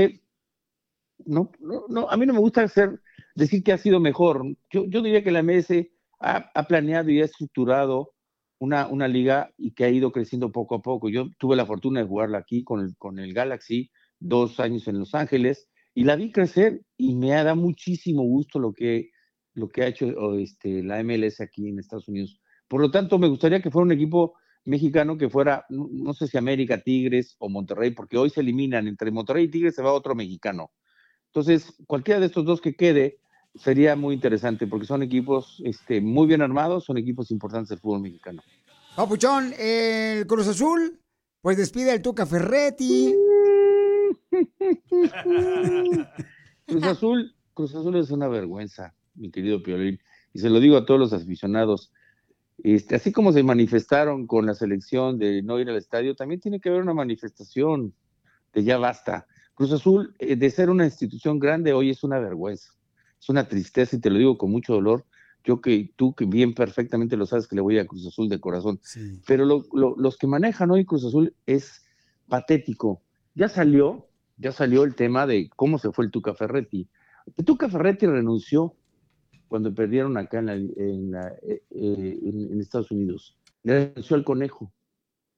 no, 1.25 1.51
no, 1.59 1.85
no, 1.89 2.07
a 2.07 2.15
mí 2.15 2.27
no 2.27 2.33
me 2.33 2.39
gusta 2.39 2.67
decir 3.33 3.63
que 3.63 3.73
ha 3.73 3.79
sido 3.79 3.99
mejor. 3.99 4.45
Yo, 4.69 4.83
diría 4.83 5.23
que 5.23 5.31
la 5.31 5.41
MS 5.41 5.87
ha, 6.19 6.67
planeado 6.67 7.09
y 7.09 7.21
ha 7.21 7.25
estructurado 7.25 8.13
una, 8.59 8.85
una 8.85 9.07
liga 9.07 9.51
y 9.57 9.71
que 9.71 9.85
ha 9.85 9.89
ido 9.89 10.11
creciendo 10.11 10.51
poco 10.51 10.75
a 10.75 10.83
poco. 10.83 11.09
Yo 11.09 11.31
tuve 11.39 11.55
la 11.55 11.65
fortuna 11.65 12.01
de 12.01 12.07
jugarla 12.07 12.37
aquí 12.37 12.63
con 12.63 12.81
el, 12.81 12.95
con 12.97 13.17
el 13.17 13.33
Galaxy, 13.33 13.89
dos 14.19 14.59
años 14.59 14.87
en 14.87 14.99
Los 14.99 15.15
Ángeles, 15.15 15.71
y 15.95 16.03
la 16.03 16.15
vi 16.15 16.31
crecer 16.31 16.83
y 16.97 17.15
me 17.15 17.33
ha 17.33 17.43
dado 17.43 17.55
muchísimo 17.55 18.21
gusto 18.21 18.59
lo 18.59 18.73
que, 18.73 19.09
lo 19.55 19.69
que 19.69 19.81
ha 19.81 19.87
hecho 19.87 20.35
este, 20.35 20.83
la 20.83 21.03
MLS 21.03 21.41
aquí 21.41 21.67
en 21.67 21.79
Estados 21.79 22.07
Unidos. 22.07 22.39
Por 22.67 22.79
lo 22.79 22.91
tanto, 22.91 23.17
me 23.17 23.27
gustaría 23.27 23.59
que 23.59 23.71
fuera 23.71 23.85
un 23.85 23.91
equipo 23.91 24.35
mexicano 24.67 25.17
que 25.17 25.29
fuera, 25.29 25.65
no, 25.69 25.87
no 25.91 26.13
sé 26.13 26.27
si 26.27 26.37
América, 26.37 26.81
Tigres 26.81 27.37
o 27.39 27.47
Monterrey, 27.47 27.91
porque 27.91 28.17
hoy 28.17 28.29
se 28.29 28.41
eliminan 28.41 28.87
entre 28.87 29.11
Monterrey 29.11 29.45
y 29.45 29.47
Tigres, 29.47 29.75
se 29.75 29.81
va 29.81 29.93
otro 29.93 30.13
mexicano. 30.13 30.71
Entonces, 31.27 31.73
cualquiera 31.87 32.19
de 32.19 32.25
estos 32.25 32.45
dos 32.45 32.59
que 32.59 32.75
quede 32.75 33.19
sería 33.55 33.95
muy 33.95 34.13
interesante 34.13 34.67
porque 34.67 34.85
son 34.85 35.03
equipos 35.03 35.61
este, 35.63 36.01
muy 36.01 36.27
bien 36.27 36.41
armados, 36.41 36.83
son 36.83 36.97
equipos 36.97 37.31
importantes 37.31 37.69
del 37.69 37.79
fútbol 37.79 38.01
mexicano. 38.01 38.43
Papuchón, 38.95 39.53
el 39.57 40.27
Cruz 40.27 40.47
Azul, 40.47 40.99
pues 41.41 41.55
despide 41.55 41.91
al 41.91 42.01
Tuca 42.01 42.25
Ferretti. 42.25 43.15
Cruz 46.65 46.83
Azul, 46.83 47.33
Cruz 47.53 47.73
Azul 47.73 47.95
es 47.95 48.11
una 48.11 48.27
vergüenza, 48.27 48.93
mi 49.15 49.31
querido 49.31 49.63
Piolín, 49.63 49.99
y 50.33 50.39
se 50.39 50.49
lo 50.49 50.59
digo 50.59 50.75
a 50.75 50.85
todos 50.85 50.99
los 50.99 51.13
aficionados. 51.13 51.93
Este, 52.63 52.95
así 52.95 53.11
como 53.11 53.31
se 53.31 53.43
manifestaron 53.43 54.25
con 54.27 54.45
la 54.45 54.55
selección 54.55 55.17
de 55.19 55.41
no 55.43 55.59
ir 55.59 55.69
al 55.69 55.77
estadio, 55.77 56.15
también 56.15 56.41
tiene 56.41 56.59
que 56.59 56.69
haber 56.69 56.81
una 56.81 56.93
manifestación 56.93 57.93
de 58.53 58.63
ya 58.63 58.77
basta. 58.77 59.27
Cruz 59.53 59.71
Azul, 59.71 60.15
eh, 60.19 60.35
de 60.35 60.49
ser 60.49 60.69
una 60.69 60.85
institución 60.85 61.39
grande, 61.39 61.73
hoy 61.73 61.89
es 61.91 62.03
una 62.03 62.19
vergüenza, 62.19 62.71
es 63.19 63.29
una 63.29 63.47
tristeza 63.47 63.95
y 63.95 63.99
te 63.99 64.09
lo 64.09 64.17
digo 64.17 64.37
con 64.37 64.51
mucho 64.51 64.73
dolor. 64.73 65.05
Yo 65.43 65.61
que 65.61 65.93
tú 65.95 66.13
que 66.13 66.25
bien 66.25 66.53
perfectamente 66.53 67.15
lo 67.15 67.25
sabes 67.25 67.47
que 67.47 67.55
le 67.55 67.61
voy 67.61 67.77
a 67.79 67.85
Cruz 67.85 68.05
Azul 68.05 68.27
de 68.27 68.39
corazón, 68.39 68.79
pero 69.25 69.45
lo- 69.45 69.65
lo- 69.73 69.95
los 69.97 70.17
que 70.17 70.27
manejan 70.27 70.71
hoy 70.71 70.83
Cruz 70.85 71.05
Azul 71.05 71.33
es 71.45 71.85
patético. 72.27 73.01
Ya 73.35 73.47
salió, 73.47 74.07
ya 74.37 74.51
salió 74.51 74.83
el 74.83 74.95
tema 74.95 75.25
de 75.25 75.49
cómo 75.55 75.77
se 75.79 75.91
fue 75.91 76.05
el 76.05 76.11
Tuca 76.11 76.33
Ferretti. 76.33 76.89
El 77.37 77.45
Tuca 77.45 77.69
Ferretti 77.69 78.05
renunció 78.07 78.75
cuando 79.47 79.73
perdieron 79.73 80.17
acá 80.17 80.39
en, 80.39 81.11
la- 81.11 81.33
eh, 81.41 81.63
eh, 81.69 82.19
Estados 82.59 82.91
Unidos. 82.91 83.37
Le 83.63 83.93
al 84.09 84.23
conejo. 84.23 84.71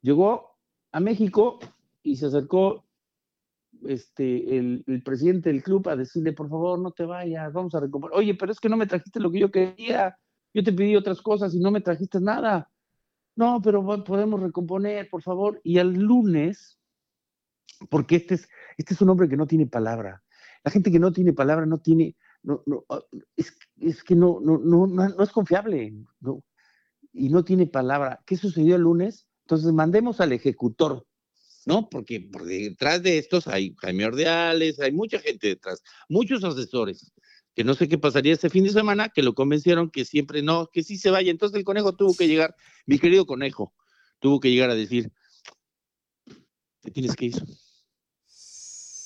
Llegó 0.02 0.58
a 0.92 1.00
México 1.00 1.60
y 2.04 2.16
se 2.16 2.28
acercó 2.28 2.86
este, 3.86 4.58
el, 4.58 4.84
el 4.88 5.04
presidente 5.04 5.50
del 5.52 5.64
club 5.64 5.88
a 5.90 5.96
decirle, 5.96 6.34
por 6.34 6.50
favor, 6.50 6.80
no 6.80 6.92
te 6.92 7.06
vayas, 7.06 7.54
vamos 7.54 7.74
a 7.76 7.80
recomponer. 7.80 8.18
Oye, 8.18 8.36
pero 8.36 8.52
es 8.52 8.60
que 8.60 8.70
no 8.70 8.78
me 8.78 8.88
trajiste 8.88 9.20
lo 9.20 9.32
que 9.32 9.40
yo 9.40 9.52
quería. 9.52 10.18
Yo 10.54 10.64
te 10.64 10.74
pedí 10.74 10.96
otras 10.96 11.22
cosas 11.22 11.54
y 11.54 11.60
no 11.60 11.72
me 11.72 11.82
trajiste 11.82 12.20
nada. 12.20 12.70
No, 13.36 13.62
pero 13.62 13.86
podemos 14.04 14.42
recomponer, 14.42 15.10
por 15.10 15.22
favor. 15.22 15.62
Y 15.64 15.78
al 15.78 15.94
lunes, 15.94 16.80
porque 17.90 18.18
este 18.18 18.36
es, 18.36 18.50
este 18.78 18.94
es 18.94 19.02
un 19.02 19.10
hombre 19.10 19.30
que 19.30 19.38
no 19.38 19.48
tiene 19.48 19.68
palabra. 19.68 20.24
La 20.64 20.72
gente 20.72 20.92
que 20.92 21.00
no 21.00 21.14
tiene 21.14 21.32
palabra 21.34 21.66
no 21.66 21.78
tiene, 21.78 22.18
no, 22.44 22.64
no, 22.66 22.86
ah, 22.90 23.02
es, 23.36 23.54
es 23.80 24.04
que 24.04 24.16
no, 24.16 24.40
no, 24.42 24.58
no, 24.58 24.88
no, 24.88 25.24
es 25.24 25.30
confiable. 25.32 25.94
No, 26.20 26.44
y 27.14 27.30
no 27.30 27.44
tiene 27.44 27.68
palabra. 27.68 28.22
¿Qué 28.26 28.38
sucedió 28.38 28.76
el 28.76 28.84
lunes? 28.84 29.28
Entonces 29.46 29.74
mandemos 29.74 30.22
al 30.22 30.32
ejecutor, 30.32 31.06
¿no? 31.66 31.90
Porque 31.90 32.22
por 32.22 32.46
detrás 32.46 33.02
de 33.04 33.18
estos 33.18 33.48
hay 33.48 33.76
Jaime 33.80 34.06
Ordeales, 34.06 34.80
hay 34.80 34.92
mucha 34.92 35.20
gente 35.20 35.48
detrás, 35.48 35.82
muchos 36.08 36.44
asesores, 36.44 37.12
que 37.56 37.64
no 37.64 37.74
sé 37.74 37.88
qué 37.88 37.98
pasaría 37.98 38.34
este 38.34 38.50
fin 38.50 38.64
de 38.64 38.70
semana, 38.70 39.10
que 39.10 39.24
lo 39.24 39.34
convencieron 39.34 39.90
que 39.90 40.06
siempre 40.06 40.44
no, 40.44 40.68
que 40.68 40.84
sí 40.84 40.98
se 40.98 41.10
vaya. 41.10 41.32
Entonces 41.32 41.58
el 41.58 41.66
conejo 41.66 41.96
tuvo 41.96 42.16
que 42.16 42.28
llegar, 42.28 42.56
mi 42.86 43.00
querido 43.00 43.26
conejo, 43.26 43.74
tuvo 44.20 44.40
que 44.40 44.52
llegar 44.52 44.70
a 44.70 44.76
decir, 44.76 45.12
te 46.82 46.92
tienes 46.92 47.16
que 47.16 47.26
ir. 47.26 47.44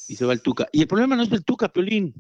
Y 0.10 0.16
se 0.16 0.26
va 0.26 0.34
el 0.34 0.42
Tuca. 0.42 0.68
Y 0.74 0.82
el 0.82 0.88
problema 0.88 1.16
no 1.16 1.24
es 1.24 1.32
el 1.32 1.46
Tuca, 1.46 1.72
Piolín, 1.72 2.14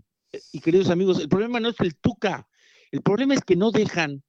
y 0.51 0.59
queridos 0.59 0.89
amigos, 0.89 1.19
el 1.19 1.29
problema 1.29 1.59
no 1.59 1.69
es 1.69 1.79
el 1.79 1.95
Tuca, 1.95 2.47
el 2.91 3.01
problema 3.01 3.33
es 3.33 3.41
que 3.41 3.55
no 3.55 3.71
dejan 3.71 4.23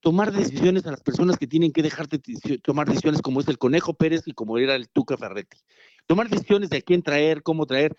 tomar 0.00 0.32
decisiones 0.32 0.86
a 0.86 0.92
las 0.92 1.02
personas 1.02 1.36
que 1.36 1.46
tienen 1.46 1.72
que 1.72 1.82
dejarte 1.82 2.20
tomar 2.62 2.88
decisiones 2.88 3.22
como 3.22 3.40
es 3.40 3.48
el 3.48 3.58
Conejo 3.58 3.94
Pérez 3.94 4.22
y 4.26 4.32
como 4.32 4.58
era 4.58 4.76
el 4.76 4.88
Tuca 4.88 5.16
Ferretti. 5.16 5.56
Tomar 6.06 6.28
decisiones 6.28 6.70
de 6.70 6.78
a 6.78 6.82
quién 6.82 7.02
traer, 7.02 7.42
cómo 7.42 7.66
traer 7.66 7.96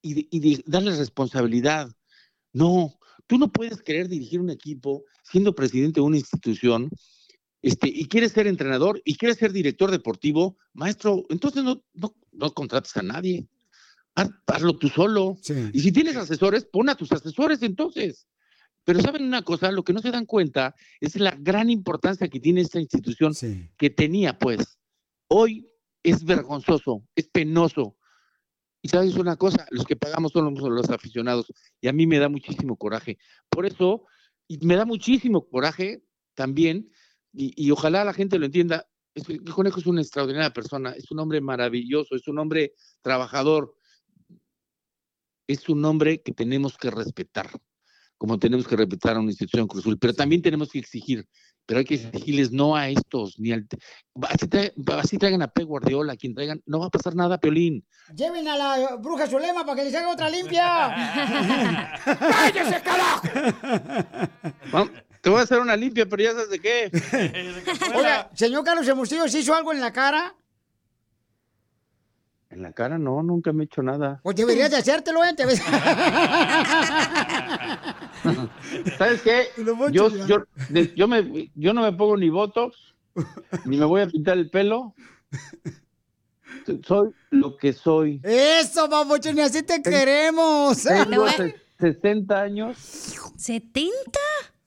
y, 0.00 0.62
darles 0.70 0.98
responsabilidad. 0.98 1.90
No, 2.52 2.94
tú 3.26 3.36
no 3.36 3.52
puedes 3.52 3.82
querer 3.82 4.08
dirigir 4.08 4.40
un 4.40 4.50
equipo 4.50 5.04
siendo 5.22 5.54
presidente 5.54 6.00
de 6.00 6.06
una 6.06 6.16
institución 6.16 6.88
este, 7.60 7.88
y 7.88 8.06
quieres 8.06 8.32
ser 8.32 8.46
entrenador 8.46 9.00
y 9.04 9.16
quieres 9.16 9.38
ser 9.38 9.52
director 9.52 9.90
deportivo, 9.90 10.56
maestro, 10.72 11.24
entonces 11.28 11.64
no, 11.64 11.82
no, 11.94 12.14
no 12.32 12.50
contrates 12.52 12.96
a 12.96 13.02
nadie. 13.02 13.46
Haz- 14.14 14.30
Hazlo 14.46 14.76
tú 14.78 14.88
solo. 14.88 15.36
Y 15.72 15.80
si 15.80 15.92
tienes 15.92 16.16
asesores, 16.16 16.64
pon 16.64 16.88
a 16.88 16.94
tus 16.94 17.12
asesores 17.12 17.62
entonces. 17.62 18.26
Pero 18.84 19.00
saben 19.00 19.24
una 19.24 19.42
cosa, 19.42 19.72
lo 19.72 19.82
que 19.82 19.92
no 19.94 20.00
se 20.00 20.10
dan 20.10 20.26
cuenta 20.26 20.74
es 21.00 21.16
la 21.16 21.34
gran 21.38 21.70
importancia 21.70 22.28
que 22.28 22.38
tiene 22.40 22.60
esta 22.60 22.80
institución 22.80 23.34
que 23.78 23.90
tenía, 23.90 24.38
pues. 24.38 24.78
Hoy 25.28 25.66
es 26.02 26.22
vergonzoso, 26.24 27.02
es 27.16 27.26
penoso. 27.28 27.96
Y 28.82 28.88
sabes 28.88 29.14
una 29.16 29.36
cosa, 29.36 29.66
los 29.70 29.86
que 29.86 29.96
pagamos 29.96 30.32
son 30.32 30.52
los, 30.54 30.62
los 30.70 30.90
aficionados. 30.90 31.50
Y 31.80 31.88
a 31.88 31.94
mí 31.94 32.06
me 32.06 32.18
da 32.18 32.28
muchísimo 32.28 32.76
coraje. 32.76 33.16
Por 33.48 33.64
eso, 33.64 34.04
y 34.46 34.58
me 34.66 34.76
da 34.76 34.84
muchísimo 34.84 35.48
coraje 35.48 36.04
también, 36.34 36.90
y, 37.32 37.54
y 37.56 37.70
ojalá 37.70 38.04
la 38.04 38.12
gente 38.12 38.38
lo 38.38 38.44
entienda, 38.44 38.86
es, 39.14 39.26
el 39.30 39.42
conejo 39.44 39.80
es 39.80 39.86
una 39.86 40.02
extraordinaria 40.02 40.52
persona, 40.52 40.90
es 40.90 41.10
un 41.10 41.20
hombre 41.20 41.40
maravilloso, 41.40 42.14
es 42.14 42.28
un 42.28 42.38
hombre 42.38 42.74
trabajador, 43.00 43.74
es 45.46 45.68
un 45.68 45.84
hombre 45.84 46.20
que 46.22 46.32
tenemos 46.32 46.76
que 46.78 46.90
respetar, 46.90 47.50
como 48.18 48.38
tenemos 48.38 48.66
que 48.66 48.76
respetar 48.76 49.16
a 49.16 49.20
una 49.20 49.30
institución 49.30 49.66
Cruzul, 49.66 49.98
pero 49.98 50.14
también 50.14 50.40
tenemos 50.42 50.70
que 50.70 50.78
exigir, 50.78 51.26
pero 51.66 51.78
hay 51.78 51.84
que 51.84 51.94
exigirles 51.94 52.52
no 52.52 52.76
a 52.76 52.88
estos, 52.88 53.38
ni 53.38 53.52
al... 53.52 53.66
Así, 54.28 54.46
tra- 54.46 54.72
así 54.98 55.18
traigan 55.18 55.42
a 55.42 55.48
Pep 55.48 55.66
Guardiola, 55.66 56.12
a 56.12 56.16
quien 56.16 56.34
traigan, 56.34 56.62
no 56.66 56.78
va 56.80 56.86
a 56.86 56.90
pasar 56.90 57.14
nada, 57.14 57.38
Peolín. 57.38 57.84
Lleven 58.14 58.46
a 58.48 58.56
la 58.56 58.96
bruja 58.96 59.26
Zulema 59.26 59.64
para 59.64 59.76
que 59.76 59.84
les 59.84 59.94
haga 59.94 60.10
otra 60.10 60.28
limpia. 60.30 62.00
¡Cállese, 62.04 62.82
carajo! 62.82 63.22
Vamos, 64.72 64.90
Te 65.22 65.30
voy 65.30 65.40
a 65.40 65.42
hacer 65.42 65.58
una 65.58 65.74
limpia, 65.76 66.06
pero 66.06 66.22
ya 66.22 66.32
sabes 66.32 66.50
de 66.50 66.58
qué. 66.60 66.90
Oiga, 67.96 68.30
señor 68.34 68.62
Carlos 68.64 68.86
Hermosillo, 68.86 69.26
¿se 69.28 69.40
hizo 69.40 69.54
algo 69.54 69.72
en 69.72 69.80
la 69.80 69.90
cara? 69.92 70.34
En 72.54 72.62
la 72.62 72.72
cara 72.72 72.98
no, 72.98 73.20
nunca 73.24 73.52
me 73.52 73.64
he 73.64 73.66
hecho 73.66 73.82
nada. 73.82 74.20
Pues 74.22 74.36
deberías 74.36 74.70
de 74.70 74.76
hacértelo, 74.76 75.24
¿eh? 75.24 75.34
Te 75.34 75.44
ves- 75.44 75.60
¿Sabes 78.96 79.22
qué? 79.22 79.48
Yo, 79.90 80.08
yo, 80.26 80.44
de- 80.68 80.94
yo, 80.94 81.08
me, 81.08 81.50
yo 81.56 81.74
no 81.74 81.82
me 81.82 81.92
pongo 81.92 82.16
ni 82.16 82.28
botox, 82.30 82.76
ni 83.64 83.76
me 83.76 83.84
voy 83.84 84.02
a 84.02 84.06
pintar 84.06 84.38
el 84.38 84.50
pelo. 84.50 84.94
Soy 86.86 87.10
lo 87.30 87.56
que 87.56 87.72
soy. 87.72 88.20
Eso, 88.22 88.88
papuchón, 88.88 89.36
y 89.36 89.40
así 89.40 89.64
te 89.64 89.82
queremos. 89.82 90.80
Tengo 90.84 91.28
se- 91.30 91.56
60 91.80 92.40
años. 92.40 92.78
¿70? 93.36 93.90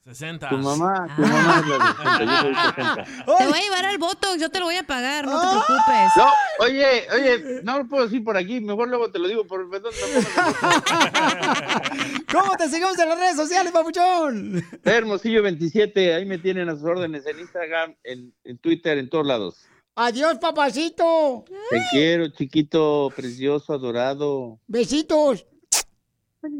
60. 0.08 0.48
Tu 0.48 0.56
mamá, 0.56 1.06
tu 1.14 1.20
mamá 1.20 1.60
es 1.60 1.66
la 1.68 1.76
de 1.76 1.84
60, 1.96 2.24
yo 2.24 2.40
soy 2.40 2.54
60. 2.54 3.04
Te 3.38 3.46
voy 3.46 3.58
a 3.58 3.62
llevar 3.62 3.84
al 3.84 3.98
Botox, 3.98 4.40
yo 4.40 4.48
te 4.48 4.58
lo 4.58 4.64
voy 4.64 4.76
a 4.76 4.82
pagar, 4.82 5.26
no 5.26 5.38
te 5.38 5.46
preocupes. 5.46 6.16
No, 6.16 6.32
oye, 6.60 7.06
oye, 7.12 7.60
no 7.62 7.76
lo 7.78 7.86
puedo 7.86 8.04
decir 8.04 8.24
por 8.24 8.38
aquí, 8.38 8.58
mejor 8.62 8.88
luego 8.88 9.10
te 9.10 9.18
lo 9.18 9.28
digo 9.28 9.46
por 9.46 9.68
perdón, 9.68 9.92
¿Cómo 12.32 12.56
te 12.56 12.70
seguimos 12.70 12.98
en 12.98 13.10
las 13.10 13.18
redes 13.18 13.36
sociales, 13.36 13.70
papuchón? 13.70 14.64
Hermosillo 14.82 15.42
27, 15.42 16.14
ahí 16.14 16.24
me 16.24 16.38
tienen 16.38 16.70
a 16.70 16.74
sus 16.74 16.84
órdenes 16.84 17.26
en 17.26 17.40
Instagram, 17.40 17.94
en, 18.02 18.32
en 18.44 18.56
Twitter, 18.56 18.96
en 18.96 19.10
todos 19.10 19.26
lados. 19.26 19.66
Adiós, 19.94 20.38
papacito. 20.38 21.44
Te 21.68 21.82
quiero, 21.90 22.28
chiquito, 22.28 23.12
precioso, 23.14 23.74
adorado. 23.74 24.58
Besitos. 24.68 25.44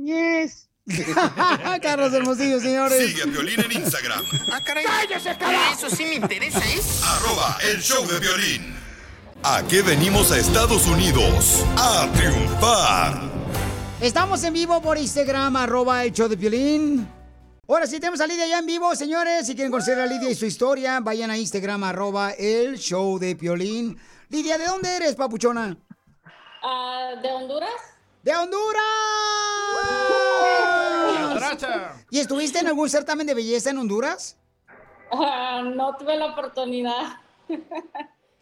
Yes. 0.05 0.68
Carlos 1.83 2.13
Hermosillo, 2.13 2.61
señores. 2.61 3.09
Sigue 3.09 3.23
a 3.23 3.27
Violín 3.27 3.61
en 3.61 3.73
Instagram. 3.73 4.25
Ah, 4.51 4.61
caray. 4.65 4.85
Eso 5.73 5.91
sí 5.91 6.05
me 6.07 6.15
interesa, 6.15 6.59
¿eh? 6.61 6.81
Arroba 7.05 7.59
el 7.63 7.83
show 7.83 8.07
de 8.07 8.19
violín. 8.19 8.75
¿A 9.43 9.63
qué 9.69 9.83
venimos 9.83 10.33
a 10.33 10.39
Estados 10.39 10.87
Unidos? 10.87 11.65
A 11.77 12.09
triunfar. 12.15 13.21
Estamos 14.01 14.43
en 14.45 14.55
vivo 14.55 14.81
por 14.81 14.97
Instagram, 14.97 15.57
arroba 15.57 16.05
el 16.05 16.13
show 16.13 16.29
de 16.29 16.37
Piolín. 16.37 17.09
Ahora 17.69 17.87
sí, 17.87 18.01
tenemos 18.01 18.21
a 18.21 18.27
Lidia 18.27 18.47
ya 18.47 18.59
en 18.59 18.67
vivo, 18.67 18.95
señores. 18.95 19.47
Si 19.47 19.55
quieren 19.55 19.71
conocer 19.71 20.01
a 20.01 20.07
Lidia 20.07 20.31
y 20.31 20.35
su 20.35 20.47
historia, 20.47 21.01
vayan 21.01 21.31
a 21.31 21.37
Instagram, 21.37 21.85
arroba 21.85 22.31
el 22.31 22.79
show 22.79 23.19
de 23.19 23.37
Piolín. 23.37 23.99
Lidia, 24.31 24.57
¿de 24.57 24.67
dónde 24.67 24.97
eres, 24.97 25.15
papuchona? 25.15 25.77
Ah, 26.63 27.11
¿De 27.23 27.31
Honduras? 27.31 27.71
¡De 28.23 28.35
Honduras! 28.35 28.83
¿Y 32.11 32.19
estuviste 32.19 32.59
en 32.59 32.69
algún 32.69 32.89
certamen 32.89 33.27
de 33.27 33.35
belleza 33.35 33.71
en 33.71 33.79
Honduras? 33.79 34.37
Ah, 35.11 35.63
no 35.75 35.97
tuve 35.97 36.17
la 36.17 36.27
oportunidad. 36.27 37.17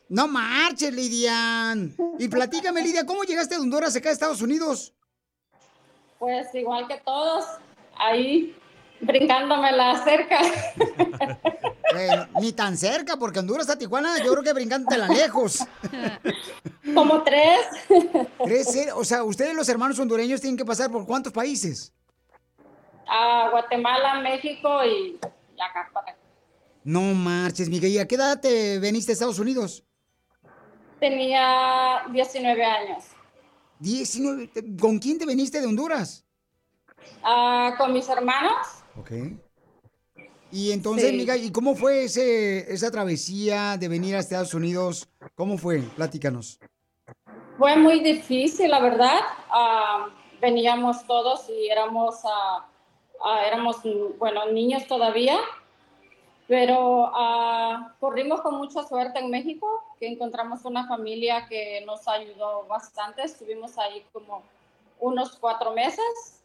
No 0.08 0.28
marches, 0.28 0.92
Lidia. 0.92 1.74
Y 2.18 2.28
platícame, 2.28 2.82
Lidia, 2.82 3.04
¿cómo 3.04 3.24
llegaste 3.24 3.56
de 3.56 3.60
Honduras 3.60 3.96
acá 3.96 4.08
a 4.08 4.12
Estados 4.12 4.40
Unidos? 4.40 4.94
Pues 6.18 6.46
igual 6.54 6.86
que 6.88 6.98
todos, 7.04 7.44
ahí 7.96 8.56
brincándome 9.00 9.72
la 9.72 10.02
cerca. 10.04 10.40
Eh, 11.96 12.26
ni 12.40 12.52
tan 12.52 12.76
cerca, 12.76 13.16
porque 13.16 13.38
Honduras 13.38 13.70
a 13.70 13.78
Tijuana, 13.78 14.18
yo 14.18 14.32
creo 14.32 14.42
que 14.42 14.52
brincándotela 14.52 15.08
lejos. 15.08 15.64
Como 16.94 17.22
tres. 17.22 17.60
¿Tres? 18.44 18.88
O 18.94 19.04
sea, 19.04 19.22
ustedes 19.24 19.54
los 19.54 19.68
hermanos 19.68 19.98
hondureños 19.98 20.40
tienen 20.40 20.56
que 20.56 20.64
pasar 20.64 20.90
por 20.90 21.06
cuántos 21.06 21.32
países? 21.32 21.92
A 23.06 23.48
Guatemala, 23.50 24.20
México 24.20 24.84
y 24.84 25.18
y 25.56 25.60
acá 25.60 25.88
para 25.92 26.10
acá. 26.12 26.18
No 26.84 27.00
marches, 27.14 27.68
Miguel. 27.68 27.92
¿Y 27.92 27.98
a 27.98 28.06
qué 28.06 28.14
edad 28.14 28.40
te 28.40 28.78
veniste 28.78 29.12
a 29.12 29.14
Estados 29.14 29.38
Unidos? 29.38 29.84
Tenía 31.00 32.02
19 32.12 32.64
años. 32.64 33.04
19. 33.80 34.50
¿Con 34.80 34.98
quién 34.98 35.18
te 35.18 35.26
viniste 35.26 35.60
de 35.60 35.66
Honduras? 35.66 36.24
Ah, 37.22 37.74
con 37.76 37.92
mis 37.92 38.08
hermanos. 38.08 38.66
Ok. 38.98 39.10
Y 40.52 40.72
entonces, 40.72 41.10
Sí. 41.10 41.16
Miguel, 41.16 41.44
¿y 41.44 41.52
cómo 41.52 41.74
fue 41.74 42.04
ese, 42.04 42.72
esa 42.72 42.90
travesía 42.90 43.76
de 43.76 43.88
venir 43.88 44.14
a 44.14 44.20
Estados 44.20 44.54
Unidos? 44.54 45.08
¿Cómo 45.34 45.58
fue? 45.58 45.80
Platícanos. 45.80 46.60
Fue 47.58 47.76
muy 47.76 48.00
difícil, 48.00 48.70
la 48.70 48.80
verdad. 48.80 49.18
Ah, 49.50 50.08
veníamos 50.40 51.04
todos 51.06 51.48
y 51.50 51.68
éramos, 51.68 52.20
ah, 52.24 52.68
ah, 53.26 53.46
éramos, 53.46 53.78
bueno, 54.18 54.46
niños 54.46 54.86
todavía, 54.86 55.38
pero 56.46 57.10
ah, 57.12 57.94
corrimos 57.98 58.40
con 58.40 58.56
mucha 58.56 58.84
suerte 58.84 59.18
en 59.18 59.30
México, 59.30 59.66
que 59.98 60.06
encontramos 60.06 60.64
una 60.64 60.86
familia 60.86 61.46
que 61.48 61.82
nos 61.84 62.06
ayudó 62.06 62.64
bastante. 62.66 63.22
Estuvimos 63.22 63.76
ahí 63.78 64.04
como 64.12 64.42
unos 65.00 65.36
cuatro 65.38 65.72
meses 65.72 66.44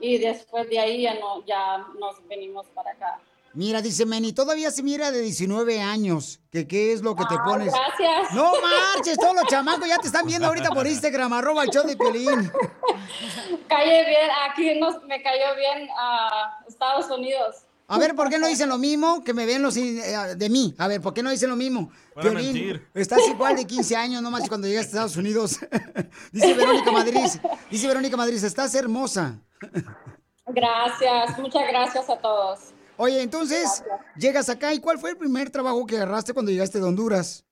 y 0.00 0.18
después 0.18 0.68
de 0.68 0.78
ahí 0.78 1.02
ya, 1.02 1.14
no, 1.14 1.44
ya 1.44 1.86
nos 1.98 2.26
venimos 2.28 2.66
para 2.68 2.92
acá. 2.92 3.20
Mira, 3.54 3.82
dice 3.82 4.06
Meni, 4.06 4.32
todavía 4.32 4.70
se 4.70 4.82
mira 4.82 5.10
de 5.10 5.20
19 5.20 5.80
años. 5.80 6.40
¿Que 6.50 6.66
¿Qué 6.66 6.92
es 6.92 7.02
lo 7.02 7.16
que 7.16 7.24
te 7.24 7.34
Ay, 7.34 7.40
pones? 7.44 7.72
gracias. 7.72 8.34
No 8.34 8.52
marches, 8.60 9.16
todos 9.18 9.34
los 9.34 9.44
chamacos 9.46 9.88
ya 9.88 9.98
te 9.98 10.06
están 10.06 10.26
viendo 10.26 10.46
ahorita 10.46 10.70
por 10.70 10.86
Instagram, 10.86 11.32
arroba 11.32 11.64
el 11.64 11.70
show 11.70 11.86
de 11.86 11.96
Piolín. 11.96 12.28
Calle 13.68 14.04
bien, 14.06 14.30
aquí 14.48 14.78
nos, 14.78 15.02
me 15.04 15.22
cayó 15.22 15.56
bien 15.56 15.88
a 15.98 16.58
Estados 16.68 17.10
Unidos. 17.10 17.64
A 17.90 17.98
ver, 17.98 18.14
¿por 18.14 18.28
qué 18.28 18.38
no 18.38 18.46
dicen 18.46 18.68
lo 18.68 18.76
mismo 18.76 19.24
que 19.24 19.32
me 19.32 19.46
ven 19.46 19.62
los 19.62 19.74
eh, 19.78 20.34
de 20.36 20.50
mí? 20.50 20.74
A 20.76 20.88
ver, 20.88 21.00
¿por 21.00 21.14
qué 21.14 21.22
no 21.22 21.30
dicen 21.30 21.48
lo 21.48 21.56
mismo? 21.56 21.90
Para 22.14 22.32
mentir. 22.32 22.86
estás 22.92 23.26
igual 23.28 23.56
de 23.56 23.66
15 23.66 23.96
años 23.96 24.22
nomás 24.22 24.46
cuando 24.46 24.66
llegaste 24.66 24.88
a 24.88 24.90
Estados 24.90 25.16
Unidos. 25.16 25.58
dice 26.32 26.52
Verónica 26.52 26.92
Madrid, 26.92 27.26
dice 27.70 27.86
Verónica 27.86 28.16
Madrid, 28.16 28.44
estás 28.44 28.74
hermosa. 28.74 29.38
Gracias, 30.46 31.38
muchas 31.38 31.66
gracias 31.66 32.10
a 32.10 32.18
todos. 32.18 32.74
Oye, 33.00 33.22
entonces, 33.22 33.84
llegas 34.16 34.48
acá 34.48 34.74
y 34.74 34.80
¿cuál 34.80 34.98
fue 34.98 35.10
el 35.10 35.16
primer 35.16 35.50
trabajo 35.50 35.86
que 35.86 35.96
agarraste 35.96 36.34
cuando 36.34 36.50
llegaste 36.50 36.80
de 36.80 36.84
Honduras? 36.84 37.44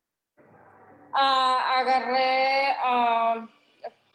Ah, 1.13 1.79
agarré, 1.79 2.75
ah, 2.83 3.49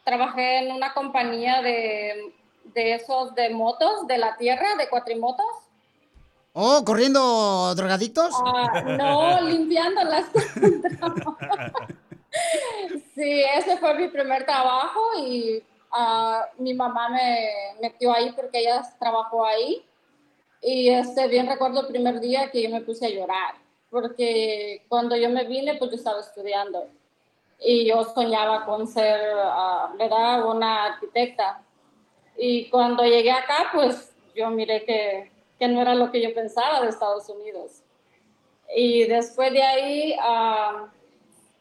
trabajé 0.04 0.58
en 0.58 0.72
una 0.72 0.92
compañía 0.92 1.62
de, 1.62 2.34
de 2.74 2.94
esos 2.94 3.34
de 3.34 3.48
motos, 3.48 4.06
de 4.06 4.18
la 4.18 4.36
tierra, 4.36 4.76
de 4.76 4.90
cuatrimotos. 4.90 5.46
Oh, 6.52 6.84
corriendo 6.84 7.74
drogadictos. 7.74 8.34
Ah, 8.44 8.82
no, 8.98 9.40
limpiándolas. 9.48 10.26
sí, 13.14 13.42
ese 13.56 13.78
fue 13.78 13.94
mi 13.94 14.08
primer 14.08 14.44
trabajo 14.44 15.00
y 15.18 15.62
ah, 15.90 16.44
mi 16.58 16.74
mamá 16.74 17.08
me 17.08 17.48
metió 17.80 18.12
ahí 18.12 18.32
porque 18.32 18.58
ella 18.58 18.82
trabajó 18.98 19.46
ahí. 19.46 19.82
Y 20.62 20.88
este, 20.90 21.26
bien 21.26 21.48
recuerdo 21.48 21.80
el 21.80 21.88
primer 21.88 22.20
día 22.20 22.50
que 22.50 22.62
yo 22.62 22.70
me 22.70 22.82
puse 22.82 23.06
a 23.06 23.10
llorar, 23.10 23.56
porque 23.90 24.84
cuando 24.88 25.16
yo 25.16 25.28
me 25.28 25.44
vine, 25.44 25.74
pues 25.74 25.90
yo 25.90 25.96
estaba 25.96 26.20
estudiando 26.20 26.88
y 27.58 27.84
yo 27.84 28.04
soñaba 28.04 28.64
con 28.64 28.86
ser, 28.86 29.20
ah, 29.36 29.92
¿verdad?, 29.98 30.46
una 30.46 30.86
arquitecta. 30.86 31.62
Y 32.36 32.68
cuando 32.70 33.04
llegué 33.04 33.32
acá, 33.32 33.70
pues 33.72 34.14
yo 34.36 34.50
miré 34.50 34.84
que, 34.84 35.32
que 35.58 35.68
no 35.68 35.80
era 35.80 35.94
lo 35.94 36.10
que 36.12 36.22
yo 36.22 36.32
pensaba 36.32 36.80
de 36.80 36.88
Estados 36.88 37.28
Unidos. 37.28 37.82
Y 38.74 39.04
después 39.04 39.52
de 39.52 39.62
ahí 39.62 40.16
ah, 40.20 40.88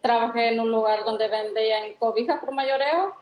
trabajé 0.01 0.49
en 0.49 0.59
un 0.59 0.71
lugar 0.71 1.03
donde 1.05 1.27
vendían 1.27 1.93
cobijas 1.99 2.39
por 2.39 2.53
mayoreo. 2.53 3.15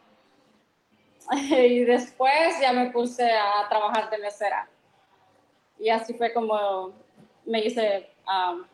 Y 1.52 1.86
después 1.86 2.60
ya 2.60 2.74
me 2.74 2.90
puse 2.90 3.32
a 3.32 3.68
trabajar 3.70 4.10
de 4.10 4.18
mesera. 4.18 4.68
Y 5.80 5.90
así 5.90 6.14
fue 6.14 6.34
como 6.34 6.92
me 7.46 7.66
hice 7.66 8.10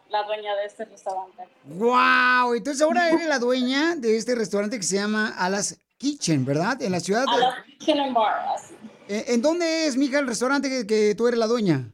la 0.09 0.23
dueña 0.23 0.55
de 0.55 0.65
este 0.65 0.85
restaurante. 0.85 1.43
¡Wow! 1.65 2.53
Entonces 2.55 2.81
ahora 2.81 3.09
eres 3.09 3.27
la 3.27 3.39
dueña 3.39 3.95
de 3.95 4.17
este 4.17 4.35
restaurante 4.35 4.77
que 4.77 4.83
se 4.83 4.95
llama 4.97 5.33
Alas 5.37 5.79
Kitchen, 5.97 6.43
¿verdad? 6.45 6.81
En 6.81 6.91
la 6.91 6.99
ciudad 6.99 7.25
de... 7.25 7.31
Alas 7.31 7.55
Kitchen 7.65 7.99
and 7.99 8.13
Bar, 8.13 8.47
así. 8.55 8.75
Eh, 9.07 9.25
¿En 9.29 9.41
dónde 9.41 9.85
es, 9.87 9.95
mija, 9.97 10.19
el 10.19 10.27
restaurante 10.27 10.67
que, 10.69 10.85
que 10.87 11.15
tú 11.15 11.27
eres 11.27 11.39
la 11.39 11.47
dueña? 11.47 11.91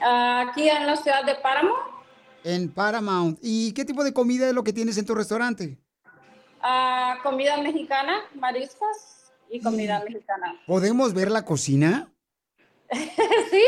Aquí 0.00 0.68
en 0.68 0.86
la 0.86 0.96
ciudad 0.96 1.24
de 1.24 1.34
Paramount. 1.36 1.78
En 2.44 2.72
Paramount. 2.72 3.38
¿Y 3.42 3.72
qué 3.72 3.84
tipo 3.84 4.02
de 4.04 4.12
comida 4.12 4.48
es 4.48 4.54
lo 4.54 4.64
que 4.64 4.72
tienes 4.72 4.96
en 4.98 5.06
tu 5.06 5.14
restaurante? 5.14 5.78
Ah, 6.60 7.18
comida 7.22 7.56
mexicana, 7.58 8.20
mariscos 8.34 8.96
y 9.50 9.60
Mm. 9.60 9.62
comida 9.62 10.00
mexicana. 10.00 10.60
¿Podemos 10.66 11.14
ver 11.14 11.30
la 11.30 11.44
cocina? 11.44 12.12
¿Sí? 13.50 13.62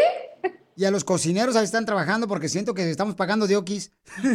Y 0.79 0.85
a 0.85 0.93
los 0.93 1.03
cocineros 1.03 1.57
ahí 1.57 1.65
están 1.65 1.85
trabajando 1.85 2.29
porque 2.29 2.49
siento 2.49 2.73
que 2.73 2.89
estamos 2.89 3.17
pagando 3.17 3.49
de 3.49 3.57
okis. 3.57 3.91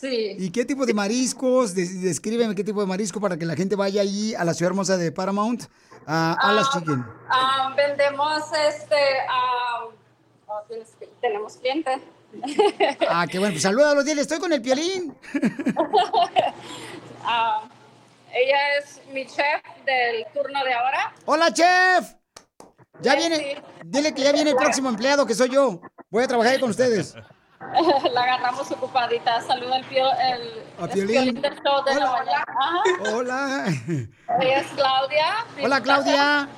Sí. 0.00 0.36
¿Y 0.38 0.50
qué 0.52 0.64
tipo 0.64 0.86
de 0.86 0.94
mariscos? 0.94 1.74
Des- 1.74 2.00
descríbeme 2.00 2.54
qué 2.54 2.62
tipo 2.62 2.80
de 2.80 2.86
marisco 2.86 3.20
para 3.20 3.36
que 3.36 3.44
la 3.44 3.56
gente 3.56 3.74
vaya 3.74 4.00
allí 4.00 4.32
a 4.32 4.44
la 4.44 4.54
ciudad 4.54 4.70
hermosa 4.70 4.96
de 4.96 5.10
Paramount, 5.10 5.64
a 6.06 6.34
Alas 6.40 6.68
Chicken. 6.72 7.04
Ah, 7.28 7.74
vendemos 7.76 8.44
este. 8.70 8.94
ah, 9.28 9.86
oh, 10.46 10.60
tienes- 10.68 10.94
tenemos 11.20 11.56
cliente. 11.56 12.00
Ah, 13.08 13.26
qué 13.28 13.40
bueno. 13.40 13.54
Pues 13.54 13.62
salúdalos, 13.62 14.04
dile, 14.04 14.22
estoy 14.22 14.38
con 14.38 14.52
el 14.52 14.62
piolín. 14.62 15.16
Ella 18.32 18.78
es 18.78 19.00
mi 19.12 19.26
chef 19.26 19.62
del 19.84 20.24
turno 20.32 20.62
de 20.64 20.74
ahora. 20.74 21.12
¡Hola, 21.24 21.52
chef! 21.52 22.17
Ya 23.00 23.14
viene, 23.14 23.62
dile 23.84 24.12
que 24.12 24.22
ya 24.22 24.32
viene 24.32 24.50
el 24.50 24.56
próximo 24.56 24.88
empleado, 24.88 25.26
que 25.26 25.34
soy 25.34 25.50
yo. 25.50 25.80
Voy 26.10 26.24
a 26.24 26.28
trabajar 26.28 26.54
ahí 26.54 26.60
con 26.60 26.70
ustedes. 26.70 27.14
La 28.12 28.22
agarramos 28.22 28.70
ocupadita. 28.70 29.40
Saluda 29.42 29.78
el, 29.78 29.84
pio, 29.86 30.04
el, 30.12 30.62
A 30.78 30.88
Piolín. 30.88 31.06
Piolín 31.08 31.40
del 31.42 31.54
show 31.54 31.84
de 31.84 31.94
la 31.94 32.10
mañana. 32.10 32.44
Ajá. 32.46 33.14
Hola. 33.14 33.66
Ella 34.40 34.58
es 34.60 34.66
Claudia. 34.68 35.46
Hola, 35.62 35.80
Claudia. 35.80 36.48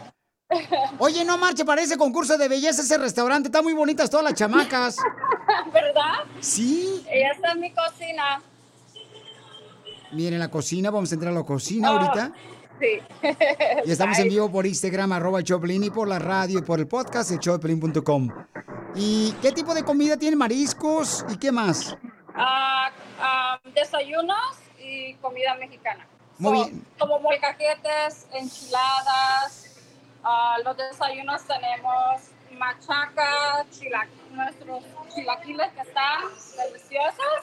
Oye, 0.98 1.24
no 1.24 1.38
marche, 1.38 1.64
parece 1.64 1.96
concurso 1.96 2.36
de 2.36 2.48
belleza 2.48 2.82
ese 2.82 2.98
restaurante. 2.98 3.48
Están 3.48 3.64
muy 3.64 3.72
bonitas 3.72 4.10
todas 4.10 4.24
las 4.24 4.34
chamacas. 4.34 4.96
¿Verdad? 5.72 6.24
Sí. 6.40 7.04
Ella 7.10 7.32
está 7.32 7.52
en 7.52 7.60
mi 7.60 7.72
cocina. 7.72 8.42
Miren 10.12 10.40
la 10.40 10.50
cocina, 10.50 10.90
vamos 10.90 11.10
a 11.12 11.14
entrar 11.14 11.32
a 11.32 11.36
la 11.36 11.44
cocina 11.44 11.92
Oh, 11.92 11.98
ahorita. 11.98 12.32
Sí. 12.80 13.00
Y 13.84 13.90
estamos 13.92 14.18
en 14.18 14.28
vivo 14.28 14.50
por 14.50 14.66
Instagram, 14.66 15.12
arroba 15.12 15.42
Choplin, 15.42 15.84
y 15.84 15.90
por 15.90 16.08
la 16.08 16.18
radio 16.18 16.58
y 16.58 16.62
por 16.62 16.78
el 16.80 16.88
podcast, 16.88 17.30
el 17.30 17.38
showdeplin.com. 17.38 18.28
¿Y 18.94 19.32
qué 19.42 19.52
tipo 19.52 19.74
de 19.74 19.84
comida 19.84 20.16
tiene? 20.16 20.36
¿Mariscos? 20.36 21.24
¿Y 21.28 21.36
qué 21.36 21.52
más? 21.52 21.96
ah, 22.34 22.90
ah, 23.20 23.60
desayunos 23.74 24.56
y 24.78 25.14
comida 25.14 25.54
mexicana. 25.56 26.06
Muy 26.38 26.58
So, 26.58 26.64
bien. 26.64 26.86
Como 26.98 27.20
molcajetes, 27.20 28.26
enchiladas. 28.32 29.76
ah, 30.24 30.56
los 30.64 30.76
desayunos 30.76 31.42
tenemos 31.42 32.22
machaca, 32.58 33.64
chila- 33.70 34.08
nuestros 34.32 34.82
chilaquiles 35.14 35.68
que 35.72 35.80
están 35.82 36.22
deliciosos. 36.56 37.42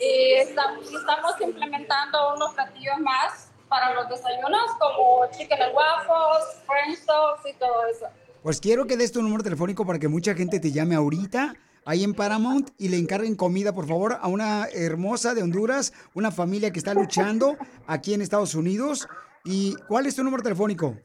Y 0.00 0.32
estamos 0.34 1.40
implementando 1.40 2.34
unos 2.34 2.52
platillos 2.54 2.98
más 2.98 3.48
para 3.68 3.94
los 3.94 4.08
desayunos, 4.08 4.70
como 4.78 5.26
chicken 5.36 5.62
and 5.62 5.74
waffles, 5.74 6.62
french 6.66 6.98
toast 7.06 7.46
y 7.46 7.52
todo 7.58 7.86
eso. 7.86 8.06
Pues 8.42 8.60
quiero 8.60 8.86
que 8.86 8.96
des 8.96 9.12
tu 9.12 9.22
número 9.22 9.42
telefónico 9.42 9.84
para 9.84 9.98
que 9.98 10.08
mucha 10.08 10.34
gente 10.34 10.60
te 10.60 10.70
llame 10.70 10.94
ahorita 10.94 11.54
ahí 11.84 12.04
en 12.04 12.14
Paramount 12.14 12.70
y 12.78 12.88
le 12.88 12.98
encarguen 12.98 13.36
comida, 13.36 13.72
por 13.72 13.86
favor, 13.86 14.18
a 14.20 14.28
una 14.28 14.66
hermosa 14.72 15.34
de 15.34 15.42
Honduras, 15.42 15.92
una 16.14 16.30
familia 16.30 16.72
que 16.72 16.78
está 16.78 16.94
luchando 16.94 17.56
aquí 17.86 18.12
en 18.12 18.22
Estados 18.22 18.54
Unidos. 18.54 19.08
¿Y 19.44 19.74
cuál 19.88 20.06
es 20.06 20.16
tu 20.16 20.24
número 20.24 20.42
telefónico? 20.42 20.96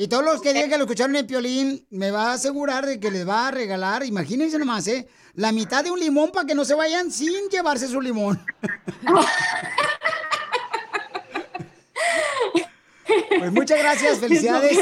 Y 0.00 0.08
todos 0.08 0.24
los 0.24 0.40
que 0.40 0.54
digan 0.54 0.70
que 0.70 0.78
lo 0.78 0.84
escucharon 0.84 1.14
en 1.14 1.26
Piolín, 1.26 1.86
me 1.90 2.10
va 2.10 2.30
a 2.30 2.32
asegurar 2.32 2.86
de 2.86 2.98
que 2.98 3.10
les 3.10 3.28
va 3.28 3.48
a 3.48 3.50
regalar, 3.50 4.02
imagínense 4.02 4.58
nomás, 4.58 4.86
¿eh? 4.88 5.06
La 5.34 5.52
mitad 5.52 5.84
de 5.84 5.90
un 5.90 6.00
limón 6.00 6.30
para 6.32 6.46
que 6.46 6.54
no 6.54 6.64
se 6.64 6.74
vayan 6.74 7.10
sin 7.10 7.50
llevarse 7.50 7.86
su 7.86 8.00
limón. 8.00 8.42
Pues 13.38 13.52
muchas 13.52 13.78
gracias, 13.78 14.18
felicidades. 14.20 14.78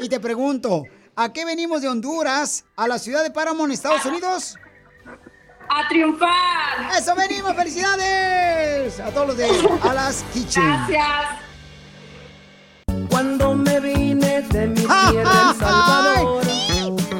Y 0.00 0.08
te 0.08 0.18
pregunto, 0.20 0.84
¿a 1.16 1.30
qué 1.34 1.44
venimos 1.44 1.82
de 1.82 1.88
Honduras 1.88 2.64
a 2.74 2.88
la 2.88 2.98
ciudad 2.98 3.22
de 3.22 3.30
Paramount, 3.30 3.74
Estados 3.74 4.06
Unidos? 4.06 4.56
¡A 5.68 5.86
triunfar! 5.90 6.98
¡Eso 6.98 7.14
venimos! 7.14 7.54
¡Felicidades! 7.54 9.00
A 9.00 9.10
todos 9.10 9.26
los 9.26 9.36
de 9.36 9.50
Alas 9.82 10.24
Kitchen. 10.32 10.64
Gracias. 10.64 11.42
Cuando 13.10 13.51
de 14.50 14.66
mi 14.68 14.74
tierra 14.74 15.50
El 15.50 15.56
Salvador. 15.58 16.42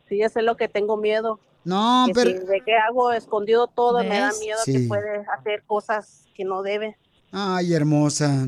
Sí, 0.10 0.22
eso 0.22 0.40
es 0.40 0.45
lo 0.45 0.57
que 0.57 0.68
tengo 0.68 0.98
miedo. 0.98 1.40
No, 1.64 2.07
pero... 2.14 2.32
¿De 2.32 2.61
qué 2.65 2.76
hago 2.76 3.14
escondido 3.14 3.68
todo? 3.68 3.99
Me 3.99 4.19
da 4.19 4.32
miedo 4.41 4.60
sí. 4.65 4.73
que 4.73 4.80
puede 4.90 5.23
hacer 5.38 5.64
cosas 5.65 6.26
que 6.36 6.44
no 6.44 6.64
debe. 6.64 6.98
Ay, 7.32 7.73
hermosa. 7.73 8.48